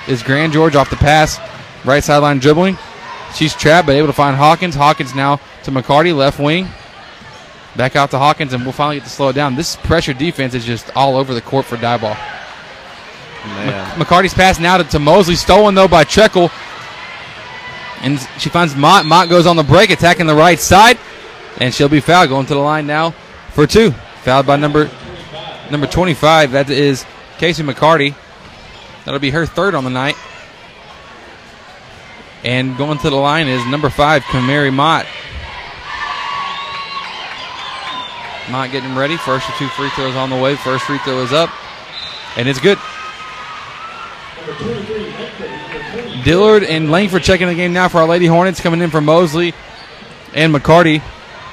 Is 0.06 0.22
Grand 0.22 0.52
George 0.52 0.74
off 0.74 0.88
the 0.90 0.96
pass, 0.96 1.38
right 1.84 2.02
sideline 2.02 2.38
dribbling. 2.38 2.78
She's 3.34 3.54
trapped, 3.54 3.86
but 3.86 3.94
able 3.94 4.06
to 4.06 4.12
find 4.12 4.36
Hawkins. 4.36 4.74
Hawkins 4.74 5.14
now 5.14 5.36
to 5.64 5.70
McCarty, 5.70 6.16
left 6.16 6.38
wing. 6.38 6.68
Back 7.76 7.94
out 7.94 8.10
to 8.12 8.18
Hawkins, 8.18 8.54
and 8.54 8.62
we'll 8.62 8.72
finally 8.72 8.96
get 8.96 9.04
to 9.04 9.10
slow 9.10 9.28
it 9.28 9.34
down. 9.34 9.54
This 9.54 9.76
pressure 9.76 10.14
defense 10.14 10.54
is 10.54 10.64
just 10.64 10.90
all 10.96 11.16
over 11.16 11.34
the 11.34 11.42
court 11.42 11.66
for 11.66 11.76
Diboll. 11.76 12.16
Man. 13.44 14.00
McCarty's 14.00 14.34
pass 14.34 14.58
now 14.58 14.78
to, 14.78 14.84
to 14.84 14.98
Mosley, 14.98 15.36
stolen 15.36 15.74
though 15.74 15.88
by 15.88 16.04
Treckle. 16.04 16.50
And 18.00 18.18
she 18.38 18.48
finds 18.48 18.74
Mott. 18.74 19.06
Mott 19.06 19.28
goes 19.28 19.46
on 19.46 19.56
the 19.56 19.62
break, 19.62 19.90
attacking 19.90 20.26
the 20.26 20.34
right 20.34 20.58
side. 20.58 20.98
And 21.56 21.74
she'll 21.74 21.88
be 21.88 22.00
fouled, 22.00 22.28
going 22.28 22.46
to 22.46 22.54
the 22.54 22.60
line 22.60 22.86
now 22.86 23.10
for 23.52 23.66
two. 23.66 23.92
Fouled 24.22 24.46
by 24.46 24.56
number 24.56 24.90
number 25.70 25.86
25. 25.86 26.52
That 26.52 26.70
is 26.70 27.04
Casey 27.38 27.62
McCarty. 27.62 28.14
That'll 29.04 29.20
be 29.20 29.30
her 29.30 29.46
third 29.46 29.74
on 29.74 29.84
the 29.84 29.90
night. 29.90 30.16
And 32.44 32.76
going 32.76 32.98
to 32.98 33.10
the 33.10 33.16
line 33.16 33.48
is 33.48 33.64
number 33.66 33.90
five, 33.90 34.22
Kamari 34.22 34.72
Mott. 34.72 35.06
Mott 38.50 38.70
getting 38.70 38.94
ready. 38.94 39.16
First 39.16 39.48
of 39.48 39.54
two 39.56 39.68
free 39.68 39.90
throws 39.90 40.14
on 40.14 40.30
the 40.30 40.36
way. 40.36 40.56
First 40.56 40.84
free 40.84 40.98
throw 40.98 41.20
is 41.22 41.32
up. 41.32 41.50
And 42.36 42.48
it's 42.48 42.60
good. 42.60 42.78
Dillard 46.24 46.64
and 46.64 46.90
Langford 46.90 47.22
checking 47.22 47.48
the 47.48 47.54
game 47.54 47.72
now 47.72 47.88
for 47.88 47.98
our 47.98 48.06
Lady 48.06 48.26
Hornets 48.26 48.60
coming 48.60 48.80
in 48.80 48.90
from 48.90 49.04
Mosley 49.04 49.54
and 50.34 50.54
McCarty. 50.54 51.02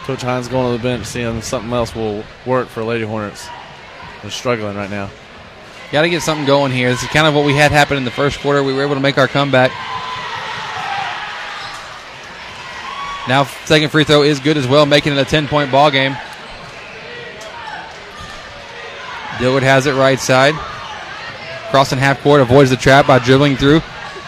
Coach 0.06 0.22
Hines 0.22 0.48
going 0.48 0.72
to 0.72 0.78
the 0.78 0.84
bench, 0.84 1.08
seeing 1.08 1.42
something 1.42 1.74
else 1.74 1.96
will 1.96 2.24
work 2.46 2.68
for 2.68 2.84
Lady 2.84 3.04
Hornets. 3.04 3.48
They're 4.22 4.30
struggling 4.30 4.78
right 4.78 4.90
now. 4.90 5.10
Got 5.92 6.04
to 6.04 6.10
get 6.10 6.22
something 6.22 6.46
going 6.46 6.72
here. 6.72 6.92
This 6.92 7.02
is 7.02 7.10
kind 7.10 7.26
of 7.26 7.34
what 7.34 7.44
we 7.44 7.56
had 7.56 7.72
happen 7.72 7.98
in 7.98 8.06
the 8.06 8.12
first 8.12 8.40
quarter. 8.40 8.62
We 8.62 8.72
were 8.72 8.84
able 8.84 8.94
to 8.94 9.02
make 9.02 9.18
our 9.18 9.28
comeback. 9.28 9.72
Now, 13.28 13.46
second 13.66 13.90
free 13.90 14.04
throw 14.04 14.22
is 14.22 14.40
good 14.40 14.58
as 14.58 14.68
well, 14.68 14.86
making 14.86 15.14
it 15.14 15.18
a 15.18 15.26
10 15.26 15.48
point 15.48 15.72
ball 15.72 15.90
game. 15.90 16.16
Dillard 19.40 19.64
has 19.64 19.88
it 19.88 19.96
right 19.96 20.20
side. 20.20 20.54
Crossing 21.72 21.98
half 21.98 22.22
court, 22.22 22.42
avoids 22.42 22.70
the 22.70 22.78
trap 22.78 23.08
by 23.08 23.18
dribbling 23.18 23.58
through. 23.58 23.80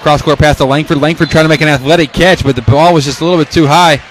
Cross 0.01 0.23
court 0.23 0.39
pass 0.39 0.57
to 0.57 0.65
Langford. 0.65 0.97
Langford 0.97 1.29
trying 1.29 1.45
to 1.45 1.49
make 1.49 1.61
an 1.61 1.67
athletic 1.67 2.13
catch, 2.13 2.43
but 2.43 2.55
the 2.55 2.63
ball 2.63 2.95
was 2.95 3.05
just 3.05 3.21
a 3.21 3.23
little 3.23 3.37
bit 3.37 3.51
too 3.51 3.67
high. 3.67 4.01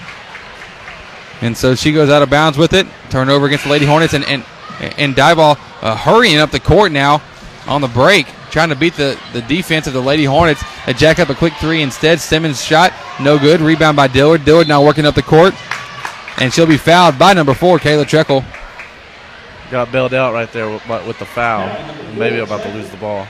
And 1.41 1.55
so 1.55 1.75
she 1.75 1.91
goes 1.91 2.09
out 2.09 2.21
of 2.21 2.29
bounds 2.29 2.57
with 2.57 2.73
it. 2.73 2.87
Turnover 3.09 3.45
against 3.45 3.65
the 3.65 3.71
Lady 3.71 3.85
Hornets 3.85 4.13
and 4.13 4.25
and, 4.25 4.43
and 4.79 5.15
Diboll 5.15 5.57
uh, 5.81 5.95
hurrying 5.95 6.37
up 6.37 6.51
the 6.51 6.59
court 6.59 6.91
now 6.91 7.21
on 7.67 7.81
the 7.81 7.87
break, 7.87 8.27
trying 8.49 8.69
to 8.69 8.75
beat 8.75 8.93
the, 8.95 9.19
the 9.33 9.41
defense 9.41 9.87
of 9.87 9.93
the 9.93 10.01
Lady 10.01 10.23
Hornets. 10.23 10.63
They 10.85 10.93
jack 10.93 11.19
up 11.19 11.29
a 11.29 11.35
quick 11.35 11.53
three 11.55 11.81
instead. 11.81 12.19
Simmons 12.19 12.63
shot, 12.63 12.93
no 13.19 13.37
good. 13.37 13.61
Rebound 13.61 13.97
by 13.97 14.07
Dillard. 14.07 14.45
Dillard 14.45 14.67
now 14.67 14.83
working 14.83 15.05
up 15.05 15.15
the 15.15 15.21
court. 15.21 15.53
And 16.39 16.53
she'll 16.53 16.67
be 16.67 16.77
fouled 16.77 17.17
by 17.17 17.33
number 17.33 17.53
four, 17.53 17.79
Kayla 17.79 18.05
Treckle. 18.05 18.45
Got 19.71 19.91
bailed 19.91 20.13
out 20.13 20.33
right 20.33 20.51
there 20.53 20.69
with, 20.69 20.87
with 20.87 21.19
the 21.19 21.25
foul. 21.25 21.67
Maybe 22.15 22.39
about 22.39 22.61
to 22.63 22.73
lose 22.73 22.89
the 22.89 22.97
ball. 22.97 23.27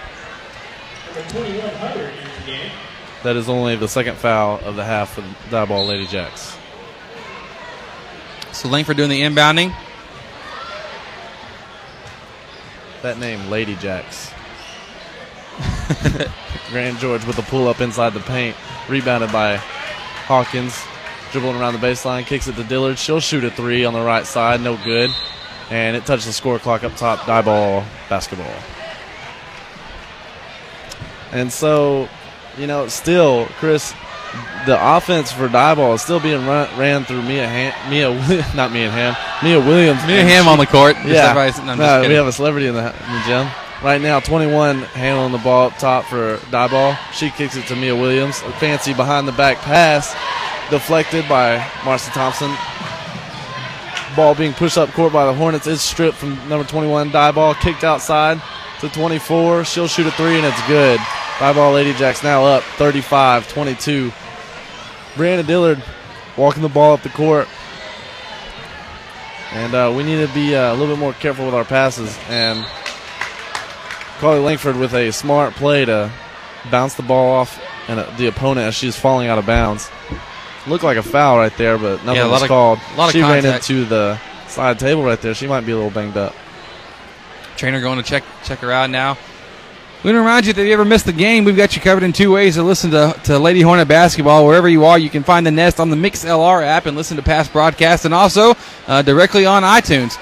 That 3.24 3.36
is 3.36 3.50
only 3.50 3.76
the 3.76 3.88
second 3.88 4.18
foul 4.18 4.60
of 4.60 4.76
the 4.76 4.84
half 4.84 5.14
for 5.14 5.22
the 5.22 5.28
Diboll 5.50 5.88
Lady 5.88 6.06
Jacks. 6.06 6.57
So 8.58 8.70
Langford 8.70 8.98
doing 8.98 9.12
the 9.12 9.22
inbounding. 9.22 9.72
That 13.04 13.20
name, 13.20 13.52
Lady 13.52 13.76
Jacks. 13.76 14.32
Grand 16.72 16.98
George 16.98 17.24
with 17.28 17.38
a 17.38 17.44
pull 17.44 17.68
up 17.68 17.82
inside 17.82 18.16
the 18.16 18.20
paint, 18.22 18.58
rebounded 18.90 19.32
by 19.32 19.58
Hawkins, 19.58 20.76
dribbling 21.32 21.58
around 21.58 21.74
the 21.74 21.88
baseline, 21.88 22.26
kicks 22.26 22.48
it 22.48 22.56
to 22.56 22.64
Dillard. 22.64 22.98
She'll 22.98 23.20
shoot 23.20 23.44
a 23.44 23.52
three 23.52 23.86
on 23.86 23.94
the 23.94 24.02
right 24.02 24.26
side, 24.26 24.60
no 24.62 24.76
good. 24.84 25.12
And 25.70 25.96
it 25.96 26.08
touches 26.08 26.26
the 26.26 26.34
score 26.34 26.58
clock 26.58 26.84
up 26.84 26.96
top, 26.96 27.20
Diboll, 27.20 27.86
basketball. 28.10 28.52
And 31.32 31.54
so, 31.54 32.10
you 32.58 32.66
know, 32.66 32.88
still, 32.88 33.46
Chris, 33.60 33.94
the 34.66 34.78
offense 34.96 35.32
for 35.32 35.48
Diboll 35.48 35.96
is 35.96 36.02
still 36.02 36.20
being 36.20 36.46
run, 36.46 36.68
ran 36.78 37.06
through 37.06 37.24
Mia 37.24 37.48
Ham, 37.48 37.90
Mia 37.90 38.10
not 38.56 38.72
Mia 38.72 38.92
Ham, 38.92 39.16
Mia 39.44 39.60
Williams. 39.60 40.06
Mia 40.06 40.24
Ham 40.24 40.48
on 40.48 40.58
the 40.58 40.68
court. 40.68 40.96
Yeah, 41.06 41.34
no, 41.64 41.76
no, 41.76 42.08
we 42.08 42.14
have 42.16 42.28
a 42.28 42.32
celebrity 42.32 42.68
in 42.68 42.76
the, 42.76 42.86
in 42.86 43.14
the 43.14 43.24
gym 43.26 43.48
right 43.84 44.02
now. 44.02 44.20
21 44.20 44.80
handling 44.80 45.32
the 45.32 45.38
ball 45.38 45.68
up 45.68 45.78
top 45.78 46.06
for 46.06 46.38
Diboll. 46.52 46.98
She 47.14 47.30
kicks 47.30 47.56
it 47.56 47.66
to 47.68 47.76
Mia 47.76 47.96
Williams. 47.96 48.42
A 48.42 48.52
fancy 48.54 48.94
behind 48.94 49.28
the 49.28 49.32
back 49.32 49.58
pass, 49.58 50.14
deflected 50.70 51.28
by 51.30 51.66
Marcy 51.86 52.12
Thompson. 52.12 52.54
Ball 54.16 54.36
being 54.36 54.54
pushed 54.54 54.78
up 54.78 54.90
court 54.92 55.14
by 55.14 55.26
the 55.26 55.34
Hornets 55.34 55.68
is 55.68 55.82
stripped 55.82 56.18
from 56.18 56.36
number 56.50 56.66
21 56.66 57.12
Diboll, 57.12 57.56
kicked 57.60 57.84
outside 57.84 58.42
to 58.82 58.90
24. 58.90 59.66
She'll 59.66 59.88
shoot 59.88 60.08
a 60.08 60.12
three 60.12 60.38
and 60.38 60.46
it's 60.46 60.68
good. 60.68 61.00
Diboll 61.40 61.74
Lady 61.76 61.94
Jacks 61.94 62.24
now 62.24 62.46
up 62.46 62.64
35 62.64 63.48
22. 63.52 64.12
Brianna 65.16 65.46
Dillard 65.46 65.82
walking 66.36 66.62
the 66.64 66.70
ball 66.70 66.94
up 66.94 67.02
the 67.04 67.10
court. 67.10 67.48
And 69.54 69.74
uh, 69.74 69.94
we 69.96 70.04
need 70.04 70.26
to 70.28 70.34
be 70.34 70.56
uh, 70.56 70.72
a 70.72 70.76
little 70.76 70.96
bit 70.96 71.00
more 71.00 71.14
careful 71.14 71.46
with 71.46 71.54
our 71.56 71.64
passes. 71.66 72.18
And 72.30 72.66
Carly 74.20 74.40
Langford 74.40 74.76
with 74.78 74.94
a 74.94 75.12
smart 75.12 75.54
play 75.54 75.86
to 75.86 76.12
bounce 76.72 76.96
the 76.96 77.04
ball 77.04 77.32
off 77.32 77.62
and 77.88 78.00
uh, 78.00 78.16
the 78.18 78.28
opponent 78.28 78.68
as 78.68 78.76
she's 78.76 78.96
falling 78.98 79.28
out 79.28 79.38
of 79.38 79.46
bounds. 79.46 79.90
Looked 80.68 80.84
like 80.84 80.98
a 80.98 81.04
foul 81.04 81.38
right 81.38 81.56
there, 81.56 81.78
but 81.78 82.04
nothing 82.04 82.16
Yeah, 82.16 82.26
a 82.26 82.30
was 82.30 82.42
of- 82.42 82.48
called. 82.50 82.80
she 83.12 83.22
ran 83.22 83.46
into 83.46 83.86
the 83.86 84.20
side 84.48 84.80
table 84.80 85.04
right 85.04 85.22
there. 85.22 85.34
She 85.34 85.48
might 85.48 85.66
be 85.66 85.72
a 85.72 85.76
little 85.76 85.92
banged 85.92 86.18
up. 86.18 86.36
Trainer 87.56 87.80
going 87.80 87.98
to 87.98 88.04
check 88.04 88.24
check 88.44 88.60
her 88.60 88.72
out 88.72 88.90
now. 88.90 89.18
We 90.04 90.10
want 90.10 90.18
to 90.18 90.20
remind 90.20 90.46
you 90.46 90.54
that 90.54 90.62
if 90.62 90.68
you 90.68 90.74
ever 90.74 90.86
missed 90.86 91.08
the 91.08 91.12
game, 91.12 91.44
we've 91.44 91.58
got 91.58 91.76
you 91.76 91.82
covered 91.82 92.04
in 92.04 92.14
two 92.14 92.32
ways 92.32 92.54
to 92.54 92.62
listen 92.62 92.92
to, 92.92 93.20
to 93.24 93.40
Lady 93.40 93.62
Hornet 93.62 93.88
basketball. 93.88 94.46
Wherever 94.46 94.70
you 94.70 94.86
are, 94.86 95.00
you 95.00 95.10
can 95.10 95.24
find 95.24 95.44
the 95.44 95.50
Nest 95.50 95.80
on 95.80 95.90
the 95.90 95.96
MixLR 95.96 96.64
app 96.64 96.86
and 96.86 96.96
listen 96.96 97.18
to 97.18 97.24
past 97.24 97.52
broadcasts, 97.52 98.06
and 98.06 98.14
also 98.14 98.54
uh, 98.86 99.02
directly 99.02 99.48
on 99.48 99.64
iTunes. 99.64 100.16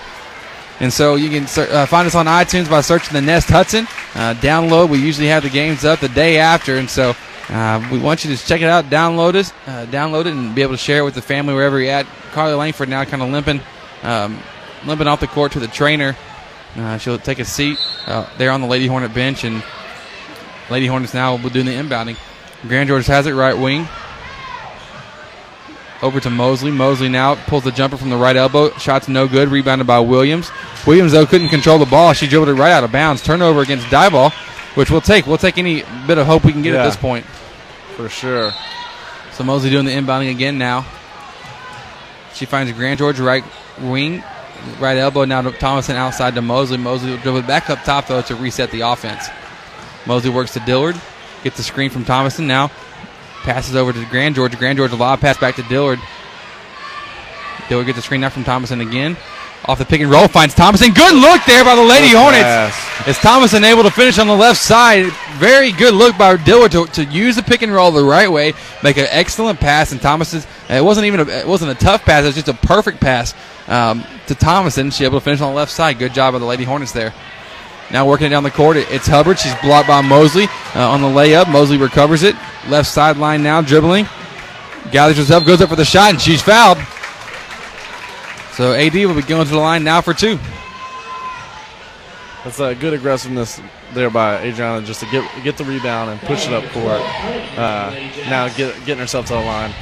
And 0.80 0.93
so 0.93 1.15
you 1.15 1.30
can 1.30 1.43
uh, 1.43 1.86
find 1.88 2.07
us 2.07 2.15
on 2.15 2.26
iTunes 2.26 2.69
by 2.69 2.80
searching 2.80 3.13
the 3.13 3.21
Nest 3.21 3.49
Hudson. 3.49 3.86
Uh, 4.15 4.34
download. 4.36 4.89
We 4.89 4.99
usually 4.99 5.28
have 5.28 5.43
the 5.43 5.49
games 5.49 5.84
up 5.84 5.99
the 5.99 6.07
day 6.07 6.38
after, 6.38 6.78
and 6.78 6.89
so 6.89 7.13
uh, 7.49 7.86
we 7.91 7.99
want 7.99 8.23
you 8.23 8.34
to 8.34 8.45
check 8.45 8.61
it 8.61 8.69
out, 8.69 8.86
download 8.86 9.36
it, 9.36 9.53
uh, 9.67 9.86
download 9.88 10.21
it, 10.21 10.34
and 10.34 10.55
be 10.55 10.61
able 10.61 10.73
to 10.73 10.78
share 10.78 10.99
it 10.99 11.03
with 11.03 11.15
the 11.15 11.21
family 11.21 11.53
wherever 11.53 11.82
you're 11.82 11.91
at. 11.91 12.07
Carly 12.32 12.53
Langford 12.53 12.88
now 12.88 13.03
kind 13.03 13.21
of 13.21 13.30
limping, 13.30 13.59
um, 14.03 14.39
limping 14.86 15.07
off 15.07 15.19
the 15.19 15.28
court 15.28 15.51
to 15.51 15.59
the 15.59 15.67
trainer. 15.67 16.15
Uh, 16.76 16.97
she'll 16.97 17.17
take 17.17 17.39
a 17.39 17.45
seat 17.45 17.78
uh, 18.05 18.28
there 18.38 18.51
on 18.51 18.61
the 18.61 18.67
Lady 18.67 18.88
Hornet 18.88 19.13
bench, 19.13 19.43
and 19.43 19.63
Lady 20.69 20.88
Hornets 20.88 21.13
now 21.13 21.36
will 21.38 21.49
doing 21.49 21.65
the 21.65 21.71
inbounding. 21.73 22.17
Grand 22.67 22.88
George 22.89 23.05
has 23.07 23.28
it 23.28 23.34
right 23.34 23.57
wing. 23.57 23.88
Over 26.01 26.19
to 26.19 26.30
Mosley. 26.30 26.71
Mosley 26.71 27.07
now 27.09 27.36
pulls 27.36 27.63
the 27.63 27.71
jumper 27.71 27.95
from 27.97 28.09
the 28.09 28.17
right 28.17 28.36
elbow. 28.36 28.69
Shot's 28.78 29.07
no 29.07 29.28
good. 29.28 29.47
Rebounded 29.49 29.88
by 29.88 29.99
Williams. 29.99 30.51
Williams, 30.86 31.13
though, 31.13 31.26
couldn't 31.26 31.49
control 31.49 31.80
the 31.80 31.86
ball. 31.86 32.13
She 32.13 32.28
dribbled 32.28 32.49
it 32.49 32.53
right 32.53 32.71
out 32.71 32.84
of 32.84 32.91
bounds. 32.91 33.21
Turnover 33.23 33.61
against 33.61 33.88
Diboll, 33.88 34.32
which 34.76 34.91
we'll 34.91 35.01
take. 35.01 35.26
We'll 35.26 35.38
take 35.38 35.57
any 35.57 35.84
bit 36.05 36.17
of 36.17 36.28
hope 36.28 36.43
we 36.43 36.51
can 36.51 36.61
get 36.61 36.73
Yeah. 36.73 36.82
at 36.82 36.86
this 36.86 36.97
point. 36.97 37.26
For 37.95 38.09
sure. 38.09 38.51
So 39.32 39.43
Mosley 39.45 39.69
doing 39.69 39.86
the 39.86 39.93
inbounding 39.93 40.30
again 40.32 40.57
now. 40.57 40.86
She 42.34 42.45
finds 42.45 42.71
Grand 42.73 42.99
George 42.99 43.19
right 43.19 43.43
wing, 43.80 44.21
right 44.80 44.97
elbow. 44.97 45.26
Now 45.26 45.41
to 45.41 45.51
Thomason 45.51 45.95
outside 45.95 46.36
to 46.36 46.41
Mosley. 46.41 46.78
Mosley 46.78 47.11
will 47.11 47.18
dribble 47.18 47.43
back 47.43 47.70
up 47.70 47.84
top 47.84 48.07
though 48.07 48.22
to 48.24 48.36
reset 48.36 48.72
the 48.72 48.82
offense. 48.82 49.28
Mosley 50.05 50.30
works 50.30 50.53
to 50.53 50.59
Dillard, 50.59 50.99
gets 51.43 51.57
the 51.57 51.63
screen 51.63 51.89
from 51.89 52.05
Thomason. 52.05 52.47
Now 52.47 52.72
passes 53.43 53.76
over 53.76 53.93
to 53.93 54.05
Grand 54.05 54.36
George. 54.36 54.57
Grand 54.57 54.78
George 54.78 54.91
a 54.91 54.95
lob 54.95 55.22
pass 55.22 55.38
back 55.38 55.55
to 55.55 55.63
Dillard. 55.63 55.99
Dillard 57.70 57.86
gets 57.88 57.97
the 57.97 58.01
screen 58.01 58.22
now 58.22 58.30
from 58.30 58.43
Thomason 58.43 58.82
again. 58.82 59.18
Off 59.68 59.80
the 59.80 59.86
pick 59.86 59.99
and 59.99 60.11
roll, 60.11 60.28
finds 60.28 60.53
Thomason. 60.53 60.93
Good 60.93 61.16
look 61.16 61.41
there 61.47 61.63
by 61.63 61.76
the 61.76 61.82
Lady 61.82 62.09
Good 62.09 62.18
Hornets. 62.18 62.43
pass. 62.43 63.07
Is 63.07 63.18
Thomason 63.18 63.63
able 63.63 63.82
to 63.82 63.89
finish 63.89 64.20
on 64.20 64.28
the 64.28 64.36
left 64.36 64.61
side? 64.61 65.11
Very 65.38 65.72
good 65.72 65.95
look 65.95 66.16
by 66.18 66.38
Dillard 66.38 66.72
to, 66.74 66.86
to 66.86 67.03
use 67.05 67.36
the 67.36 67.41
pick 67.41 67.63
and 67.63 67.74
roll 67.74 67.89
the 67.91 68.03
right 68.03 68.32
way, 68.32 68.53
make 68.84 68.97
an 68.97 69.07
excellent 69.09 69.59
pass. 69.59 69.91
And 69.91 69.99
Thomason's 69.99 70.45
it 70.70 70.84
wasn't 70.84 71.07
even 71.07 71.22
a, 71.22 71.32
it 71.32 71.47
wasn't 71.47 71.72
a 71.72 71.76
tough 71.76 72.03
pass; 72.03 72.24
it 72.24 72.28
was 72.28 72.36
just 72.36 72.47
a 72.47 72.53
perfect 72.53 73.01
pass 73.01 73.34
um, 73.68 74.03
to 74.28 74.36
Thomason. 74.36 74.91
She 74.91 75.03
able 75.03 75.20
to 75.20 75.24
finish 75.24 75.41
on 75.41 75.49
the 75.49 75.55
left 75.55 75.72
side. 75.72 75.97
Good 75.97 76.13
job 76.13 76.34
by 76.34 76.39
the 76.39 76.45
Lady 76.45 76.63
Hornets 76.63 76.91
there. 76.91 77.11
Now 77.91 78.07
working 78.07 78.28
it 78.28 78.32
down 78.32 78.43
the 78.43 78.51
court, 78.51 78.78
it's 78.78 79.07
Hubbard. 79.07 79.39
She's 79.39 79.53
blocked 79.61 79.88
by 79.88 80.01
Mosley 80.01 80.45
uh, 80.76 80.89
on 80.89 81.01
the 81.01 81.07
layup. 81.07 81.51
Mosley 81.51 81.78
recovers 81.78 82.24
it. 82.24 82.36
Left 82.68 82.88
sideline 82.88 83.41
now, 83.43 83.61
dribbling. 83.61 84.07
Gathers 84.91 85.18
herself, 85.18 85.45
goes 85.45 85.61
up 85.61 85.70
for 85.70 85.76
the 85.76 85.86
shot, 85.86 86.11
and 86.11 86.22
she's 86.22 86.41
fouled. 86.41 86.78
So 88.56 88.74
AD 88.74 88.93
will 88.93 89.14
be 89.14 89.22
going 89.22 89.45
to 89.45 89.51
the 89.51 89.60
line 89.60 89.84
now 89.84 89.99
for 89.99 90.14
two. 90.14 90.39
That's 92.45 92.60
a 92.60 92.74
good 92.74 92.93
aggressiveness 92.93 93.60
there 93.93 94.10
by 94.10 94.41
Adriana 94.43 94.86
just 94.86 95.01
to 95.01 95.08
get 95.08 95.30
get 95.43 95.58
the 95.58 95.66
rebound 95.66 96.12
and 96.12 96.20
push 96.22 96.47
it 96.47 96.53
up 96.53 96.64
court. 96.72 97.01
Uh, 97.58 97.93
now 98.30 98.47
get, 98.47 98.74
getting 98.86 98.99
herself 98.99 99.26
to 99.26 99.34
the 99.34 99.39
line. 99.39 99.74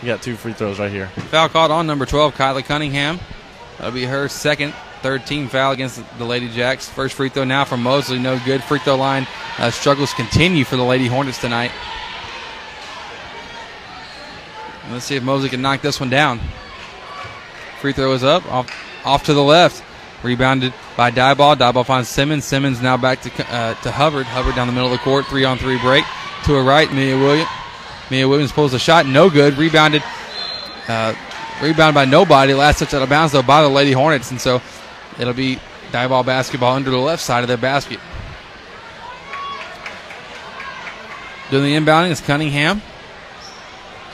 You 0.00 0.06
got 0.06 0.22
two 0.22 0.36
free 0.36 0.54
throws 0.54 0.78
right 0.78 0.90
here. 0.90 1.08
Foul 1.08 1.48
called 1.50 1.70
on 1.70 1.86
number 1.86 2.06
12, 2.06 2.34
Kyla 2.34 2.62
Cunningham. 2.62 3.20
That'll 3.76 3.92
be 3.92 4.04
her 4.04 4.28
second, 4.28 4.72
third 5.02 5.26
team 5.26 5.48
foul 5.48 5.72
against 5.72 6.02
the 6.16 6.24
Lady 6.24 6.48
Jacks. 6.48 6.88
First 6.88 7.14
free 7.14 7.28
throw 7.28 7.44
now 7.44 7.64
from 7.64 7.82
Mosley, 7.82 8.18
no 8.18 8.40
good. 8.46 8.62
Free 8.64 8.78
throw 8.78 8.96
line 8.96 9.26
uh, 9.58 9.70
struggles 9.70 10.14
continue 10.14 10.64
for 10.64 10.76
the 10.76 10.84
Lady 10.84 11.06
Hornets 11.06 11.38
tonight. 11.38 11.70
Let's 14.90 15.04
see 15.04 15.16
if 15.16 15.22
Mosley 15.22 15.50
can 15.50 15.60
knock 15.60 15.82
this 15.82 16.00
one 16.00 16.08
down. 16.08 16.40
Free 17.84 17.92
throw 17.92 18.14
is 18.14 18.24
up, 18.24 18.50
off, 18.50 19.04
off 19.04 19.24
to 19.24 19.34
the 19.34 19.42
left. 19.42 19.84
Rebounded 20.22 20.72
by 20.96 21.10
Diboll. 21.10 21.54
Diboll 21.54 21.84
finds 21.84 22.08
Simmons. 22.08 22.46
Simmons 22.46 22.80
now 22.80 22.96
back 22.96 23.20
to 23.20 23.54
uh, 23.54 23.74
to 23.82 23.90
Hubbard. 23.90 24.24
Hubbard 24.24 24.54
down 24.54 24.68
the 24.68 24.72
middle 24.72 24.90
of 24.90 24.92
the 24.92 25.04
court. 25.04 25.26
Three 25.26 25.44
on 25.44 25.58
three 25.58 25.78
break. 25.78 26.02
To 26.46 26.54
a 26.54 26.62
right, 26.62 26.90
Mia 26.90 27.18
Williams. 27.18 27.50
Mia 28.10 28.26
Williams 28.26 28.52
pulls 28.52 28.72
a 28.72 28.78
shot. 28.78 29.04
No 29.04 29.28
good. 29.28 29.58
Rebounded. 29.58 30.02
Uh, 30.88 31.14
rebounded 31.60 31.94
by 31.94 32.06
nobody. 32.06 32.54
Last 32.54 32.78
touch 32.78 32.94
out 32.94 33.02
of 33.02 33.10
bounds 33.10 33.34
though 33.34 33.42
by 33.42 33.60
the 33.60 33.68
Lady 33.68 33.92
Hornets, 33.92 34.30
and 34.30 34.40
so 34.40 34.62
it'll 35.18 35.34
be 35.34 35.58
Diboll 35.92 36.24
basketball 36.24 36.76
under 36.76 36.88
the 36.90 36.96
left 36.96 37.22
side 37.22 37.44
of 37.44 37.48
their 37.48 37.58
basket. 37.58 38.00
Doing 41.50 41.64
the 41.64 41.76
inbounding 41.76 42.12
is 42.12 42.22
Cunningham. 42.22 42.80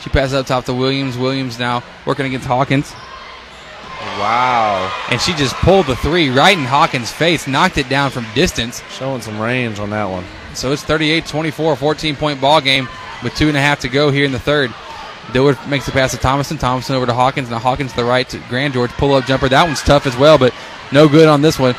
She 0.02 0.10
passes 0.10 0.34
up 0.34 0.46
top 0.46 0.64
to 0.64 0.74
Williams. 0.74 1.16
Williams 1.16 1.56
now 1.56 1.84
working 2.04 2.26
against 2.26 2.48
Hawkins. 2.48 2.92
Wow. 4.20 4.92
And 5.10 5.20
she 5.20 5.32
just 5.32 5.54
pulled 5.56 5.86
the 5.86 5.96
three 5.96 6.28
right 6.28 6.56
in 6.56 6.64
Hawkins' 6.64 7.10
face, 7.10 7.46
knocked 7.46 7.78
it 7.78 7.88
down 7.88 8.10
from 8.10 8.26
distance. 8.34 8.82
Showing 8.90 9.22
some 9.22 9.40
range 9.40 9.78
on 9.78 9.90
that 9.90 10.04
one. 10.04 10.24
So 10.54 10.72
it's 10.72 10.82
38 10.82 11.26
24, 11.26 11.76
14 11.76 12.16
point 12.16 12.40
ball 12.40 12.60
game 12.60 12.88
with 13.22 13.34
two 13.34 13.48
and 13.48 13.56
a 13.56 13.60
half 13.60 13.80
to 13.80 13.88
go 13.88 14.10
here 14.10 14.24
in 14.24 14.32
the 14.32 14.38
third. 14.38 14.74
Dillard 15.32 15.58
makes 15.68 15.86
the 15.86 15.92
pass 15.92 16.10
to 16.10 16.18
Thomason. 16.18 16.58
Thomason 16.58 16.96
over 16.96 17.06
to 17.06 17.14
Hawkins. 17.14 17.50
Now 17.50 17.58
Hawkins 17.58 17.92
to 17.92 17.96
the 17.96 18.04
right 18.04 18.28
to 18.28 18.38
Grand 18.48 18.74
George. 18.74 18.90
Pull 18.92 19.14
up 19.14 19.24
jumper. 19.24 19.48
That 19.48 19.64
one's 19.64 19.82
tough 19.82 20.06
as 20.06 20.16
well, 20.16 20.38
but 20.38 20.52
no 20.92 21.08
good 21.08 21.28
on 21.28 21.40
this 21.40 21.58
one. 21.58 21.74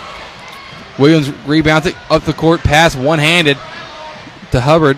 Williams 0.97 1.31
rebounds 1.45 1.87
it 1.87 1.95
up 2.09 2.23
the 2.23 2.33
court, 2.33 2.61
pass 2.61 2.95
one 2.95 3.19
handed 3.19 3.57
to 4.51 4.61
Hubbard. 4.61 4.97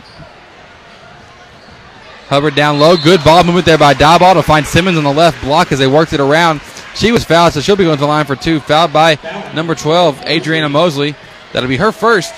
Hubbard 2.28 2.56
down 2.56 2.80
low. 2.80 2.98
Good 2.98 3.24
ball 3.24 3.44
movement 3.44 3.66
there 3.66 3.78
by 3.78 3.94
Diboll 3.94 4.34
to 4.34 4.44
find 4.44 4.66
Simmons 4.66 4.98
on 4.98 5.04
the 5.04 5.14
left 5.14 5.42
block 5.44 5.72
as 5.72 5.80
they 5.80 5.88
worked 5.88 6.14
it 6.14 6.20
around. 6.20 6.62
She 6.96 7.12
was 7.12 7.24
fouled, 7.24 7.54
so 7.54 7.62
she'll 7.62 7.76
be 7.76 7.84
going 7.84 7.98
to 7.98 8.02
the 8.02 8.08
line 8.08 8.26
for 8.26 8.36
two. 8.36 8.60
Fouled 8.60 8.94
by 8.94 9.18
number 9.56 9.76
12, 9.76 10.22
Adriana 10.26 10.70
Mosley. 10.70 11.16
That'll 11.52 11.70
be 11.70 11.78
her 11.78 11.92
first. 11.92 12.34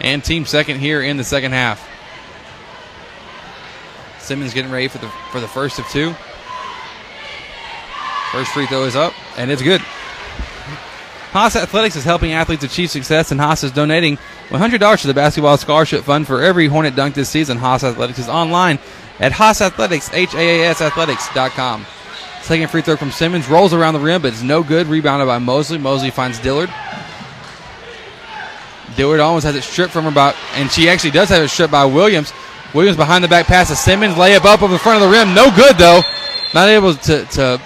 And 0.00 0.24
team 0.24 0.46
second 0.46 0.80
here 0.80 1.02
in 1.02 1.18
the 1.18 1.24
second 1.24 1.52
half. 1.52 1.86
Simmons 4.18 4.54
getting 4.54 4.70
ready 4.70 4.88
for 4.88 4.98
the 4.98 5.08
for 5.30 5.40
the 5.40 5.48
first 5.48 5.78
of 5.78 5.86
two. 5.88 6.14
First 8.32 8.52
free 8.52 8.66
throw 8.66 8.84
is 8.84 8.94
up, 8.96 9.12
and 9.36 9.50
it's 9.50 9.60
good. 9.60 9.80
Haas 11.32 11.56
Athletics 11.56 11.96
is 11.96 12.04
helping 12.04 12.32
athletes 12.32 12.64
achieve 12.64 12.90
success, 12.90 13.30
and 13.30 13.40
Haas 13.40 13.62
is 13.62 13.72
donating 13.72 14.18
$100 14.48 15.00
to 15.00 15.06
the 15.06 15.14
Basketball 15.14 15.56
Scholarship 15.56 16.02
Fund 16.02 16.26
for 16.26 16.42
every 16.42 16.66
Hornet 16.66 16.96
dunk 16.96 17.14
this 17.14 17.28
season. 17.28 17.56
Haas 17.56 17.84
Athletics 17.84 18.18
is 18.18 18.28
online 18.28 18.78
at 19.20 19.32
Haas 19.32 19.60
Athletics, 19.60 20.10
H-A-A-S 20.12 20.80
Athletics.com. 20.80 21.86
Second 22.42 22.70
free 22.70 22.82
throw 22.82 22.96
from 22.96 23.10
Simmons, 23.10 23.48
rolls 23.48 23.72
around 23.72 23.94
the 23.94 24.00
rim, 24.00 24.22
but 24.22 24.32
it's 24.32 24.42
no 24.42 24.62
good. 24.62 24.86
Rebounded 24.86 25.28
by 25.28 25.38
Mosley. 25.38 25.78
Mosley 25.78 26.10
finds 26.10 26.38
Dillard. 26.40 26.72
Dillard 28.96 29.20
almost 29.20 29.44
has 29.44 29.54
it 29.54 29.62
stripped 29.62 29.92
from 29.92 30.04
her, 30.04 30.10
about, 30.10 30.34
and 30.54 30.70
she 30.70 30.88
actually 30.88 31.12
does 31.12 31.28
have 31.28 31.42
it 31.42 31.48
stripped 31.48 31.70
by 31.70 31.84
Williams. 31.84 32.32
Williams 32.74 32.96
behind 32.96 33.22
the 33.22 33.28
back 33.28 33.46
pass 33.46 33.68
to 33.68 33.76
Simmons, 33.76 34.14
layup 34.14 34.44
up 34.44 34.62
over 34.62 34.72
the 34.72 34.78
front 34.78 35.02
of 35.02 35.08
the 35.08 35.16
rim, 35.16 35.34
no 35.34 35.54
good 35.54 35.76
though. 35.76 36.00
Not 36.54 36.68
able 36.68 36.94
to, 36.94 37.24
to 37.24 37.60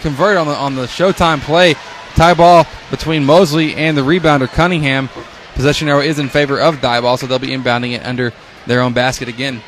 convert 0.00 0.36
on 0.36 0.46
the 0.46 0.54
on 0.54 0.74
the 0.74 0.86
Showtime 0.86 1.40
play. 1.40 1.74
Tie 2.14 2.34
ball 2.34 2.66
between 2.90 3.24
Mosley 3.24 3.74
and 3.74 3.96
the 3.96 4.02
rebounder 4.02 4.48
Cunningham. 4.48 5.08
Possession 5.54 5.88
arrow 5.88 6.00
is 6.00 6.18
in 6.18 6.28
favor 6.28 6.60
of 6.60 6.76
Diboll, 6.76 7.18
so 7.18 7.26
they'll 7.26 7.38
be 7.38 7.48
inbounding 7.48 7.92
it 7.92 8.04
under 8.04 8.32
their 8.66 8.80
own 8.80 8.92
basket 8.92 9.28
again. 9.28 9.62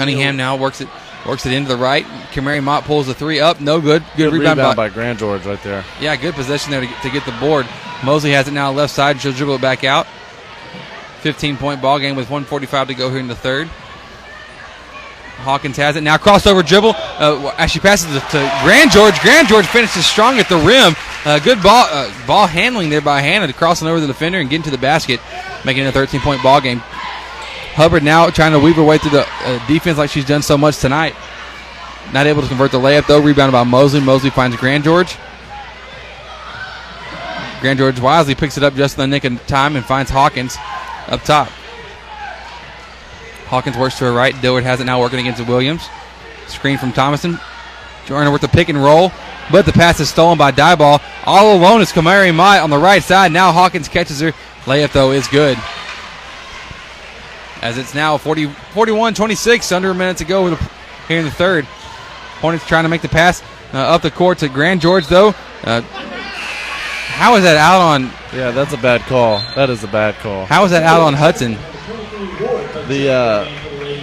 Cunningham 0.00 0.36
now 0.36 0.56
works 0.56 0.80
it 0.80 0.88
works 1.26 1.44
it 1.46 1.52
into 1.52 1.68
the 1.68 1.76
right. 1.76 2.04
Kamari 2.32 2.62
Mott 2.62 2.84
pulls 2.84 3.06
the 3.06 3.14
three 3.14 3.40
up, 3.40 3.60
no 3.60 3.80
good. 3.80 4.02
Good, 4.16 4.30
Good 4.30 4.32
rebound, 4.32 4.58
rebound 4.58 4.76
by, 4.76 4.88
by 4.88 4.94
Grand 4.94 5.18
George 5.18 5.44
right 5.44 5.62
there. 5.62 5.84
yeah, 6.00 6.16
good 6.16 6.34
possession 6.34 6.70
there 6.70 6.80
to, 6.80 6.86
get- 6.86 7.02
to 7.02 7.10
get 7.10 7.24
the 7.26 7.32
board. 7.32 7.66
Mosley 8.04 8.30
has 8.32 8.48
it 8.48 8.52
now 8.52 8.70
left 8.72 8.94
side. 8.94 9.20
She'll 9.20 9.32
dribble 9.32 9.56
it 9.56 9.60
back 9.60 9.84
out. 9.84 10.06
15 11.20 11.58
point 11.58 11.82
ball 11.82 11.98
game 11.98 12.16
with 12.16 12.30
145 12.30 12.88
to 12.88 12.94
go 12.94 13.10
here 13.10 13.18
in 13.18 13.28
the 13.28 13.34
third. 13.34 13.68
Hawkins 15.40 15.76
has 15.78 15.96
it 15.96 16.02
now. 16.02 16.16
Crossover 16.18 16.66
dribble. 16.66 16.94
Uh, 16.96 17.54
as 17.56 17.70
she 17.70 17.78
passes 17.80 18.14
it 18.14 18.20
to 18.30 18.60
Grand 18.62 18.90
George. 18.90 19.18
Grand 19.20 19.48
George 19.48 19.66
finishes 19.66 20.04
strong 20.04 20.38
at 20.38 20.48
the 20.50 20.56
rim. 20.56 20.94
Uh, 21.24 21.38
good 21.38 21.62
ball 21.62 21.86
uh, 21.90 22.10
ball 22.26 22.46
handling 22.46 22.90
there 22.90 23.00
by 23.00 23.20
Hannah, 23.22 23.50
crossing 23.52 23.88
over 23.88 24.00
the 24.00 24.06
defender 24.06 24.38
and 24.38 24.48
getting 24.50 24.64
to 24.64 24.70
the 24.70 24.78
basket, 24.78 25.20
making 25.64 25.84
it 25.84 25.88
a 25.88 25.92
13 25.92 26.20
point 26.20 26.42
ball 26.42 26.60
game. 26.60 26.82
Hubbard 27.72 28.02
now 28.02 28.28
trying 28.30 28.52
to 28.52 28.58
weave 28.58 28.76
her 28.76 28.84
way 28.84 28.98
through 28.98 29.12
the 29.12 29.26
uh, 29.26 29.66
defense 29.66 29.98
like 29.98 30.10
she's 30.10 30.24
done 30.24 30.42
so 30.42 30.58
much 30.58 30.78
tonight. 30.78 31.14
Not 32.12 32.26
able 32.26 32.42
to 32.42 32.48
convert 32.48 32.72
the 32.72 32.78
layup 32.78 33.06
though. 33.06 33.20
Rebounded 33.20 33.52
by 33.52 33.64
Mosley. 33.64 34.00
Mosley 34.00 34.30
finds 34.30 34.56
Grand 34.56 34.84
George. 34.84 35.16
Grand 37.60 37.78
George 37.78 38.00
wisely 38.00 38.34
picks 38.34 38.56
it 38.56 38.64
up 38.64 38.74
just 38.74 38.96
in 38.98 39.02
the 39.02 39.06
nick 39.06 39.24
of 39.24 39.46
time 39.46 39.76
and 39.76 39.84
finds 39.84 40.10
Hawkins 40.10 40.56
up 41.08 41.22
top. 41.22 41.48
Hawkins 43.46 43.76
works 43.76 43.98
to 43.98 44.04
her 44.04 44.12
right. 44.12 44.40
Dillard 44.40 44.64
has 44.64 44.80
it 44.80 44.84
now 44.84 45.00
working 45.00 45.20
against 45.20 45.46
Williams. 45.46 45.82
Screen 46.46 46.78
from 46.78 46.92
Thomason. 46.92 47.38
Jordan 48.06 48.32
with 48.32 48.42
the 48.42 48.48
pick 48.48 48.68
and 48.68 48.82
roll, 48.82 49.12
but 49.52 49.66
the 49.66 49.72
pass 49.72 50.00
is 50.00 50.08
stolen 50.08 50.38
by 50.38 50.50
Diboll. 50.50 51.00
All 51.26 51.56
alone 51.56 51.80
is 51.80 51.92
Kamari 51.92 52.34
Mott 52.34 52.60
on 52.60 52.70
the 52.70 52.78
right 52.78 53.02
side. 53.02 53.30
Now 53.30 53.52
Hawkins 53.52 53.88
catches 53.88 54.20
her. 54.20 54.32
Layup, 54.64 54.92
though, 54.92 55.12
is 55.12 55.28
good. 55.28 55.56
As 57.62 57.76
it's 57.76 57.94
now 57.94 58.16
40, 58.16 58.46
41 58.46 59.14
26, 59.14 59.72
under 59.72 59.90
a 59.90 59.94
minute 59.94 60.16
to 60.18 60.24
go 60.24 60.54
here 61.08 61.18
in 61.18 61.24
the 61.24 61.30
third. 61.30 61.64
Hornets 62.40 62.66
trying 62.66 62.84
to 62.84 62.88
make 62.88 63.02
the 63.02 63.08
pass 63.08 63.42
uh, 63.74 63.78
up 63.78 64.00
the 64.00 64.10
court 64.10 64.38
to 64.38 64.48
Grand 64.48 64.80
George, 64.80 65.06
though. 65.06 65.34
Uh, 65.62 65.82
how 65.82 67.36
is 67.36 67.42
that 67.42 67.58
out 67.58 67.80
on? 67.80 68.04
Yeah, 68.34 68.50
that's 68.50 68.72
a 68.72 68.78
bad 68.78 69.02
call. 69.02 69.38
That 69.56 69.68
is 69.68 69.84
a 69.84 69.88
bad 69.88 70.14
call. 70.16 70.46
How 70.46 70.64
is 70.64 70.70
that 70.70 70.84
out 70.84 71.02
on 71.02 71.12
Hudson? 71.12 71.52
The 72.88 73.10
uh, 73.10 73.44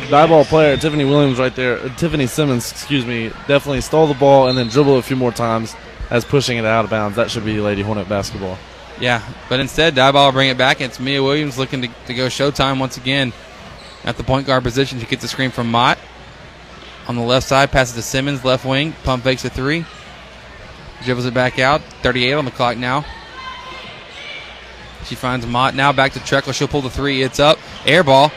Diboll 0.07 0.45
player, 0.45 0.77
Tiffany 0.77 1.03
Williams, 1.03 1.39
right 1.39 1.55
there, 1.55 1.79
uh, 1.79 1.95
Tiffany 1.95 2.27
Simmons, 2.27 2.71
excuse 2.71 3.05
me, 3.05 3.29
definitely 3.47 3.81
stole 3.81 4.05
the 4.05 4.13
ball 4.13 4.49
and 4.49 4.57
then 4.57 4.67
dribbled 4.67 4.99
a 4.99 5.01
few 5.01 5.15
more 5.15 5.31
times 5.31 5.75
as 6.11 6.23
pushing 6.23 6.57
it 6.57 6.65
out 6.65 6.85
of 6.85 6.91
bounds. 6.91 7.15
That 7.15 7.31
should 7.31 7.43
be 7.43 7.59
Lady 7.59 7.81
Hornet 7.81 8.07
basketball. 8.07 8.57
Yeah, 8.99 9.23
but 9.49 9.59
instead, 9.59 9.95
Diboll 9.95 10.27
will 10.27 10.31
bring 10.31 10.49
it 10.49 10.57
back. 10.57 10.79
It's 10.79 10.99
Mia 10.99 11.23
Williams 11.23 11.57
looking 11.57 11.81
to, 11.81 11.87
to 12.05 12.13
go 12.13 12.27
showtime 12.27 12.79
once 12.79 12.97
again 12.97 13.33
at 14.07 14.15
the 14.17 14.23
point 14.23 14.47
guard 14.47 14.63
position. 14.63 14.99
She 14.99 15.05
gets 15.05 15.23
a 15.23 15.27
screen 15.27 15.51
from 15.51 15.69
Mott. 15.69 15.99
On 17.07 17.15
the 17.15 17.21
left 17.21 17.47
side, 17.47 17.71
passes 17.71 17.95
to 17.95 18.01
Simmons, 18.01 18.43
left 18.43 18.65
wing. 18.65 18.93
Pump 19.03 19.23
fakes 19.23 19.45
a 19.45 19.49
three. 19.49 19.85
Dribbles 21.03 21.25
it 21.25 21.33
back 21.33 21.59
out. 21.59 21.81
38 22.01 22.33
on 22.33 22.45
the 22.45 22.51
clock 22.51 22.77
now. 22.77 23.05
She 25.05 25.15
finds 25.15 25.45
Mott 25.45 25.75
now 25.75 25.93
back 25.93 26.13
to 26.13 26.19
Treckle. 26.19 26.53
She'll 26.53 26.67
pull 26.67 26.81
the 26.81 26.89
three. 26.89 27.21
It's 27.21 27.39
up. 27.39 27.59
Air 27.85 28.03
ball. 28.03 28.31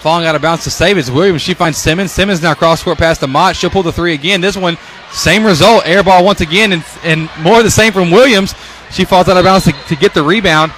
Falling 0.00 0.26
out 0.26 0.34
of 0.34 0.42
bounds 0.42 0.64
to 0.64 0.70
save 0.70 0.98
is 0.98 1.10
Williams. 1.10 1.42
She 1.42 1.54
finds 1.54 1.78
Simmons. 1.78 2.12
Simmons 2.12 2.42
now 2.42 2.54
cross 2.54 2.82
court 2.82 2.98
pass 2.98 3.18
to 3.18 3.26
Mott. 3.26 3.56
She'll 3.56 3.70
pull 3.70 3.82
the 3.82 3.92
three 3.92 4.14
again. 4.14 4.40
This 4.40 4.56
one, 4.56 4.76
same 5.10 5.44
result. 5.44 5.86
Air 5.86 6.02
ball 6.02 6.24
once 6.24 6.40
again, 6.40 6.72
and, 6.72 6.84
and 7.04 7.30
more 7.40 7.62
the 7.62 7.70
same 7.70 7.92
from 7.92 8.10
Williams. 8.10 8.54
She 8.90 9.04
falls 9.04 9.28
out 9.28 9.36
of 9.36 9.44
bounds 9.44 9.64
to, 9.66 9.72
to 9.72 9.96
get 9.96 10.12
the 10.12 10.22
rebound, 10.22 10.72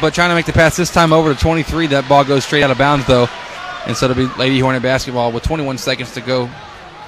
but 0.00 0.14
trying 0.14 0.30
to 0.30 0.34
make 0.34 0.46
the 0.46 0.52
pass 0.52 0.76
this 0.76 0.92
time 0.92 1.12
over 1.12 1.34
to 1.34 1.40
23. 1.40 1.88
That 1.88 2.08
ball 2.08 2.24
goes 2.24 2.44
straight 2.44 2.62
out 2.62 2.70
of 2.70 2.78
bounds, 2.78 3.06
though. 3.06 3.28
And 3.86 3.96
so 3.96 4.08
it'll 4.08 4.28
be 4.28 4.32
Lady 4.38 4.60
Hornet 4.60 4.82
basketball 4.82 5.32
with 5.32 5.42
21 5.42 5.78
seconds 5.78 6.12
to 6.14 6.20
go 6.20 6.48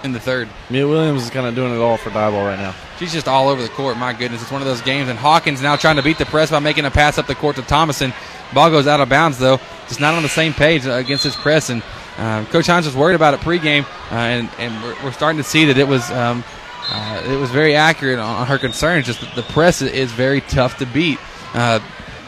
in 0.02 0.12
the 0.12 0.20
third. 0.20 0.48
Mia 0.70 0.86
Williams 0.86 1.22
is 1.22 1.30
kind 1.30 1.46
of 1.46 1.54
doing 1.54 1.72
it 1.74 1.78
all 1.78 1.96
for 1.96 2.10
Diboll 2.10 2.46
right 2.46 2.58
now. 2.58 2.74
She's 2.98 3.12
just 3.12 3.26
all 3.26 3.48
over 3.48 3.62
the 3.62 3.68
court. 3.70 3.96
My 3.96 4.12
goodness, 4.12 4.42
it's 4.42 4.52
one 4.52 4.60
of 4.60 4.66
those 4.68 4.82
games. 4.82 5.08
And 5.08 5.18
Hawkins 5.18 5.62
now 5.62 5.76
trying 5.76 5.96
to 5.96 6.02
beat 6.02 6.18
the 6.18 6.26
press 6.26 6.50
by 6.50 6.58
making 6.58 6.84
a 6.84 6.90
pass 6.90 7.16
up 7.18 7.26
the 7.26 7.34
court 7.34 7.56
to 7.56 7.62
Thomason. 7.62 8.12
Ball 8.52 8.70
goes 8.70 8.86
out 8.86 9.00
of 9.00 9.08
bounds 9.08 9.38
though. 9.38 9.58
Just 9.88 10.00
not 10.00 10.14
on 10.14 10.22
the 10.22 10.28
same 10.28 10.52
page 10.52 10.86
uh, 10.86 10.92
against 10.92 11.24
his 11.24 11.34
press. 11.34 11.70
And 11.70 11.82
um, 12.18 12.46
Coach 12.46 12.66
Hines 12.66 12.86
was 12.86 12.94
worried 12.94 13.14
about 13.14 13.34
it 13.34 13.40
pregame, 13.40 13.84
uh, 14.12 14.14
and 14.14 14.48
and 14.58 14.82
we're, 14.82 15.04
we're 15.04 15.12
starting 15.12 15.38
to 15.38 15.44
see 15.48 15.64
that 15.66 15.78
it 15.78 15.88
was 15.88 16.08
um, 16.12 16.44
uh, 16.88 17.22
it 17.26 17.36
was 17.36 17.50
very 17.50 17.74
accurate 17.74 18.18
on, 18.18 18.36
on 18.42 18.46
her 18.46 18.58
concerns. 18.58 19.06
Just 19.06 19.20
that 19.20 19.34
the 19.34 19.42
press 19.42 19.82
is 19.82 20.12
very 20.12 20.40
tough 20.42 20.78
to 20.78 20.86
beat. 20.86 21.18
Uh, 21.54 21.80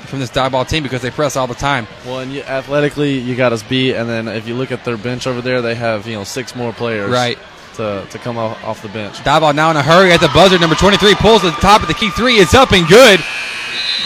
from 0.06 0.18
this 0.20 0.30
Diboll 0.30 0.68
team 0.68 0.82
because 0.82 1.02
they 1.02 1.10
press 1.10 1.36
all 1.36 1.46
the 1.46 1.54
time. 1.54 1.86
Well, 2.04 2.20
and 2.20 2.32
you, 2.32 2.42
athletically, 2.42 3.18
you 3.18 3.34
got 3.36 3.52
us 3.52 3.62
beat, 3.62 3.94
and 3.94 4.08
then 4.08 4.28
if 4.28 4.46
you 4.48 4.54
look 4.54 4.72
at 4.72 4.84
their 4.84 4.96
bench 4.96 5.26
over 5.26 5.40
there, 5.40 5.60
they 5.62 5.74
have 5.74 6.06
you 6.06 6.14
know 6.14 6.24
six 6.24 6.54
more 6.54 6.72
players 6.72 7.10
Right. 7.10 7.38
to, 7.74 8.06
to 8.10 8.18
come 8.18 8.38
off, 8.38 8.62
off 8.64 8.82
the 8.82 8.88
bench. 8.88 9.16
Diboll 9.18 9.54
now 9.54 9.70
in 9.70 9.76
a 9.76 9.82
hurry 9.82 10.12
at 10.12 10.20
the 10.20 10.28
buzzer. 10.34 10.58
Number 10.58 10.76
23 10.76 11.14
pulls 11.16 11.42
to 11.42 11.48
the 11.50 11.56
top 11.56 11.82
of 11.82 11.88
the 11.88 11.94
key 11.94 12.10
three. 12.10 12.34
It's 12.36 12.54
up 12.54 12.72
and 12.72 12.86
good. 12.88 13.20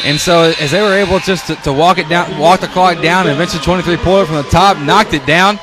And 0.04 0.18
so 0.18 0.52
as 0.60 0.70
they 0.70 0.80
were 0.80 0.94
able 0.94 1.18
just 1.18 1.46
to, 1.48 1.56
to 1.56 1.72
walk 1.72 1.98
it 1.98 2.08
down, 2.08 2.38
walk 2.38 2.60
the 2.60 2.68
clock 2.68 3.02
down, 3.02 3.26
and 3.26 3.34
eventually 3.34 3.62
23 3.62 3.96
pulled 3.98 4.22
it 4.22 4.26
from 4.26 4.36
the 4.36 4.42
top, 4.44 4.78
knocked 4.78 5.12
it 5.12 5.26
down, 5.26 5.58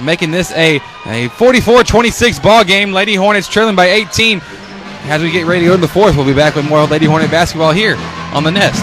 making 0.00 0.32
this 0.32 0.50
a, 0.52 0.76
a 1.06 1.28
44-26 1.28 2.42
ball 2.42 2.64
game. 2.64 2.92
Lady 2.92 3.14
Hornets 3.14 3.48
trailing 3.48 3.76
by 3.76 3.86
18. 3.86 4.40
As 5.08 5.22
we 5.22 5.30
get 5.30 5.46
ready 5.46 5.60
to 5.60 5.66
go 5.66 5.74
to 5.76 5.80
the 5.80 5.86
fourth, 5.86 6.16
we'll 6.16 6.26
be 6.26 6.34
back 6.34 6.56
with 6.56 6.68
more 6.68 6.84
Lady 6.84 7.06
Hornet 7.06 7.30
basketball 7.30 7.70
here 7.70 7.94
on 8.34 8.42
the 8.42 8.50
Nest. 8.50 8.82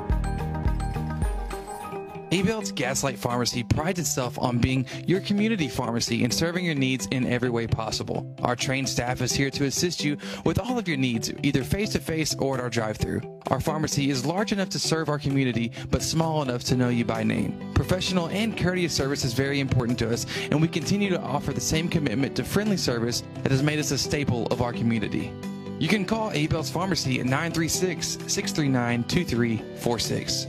Abel's 2.33 2.71
Gaslight 2.71 3.19
Pharmacy 3.19 3.61
prides 3.61 3.99
itself 3.99 4.39
on 4.39 4.57
being 4.57 4.85
your 5.05 5.19
community 5.19 5.67
pharmacy 5.67 6.23
and 6.23 6.33
serving 6.33 6.63
your 6.63 6.75
needs 6.75 7.05
in 7.11 7.25
every 7.25 7.49
way 7.49 7.67
possible. 7.67 8.33
Our 8.41 8.55
trained 8.55 8.87
staff 8.87 9.21
is 9.21 9.33
here 9.33 9.49
to 9.49 9.65
assist 9.65 10.01
you 10.01 10.15
with 10.45 10.57
all 10.57 10.79
of 10.79 10.87
your 10.87 10.95
needs, 10.95 11.33
either 11.43 11.65
face 11.65 11.89
to 11.89 11.99
face 11.99 12.33
or 12.35 12.55
at 12.55 12.61
our 12.61 12.69
drive 12.69 12.95
through. 12.95 13.21
Our 13.47 13.59
pharmacy 13.59 14.09
is 14.09 14.25
large 14.25 14.53
enough 14.53 14.69
to 14.69 14.79
serve 14.79 15.09
our 15.09 15.19
community, 15.19 15.73
but 15.89 16.01
small 16.01 16.41
enough 16.41 16.63
to 16.65 16.77
know 16.77 16.87
you 16.87 17.03
by 17.03 17.21
name. 17.21 17.73
Professional 17.73 18.29
and 18.29 18.57
courteous 18.57 18.93
service 18.93 19.25
is 19.25 19.33
very 19.33 19.59
important 19.59 19.99
to 19.99 20.09
us, 20.09 20.25
and 20.51 20.61
we 20.61 20.69
continue 20.69 21.09
to 21.09 21.19
offer 21.19 21.51
the 21.51 21.59
same 21.59 21.89
commitment 21.89 22.33
to 22.37 22.45
friendly 22.45 22.77
service 22.77 23.23
that 23.43 23.51
has 23.51 23.61
made 23.61 23.77
us 23.77 23.91
a 23.91 23.97
staple 23.97 24.47
of 24.47 24.61
our 24.61 24.71
community. 24.71 25.33
You 25.79 25.89
can 25.89 26.05
call 26.05 26.31
Abel's 26.31 26.69
Pharmacy 26.69 27.19
at 27.19 27.25
936 27.25 28.19
639 28.27 29.03
2346. 29.03 30.47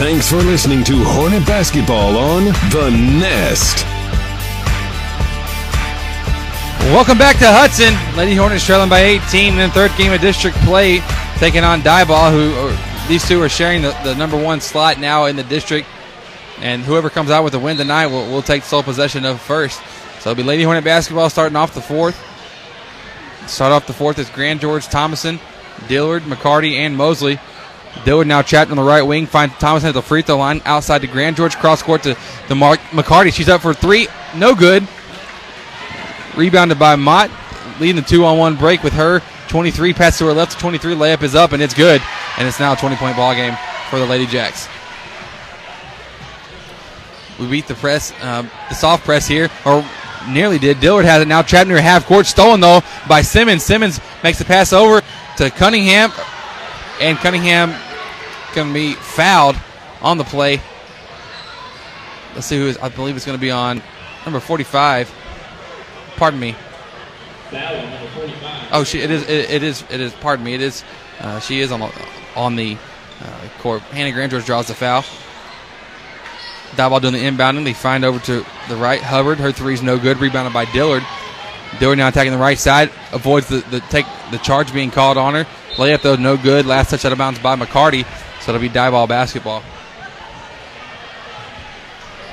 Thanks 0.00 0.30
for 0.30 0.36
listening 0.36 0.82
to 0.84 1.04
Hornet 1.04 1.46
Basketball 1.46 2.16
on 2.16 2.44
The 2.70 2.88
Nest. 3.20 3.84
Welcome 6.94 7.18
back 7.18 7.36
to 7.36 7.44
Hudson. 7.46 7.92
Lady 8.16 8.34
Hornets 8.34 8.64
trailing 8.64 8.88
by 8.88 9.00
18 9.00 9.52
in 9.52 9.58
the 9.58 9.68
third 9.68 9.94
game 9.98 10.10
of 10.10 10.22
district 10.22 10.56
play, 10.60 11.00
taking 11.36 11.64
on 11.64 11.82
Diboll, 11.82 12.32
who 12.32 12.58
or 12.58 13.08
these 13.08 13.28
two 13.28 13.42
are 13.42 13.50
sharing 13.50 13.82
the, 13.82 13.90
the 14.02 14.14
number 14.14 14.42
one 14.42 14.62
slot 14.62 14.98
now 14.98 15.26
in 15.26 15.36
the 15.36 15.44
district. 15.44 15.86
And 16.60 16.80
whoever 16.80 17.10
comes 17.10 17.30
out 17.30 17.44
with 17.44 17.52
a 17.52 17.58
win 17.58 17.76
tonight 17.76 18.06
will, 18.06 18.26
will 18.30 18.40
take 18.40 18.62
sole 18.62 18.82
possession 18.82 19.26
of 19.26 19.38
first. 19.38 19.82
So 20.20 20.30
it'll 20.30 20.42
be 20.42 20.42
Lady 20.42 20.62
Hornet 20.62 20.82
basketball 20.82 21.28
starting 21.28 21.56
off 21.56 21.74
the 21.74 21.82
fourth. 21.82 22.18
Start 23.46 23.70
off 23.70 23.86
the 23.86 23.92
fourth 23.92 24.18
is 24.18 24.30
Grand 24.30 24.62
George 24.62 24.86
Thomason, 24.86 25.38
Dillard, 25.88 26.22
McCarty, 26.22 26.76
and 26.76 26.96
Mosley. 26.96 27.38
Dillard 28.04 28.26
now 28.26 28.42
trapped 28.42 28.70
on 28.70 28.76
the 28.76 28.82
right 28.82 29.02
wing. 29.02 29.26
Finds 29.26 29.56
Thomas 29.58 29.84
at 29.84 29.94
the 29.94 30.02
free 30.02 30.22
throw 30.22 30.38
line 30.38 30.62
outside 30.64 31.02
to 31.02 31.06
Grand 31.06 31.36
George. 31.36 31.56
Cross 31.56 31.82
court 31.82 32.02
to 32.04 32.16
the 32.48 32.54
Mark 32.54 32.80
McCarty. 32.90 33.32
She's 33.32 33.48
up 33.48 33.60
for 33.60 33.74
three. 33.74 34.08
No 34.34 34.54
good. 34.54 34.86
Rebounded 36.36 36.78
by 36.78 36.96
Mott. 36.96 37.30
Leading 37.78 37.96
the 37.96 38.08
two 38.08 38.24
on 38.24 38.38
one 38.38 38.56
break 38.56 38.82
with 38.82 38.92
her. 38.94 39.20
23 39.48 39.92
pass 39.92 40.18
to 40.18 40.26
her 40.26 40.32
left. 40.32 40.58
23 40.58 40.94
layup 40.94 41.22
is 41.22 41.34
up 41.34 41.52
and 41.52 41.62
it's 41.62 41.74
good. 41.74 42.00
And 42.38 42.46
it's 42.48 42.60
now 42.60 42.72
a 42.72 42.76
20 42.76 42.96
point 42.96 43.16
ball 43.16 43.34
game 43.34 43.56
for 43.90 43.98
the 43.98 44.06
Lady 44.06 44.26
Jacks. 44.26 44.68
We 47.38 47.48
beat 47.48 47.66
the 47.66 47.74
press, 47.74 48.12
uh, 48.20 48.42
the 48.68 48.74
soft 48.74 49.04
press 49.04 49.26
here, 49.26 49.48
or 49.64 49.84
nearly 50.28 50.58
did. 50.58 50.78
Dillard 50.78 51.06
has 51.06 51.22
it 51.22 51.28
now. 51.28 51.42
Trapped 51.42 51.68
near 51.68 51.80
half 51.80 52.06
court. 52.06 52.26
Stolen 52.26 52.60
though 52.60 52.80
by 53.08 53.22
Simmons. 53.22 53.62
Simmons 53.62 54.00
makes 54.22 54.38
the 54.38 54.44
pass 54.44 54.72
over 54.72 55.02
to 55.38 55.50
Cunningham 55.50 56.12
and 57.00 57.18
Cunningham 57.18 57.74
going 58.54 58.68
to 58.68 58.74
be 58.74 58.94
fouled 58.94 59.56
on 60.02 60.18
the 60.18 60.24
play. 60.24 60.60
Let's 62.34 62.46
see 62.46 62.58
who 62.58 62.66
is. 62.66 62.78
I 62.78 62.88
believe 62.88 63.16
it's 63.16 63.26
going 63.26 63.38
to 63.38 63.40
be 63.40 63.50
on 63.50 63.82
number 64.24 64.40
45. 64.40 65.12
Pardon 66.16 66.38
me. 66.38 66.54
Oh, 68.72 68.84
she. 68.84 69.00
It 69.00 69.10
is. 69.10 69.22
It, 69.22 69.50
it 69.50 69.62
is. 69.62 69.84
It 69.90 70.00
is. 70.00 70.12
Pardon 70.14 70.44
me. 70.44 70.54
It 70.54 70.60
is. 70.60 70.84
Uh, 71.18 71.40
she 71.40 71.60
is 71.60 71.72
on 71.72 71.80
the 71.80 72.06
on 72.36 72.56
the 72.56 72.76
uh, 73.20 73.48
court. 73.58 73.82
Hannah 73.82 74.12
Grand 74.12 74.30
George 74.30 74.46
draws 74.46 74.68
the 74.68 74.74
foul. 74.74 75.02
Diboll 76.76 77.00
doing 77.00 77.14
the 77.14 77.20
inbounding. 77.20 77.64
They 77.64 77.72
find 77.72 78.04
over 78.04 78.20
to 78.20 78.46
the 78.68 78.76
right. 78.76 79.00
Hubbard. 79.00 79.38
Her 79.38 79.50
three's 79.50 79.82
no 79.82 79.98
good. 79.98 80.18
Rebounded 80.18 80.52
by 80.52 80.66
Dillard. 80.66 81.02
Dillard 81.80 81.98
now 81.98 82.08
attacking 82.08 82.32
the 82.32 82.38
right 82.38 82.58
side. 82.58 82.90
Avoids 83.12 83.48
the, 83.48 83.58
the 83.70 83.80
take 83.80 84.06
the 84.30 84.38
charge 84.38 84.72
being 84.72 84.92
called 84.92 85.18
on 85.18 85.34
her. 85.34 85.46
Layup 85.74 86.02
though 86.02 86.16
no 86.16 86.36
good. 86.36 86.66
Last 86.66 86.90
touch 86.90 87.04
out 87.04 87.12
of 87.12 87.18
bounds 87.18 87.38
by 87.38 87.56
McCarty. 87.56 88.04
So 88.40 88.52
it'll 88.52 88.60
be 88.60 88.68
Diboll 88.68 89.08
basketball. 89.08 89.62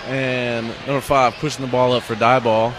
And 0.07 0.67
number 0.85 1.01
five 1.01 1.33
pushing 1.35 1.65
the 1.65 1.71
ball 1.71 1.93
up 1.93 2.03
for 2.03 2.15
die 2.15 2.39
ball. 2.39 2.73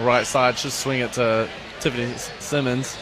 Right 0.00 0.26
side, 0.26 0.58
should 0.58 0.72
swing 0.72 1.00
it 1.00 1.12
to 1.14 1.48
Tiffany 1.80 2.12
Simmons. 2.38 2.96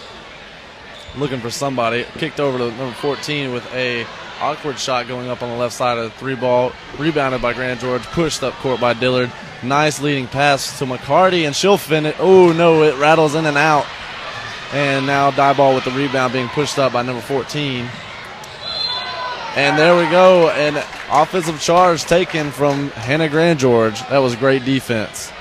Looking 1.17 1.41
for 1.41 1.51
somebody. 1.51 2.05
Kicked 2.15 2.41
over 2.41 2.59
to 2.59 2.69
number 2.77 2.95
14 2.95 3.53
with 3.53 3.67
a 3.73 4.07
awkward 4.41 4.79
shot 4.79 5.07
going 5.09 5.29
up 5.29 5.43
on 5.43 5.51
the 5.51 5.57
left 5.57 5.75
side 5.75 5.99
of 5.99 6.05
the 6.05 6.19
three 6.19 6.35
ball. 6.35 6.73
Rebounded 6.99 7.43
by 7.43 7.53
Grand 7.53 7.81
George. 7.81 8.03
Pushed 8.03 8.43
up 8.43 8.55
court 8.55 8.81
by 8.81 8.93
Dillard. 8.93 9.33
Nice 9.63 10.01
leading 10.01 10.27
pass 10.27 10.79
to 10.79 10.87
McCarty, 10.87 11.47
and 11.47 11.55
she'll 11.55 11.77
finish. 11.77 12.15
It. 12.15 12.21
Oh 12.21 12.53
no, 12.53 12.83
it 12.83 12.97
rattles 12.97 13.35
in 13.35 13.47
and 13.47 13.59
out. 13.59 13.87
And 14.73 15.07
now 15.07 15.31
Diboll 15.31 15.75
with 15.75 15.85
the 15.85 15.91
rebound 15.91 16.33
being 16.33 16.49
pushed 16.49 16.79
up 16.79 16.93
by 16.93 17.03
number 17.03 17.23
14. 17.23 17.89
And 19.57 19.77
there 19.77 19.97
we 19.97 20.09
go. 20.11 20.49
An 20.51 20.77
offensive 21.11 21.61
charge 21.61 22.05
taken 22.05 22.53
from 22.53 22.91
Hannah 22.91 23.29
Grand 23.29 23.59
George. 23.59 24.01
That 24.09 24.19
was 24.19 24.37
great 24.37 24.65
defense. 24.65 25.33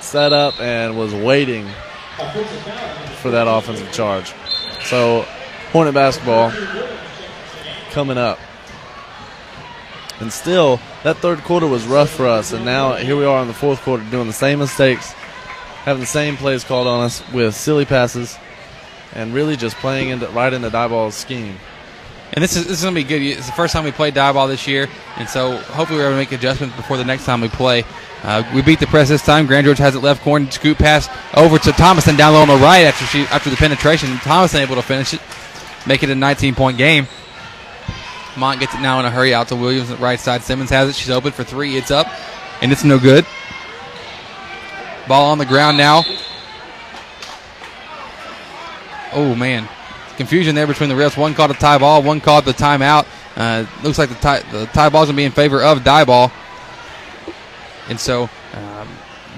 Set 0.00 0.32
up 0.32 0.58
and 0.60 0.98
was 0.98 1.14
waiting 1.14 1.68
for 3.20 3.30
that 3.30 3.46
offensive 3.46 3.92
charge. 3.92 4.34
So, 4.84 5.22
Hornet 5.70 5.94
basketball 5.94 6.52
coming 7.92 8.18
up. 8.18 8.40
And 10.18 10.32
still, 10.32 10.80
that 11.04 11.18
third 11.18 11.40
quarter 11.44 11.66
was 11.66 11.86
rough 11.86 12.10
for 12.10 12.26
us. 12.26 12.52
And 12.52 12.64
now 12.64 12.94
here 12.94 13.16
we 13.16 13.24
are 13.24 13.40
in 13.42 13.48
the 13.48 13.54
fourth 13.54 13.80
quarter 13.82 14.04
doing 14.10 14.26
the 14.26 14.32
same 14.32 14.58
mistakes, 14.58 15.14
having 15.84 16.00
the 16.00 16.06
same 16.06 16.36
plays 16.36 16.64
called 16.64 16.86
on 16.86 17.04
us 17.04 17.22
with 17.32 17.54
silly 17.54 17.84
passes, 17.84 18.38
and 19.14 19.34
really 19.34 19.56
just 19.56 19.76
playing 19.76 20.10
into, 20.10 20.28
right 20.28 20.52
into 20.52 20.70
Diboll's 20.70 21.14
scheme. 21.14 21.56
And 22.32 22.42
this 22.42 22.56
is 22.56 22.66
this 22.66 22.78
is 22.78 22.84
gonna 22.84 22.94
be 22.94 23.04
good. 23.04 23.20
It's 23.20 23.46
the 23.46 23.52
first 23.52 23.74
time 23.74 23.84
we 23.84 23.90
played 23.92 24.14
Diboll 24.14 24.48
this 24.48 24.66
year, 24.66 24.88
and 25.18 25.28
so 25.28 25.56
hopefully 25.56 25.98
we're 25.98 26.06
able 26.06 26.14
to 26.14 26.18
make 26.18 26.32
adjustments 26.32 26.74
before 26.76 26.96
the 26.96 27.04
next 27.04 27.26
time 27.26 27.42
we 27.42 27.48
play. 27.48 27.84
Uh, 28.22 28.48
we 28.54 28.62
beat 28.62 28.80
the 28.80 28.86
press 28.86 29.08
this 29.08 29.22
time. 29.22 29.46
Grand 29.46 29.66
George 29.66 29.78
has 29.78 29.94
it 29.94 29.98
left 29.98 30.22
corner, 30.22 30.50
scoop 30.50 30.78
pass 30.78 31.08
over 31.34 31.58
to 31.58 31.72
Thomason 31.72 32.16
down 32.16 32.32
low 32.32 32.40
on 32.40 32.48
the 32.48 32.54
right 32.54 32.82
after 32.82 33.04
she 33.04 33.24
after 33.24 33.50
the 33.50 33.56
penetration. 33.56 34.16
Thomason 34.18 34.60
able 34.60 34.76
to 34.76 34.82
finish 34.82 35.12
it, 35.12 35.20
make 35.86 36.02
it 36.02 36.08
a 36.08 36.14
19 36.14 36.54
point 36.54 36.78
game. 36.78 37.06
Mont 38.36 38.60
gets 38.60 38.74
it 38.74 38.80
now 38.80 38.98
in 38.98 39.04
a 39.04 39.10
hurry 39.10 39.34
out 39.34 39.48
to 39.48 39.56
Williams 39.56 39.92
right 39.96 40.18
side. 40.18 40.42
Simmons 40.42 40.70
has 40.70 40.88
it. 40.88 40.94
She's 40.94 41.10
open 41.10 41.32
for 41.32 41.44
three. 41.44 41.76
It's 41.76 41.90
up, 41.90 42.06
and 42.62 42.72
it's 42.72 42.84
no 42.84 42.98
good. 42.98 43.26
Ball 45.08 45.30
on 45.30 45.38
the 45.38 45.46
ground 45.46 45.76
now. 45.76 46.04
Oh 49.12 49.34
man, 49.34 49.68
confusion 50.16 50.54
there 50.54 50.66
between 50.66 50.88
the 50.88 50.94
refs. 50.94 51.16
One 51.16 51.34
called 51.34 51.50
a 51.50 51.54
tie 51.54 51.78
ball, 51.78 52.02
one 52.02 52.20
called 52.20 52.44
the 52.44 52.52
timeout. 52.52 53.06
Uh, 53.36 53.66
looks 53.82 53.98
like 53.98 54.08
the 54.08 54.14
tie 54.16 54.40
the 54.52 54.66
tie 54.66 54.88
ball's 54.88 55.08
gonna 55.08 55.16
be 55.16 55.24
in 55.24 55.32
favor 55.32 55.62
of 55.62 55.80
Diboll, 55.80 56.30
and 57.88 57.98
so 57.98 58.28
um, 58.54 58.88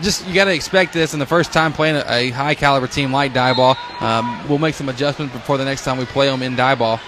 just 0.00 0.26
you 0.26 0.34
got 0.34 0.44
to 0.44 0.54
expect 0.54 0.92
this 0.92 1.12
in 1.12 1.20
the 1.20 1.26
first 1.26 1.52
time 1.52 1.72
playing 1.72 1.96
a, 1.96 2.04
a 2.08 2.30
high 2.30 2.54
caliber 2.54 2.86
team 2.86 3.12
like 3.12 3.32
Diboll. 3.32 3.76
Um, 4.02 4.48
we'll 4.48 4.58
make 4.58 4.74
some 4.74 4.88
adjustments 4.88 5.32
before 5.32 5.58
the 5.58 5.64
next 5.64 5.84
time 5.84 5.98
we 5.98 6.04
play 6.06 6.28
them 6.28 6.42
in 6.42 6.56
Diboll. 6.56 7.00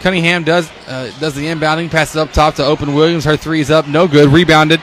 Cunningham 0.00 0.44
does 0.44 0.70
uh, 0.88 1.10
does 1.20 1.34
the 1.34 1.46
inbounding, 1.46 1.90
passes 1.90 2.16
up 2.16 2.32
top 2.32 2.54
to 2.54 2.64
Open 2.64 2.94
Williams. 2.94 3.24
Her 3.24 3.36
three 3.36 3.60
is 3.60 3.70
up, 3.70 3.86
no 3.86 4.08
good. 4.08 4.30
Rebounded 4.30 4.80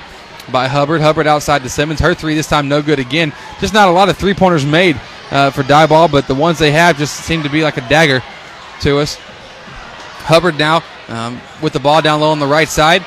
by 0.51 0.67
Hubbard. 0.67 1.01
Hubbard 1.01 1.27
outside 1.27 1.63
to 1.63 1.69
Simmons. 1.69 1.99
Her 1.99 2.13
three 2.13 2.35
this 2.35 2.47
time 2.47 2.67
no 2.67 2.81
good 2.81 2.99
again. 2.99 3.33
Just 3.59 3.73
not 3.73 3.87
a 3.87 3.91
lot 3.91 4.09
of 4.09 4.17
three 4.17 4.33
pointers 4.33 4.65
made 4.65 4.99
uh, 5.31 5.51
for 5.51 5.63
Diboll, 5.63 6.11
but 6.11 6.27
the 6.27 6.35
ones 6.35 6.59
they 6.59 6.71
have 6.71 6.97
just 6.97 7.15
seem 7.15 7.43
to 7.43 7.49
be 7.49 7.63
like 7.63 7.77
a 7.77 7.87
dagger 7.89 8.23
to 8.81 8.99
us. 8.99 9.17
Hubbard 10.25 10.57
now 10.57 10.83
um, 11.07 11.39
with 11.61 11.73
the 11.73 11.79
ball 11.79 12.01
down 12.01 12.19
low 12.19 12.31
on 12.31 12.39
the 12.39 12.47
right 12.47 12.67
side. 12.67 13.05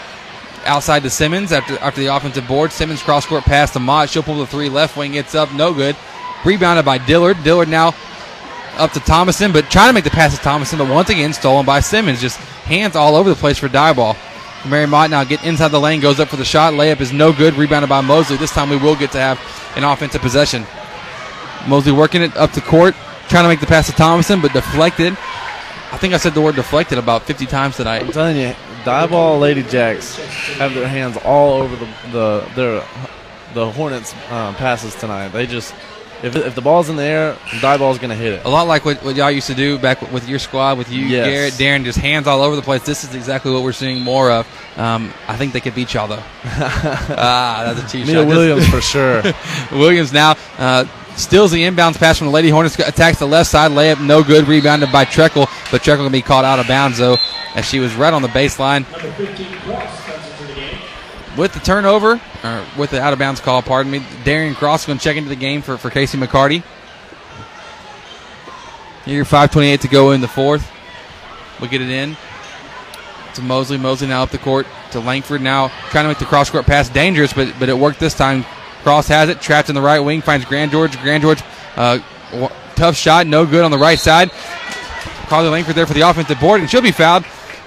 Outside 0.66 1.02
to 1.04 1.10
Simmons 1.10 1.52
after 1.52 1.78
after 1.78 2.00
the 2.00 2.14
offensive 2.14 2.46
board. 2.46 2.70
Simmons 2.70 3.02
cross 3.02 3.24
court 3.24 3.44
pass 3.44 3.72
to 3.72 3.80
Mott. 3.80 4.10
She'll 4.10 4.22
pull 4.22 4.38
the 4.38 4.46
three 4.46 4.68
left 4.68 4.96
wing. 4.96 5.14
It's 5.14 5.34
up, 5.34 5.52
no 5.54 5.72
good. 5.72 5.96
Rebounded 6.44 6.84
by 6.84 6.98
Dillard. 6.98 7.42
Dillard 7.42 7.68
now 7.68 7.94
up 8.76 8.92
to 8.92 9.00
Thomason, 9.00 9.52
but 9.52 9.70
trying 9.70 9.88
to 9.88 9.92
make 9.94 10.04
the 10.04 10.10
pass 10.10 10.36
to 10.36 10.42
Thomason, 10.42 10.78
but 10.78 10.88
once 10.88 11.08
again 11.10 11.32
stolen 11.32 11.64
by 11.66 11.80
Simmons. 11.80 12.20
Just 12.20 12.38
hands 12.38 12.94
all 12.94 13.16
over 13.16 13.28
the 13.28 13.36
place 13.36 13.58
for 13.58 13.68
Diboll. 13.68 14.16
Mary 14.66 14.86
Mott 14.86 15.10
now 15.10 15.24
get 15.24 15.44
inside 15.44 15.68
the 15.68 15.80
lane, 15.80 16.00
goes 16.00 16.20
up 16.20 16.28
for 16.28 16.36
the 16.36 16.44
shot. 16.44 16.74
Layup 16.74 17.00
is 17.00 17.12
no 17.12 17.32
good. 17.32 17.54
Rebounded 17.54 17.88
by 17.88 18.00
Mosley. 18.00 18.36
This 18.36 18.52
time 18.52 18.68
we 18.68 18.76
will 18.76 18.96
get 18.96 19.12
to 19.12 19.18
have 19.18 19.40
an 19.76 19.84
offensive 19.84 20.20
possession. 20.20 20.66
Mosley 21.66 21.92
working 21.92 22.22
it 22.22 22.36
up 22.36 22.52
the 22.52 22.60
court, 22.60 22.94
trying 23.28 23.44
to 23.44 23.48
make 23.48 23.60
the 23.60 23.66
pass 23.66 23.86
to 23.86 23.92
Thomason, 23.92 24.40
but 24.40 24.52
deflected 24.52 25.16
I 25.92 25.96
think 25.96 26.14
I 26.14 26.18
said 26.18 26.34
the 26.34 26.40
word 26.40 26.54
deflected 26.54 26.98
about 26.98 27.24
50 27.24 27.46
times 27.46 27.76
tonight. 27.76 28.02
I'm 28.02 28.12
telling 28.12 28.36
you, 28.36 28.54
Diboll 28.84 29.40
Lady 29.40 29.64
Jacks 29.64 30.16
have 30.56 30.72
their 30.72 30.86
hands 30.86 31.16
all 31.24 31.60
over 31.60 31.74
the 31.74 31.88
the 32.12 32.48
their 32.54 32.84
the 33.54 33.70
Hornets 33.72 34.14
uh, 34.30 34.54
passes 34.54 34.94
tonight. 34.94 35.28
They 35.28 35.46
just 35.46 35.74
if, 36.22 36.36
if 36.36 36.54
the 36.54 36.60
ball's 36.60 36.88
in 36.88 36.96
the 36.96 37.02
air, 37.02 37.34
Diboll's 37.60 37.98
going 37.98 38.10
to 38.10 38.16
hit 38.16 38.34
it. 38.34 38.44
A 38.44 38.48
lot 38.48 38.66
like 38.66 38.84
what, 38.84 39.02
what 39.04 39.16
y'all 39.16 39.30
used 39.30 39.46
to 39.48 39.54
do 39.54 39.78
back 39.78 40.00
with 40.12 40.28
your 40.28 40.38
squad, 40.38 40.78
with 40.78 40.90
you, 40.90 41.04
Yes. 41.06 41.26
Garrett, 41.26 41.54
Darren, 41.54 41.84
just 41.84 41.98
hands 41.98 42.26
all 42.26 42.42
over 42.42 42.56
the 42.56 42.62
place. 42.62 42.84
This 42.84 43.04
is 43.04 43.14
exactly 43.14 43.52
what 43.52 43.62
we're 43.62 43.72
seeing 43.72 44.00
more 44.02 44.30
of. 44.30 44.46
Um, 44.76 45.12
I 45.28 45.36
think 45.36 45.52
they 45.52 45.60
could 45.60 45.74
beat 45.74 45.92
y'all 45.94 46.08
though. 46.08 46.22
ah, 46.44 47.72
that's 47.74 47.86
a 47.92 47.96
cheap 47.96 48.06
Mia 48.06 48.16
shot. 48.16 48.26
Williams 48.26 48.68
for 48.68 48.80
sure. 48.80 49.22
Williams 49.72 50.12
now 50.12 50.36
uh, 50.58 50.84
steals 51.16 51.50
the 51.50 51.62
inbounds 51.62 51.98
pass 51.98 52.18
from 52.18 52.28
the 52.28 52.32
Lady 52.32 52.48
Hornets, 52.50 52.78
attacks 52.78 53.18
the 53.18 53.26
left 53.26 53.50
side, 53.50 53.72
layup 53.72 54.04
no 54.04 54.22
good, 54.22 54.46
rebounded 54.46 54.92
by 54.92 55.04
Treckle, 55.04 55.46
but 55.70 55.82
Treckle 55.82 55.98
gonna 55.98 56.10
be 56.10 56.22
caught 56.22 56.44
out 56.44 56.58
of 56.58 56.66
bounds 56.68 56.98
though, 56.98 57.16
as 57.54 57.64
she 57.66 57.80
was 57.80 57.94
right 57.94 58.12
on 58.14 58.22
the 58.22 58.28
baseline. 58.28 58.84
With 61.36 61.52
the 61.52 61.60
turnover, 61.60 62.20
or 62.42 62.66
with 62.76 62.90
the 62.90 63.00
out 63.00 63.12
of 63.12 63.18
bounds 63.18 63.40
call, 63.40 63.62
pardon 63.62 63.92
me, 63.92 64.02
Darian 64.24 64.54
Cross 64.54 64.86
going 64.86 64.98
to 64.98 65.04
check 65.04 65.16
into 65.16 65.28
the 65.28 65.36
game 65.36 65.62
for, 65.62 65.78
for 65.78 65.88
Casey 65.88 66.18
McCarty. 66.18 66.64
Here, 69.04 69.24
5.28 69.24 69.80
to 69.80 69.88
go 69.88 70.10
in 70.10 70.20
the 70.20 70.28
fourth. 70.28 70.70
We'll 71.60 71.70
get 71.70 71.80
it 71.80 71.90
in 71.90 72.16
to 73.34 73.42
Mosley. 73.42 73.78
Mosley 73.78 74.08
now 74.08 74.22
up 74.22 74.30
the 74.30 74.38
court 74.38 74.66
to 74.92 75.00
Langford. 75.00 75.40
Now 75.40 75.68
trying 75.90 76.04
to 76.04 76.08
make 76.08 76.18
the 76.18 76.24
cross 76.24 76.50
court 76.50 76.66
pass 76.66 76.88
dangerous, 76.88 77.32
but 77.32 77.54
but 77.58 77.68
it 77.68 77.78
worked 77.78 78.00
this 78.00 78.14
time. 78.14 78.44
Cross 78.82 79.08
has 79.08 79.28
it, 79.28 79.40
trapped 79.40 79.68
in 79.68 79.74
the 79.74 79.80
right 79.80 80.00
wing, 80.00 80.22
finds 80.22 80.46
Grand 80.46 80.70
George. 80.70 80.98
Grand 81.02 81.22
George, 81.22 81.42
uh, 81.76 81.98
tough 82.76 82.96
shot, 82.96 83.26
no 83.26 83.44
good 83.44 83.62
on 83.62 83.70
the 83.70 83.78
right 83.78 83.98
side. 83.98 84.30
Carly 85.26 85.48
Langford 85.48 85.74
there 85.74 85.86
for 85.86 85.92
the 85.92 86.00
offensive 86.00 86.40
board, 86.40 86.60
and 86.60 86.70
she'll 86.70 86.80
be 86.80 86.92
fouled. 86.92 87.24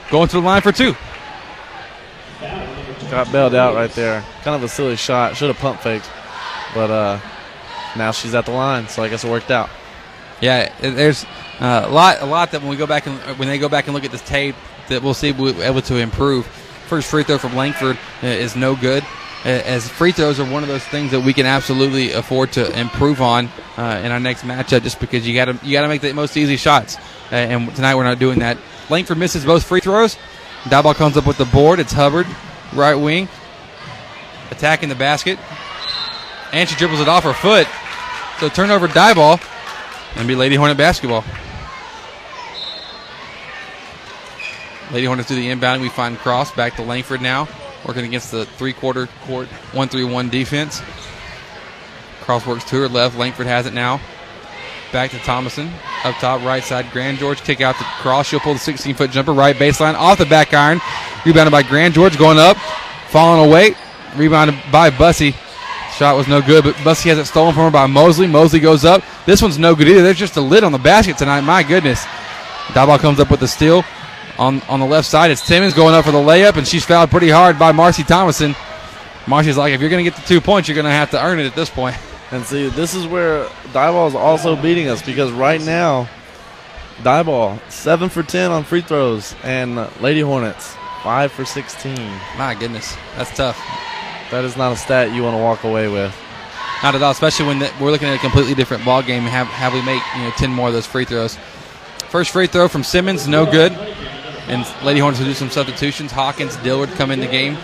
Going 0.09 0.27
to 0.27 0.37
the 0.37 0.41
line 0.41 0.61
for 0.61 0.71
two. 0.71 0.95
Got 3.13 3.31
bailed 3.31 3.53
out 3.53 3.75
right 3.75 3.91
there. 3.91 4.23
Kind 4.41 4.55
of 4.55 4.63
a 4.63 4.67
silly 4.67 4.95
shot. 4.95 5.37
Should 5.37 5.49
have 5.49 5.57
pump 5.57 5.81
faked, 5.81 6.09
but 6.73 6.89
uh, 6.89 7.19
now 7.95 8.11
she's 8.11 8.33
at 8.33 8.45
the 8.45 8.51
line, 8.51 8.87
so 8.87 9.03
I 9.03 9.09
guess 9.09 9.23
it 9.23 9.29
worked 9.29 9.51
out. 9.51 9.69
Yeah, 10.41 10.73
there's 10.79 11.23
uh, 11.59 11.85
a 11.85 11.91
lot, 11.91 12.21
a 12.21 12.25
lot 12.25 12.51
that 12.51 12.61
when 12.61 12.71
we 12.71 12.75
go 12.75 12.87
back 12.87 13.05
and 13.05 13.19
when 13.37 13.47
they 13.47 13.59
go 13.59 13.69
back 13.69 13.85
and 13.85 13.93
look 13.93 14.03
at 14.03 14.11
this 14.11 14.21
tape, 14.23 14.55
that 14.89 15.03
we'll 15.03 15.13
see 15.13 15.31
we're 15.31 15.63
able 15.63 15.81
to 15.83 15.97
improve. 15.97 16.47
First 16.87 17.09
free 17.09 17.23
throw 17.23 17.37
from 17.37 17.55
Langford 17.55 17.97
uh, 18.23 18.27
is 18.27 18.55
no 18.55 18.75
good. 18.75 19.03
Uh, 19.45 19.49
As 19.49 19.87
free 19.87 20.11
throws 20.11 20.39
are 20.39 20.49
one 20.49 20.63
of 20.63 20.69
those 20.69 20.83
things 20.83 21.11
that 21.11 21.21
we 21.21 21.33
can 21.33 21.45
absolutely 21.45 22.13
afford 22.13 22.51
to 22.53 22.79
improve 22.79 23.21
on 23.21 23.47
uh, 23.77 24.01
in 24.03 24.11
our 24.11 24.19
next 24.19 24.41
matchup, 24.43 24.81
just 24.83 24.99
because 24.99 25.27
you 25.27 25.35
got 25.35 25.45
to 25.45 25.59
you 25.63 25.71
got 25.73 25.83
to 25.83 25.87
make 25.87 26.01
the 26.01 26.13
most 26.13 26.35
easy 26.35 26.57
shots. 26.57 26.97
And 27.29 27.73
tonight 27.75 27.95
we're 27.95 28.03
not 28.05 28.19
doing 28.19 28.39
that. 28.39 28.57
Langford 28.89 29.17
misses 29.19 29.45
both 29.45 29.63
free 29.63 29.81
throws. 29.81 30.17
Diboll 30.63 30.95
comes 30.95 31.15
up 31.15 31.27
with 31.27 31.37
the 31.37 31.45
board. 31.45 31.79
It's 31.79 31.93
Hubbard, 31.93 32.25
right 32.75 32.95
wing, 32.95 33.27
attacking 34.51 34.89
the 34.89 34.95
basket, 34.95 35.39
and 36.51 36.67
she 36.67 36.75
dribbles 36.75 36.99
it 36.99 37.07
off 37.07 37.23
her 37.23 37.33
foot. 37.33 37.67
So 38.39 38.49
turnover, 38.49 38.87
Diboll, 38.87 39.41
and 40.15 40.27
be 40.27 40.35
Lady 40.35 40.55
Hornet 40.55 40.77
basketball. 40.77 41.23
Lady 44.91 45.07
Hornets 45.07 45.27
do 45.27 45.35
the 45.35 45.49
inbounding. 45.49 45.81
We 45.81 45.89
find 45.89 46.17
Cross 46.17 46.55
back 46.55 46.75
to 46.75 46.83
Langford 46.83 47.21
now, 47.21 47.47
working 47.85 48.05
against 48.05 48.31
the 48.31 48.45
three 48.45 48.73
quarter 48.73 49.07
court 49.25 49.47
1 49.47 49.87
3 49.87 50.03
1 50.03 50.29
defense. 50.29 50.81
Cross 52.21 52.45
works 52.45 52.63
to 52.65 52.75
her 52.77 52.87
left. 52.87 53.17
Langford 53.17 53.47
has 53.47 53.65
it 53.65 53.73
now. 53.73 53.99
Back 54.93 55.09
to 55.09 55.17
Thomason. 55.17 55.71
Up 56.03 56.15
top, 56.17 56.43
right 56.43 56.63
side. 56.63 56.91
Grand 56.91 57.17
George 57.17 57.41
kick 57.41 57.61
out 57.61 57.75
to 57.77 57.83
Cross. 57.83 58.27
She'll 58.27 58.39
pull 58.39 58.53
the 58.53 58.59
16 58.59 58.93
foot 58.93 59.09
jumper 59.09 59.33
right 59.33 59.55
baseline 59.55 59.95
off 59.95 60.19
the 60.19 60.25
back 60.27 60.53
iron. 60.53 60.79
Rebounded 61.25 61.51
by 61.51 61.63
Grand 61.63 61.95
George 61.95 62.15
going 62.15 62.37
up. 62.37 62.57
Falling 63.09 63.49
away. 63.49 63.73
Rebounded 64.15 64.55
by 64.71 64.91
Bussey. 64.91 65.33
Shot 65.97 66.15
was 66.15 66.27
no 66.27 66.43
good, 66.43 66.63
but 66.63 66.75
Bussey 66.83 67.09
has 67.09 67.17
it 67.17 67.25
stolen 67.25 67.55
from 67.55 67.63
her 67.63 67.71
by 67.71 67.87
Mosley. 67.87 68.27
Mosley 68.27 68.59
goes 68.59 68.85
up. 68.85 69.03
This 69.25 69.41
one's 69.41 69.57
no 69.57 69.75
good 69.75 69.87
either. 69.87 70.03
There's 70.03 70.17
just 70.17 70.37
a 70.37 70.41
lid 70.41 70.63
on 70.63 70.71
the 70.71 70.77
basket 70.77 71.17
tonight. 71.17 71.41
My 71.41 71.63
goodness. 71.63 72.03
Diboll 72.67 72.99
comes 72.99 73.19
up 73.19 73.31
with 73.31 73.39
the 73.39 73.47
steal. 73.47 73.83
On 74.37 74.61
on 74.63 74.79
the 74.79 74.85
left 74.85 75.07
side, 75.07 75.31
it's 75.31 75.45
Timmons 75.45 75.73
going 75.73 75.95
up 75.95 76.05
for 76.05 76.11
the 76.11 76.17
layup, 76.17 76.57
and 76.57 76.67
she's 76.67 76.85
fouled 76.85 77.09
pretty 77.09 77.29
hard 77.29 77.57
by 77.57 77.71
Marcy 77.71 78.03
Thomason. 78.03 78.55
Marcy's 79.25 79.57
like, 79.57 79.73
if 79.73 79.81
you're 79.81 79.89
going 79.89 80.03
to 80.03 80.09
get 80.09 80.19
the 80.19 80.27
two 80.27 80.41
points, 80.41 80.67
you're 80.67 80.75
going 80.75 80.85
to 80.85 80.91
have 80.91 81.11
to 81.11 81.23
earn 81.23 81.39
it 81.39 81.45
at 81.47 81.55
this 81.55 81.69
point. 81.69 81.95
And 82.33 82.43
see, 82.43 82.67
this 82.69 82.95
is 82.95 83.05
where 83.05 83.45
Diboll 83.73 84.07
is 84.07 84.15
also 84.15 84.55
beating 84.55 84.87
us 84.87 85.03
because 85.03 85.31
right 85.31 85.61
now, 85.61 86.09
Diboll 87.03 87.59
seven 87.69 88.09
for 88.09 88.23
ten 88.23 88.49
on 88.49 88.63
free 88.63 88.81
throws, 88.81 89.35
and 89.43 89.75
Lady 90.01 90.21
Hornets 90.21 90.75
five 91.03 91.31
for 91.31 91.45
sixteen. 91.45 92.11
My 92.35 92.55
goodness, 92.55 92.97
that's 93.15 93.35
tough. 93.37 93.57
That 94.31 94.45
is 94.45 94.57
not 94.57 94.71
a 94.71 94.75
stat 94.75 95.13
you 95.13 95.21
want 95.21 95.37
to 95.37 95.43
walk 95.43 95.63
away 95.63 95.87
with. 95.89 96.11
Not 96.81 96.95
at 96.95 97.03
all, 97.03 97.11
especially 97.11 97.45
when 97.45 97.59
the, 97.59 97.71
we're 97.79 97.91
looking 97.91 98.07
at 98.07 98.15
a 98.15 98.19
completely 98.19 98.55
different 98.55 98.83
ball 98.83 99.03
game. 99.03 99.21
and 99.21 99.29
Have 99.29 99.45
have 99.47 99.71
we 99.71 99.83
make 99.83 100.01
you 100.15 100.23
know 100.23 100.31
ten 100.31 100.49
more 100.51 100.69
of 100.69 100.73
those 100.73 100.87
free 100.87 101.05
throws? 101.05 101.37
First 102.09 102.31
free 102.31 102.47
throw 102.47 102.67
from 102.67 102.83
Simmons, 102.83 103.27
no 103.27 103.45
good. 103.45 103.73
And 104.47 104.65
Lady 104.83 104.99
Hornets 104.99 105.19
will 105.19 105.27
do 105.27 105.35
some 105.35 105.51
substitutions. 105.51 106.11
Hawkins, 106.11 106.57
Dillard 106.57 106.89
come 106.93 107.11
in 107.11 107.19
the 107.19 107.27
game 107.27 107.57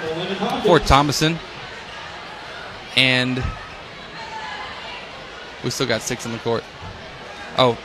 for 0.63 0.79
Thomason, 0.79 1.39
and 2.95 3.43
we 5.63 5.69
still 5.69 5.87
got 5.87 6.01
six 6.01 6.25
in 6.25 6.31
the 6.31 6.37
court. 6.39 6.63
Oh, 7.57 7.77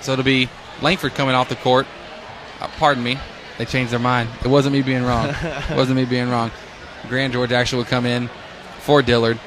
so 0.00 0.12
it'll 0.12 0.24
be 0.24 0.48
Langford 0.80 1.14
coming 1.14 1.34
off 1.34 1.48
the 1.48 1.56
court. 1.56 1.86
Uh, 2.60 2.68
pardon 2.78 3.02
me, 3.02 3.18
they 3.58 3.64
changed 3.64 3.92
their 3.92 3.98
mind. 3.98 4.28
It 4.44 4.48
wasn't 4.48 4.74
me 4.74 4.82
being 4.82 5.04
wrong. 5.04 5.28
it 5.30 5.76
wasn't 5.76 5.96
me 5.96 6.04
being 6.04 6.28
wrong. 6.28 6.50
Grand 7.08 7.32
George 7.32 7.52
actually 7.52 7.78
will 7.78 7.90
come 7.90 8.06
in 8.06 8.28
for 8.80 9.02
Dillard. 9.02 9.38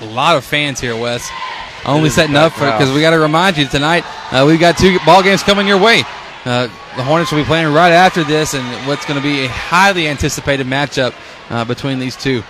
A 0.00 0.04
lot 0.04 0.36
of 0.36 0.44
fans 0.44 0.80
here, 0.80 0.96
Wes. 0.96 1.28
Only 1.84 2.10
setting 2.10 2.36
up 2.36 2.52
for 2.52 2.66
because 2.66 2.92
we 2.92 3.00
got 3.00 3.10
to 3.10 3.18
remind 3.18 3.56
you 3.56 3.66
tonight. 3.66 4.04
Uh, 4.32 4.44
we've 4.46 4.60
got 4.60 4.76
two 4.76 4.98
ball 5.04 5.22
games 5.22 5.42
coming 5.42 5.66
your 5.66 5.78
way. 5.78 6.02
Uh, 6.44 6.66
the 6.96 7.02
Hornets 7.02 7.32
will 7.32 7.40
be 7.40 7.44
playing 7.44 7.72
right 7.72 7.92
after 7.92 8.24
this, 8.24 8.54
and 8.54 8.86
what's 8.86 9.04
going 9.06 9.20
to 9.20 9.22
be 9.22 9.44
a 9.44 9.48
highly 9.48 10.08
anticipated 10.08 10.66
matchup 10.66 11.14
uh, 11.50 11.64
between 11.64 11.98
these 11.98 12.16
two. 12.16 12.42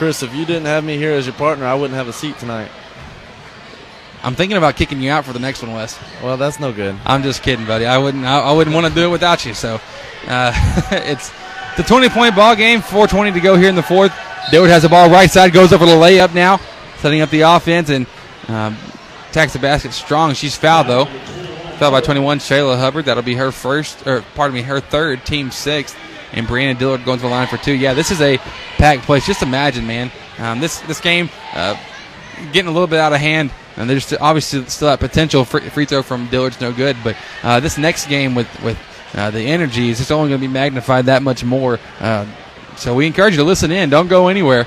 Chris, 0.00 0.22
if 0.22 0.34
you 0.34 0.46
didn't 0.46 0.64
have 0.64 0.82
me 0.82 0.96
here 0.96 1.12
as 1.12 1.26
your 1.26 1.34
partner, 1.34 1.66
I 1.66 1.74
wouldn't 1.74 1.94
have 1.94 2.08
a 2.08 2.12
seat 2.14 2.38
tonight. 2.38 2.70
I'm 4.22 4.34
thinking 4.34 4.56
about 4.56 4.74
kicking 4.74 4.98
you 5.02 5.10
out 5.10 5.26
for 5.26 5.34
the 5.34 5.38
next 5.38 5.60
one, 5.60 5.74
Wes. 5.74 6.00
Well, 6.22 6.38
that's 6.38 6.58
no 6.58 6.72
good. 6.72 6.96
I'm 7.04 7.22
just 7.22 7.42
kidding, 7.42 7.66
buddy. 7.66 7.84
I 7.84 7.98
wouldn't. 7.98 8.24
I, 8.24 8.38
I 8.38 8.52
wouldn't 8.52 8.72
want 8.74 8.86
to 8.86 8.94
do 8.94 9.04
it 9.04 9.10
without 9.10 9.44
you. 9.44 9.52
So, 9.52 9.78
uh, 10.26 10.88
it's 10.90 11.30
the 11.76 11.82
20 11.82 12.08
point 12.08 12.34
ball 12.34 12.56
game. 12.56 12.80
4:20 12.80 13.34
to 13.34 13.40
go 13.40 13.58
here 13.58 13.68
in 13.68 13.74
the 13.74 13.82
fourth. 13.82 14.18
Dillard 14.50 14.70
has 14.70 14.84
the 14.84 14.88
ball 14.88 15.10
right 15.10 15.30
side, 15.30 15.52
goes 15.52 15.70
over 15.70 15.84
the 15.84 15.92
layup 15.92 16.32
now, 16.32 16.60
setting 17.00 17.20
up 17.20 17.28
the 17.28 17.42
offense 17.42 17.90
and 17.90 18.06
um, 18.48 18.78
attacks 19.28 19.52
the 19.52 19.58
basket 19.58 19.92
strong. 19.92 20.32
She's 20.32 20.56
fouled 20.56 20.86
though. 20.86 21.04
Fouled 21.76 21.92
by 21.92 22.00
21, 22.00 22.38
Shayla 22.38 22.78
Hubbard. 22.78 23.04
That'll 23.04 23.22
be 23.22 23.34
her 23.34 23.52
first, 23.52 24.06
or 24.06 24.24
pardon 24.34 24.54
me, 24.54 24.62
her 24.62 24.80
third, 24.80 25.26
team 25.26 25.50
sixth. 25.50 25.94
And 26.32 26.46
Brandon 26.46 26.76
Dillard 26.76 27.04
going 27.04 27.18
to 27.18 27.22
the 27.24 27.28
line 27.30 27.48
for 27.48 27.56
two. 27.56 27.72
Yeah, 27.72 27.94
this 27.94 28.10
is 28.10 28.20
a 28.20 28.38
packed 28.76 29.02
place. 29.02 29.26
Just 29.26 29.42
imagine, 29.42 29.86
man. 29.86 30.12
Um, 30.38 30.60
this 30.60 30.80
this 30.82 31.00
game 31.00 31.28
uh, 31.54 31.76
getting 32.52 32.68
a 32.68 32.72
little 32.72 32.86
bit 32.86 32.98
out 32.98 33.12
of 33.12 33.20
hand. 33.20 33.50
And 33.76 33.88
there's 33.88 34.12
obviously 34.14 34.64
still 34.66 34.88
that 34.88 35.00
potential 35.00 35.44
free, 35.44 35.68
free 35.70 35.86
throw 35.86 36.02
from 36.02 36.26
Dillard's 36.28 36.60
no 36.60 36.72
good. 36.72 36.96
But 37.02 37.16
uh, 37.42 37.60
this 37.60 37.78
next 37.78 38.08
game 38.08 38.34
with 38.34 38.48
with 38.62 38.78
uh, 39.14 39.30
the 39.30 39.40
energy 39.40 39.90
is 39.90 39.98
just 39.98 40.12
only 40.12 40.28
going 40.28 40.40
to 40.40 40.46
be 40.46 40.52
magnified 40.52 41.06
that 41.06 41.22
much 41.22 41.44
more. 41.44 41.78
Uh, 41.98 42.26
so 42.76 42.94
we 42.94 43.06
encourage 43.06 43.34
you 43.34 43.38
to 43.38 43.44
listen 43.44 43.70
in. 43.70 43.90
Don't 43.90 44.08
go 44.08 44.28
anywhere. 44.28 44.66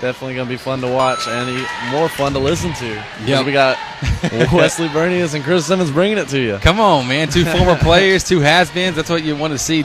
Definitely 0.00 0.34
going 0.34 0.48
to 0.48 0.52
be 0.52 0.58
fun 0.58 0.80
to 0.80 0.88
watch 0.88 1.26
and 1.28 1.66
more 1.90 2.08
fun 2.08 2.32
to 2.32 2.38
listen 2.38 2.74
to. 2.74 3.04
Yep. 3.24 3.46
We 3.46 3.52
got 3.52 3.78
Wesley 4.52 4.88
Bernius 4.88 5.34
and 5.34 5.44
Chris 5.44 5.66
Simmons 5.66 5.90
bringing 5.90 6.18
it 6.18 6.28
to 6.28 6.38
you. 6.38 6.58
Come 6.58 6.80
on, 6.80 7.06
man. 7.08 7.28
Two 7.28 7.44
former 7.44 7.76
players, 7.80 8.24
two 8.24 8.40
has-beens. 8.40 8.96
That's 8.96 9.08
what 9.08 9.22
you 9.22 9.36
want 9.36 9.52
to 9.52 9.58
see. 9.58 9.82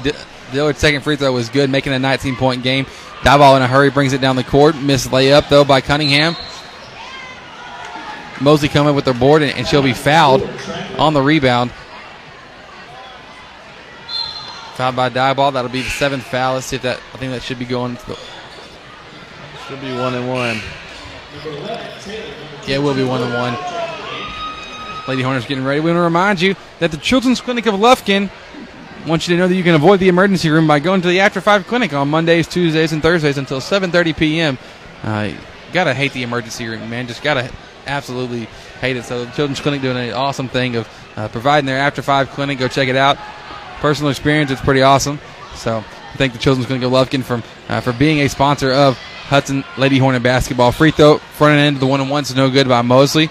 Dillard's 0.52 0.80
second 0.80 1.02
free 1.02 1.16
throw 1.16 1.32
was 1.32 1.50
good, 1.50 1.70
making 1.70 1.94
a 1.94 1.98
19-point 1.98 2.64
game. 2.64 2.86
Diboll 3.22 3.58
in 3.58 3.62
a 3.62 3.68
hurry 3.68 3.90
brings 3.90 4.14
it 4.14 4.22
down 4.22 4.36
the 4.36 4.44
court. 4.44 4.76
Missed 4.78 5.10
layup, 5.10 5.50
though, 5.50 5.66
by 5.66 5.82
Cunningham. 5.82 6.36
Mosley 8.42 8.70
coming 8.70 8.96
with 8.96 9.06
the 9.06 9.14
board, 9.14 9.42
and, 9.42 9.52
and 9.58 9.68
she'll 9.68 9.82
be 9.84 9.94
fouled 9.94 10.42
on 10.98 11.14
the 11.14 11.22
rebound. 11.22 11.72
Fouled 14.76 14.96
by 14.96 15.10
Diboll. 15.10 15.52
That'll 15.52 15.70
be 15.70 15.82
the 15.82 15.90
seventh 15.90 16.24
foul. 16.24 16.54
Let's 16.54 16.68
see 16.68 16.78
if 16.78 16.84
that. 16.84 17.02
I 17.14 17.18
think 17.18 17.34
that 17.34 17.44
should 17.44 17.60
be 17.60 17.66
going. 17.66 17.98
To 17.98 18.06
the, 18.08 18.20
Should 19.68 19.82
be 19.82 19.92
one 19.92 20.16
and 20.16 20.30
one. 20.30 20.62
Yeah, 22.66 22.78
it 22.78 22.82
will 22.82 22.96
be 22.96 23.04
one 23.04 23.22
and 23.22 23.34
one. 23.34 23.58
Lady 25.10 25.22
Hornets 25.24 25.48
getting 25.48 25.66
ready. 25.66 25.80
We 25.80 25.90
want 25.90 25.98
to 25.98 26.04
remind 26.04 26.40
you 26.40 26.56
that 26.80 26.92
the 26.92 26.98
Children's 26.98 27.42
Clinic 27.42 27.66
of 27.66 27.74
Lufkin 27.74 28.30
wants 29.08 29.28
you 29.28 29.36
to 29.36 29.42
know 29.42 29.48
that 29.48 29.56
you 29.56 29.64
can 29.64 29.76
avoid 29.76 30.00
the 30.00 30.08
emergency 30.08 30.50
room 30.50 30.68
by 30.68 30.80
going 30.80 31.02
to 31.02 31.08
the 31.08 31.20
After 31.20 31.42
Five 31.42 31.68
Clinic 31.68 31.94
on 31.94 32.10
Mondays, 32.10 32.48
Tuesdays, 32.48 32.92
and 32.92 33.02
Thursdays 33.02 33.38
until 33.38 33.60
7:30 33.60 34.18
p.m. 34.18 34.58
Uh, 35.04 35.32
gotta 35.72 35.94
hate 35.94 36.14
the 36.14 36.24
emergency 36.24 36.68
room, 36.68 36.90
man. 36.90 37.08
Just 37.08 37.24
gotta 37.24 37.52
absolutely 37.86 38.46
hate 38.82 38.98
it. 38.98 39.06
So 39.06 39.26
the 39.26 39.32
Children's 39.32 39.60
Clinic 39.60 39.82
doing 39.82 39.98
an 39.98 40.14
awesome 40.14 40.48
thing 40.48 40.76
of 40.76 40.88
uh, 41.16 41.28
providing 41.28 41.66
their 41.66 41.80
after 41.80 42.02
five 42.02 42.30
clinic. 42.30 42.60
Go 42.60 42.68
check 42.68 42.88
it 42.88 42.96
out. 42.96 43.18
Personal 43.80 44.10
experience, 44.10 44.52
it's 44.52 44.62
pretty 44.62 44.82
awesome. 44.82 45.20
So 45.56 45.84
thank 46.16 46.34
the 46.34 46.40
Children's 46.40 46.68
Clinic 46.68 46.86
of 46.86 46.92
Lufkin 46.92 47.24
from 47.24 47.44
uh, 47.68 47.82
for 47.82 47.94
being 47.94 48.20
a 48.20 48.30
sponsor 48.30 48.72
of 48.72 48.98
Hudson 48.98 49.64
Lady 49.78 49.98
Hornet 49.98 50.24
basketball. 50.24 50.72
Free 50.72 50.92
throw 50.92 51.18
front 51.18 51.60
end 51.60 51.78
of 51.78 51.80
the 51.80 51.88
one 51.88 52.02
and 52.02 52.10
one 52.10 52.24
is 52.24 52.36
no 52.36 52.50
good 52.50 52.68
by 52.68 52.82
Mosley. 52.82 53.30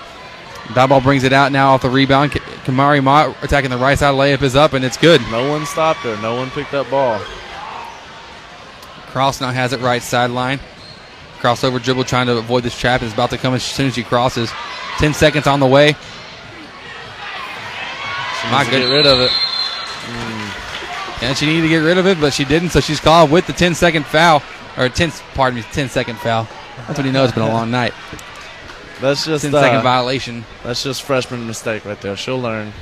Diboll 0.68 1.02
brings 1.02 1.24
it 1.24 1.32
out 1.32 1.50
now 1.50 1.72
off 1.74 1.82
the 1.82 1.90
rebound. 1.90 2.38
Kamari 2.68 3.02
Mott 3.02 3.34
attacking 3.42 3.70
the 3.70 3.78
right 3.78 3.98
side 3.98 4.14
layup 4.14 4.42
is 4.42 4.54
up 4.54 4.74
and 4.74 4.84
it's 4.84 4.98
good. 4.98 5.22
No 5.30 5.48
one 5.48 5.64
stopped 5.64 6.00
her. 6.00 6.20
No 6.20 6.34
one 6.34 6.50
picked 6.50 6.74
up 6.74 6.90
ball. 6.90 7.18
Cross 9.06 9.40
now 9.40 9.50
has 9.50 9.72
it 9.72 9.80
right 9.80 10.02
sideline. 10.02 10.60
Crossover 11.38 11.82
dribble 11.82 12.04
trying 12.04 12.26
to 12.26 12.36
avoid 12.36 12.64
this 12.64 12.78
trap 12.78 13.00
It's 13.00 13.14
about 13.14 13.30
to 13.30 13.38
come 13.38 13.54
as 13.54 13.62
soon 13.62 13.86
as 13.86 13.94
she 13.94 14.02
crosses. 14.02 14.52
10 14.98 15.14
seconds 15.14 15.46
on 15.46 15.60
the 15.60 15.66
way. 15.66 15.96
needs 18.50 18.64
to 18.66 18.70
get 18.70 18.90
rid 18.90 19.06
of 19.06 19.20
it. 19.20 19.30
Mm. 19.30 21.22
And 21.22 21.38
she 21.38 21.46
needed 21.46 21.62
to 21.62 21.68
get 21.68 21.78
rid 21.78 21.96
of 21.96 22.06
it, 22.06 22.20
but 22.20 22.34
she 22.34 22.44
didn't, 22.44 22.68
so 22.68 22.80
she's 22.80 23.00
called 23.00 23.30
with 23.30 23.46
the 23.46 23.54
10 23.54 23.74
second 23.76 24.04
foul. 24.04 24.42
Or 24.76 24.90
10, 24.90 25.10
pardon 25.32 25.58
me, 25.58 25.64
10 25.72 25.88
second 25.88 26.18
foul. 26.18 26.46
That's 26.86 26.98
what 26.98 27.06
he 27.06 27.12
knows 27.12 27.30
it's 27.30 27.34
been 27.34 27.48
a 27.48 27.50
long 27.50 27.70
night. 27.70 27.94
That's 29.00 29.24
just 29.24 29.44
10 29.44 29.52
second 29.52 29.78
uh, 29.78 29.82
violation. 29.82 30.44
That's 30.64 30.82
just 30.82 31.02
freshman 31.02 31.46
mistake 31.46 31.84
right 31.84 32.00
there. 32.00 32.16
She'll 32.16 32.40
learn. 32.40 32.72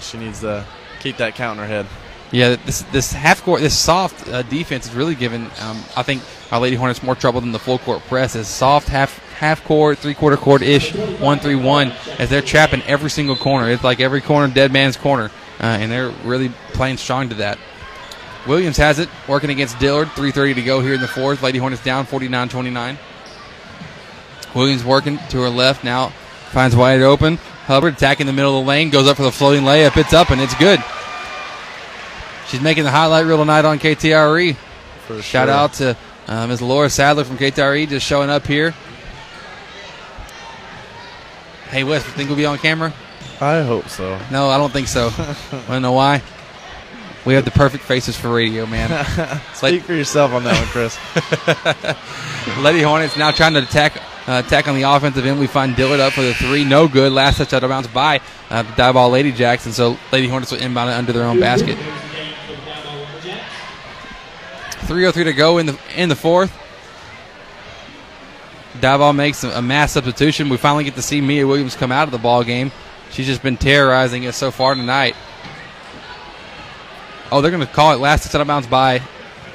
She 0.00 0.18
needs 0.18 0.40
to 0.40 0.64
keep 1.00 1.18
that 1.18 1.34
count 1.34 1.58
in 1.58 1.66
her 1.66 1.68
head. 1.68 1.86
Yeah, 2.32 2.56
this 2.56 2.82
this 2.90 3.12
half 3.12 3.42
court, 3.42 3.60
this 3.60 3.78
soft 3.78 4.28
uh, 4.28 4.42
defense 4.42 4.86
is 4.86 4.94
really 4.94 5.14
giving. 5.14 5.42
Um, 5.60 5.82
I 5.96 6.02
think 6.02 6.22
our 6.50 6.58
Lady 6.58 6.74
Hornets 6.74 7.02
more 7.02 7.14
trouble 7.14 7.40
than 7.40 7.52
the 7.52 7.58
full 7.58 7.78
court 7.78 8.00
press. 8.02 8.34
Is 8.34 8.48
soft 8.48 8.88
half 8.88 9.18
half 9.34 9.62
court, 9.64 9.98
three 9.98 10.14
quarter 10.14 10.36
court 10.36 10.62
ish, 10.62 10.94
one 11.20 11.38
three 11.38 11.54
one, 11.54 11.92
as 12.18 12.30
they're 12.30 12.42
trapping 12.42 12.82
every 12.82 13.10
single 13.10 13.36
corner. 13.36 13.70
It's 13.70 13.84
like 13.84 14.00
every 14.00 14.20
corner, 14.20 14.52
dead 14.52 14.72
man's 14.72 14.96
corner, 14.96 15.30
uh, 15.60 15.66
and 15.66 15.92
they're 15.92 16.10
really 16.24 16.48
playing 16.72 16.96
strong 16.96 17.28
to 17.28 17.34
that. 17.36 17.58
Williams 18.46 18.76
has 18.78 18.98
it, 18.98 19.08
working 19.26 19.50
against 19.50 19.78
Dillard. 19.78 20.08
3.30 20.08 20.56
to 20.56 20.62
go 20.62 20.80
here 20.80 20.92
in 20.92 21.00
the 21.00 21.08
fourth. 21.08 21.42
Lady 21.42 21.58
Hornets 21.58 21.82
down 21.82 22.04
49 22.04 22.48
29. 22.48 22.98
Williams 24.54 24.84
working 24.84 25.18
to 25.30 25.42
her 25.42 25.50
left 25.50 25.84
now, 25.84 26.08
finds 26.50 26.76
wide 26.76 27.00
open. 27.02 27.36
Hubbard 27.66 27.94
attacking 27.94 28.26
the 28.26 28.32
middle 28.32 28.58
of 28.58 28.64
the 28.64 28.68
lane, 28.68 28.90
goes 28.90 29.08
up 29.08 29.16
for 29.16 29.22
the 29.22 29.32
floating 29.32 29.62
layup. 29.64 29.96
It's 29.96 30.12
up 30.12 30.30
and 30.30 30.40
it's 30.40 30.54
good. 30.54 30.82
She's 32.48 32.60
making 32.60 32.84
the 32.84 32.90
highlight 32.90 33.26
reel 33.26 33.38
tonight 33.38 33.64
on 33.64 33.78
KTRE. 33.78 34.54
For 35.06 35.22
Shout 35.22 35.48
sure. 35.48 35.54
out 35.54 35.72
to 35.74 35.96
uh, 36.28 36.46
Ms. 36.46 36.62
Laura 36.62 36.88
Sadler 36.88 37.24
from 37.24 37.36
KTRE 37.36 37.88
just 37.88 38.06
showing 38.06 38.30
up 38.30 38.46
here. 38.46 38.74
Hey, 41.70 41.84
Wes, 41.84 42.04
think 42.04 42.28
we'll 42.28 42.36
be 42.36 42.46
on 42.46 42.58
camera? 42.58 42.92
I 43.40 43.62
hope 43.62 43.88
so. 43.88 44.18
No, 44.30 44.48
I 44.48 44.58
don't 44.58 44.72
think 44.72 44.86
so. 44.88 45.04
Want 45.52 45.66
to 45.66 45.80
know 45.80 45.92
why? 45.92 46.22
We 47.24 47.34
have 47.34 47.44
the 47.44 47.50
perfect 47.50 47.84
faces 47.84 48.16
for 48.16 48.32
radio, 48.32 48.66
man. 48.66 49.04
Speak 49.54 49.82
for 49.82 49.94
yourself 49.94 50.32
on 50.32 50.44
that 50.44 50.58
one, 50.58 50.68
Chris. 50.68 50.98
Lady 52.62 52.82
Hornets 52.82 53.16
now 53.16 53.30
trying 53.30 53.54
to 53.54 53.62
attack 53.62 53.94
uh, 54.26 54.42
attack 54.44 54.68
on 54.68 54.74
the 54.74 54.82
offensive 54.82 55.26
end. 55.26 55.38
We 55.38 55.46
find 55.46 55.76
Dillard 55.76 56.00
up 56.00 56.12
for 56.12 56.22
the 56.22 56.34
three, 56.34 56.64
no 56.64 56.88
good. 56.88 57.12
Last 57.12 57.38
touch 57.38 57.52
out 57.52 57.62
of 57.62 57.70
bounds 57.70 57.88
by 57.88 58.20
uh, 58.50 58.62
the 58.62 58.72
Diboll 58.72 59.10
Lady 59.10 59.32
Jackson. 59.32 59.72
So 59.72 59.98
Lady 60.12 60.28
Hornets 60.28 60.52
will 60.52 60.60
inbound 60.60 60.90
it 60.90 60.94
under 60.94 61.12
their 61.12 61.24
own 61.24 61.40
basket. 61.40 61.76
3:03 64.86 65.24
to 65.24 65.32
go 65.32 65.58
in 65.58 65.66
the 65.66 65.78
in 65.96 66.08
the 66.08 66.16
fourth. 66.16 66.52
Dive 68.80 69.14
makes 69.14 69.44
a, 69.44 69.50
a 69.50 69.62
mass 69.62 69.92
substitution. 69.92 70.48
We 70.48 70.56
finally 70.56 70.84
get 70.84 70.94
to 70.96 71.02
see 71.02 71.20
Mia 71.20 71.46
Williams 71.46 71.76
come 71.76 71.92
out 71.92 72.08
of 72.08 72.12
the 72.12 72.18
ball 72.18 72.42
game. 72.42 72.72
She's 73.10 73.26
just 73.26 73.42
been 73.42 73.56
terrorizing 73.56 74.26
us 74.26 74.36
so 74.36 74.50
far 74.50 74.74
tonight. 74.74 75.14
Oh, 77.30 77.40
they're 77.40 77.50
going 77.50 77.66
to 77.66 77.72
call 77.72 77.92
it 77.92 78.00
last 78.00 78.24
touch 78.24 78.34
out 78.34 78.40
of 78.40 78.46
bounds 78.46 78.66
by 78.66 78.98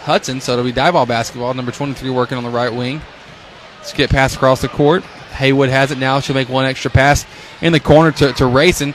Hudson, 0.04 0.42
so 0.42 0.54
it'll 0.54 0.66
be 0.66 0.74
Diboll 0.74 1.08
basketball. 1.08 1.54
Number 1.54 1.72
23 1.72 2.10
working 2.10 2.38
on 2.38 2.44
the 2.44 2.50
right 2.50 2.74
wing. 2.74 3.02
Get 3.94 4.10
pass 4.10 4.36
across 4.36 4.62
the 4.62 4.68
court. 4.68 5.04
Haywood 5.04 5.70
has 5.70 5.92
it 5.92 5.98
now. 5.98 6.20
She'll 6.20 6.36
make 6.36 6.50
one 6.50 6.66
extra 6.66 6.92
pass 6.92 7.26
in 7.62 7.72
the 7.72 7.80
corner 7.80 8.12
to, 8.12 8.34
to 8.34 8.46
Rayson. 8.46 8.94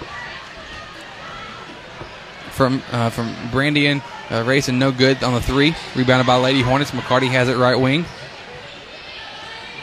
From 2.50 2.82
uh, 2.92 3.10
from 3.10 3.34
Brandian. 3.50 4.02
Uh, 4.30 4.42
Rayson 4.46 4.78
no 4.78 4.92
good 4.92 5.22
on 5.22 5.34
the 5.34 5.40
three. 5.40 5.74
Rebounded 5.94 6.26
by 6.26 6.36
Lady 6.36 6.62
Hornets. 6.62 6.92
McCarty 6.92 7.28
has 7.28 7.48
it 7.48 7.56
right 7.56 7.74
wing. 7.74 8.04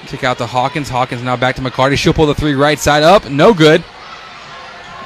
Kick 0.08 0.24
out 0.24 0.38
to 0.40 0.46
Hawkins. 0.46 0.90
Hawkins 0.90 1.22
now 1.22 1.36
back 1.36 1.56
to 1.58 1.62
McCarty. 1.62 1.98
She'll 1.98 2.14
pull 2.14 2.26
the 2.26 2.36
three 2.36 2.56
right 2.56 2.80
side 2.80 3.04
up. 3.04 3.30
No 3.30 3.54
good. 3.54 3.84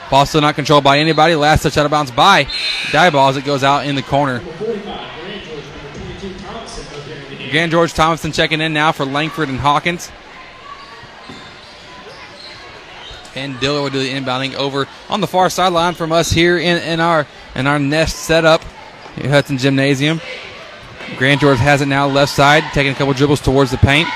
Ball 0.10 0.26
still 0.26 0.42
not 0.42 0.56
controlled 0.56 0.84
by 0.84 1.00
anybody. 1.00 1.36
Last 1.36 1.64
touch 1.64 1.78
out 1.78 1.86
of 1.86 1.92
bounds 1.92 2.12
by 2.12 2.46
Diboll 2.92 3.30
as 3.30 3.38
it 3.38 3.46
goes 3.46 3.64
out 3.64 3.86
in 3.86 3.96
the 3.96 4.04
corner. 4.04 4.42
Again, 7.46 7.70
George 7.70 7.94
Thompson 7.94 8.32
checking 8.32 8.60
in 8.60 8.74
now 8.74 8.92
for 8.92 9.06
Langford 9.06 9.50
and 9.50 9.60
Hawkins. 9.60 10.12
And 13.36 13.60
Dillard 13.60 13.84
will 13.84 13.90
do 13.90 14.00
the 14.00 14.14
inbounding 14.14 14.56
over 14.56 14.88
on 15.10 15.22
the 15.22 15.28
far 15.28 15.50
sideline 15.50 15.94
from 15.94 16.12
us 16.12 16.32
here 16.32 16.58
in, 16.58 16.82
in 16.84 17.00
our 17.00 17.28
in 17.54 17.68
our 17.68 17.78
nest 17.78 18.16
setup 18.16 18.64
Hudson 19.18 19.58
Gymnasium. 19.58 20.22
Grand 21.18 21.40
George 21.40 21.60
has 21.60 21.82
it 21.82 21.88
now 21.88 22.08
left 22.08 22.32
side, 22.32 22.64
taking 22.74 22.92
a 22.92 22.96
couple 22.96 23.14
dribbles 23.14 23.42
towards 23.42 23.72
the 23.72 23.78
paint. 23.78 24.10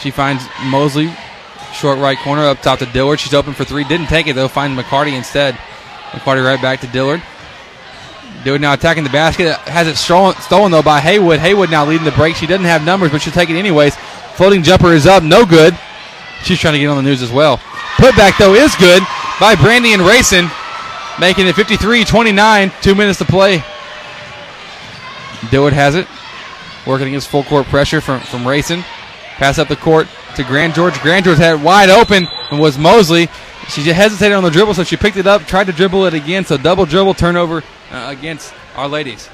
She 0.00 0.10
finds 0.10 0.42
Mosley, 0.64 1.12
short 1.72 1.98
right 1.98 2.18
corner 2.18 2.42
up 2.42 2.60
top 2.62 2.78
to 2.80 2.86
Dillard. 2.86 3.20
She's 3.20 3.34
open 3.34 3.52
for 3.52 3.64
three. 3.64 3.84
Didn't 3.84 4.06
take 4.06 4.26
it 4.26 4.34
though. 4.34 4.48
Find 4.48 4.76
McCarty 4.76 5.12
instead. 5.12 5.54
McCarty 6.10 6.44
right 6.44 6.60
back 6.60 6.80
to 6.80 6.86
Dillard. 6.86 7.22
Dillard 8.44 8.60
now 8.60 8.72
attacking 8.72 9.04
the 9.04 9.10
basket. 9.10 9.56
Has 9.58 9.86
it 9.86 9.96
stolen, 9.96 10.34
stolen 10.36 10.72
though 10.72 10.82
by 10.82 11.00
Haywood. 11.00 11.40
Haywood 11.40 11.70
now 11.70 11.84
leading 11.84 12.04
the 12.04 12.12
break. 12.12 12.36
She 12.36 12.46
doesn't 12.46 12.64
have 12.64 12.84
numbers, 12.84 13.10
but 13.10 13.20
she'll 13.20 13.32
take 13.32 13.50
it 13.50 13.56
anyways. 13.56 13.94
Floating 14.36 14.62
jumper 14.62 14.92
is 14.92 15.06
up. 15.06 15.22
No 15.22 15.44
good. 15.44 15.78
She's 16.42 16.58
trying 16.58 16.74
to 16.74 16.80
get 16.80 16.86
on 16.86 16.96
the 16.96 17.02
news 17.02 17.22
as 17.22 17.30
well. 17.30 17.58
Putback 17.96 18.38
though 18.38 18.54
is 18.54 18.74
good 18.76 19.02
by 19.38 19.54
Brandy 19.54 19.92
and 19.92 20.02
Rayson, 20.02 20.48
making 21.20 21.46
it 21.46 21.54
53-29. 21.54 22.80
Two 22.82 22.94
minutes 22.94 23.18
to 23.18 23.26
play. 23.26 23.62
Dillard 25.50 25.74
has 25.74 25.94
it. 25.94 26.06
Working 26.86 27.08
against 27.08 27.28
full 27.28 27.44
court 27.44 27.66
pressure 27.66 28.00
from, 28.00 28.20
from 28.20 28.46
Rayson. 28.46 28.82
Pass 29.36 29.58
up 29.58 29.68
the 29.68 29.76
court 29.76 30.08
to 30.36 30.44
Grand 30.44 30.74
George. 30.74 30.98
Grand 31.00 31.26
George 31.26 31.38
had 31.38 31.60
it 31.60 31.64
wide 31.64 31.90
open 31.90 32.26
and 32.50 32.58
was 32.58 32.78
Mosley. 32.78 33.28
She 33.68 33.82
hesitated 33.82 34.34
on 34.34 34.42
the 34.42 34.50
dribble, 34.50 34.74
so 34.74 34.84
she 34.84 34.96
picked 34.96 35.16
it 35.16 35.26
up, 35.26 35.42
tried 35.42 35.64
to 35.64 35.72
dribble 35.72 36.06
it 36.06 36.14
again. 36.14 36.44
So 36.44 36.56
double 36.56 36.86
dribble 36.86 37.14
turnover 37.14 37.62
uh, 37.90 38.06
against 38.08 38.54
our 38.76 38.88
ladies. 38.88 39.28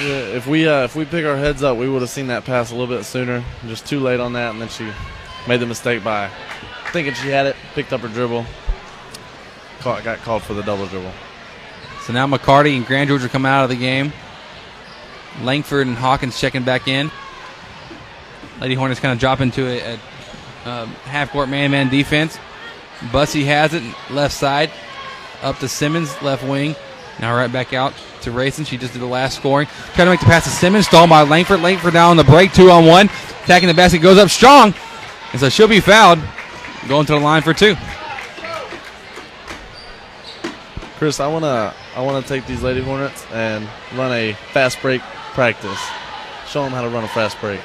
Yeah, 0.00 0.36
if 0.36 0.46
we 0.46 0.66
uh, 0.66 0.84
if 0.84 0.96
we 0.96 1.04
pick 1.04 1.24
our 1.24 1.36
heads 1.36 1.62
up, 1.62 1.76
we 1.76 1.88
would 1.88 2.02
have 2.02 2.10
seen 2.10 2.28
that 2.28 2.44
pass 2.44 2.70
a 2.70 2.74
little 2.74 2.94
bit 2.94 3.04
sooner. 3.04 3.44
Just 3.66 3.86
too 3.86 4.00
late 4.00 4.20
on 4.20 4.32
that, 4.34 4.52
and 4.52 4.60
then 4.60 4.68
she 4.68 4.90
made 5.46 5.60
the 5.60 5.66
mistake 5.66 6.02
by 6.02 6.30
thinking 6.92 7.14
she 7.14 7.28
had 7.28 7.46
it, 7.46 7.56
picked 7.74 7.92
up 7.92 8.00
her 8.00 8.08
dribble, 8.08 8.44
caught, 9.80 10.04
got 10.04 10.18
called 10.18 10.42
for 10.42 10.54
the 10.54 10.62
double 10.62 10.86
dribble. 10.86 11.12
So 12.02 12.12
now 12.12 12.26
McCarty 12.26 12.76
and 12.76 12.84
Grand 12.84 13.08
George 13.08 13.24
are 13.24 13.28
coming 13.28 13.50
out 13.50 13.64
of 13.64 13.70
the 13.70 13.76
game. 13.76 14.12
Langford 15.40 15.86
and 15.86 15.96
Hawkins 15.96 16.38
checking 16.38 16.62
back 16.62 16.88
in. 16.88 17.10
Lady 18.60 18.74
Hornets 18.74 19.00
kind 19.00 19.12
of 19.12 19.18
dropping 19.18 19.50
to 19.52 19.66
a, 19.66 19.98
a 20.64 20.70
um, 20.70 20.88
half 21.04 21.30
court 21.30 21.48
man 21.48 21.70
man 21.70 21.88
defense. 21.88 22.38
Bussey 23.10 23.44
has 23.44 23.74
it 23.74 23.82
left 24.10 24.34
side 24.34 24.70
up 25.42 25.58
to 25.58 25.68
Simmons 25.68 26.20
left 26.22 26.44
wing. 26.44 26.76
Now 27.20 27.36
right 27.36 27.52
back 27.52 27.72
out 27.72 27.92
to 28.22 28.30
Rayson. 28.30 28.64
She 28.64 28.76
just 28.76 28.92
did 28.92 29.02
the 29.02 29.06
last 29.06 29.36
scoring. 29.36 29.68
Trying 29.94 30.06
to 30.06 30.10
make 30.12 30.20
the 30.20 30.26
pass 30.26 30.44
to 30.44 30.50
Simmons. 30.50 30.86
Stalled 30.86 31.10
by 31.10 31.22
Langford. 31.22 31.60
Langford 31.60 31.92
down 31.92 32.10
on 32.10 32.16
the 32.16 32.24
break. 32.24 32.52
Two 32.52 32.70
on 32.70 32.86
one. 32.86 33.08
Attacking 33.44 33.68
the 33.68 33.74
basket. 33.74 34.00
Goes 34.00 34.18
up 34.18 34.30
strong. 34.30 34.74
And 35.32 35.40
so 35.40 35.48
she'll 35.48 35.68
be 35.68 35.80
fouled. 35.80 36.18
Going 36.88 37.06
to 37.06 37.12
the 37.12 37.20
line 37.20 37.42
for 37.42 37.54
two. 37.54 37.76
Chris, 40.98 41.18
I 41.18 41.26
wanna 41.26 41.74
I 41.96 42.00
wanna 42.00 42.22
take 42.22 42.46
these 42.46 42.62
Lady 42.62 42.80
Hornets 42.80 43.26
and 43.32 43.68
run 43.96 44.12
a 44.12 44.34
fast 44.52 44.80
break 44.80 45.00
practice. 45.34 45.80
Show 46.46 46.62
them 46.62 46.72
how 46.72 46.82
to 46.82 46.88
run 46.88 47.02
a 47.02 47.08
fast 47.08 47.40
break. 47.40 47.60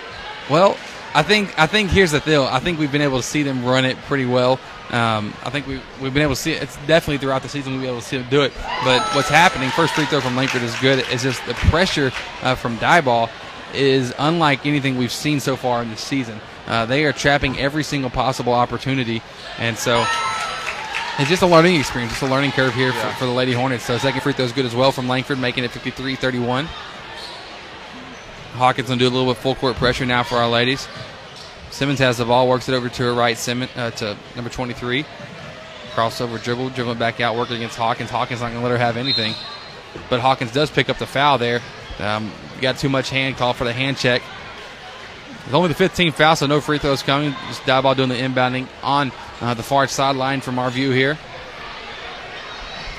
Well, 0.50 0.76
I 1.14 1.22
think 1.22 1.54
I 1.60 1.68
think 1.68 1.92
here's 1.92 2.12
the 2.12 2.20
deal. 2.20 2.46
I 2.46 2.60
think 2.60 2.80
we've 2.80 2.92
been 2.92 3.04
able 3.04 3.18
to 3.18 3.24
see 3.24 3.44
them 3.44 3.64
run 3.64 3.86
it 3.86 3.96
pretty 4.08 4.26
well. 4.26 4.60
Um, 4.92 5.34
I 5.44 5.50
think 5.50 5.68
we 5.68 5.82
we've 6.02 6.14
been 6.14 6.24
able 6.24 6.36
to 6.36 6.42
see 6.42 6.54
it. 6.54 6.64
It's 6.64 6.78
definitely 6.88 7.18
throughout 7.18 7.42
the 7.42 7.50
season 7.50 7.74
we've 7.74 7.82
been 7.82 7.90
able 7.90 8.02
to 8.02 8.06
see 8.06 8.18
them 8.18 8.30
do 8.30 8.44
it. 8.44 8.54
But 8.86 9.02
what's 9.16 9.30
happening? 9.30 9.70
First 9.72 9.94
free 9.94 10.06
throw 10.06 10.22
from 10.22 10.36
Langford 10.36 10.62
is 10.64 10.76
good. 10.80 11.04
It's 11.10 11.24
just 11.24 11.46
the 11.46 11.56
pressure 11.56 12.12
uh, 12.42 12.56
from 12.56 12.78
Diboll 12.78 13.30
is 13.74 14.14
unlike 14.18 14.66
anything 14.66 14.98
we've 14.98 15.12
seen 15.12 15.40
so 15.40 15.56
far 15.58 15.82
in 15.82 15.90
this 15.90 16.00
season. 16.02 16.40
Uh, 16.68 16.86
they 16.86 17.04
are 17.06 17.14
trapping 17.14 17.58
every 17.60 17.84
single 17.84 18.10
possible 18.10 18.54
opportunity, 18.54 19.22
and 19.58 19.78
so 19.78 20.06
it's 21.20 21.30
just 21.30 21.42
a 21.42 21.48
learning 21.48 21.76
experience, 21.76 22.12
just 22.14 22.24
a 22.24 22.28
learning 22.28 22.52
curve 22.52 22.74
here 22.74 22.94
for, 22.94 23.08
for 23.16 23.26
the 23.26 23.32
Lady 23.32 23.54
Hornets. 23.54 23.84
So 23.86 23.98
second 23.98 24.22
free 24.22 24.34
throw 24.34 24.46
is 24.46 24.52
good 24.52 24.66
as 24.66 24.76
well 24.76 24.92
from 24.92 25.08
Langford, 25.08 25.40
making 25.40 25.64
it 25.64 25.72
53-31. 25.72 26.66
Hawkins 28.54 28.88
gonna 28.88 29.00
do 29.00 29.08
a 29.08 29.10
little 29.10 29.32
bit 29.34 29.42
full 29.42 29.56
court 29.56 29.76
pressure 29.76 30.06
now 30.06 30.24
for 30.24 30.36
our 30.36 30.50
ladies. 30.50 30.88
Simmons 31.72 32.00
has 32.00 32.18
the 32.18 32.26
ball, 32.26 32.48
works 32.48 32.70
it 32.70 32.74
over 32.74 32.90
to 32.90 33.04
her 33.04 33.14
right. 33.14 33.38
Simmons 33.38 33.72
uh, 33.76 33.92
to 33.92 34.18
number 34.36 34.50
23. 34.50 35.06
Crossover 35.94 36.42
dribble, 36.42 36.70
dribbling 36.70 36.98
back 36.98 37.20
out, 37.20 37.36
working 37.36 37.58
against 37.58 37.78
Hawkins. 37.78 38.10
Hawkins 38.10 38.42
not 38.42 38.52
going 38.52 38.62
to 38.62 38.64
let 38.64 38.72
her 38.72 38.78
have 38.78 38.98
anything. 38.98 39.34
But 40.10 40.20
Hawkins 40.20 40.52
does 40.52 40.70
pick 40.70 40.90
up 40.90 40.98
the 40.98 41.08
foul 41.08 41.38
there. 41.38 41.62
Um, 42.00 42.32
got 42.62 42.78
too 42.78 42.90
much 42.90 43.10
hand 43.10 43.38
call 43.38 43.54
for 43.54 43.64
the 43.64 43.74
hand 43.74 43.98
check. 43.98 44.22
It's 45.46 45.54
only 45.54 45.70
the 45.70 45.76
15th 45.76 46.14
foul, 46.14 46.36
so 46.36 46.46
no 46.46 46.62
free 46.62 46.78
throws 46.78 47.02
coming. 47.02 47.32
Just 47.48 47.62
Diboll 47.64 47.96
doing 47.96 48.10
the 48.10 48.16
inbounding 48.16 48.68
on 48.84 49.12
uh, 49.42 49.54
the 49.54 49.64
far 49.64 49.88
sideline 49.88 50.42
from 50.42 50.60
our 50.60 50.70
view 50.70 50.92
here. 50.92 51.18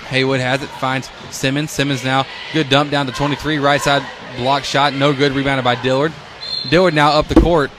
Haywood 0.08 0.40
has 0.40 0.62
it, 0.62 0.68
finds 0.68 1.10
Simmons. 1.30 1.70
Simmons 1.70 2.02
now, 2.02 2.24
good 2.54 2.70
dump 2.70 2.90
down 2.90 3.06
to 3.06 3.12
23, 3.12 3.58
right 3.58 3.80
side 3.80 4.02
block 4.38 4.64
shot, 4.64 4.94
no 4.94 5.12
good, 5.12 5.32
rebounded 5.32 5.64
by 5.64 5.74
Dillard. 5.74 6.12
Dillard 6.70 6.94
now 6.94 7.10
up 7.10 7.28
the 7.28 7.40
court. 7.40 7.70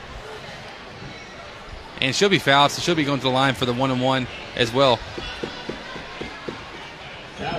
And 2.02 2.16
she'll 2.16 2.30
be 2.30 2.40
fouled, 2.40 2.72
so 2.72 2.82
she'll 2.82 2.96
be 2.96 3.04
going 3.04 3.20
to 3.20 3.24
the 3.24 3.30
line 3.32 3.54
for 3.54 3.66
the 3.66 3.74
one 3.74 3.92
and 3.92 4.02
one 4.02 4.28
as 4.56 4.74
well. 4.74 5.00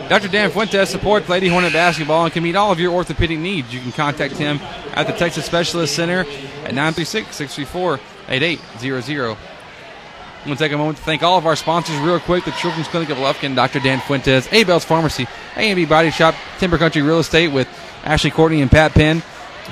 Dr. 0.09 0.29
Dan 0.29 0.51
Fuentes 0.51 0.91
supports 0.91 1.29
Lady 1.29 1.49
Hornet 1.49 1.73
basketball 1.73 2.25
and 2.25 2.33
can 2.33 2.43
meet 2.43 2.57
all 2.57 2.73
of 2.73 2.81
your 2.81 2.93
orthopedic 2.93 3.39
needs. 3.39 3.73
You 3.73 3.81
can 3.81 3.93
contact 3.93 4.35
him 4.35 4.59
at 4.93 5.07
the 5.07 5.13
Texas 5.13 5.47
Specialist 5.47 5.95
Center 5.95 6.21
at 6.21 6.75
936 6.75 7.37
634 7.37 8.01
8800. 8.29 9.37
I'm 10.41 10.47
going 10.47 10.57
to 10.57 10.65
take 10.65 10.73
a 10.73 10.79
moment 10.79 10.97
to 10.97 11.05
thank 11.05 11.23
all 11.23 11.37
of 11.37 11.45
our 11.45 11.55
sponsors 11.55 11.99
real 11.99 12.19
quick 12.19 12.45
the 12.45 12.51
Children's 12.53 12.89
Clinic 12.89 13.11
of 13.11 13.19
Lufkin, 13.19 13.55
Dr. 13.55 13.79
Dan 13.79 14.01
Fuentes, 14.01 14.49
A-Bell's 14.51 14.85
Pharmacy, 14.85 15.27
A&B 15.57 15.85
Body 15.85 16.11
Shop, 16.11 16.35
Timber 16.59 16.79
Country 16.79 17.03
Real 17.03 17.19
Estate 17.19 17.49
with 17.49 17.69
Ashley 18.05 18.31
Courtney 18.31 18.63
and 18.63 18.71
Pat 18.71 18.93
Penn, 18.93 19.23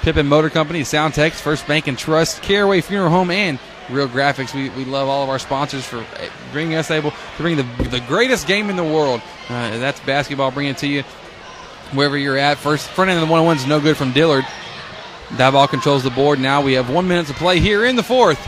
Pippin 0.02 0.26
Motor 0.26 0.50
Company, 0.50 0.82
Soundtex, 0.82 1.32
First 1.40 1.66
Bank 1.66 1.86
and 1.86 1.98
Trust, 1.98 2.42
Caraway 2.42 2.82
Funeral 2.82 3.10
Home, 3.10 3.30
and 3.30 3.58
Real 3.90 4.08
Graphics. 4.08 4.54
We, 4.54 4.70
we 4.70 4.84
love 4.84 5.08
all 5.08 5.22
of 5.22 5.28
our 5.28 5.38
sponsors 5.38 5.84
for 5.84 6.04
bringing 6.52 6.74
us 6.74 6.90
able 6.90 7.10
to 7.10 7.16
bring 7.38 7.56
the, 7.56 7.62
the 7.88 8.00
greatest 8.06 8.46
game 8.46 8.70
in 8.70 8.76
the 8.76 8.84
world. 8.84 9.22
Uh, 9.48 9.78
that's 9.78 10.00
basketball, 10.00 10.50
bringing 10.50 10.72
it 10.72 10.78
to 10.78 10.86
you 10.86 11.02
wherever 11.92 12.16
you're 12.16 12.36
at. 12.36 12.58
First 12.58 12.88
front 12.88 13.10
end 13.10 13.20
of 13.20 13.26
the 13.26 13.30
one 13.30 13.40
on 13.40 13.46
one's 13.46 13.66
no 13.66 13.80
good 13.80 13.96
from 13.96 14.12
Dillard. 14.12 14.44
Diboll 15.30 15.68
controls 15.68 16.02
the 16.02 16.10
board. 16.10 16.40
Now 16.40 16.62
we 16.62 16.74
have 16.74 16.90
one 16.90 17.06
minute 17.06 17.26
to 17.26 17.34
play 17.34 17.60
here 17.60 17.84
in 17.84 17.96
the 17.96 18.02
fourth. 18.02 18.38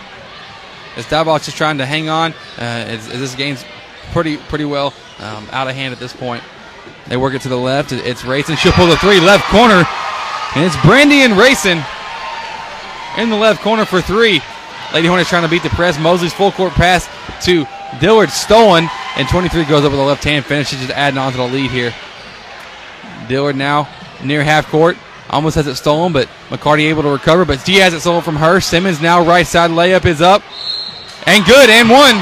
As 0.96 1.06
Diboll's 1.06 1.44
just 1.44 1.56
trying 1.56 1.78
to 1.78 1.86
hang 1.86 2.08
on, 2.08 2.32
uh, 2.32 2.60
as, 2.60 3.08
as 3.10 3.20
this 3.20 3.34
game's 3.34 3.64
pretty 4.12 4.36
pretty 4.36 4.64
well 4.64 4.92
um, 5.18 5.46
out 5.52 5.68
of 5.68 5.74
hand 5.74 5.92
at 5.92 6.00
this 6.00 6.12
point. 6.12 6.42
They 7.06 7.16
work 7.16 7.34
it 7.34 7.42
to 7.42 7.48
the 7.48 7.56
left. 7.56 7.92
It's 7.92 8.24
Rayson. 8.24 8.56
She'll 8.56 8.72
pull 8.72 8.86
the 8.86 8.96
three 8.96 9.20
left 9.20 9.44
corner, 9.46 9.84
and 10.54 10.64
it's 10.64 10.76
Brandy 10.84 11.22
and 11.22 11.34
Rayson 11.34 11.82
in 13.18 13.30
the 13.30 13.36
left 13.36 13.62
corner 13.62 13.84
for 13.84 14.00
three. 14.00 14.40
Lady 14.92 15.06
Hornets 15.08 15.28
trying 15.30 15.42
to 15.44 15.48
beat 15.48 15.62
the 15.62 15.70
press. 15.70 15.98
Mosley's 15.98 16.32
full 16.32 16.50
court 16.52 16.72
pass 16.72 17.08
to 17.44 17.66
Dillard 18.00 18.30
stolen, 18.30 18.88
and 19.16 19.28
23 19.28 19.64
goes 19.64 19.84
up 19.84 19.90
with 19.92 20.00
a 20.00 20.04
left 20.04 20.24
hand 20.24 20.44
finish. 20.44 20.68
She's 20.68 20.80
just 20.80 20.92
adding 20.92 21.18
on 21.18 21.30
to 21.32 21.38
the 21.38 21.44
lead 21.46 21.70
here. 21.70 21.94
Dillard 23.28 23.56
now 23.56 23.88
near 24.24 24.42
half 24.42 24.66
court. 24.68 24.96
Almost 25.30 25.54
has 25.54 25.66
it 25.68 25.76
stolen, 25.76 26.12
but 26.12 26.26
McCarty 26.48 26.88
able 26.88 27.02
to 27.02 27.08
recover. 27.08 27.44
But 27.44 27.60
she 27.64 27.76
has 27.76 27.94
it 27.94 28.00
stolen 28.00 28.22
from 28.22 28.36
her. 28.36 28.60
Simmons 28.60 29.00
now 29.00 29.24
right 29.24 29.46
side 29.46 29.70
layup 29.70 30.04
is 30.04 30.20
up. 30.20 30.42
And 31.26 31.44
good, 31.44 31.70
and 31.70 31.88
one. 31.88 32.16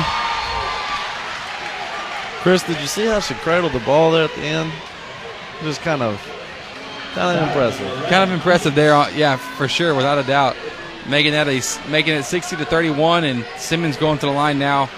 Chris, 2.43 2.62
did 2.62 2.78
you 2.81 2.86
see 2.86 3.07
how 3.07 3.20
she 3.20 3.35
cradled 3.35 3.73
the 3.73 3.81
ball 3.81 4.11
there 4.11 4.24
at 4.24 4.35
the 4.35 4.43
end? 4.43 4.73
Just 5.62 5.81
kind 5.81 6.03
of, 6.03 6.20
kind 7.15 7.36
of 7.39 7.49
impressive. 7.49 7.86
Kind 8.09 8.23
of 8.24 8.31
impressive 8.31 8.74
there. 8.74 8.95
uh, 8.95 9.09
Yeah, 9.11 9.36
for 9.36 9.69
sure, 9.69 9.95
without 9.95 10.19
a 10.19 10.23
doubt. 10.23 10.57
Making 11.09 11.32
that 11.32 11.48
a 11.48 11.90
making 11.90 12.14
it 12.14 12.24
60 12.24 12.56
to 12.56 12.64
31, 12.64 13.24
and 13.24 13.44
Simmons 13.56 13.97
going 13.97 14.18
to 14.18 14.26
the 14.26 14.32
line 14.32 14.59
now. 14.59 14.90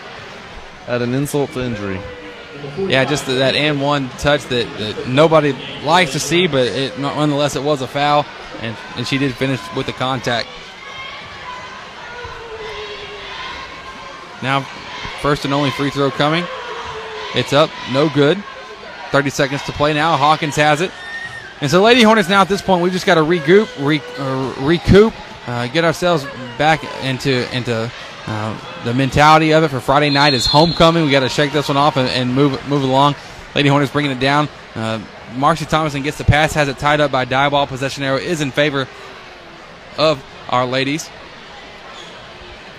At 0.87 1.03
an 1.03 1.15
insult 1.15 1.53
to 1.53 1.61
injury. 1.61 2.01
Yeah, 2.79 3.05
just 3.05 3.27
that 3.27 3.55
and 3.55 3.81
one 3.81 4.09
touch 4.11 4.45
that, 4.47 4.67
that 4.79 5.09
nobody 5.09 5.53
likes 5.85 6.13
to 6.13 6.21
see, 6.21 6.47
but 6.47 6.67
it, 6.67 6.99
nonetheless 6.99 7.57
it 7.57 7.63
was 7.63 7.81
a 7.81 7.87
foul, 7.87 8.27
and, 8.61 8.77
and 8.97 9.07
she 9.07 9.19
did 9.19 9.35
finish 9.35 9.61
with 9.77 9.87
the 9.87 9.93
contact. 9.93 10.49
Now, 14.43 14.63
first 15.21 15.45
and 15.45 15.55
only 15.55 15.71
free 15.71 15.91
throw 15.91 16.11
coming. 16.11 16.45
It's 17.35 17.53
up, 17.53 17.71
no 17.93 18.09
good. 18.09 18.43
30 19.11 19.31
seconds 19.31 19.63
to 19.65 19.73
play 19.73 19.93
now. 19.93 20.17
Hawkins 20.17 20.57
has 20.57 20.81
it. 20.81 20.91
And 21.61 21.71
so, 21.71 21.83
Lady 21.83 22.03
Hornets, 22.03 22.29
now 22.29 22.41
at 22.41 22.49
this 22.49 22.63
point, 22.63 22.83
we 22.83 22.91
just 22.91 23.07
got 23.07 23.17
to 23.17 23.23
regroup, 23.23 23.69
re, 23.85 24.01
uh, 24.19 24.55
recoup, 24.61 25.13
uh, 25.51 25.67
get 25.67 25.85
ourselves 25.85 26.25
back 26.59 26.85
into 27.03 27.57
into 27.57 27.91
uh, 28.27 28.83
the 28.85 28.95
mentality 28.95 29.53
of 29.53 29.65
it 29.65 29.69
for 29.69 29.81
Friday 29.81 30.09
night 30.09 30.33
is 30.33 30.47
homecoming. 30.47 31.05
We 31.05 31.11
got 31.11 31.21
to 31.21 31.29
shake 31.29 31.53
this 31.53 31.67
one 31.67 31.77
off 31.77 31.97
and, 31.97 32.09
and, 32.09 32.33
move 32.33 32.53
move 32.69 32.85
along. 32.85 33.17
Lady 33.57 33.69
Hornets 33.69 33.91
bringing 33.91 34.13
it 34.13 34.21
down. 34.21 34.49
Uh, 34.77 35.01
Marcy 35.35 35.65
Thomason 35.65 36.03
gets 36.03 36.19
the 36.19 36.25
pass, 36.25 36.53
has 36.53 36.69
it 36.69 36.79
tied 36.79 37.01
up 37.01 37.11
by 37.11 37.25
Diboll. 37.25 37.67
Possession 37.67 38.05
arrow 38.05 38.19
is 38.19 38.41
in 38.41 38.53
favor 38.53 38.87
of 39.99 40.25
our 40.49 40.67
ladies. 40.67 41.11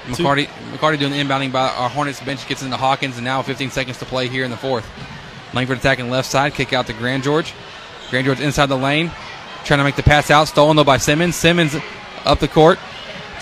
McCarty, 0.06 0.48
McCarty 0.72 0.98
doing 0.98 1.12
the 1.12 1.18
inbounding 1.18 1.52
by 1.52 1.68
our 1.68 1.90
Hornets 1.90 2.22
bench 2.22 2.48
gets 2.48 2.64
into 2.64 2.78
Hawkins, 2.78 3.18
and 3.18 3.26
now 3.26 3.42
15 3.42 3.70
seconds 3.70 3.98
to 4.00 4.06
play 4.06 4.30
here 4.30 4.46
in 4.46 4.52
the 4.52 4.58
fourth. 4.58 4.90
Langford 5.54 5.78
attacking 5.78 6.10
left 6.10 6.30
side, 6.30 6.54
kick 6.54 6.72
out 6.72 6.88
to 6.88 6.94
Grand 6.94 7.24
George. 7.24 7.54
Grand 8.10 8.26
George 8.26 8.40
inside 8.40 8.68
the 8.68 8.78
lane, 8.78 9.12
trying 9.66 9.80
to 9.80 9.84
make 9.84 9.98
the 9.98 10.04
pass 10.04 10.32
out, 10.32 10.48
stolen 10.48 10.78
though 10.78 10.86
by 10.86 10.98
Simmons. 10.98 11.36
Simmons 11.36 11.76
up 12.26 12.40
the 12.40 12.48
court 12.48 12.80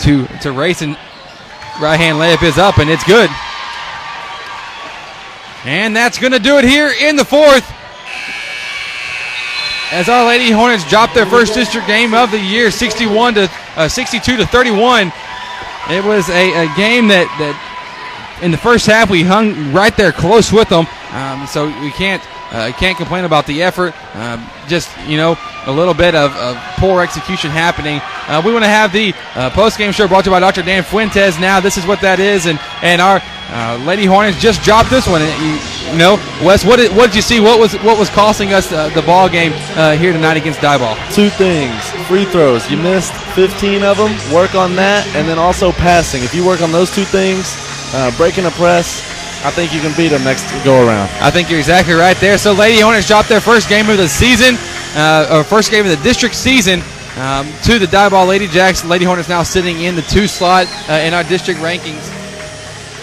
to 0.02 0.26
to 0.42 0.52
race 0.52 0.82
and 0.82 0.98
right 1.82 1.98
hand 1.98 2.18
layup 2.18 2.44
is 2.44 2.58
up 2.58 2.78
and 2.78 2.90
it's 2.90 3.04
good. 3.04 3.30
And 5.66 5.96
that's 5.96 6.18
going 6.18 6.32
to 6.32 6.40
do 6.40 6.58
it 6.58 6.66
here 6.66 6.90
in 6.90 7.16
the 7.16 7.26
fourth. 7.26 7.70
As 9.92 10.08
our 10.08 10.26
Lady 10.26 10.52
Hornets 10.52 10.88
drop 10.90 11.14
their 11.14 11.26
first 11.26 11.54
district 11.54 11.88
game 11.88 12.14
of 12.14 12.32
the 12.32 12.40
year, 12.40 12.72
61 12.72 13.34
to 13.34 13.52
uh, 13.76 13.88
62 13.88 14.38
to 14.38 14.46
31. 14.46 15.12
It 15.90 16.06
was 16.06 16.30
a, 16.30 16.66
a 16.66 16.76
game 16.76 17.08
that, 17.08 17.26
that 17.40 18.40
in 18.44 18.52
the 18.52 18.58
first 18.58 18.86
half 18.86 19.10
we 19.10 19.24
hung 19.24 19.74
right 19.74 19.96
there 19.98 20.12
close 20.12 20.52
with 20.54 20.70
them. 20.70 20.86
Um, 21.12 21.48
so 21.48 21.68
we 21.82 21.92
can't 21.92 22.24
uh, 22.52 22.72
can't 22.78 22.98
complain 22.98 23.26
about 23.26 23.46
the 23.46 23.62
effort. 23.62 23.94
Uh, 24.16 24.38
just 24.68 24.90
you 25.08 25.18
know 25.18 25.38
a 25.66 25.72
little 25.72 25.94
bit 25.94 26.16
of, 26.16 26.36
of 26.38 26.58
poor 26.78 27.02
execution 27.02 27.52
happening. 27.52 28.02
Uh, 28.28 28.42
we 28.44 28.52
want 28.52 28.64
to 28.64 28.70
have 28.70 28.92
the 28.92 29.14
uh, 29.36 29.50
post 29.52 29.78
game 29.78 29.92
show 29.92 30.08
brought 30.08 30.24
to 30.24 30.30
you 30.30 30.36
by 30.36 30.40
Dr. 30.40 30.64
Dan 30.64 30.84
Fuentes. 30.84 31.40
Now 31.40 31.60
this 31.60 31.78
is 31.78 31.86
what 31.86 32.02
that 32.02 32.20
is, 32.20 32.48
and 32.48 32.60
and 32.82 33.02
our 33.02 33.22
uh, 33.52 33.84
Lady 33.86 34.06
Hornets 34.06 34.40
just 34.40 34.64
dropped 34.64 34.90
this 34.90 35.08
one. 35.08 35.22
You, 35.22 35.60
you 35.92 35.98
know, 35.98 36.16
Wes, 36.46 36.64
what 36.64 36.78
did, 36.78 36.96
what 36.96 37.08
did 37.08 37.16
you 37.16 37.22
see? 37.22 37.40
What 37.40 37.60
was 37.60 37.74
what 37.82 38.00
was 38.00 38.10
costing 38.10 38.54
us 38.54 38.72
uh, 38.72 38.90
the 38.90 39.02
ball 39.02 39.30
game 39.30 39.52
here 40.00 40.14
tonight 40.14 40.38
against 40.38 40.60
Diboll? 40.60 40.98
Two 41.14 41.30
things: 41.30 41.76
free 42.08 42.26
throws. 42.26 42.70
You 42.70 42.78
missed 42.78 43.14
15 43.36 43.84
of 43.84 43.98
them. 43.98 44.12
Work 44.34 44.56
on 44.56 44.76
that, 44.76 45.06
and 45.16 45.28
then 45.28 45.38
also 45.38 45.72
passing. 45.72 46.24
If 46.24 46.34
you 46.34 46.46
work 46.46 46.62
on 46.62 46.72
those 46.72 46.94
two 46.94 47.06
things, 47.06 47.54
breaking 48.18 48.46
a 48.46 48.52
press, 48.52 49.19
I 49.44 49.52
think 49.52 49.74
you 49.74 49.80
can 49.80 49.96
beat 49.96 50.10
them 50.10 50.24
next 50.24 50.44
go 50.66 50.86
around. 50.86 51.10
I 51.22 51.32
think 51.32 51.50
you're 51.50 51.60
exactly 51.60 51.94
right 51.94 52.18
there. 52.18 52.38
So, 52.38 52.54
Lady 52.54 52.82
Hornets 52.82 53.08
dropped 53.08 53.30
their 53.30 53.40
first 53.40 53.70
game 53.70 53.90
of 53.90 53.98
the 53.98 54.08
season, 54.08 54.56
uh, 54.96 55.30
or 55.32 55.44
first 55.44 55.72
game 55.72 55.86
of 55.86 55.92
the 55.92 56.04
district 56.04 56.36
season, 56.36 56.82
um, 57.18 57.48
to 57.64 57.80
the 57.80 57.86
Diboll 57.86 58.28
Lady 58.28 58.48
Jacks. 58.48 58.84
Lady 58.84 59.06
Hornets 59.06 59.30
now 59.30 59.44
sitting 59.44 59.82
in 59.82 59.96
the 59.96 60.02
two 60.04 60.28
slot 60.28 60.68
uh, 60.90 60.94
in 60.94 61.14
our 61.14 61.24
district 61.24 61.60
rankings. 61.62 62.16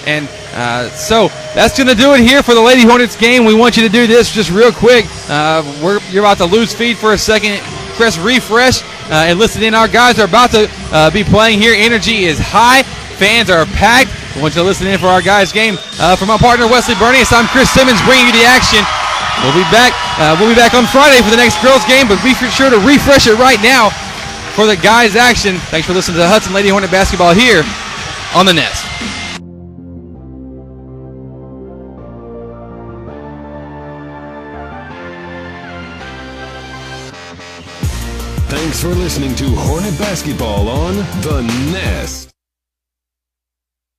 And 0.06 0.28
uh, 0.52 0.88
so 0.90 1.28
that's 1.54 1.76
going 1.76 1.88
to 1.88 1.94
do 1.94 2.14
it 2.14 2.20
here 2.20 2.42
for 2.42 2.54
the 2.54 2.60
Lady 2.60 2.82
Hornets 2.82 3.16
game. 3.16 3.44
We 3.44 3.54
want 3.54 3.76
you 3.76 3.82
to 3.82 3.88
do 3.88 4.06
this 4.06 4.32
just 4.32 4.50
real 4.50 4.72
quick. 4.72 5.04
Uh, 5.28 5.62
we're, 5.82 6.00
you're 6.10 6.22
about 6.22 6.38
to 6.38 6.44
lose 6.44 6.72
feed 6.72 6.96
for 6.96 7.12
a 7.12 7.18
second. 7.18 7.60
Press 7.96 8.18
refresh 8.18 8.82
uh, 8.82 9.24
and 9.26 9.38
listen 9.38 9.62
in. 9.62 9.74
Our 9.74 9.88
guys 9.88 10.18
are 10.18 10.26
about 10.26 10.50
to 10.52 10.70
uh, 10.92 11.10
be 11.10 11.24
playing 11.24 11.60
here. 11.60 11.74
Energy 11.76 12.24
is 12.24 12.38
high. 12.38 12.82
Fans 13.16 13.50
are 13.50 13.64
packed. 13.66 14.10
I 14.36 14.42
want 14.44 14.52
you 14.52 14.60
to 14.60 14.68
listen 14.68 14.86
in 14.86 15.00
for 15.00 15.08
our 15.08 15.24
guys' 15.24 15.50
game. 15.50 15.80
Uh, 15.96 16.12
for 16.14 16.28
my 16.28 16.36
partner 16.36 16.68
Wesley 16.68 16.94
Bernius, 17.00 17.32
I'm 17.32 17.48
Chris 17.48 17.72
Simmons 17.72 17.96
bringing 18.04 18.28
you 18.28 18.36
the 18.36 18.44
action. 18.44 18.84
We'll 19.40 19.56
be 19.56 19.64
back. 19.72 19.96
Uh, 20.20 20.36
we'll 20.36 20.52
be 20.52 20.54
back 20.54 20.76
on 20.76 20.84
Friday 20.84 21.24
for 21.24 21.32
the 21.32 21.40
next 21.40 21.56
girls' 21.64 21.88
game, 21.88 22.04
but 22.04 22.20
be 22.20 22.36
sure 22.52 22.68
to 22.68 22.76
refresh 22.84 23.26
it 23.26 23.40
right 23.40 23.60
now 23.64 23.88
for 24.52 24.66
the 24.68 24.76
guys' 24.76 25.16
action. 25.16 25.56
Thanks 25.72 25.86
for 25.86 25.94
listening 25.94 26.16
to 26.16 26.20
the 26.20 26.28
Hudson 26.28 26.52
Lady 26.52 26.68
Hornet 26.68 26.90
basketball 26.90 27.32
here 27.32 27.64
on 28.36 28.44
the 28.44 28.52
Nest. 28.52 28.84
Thanks 38.48 38.82
for 38.82 38.88
listening 38.88 39.34
to 39.36 39.44
Hornet 39.48 39.98
Basketball 39.98 40.68
on 40.68 40.96
The 41.22 41.42
Nest. 41.72 42.25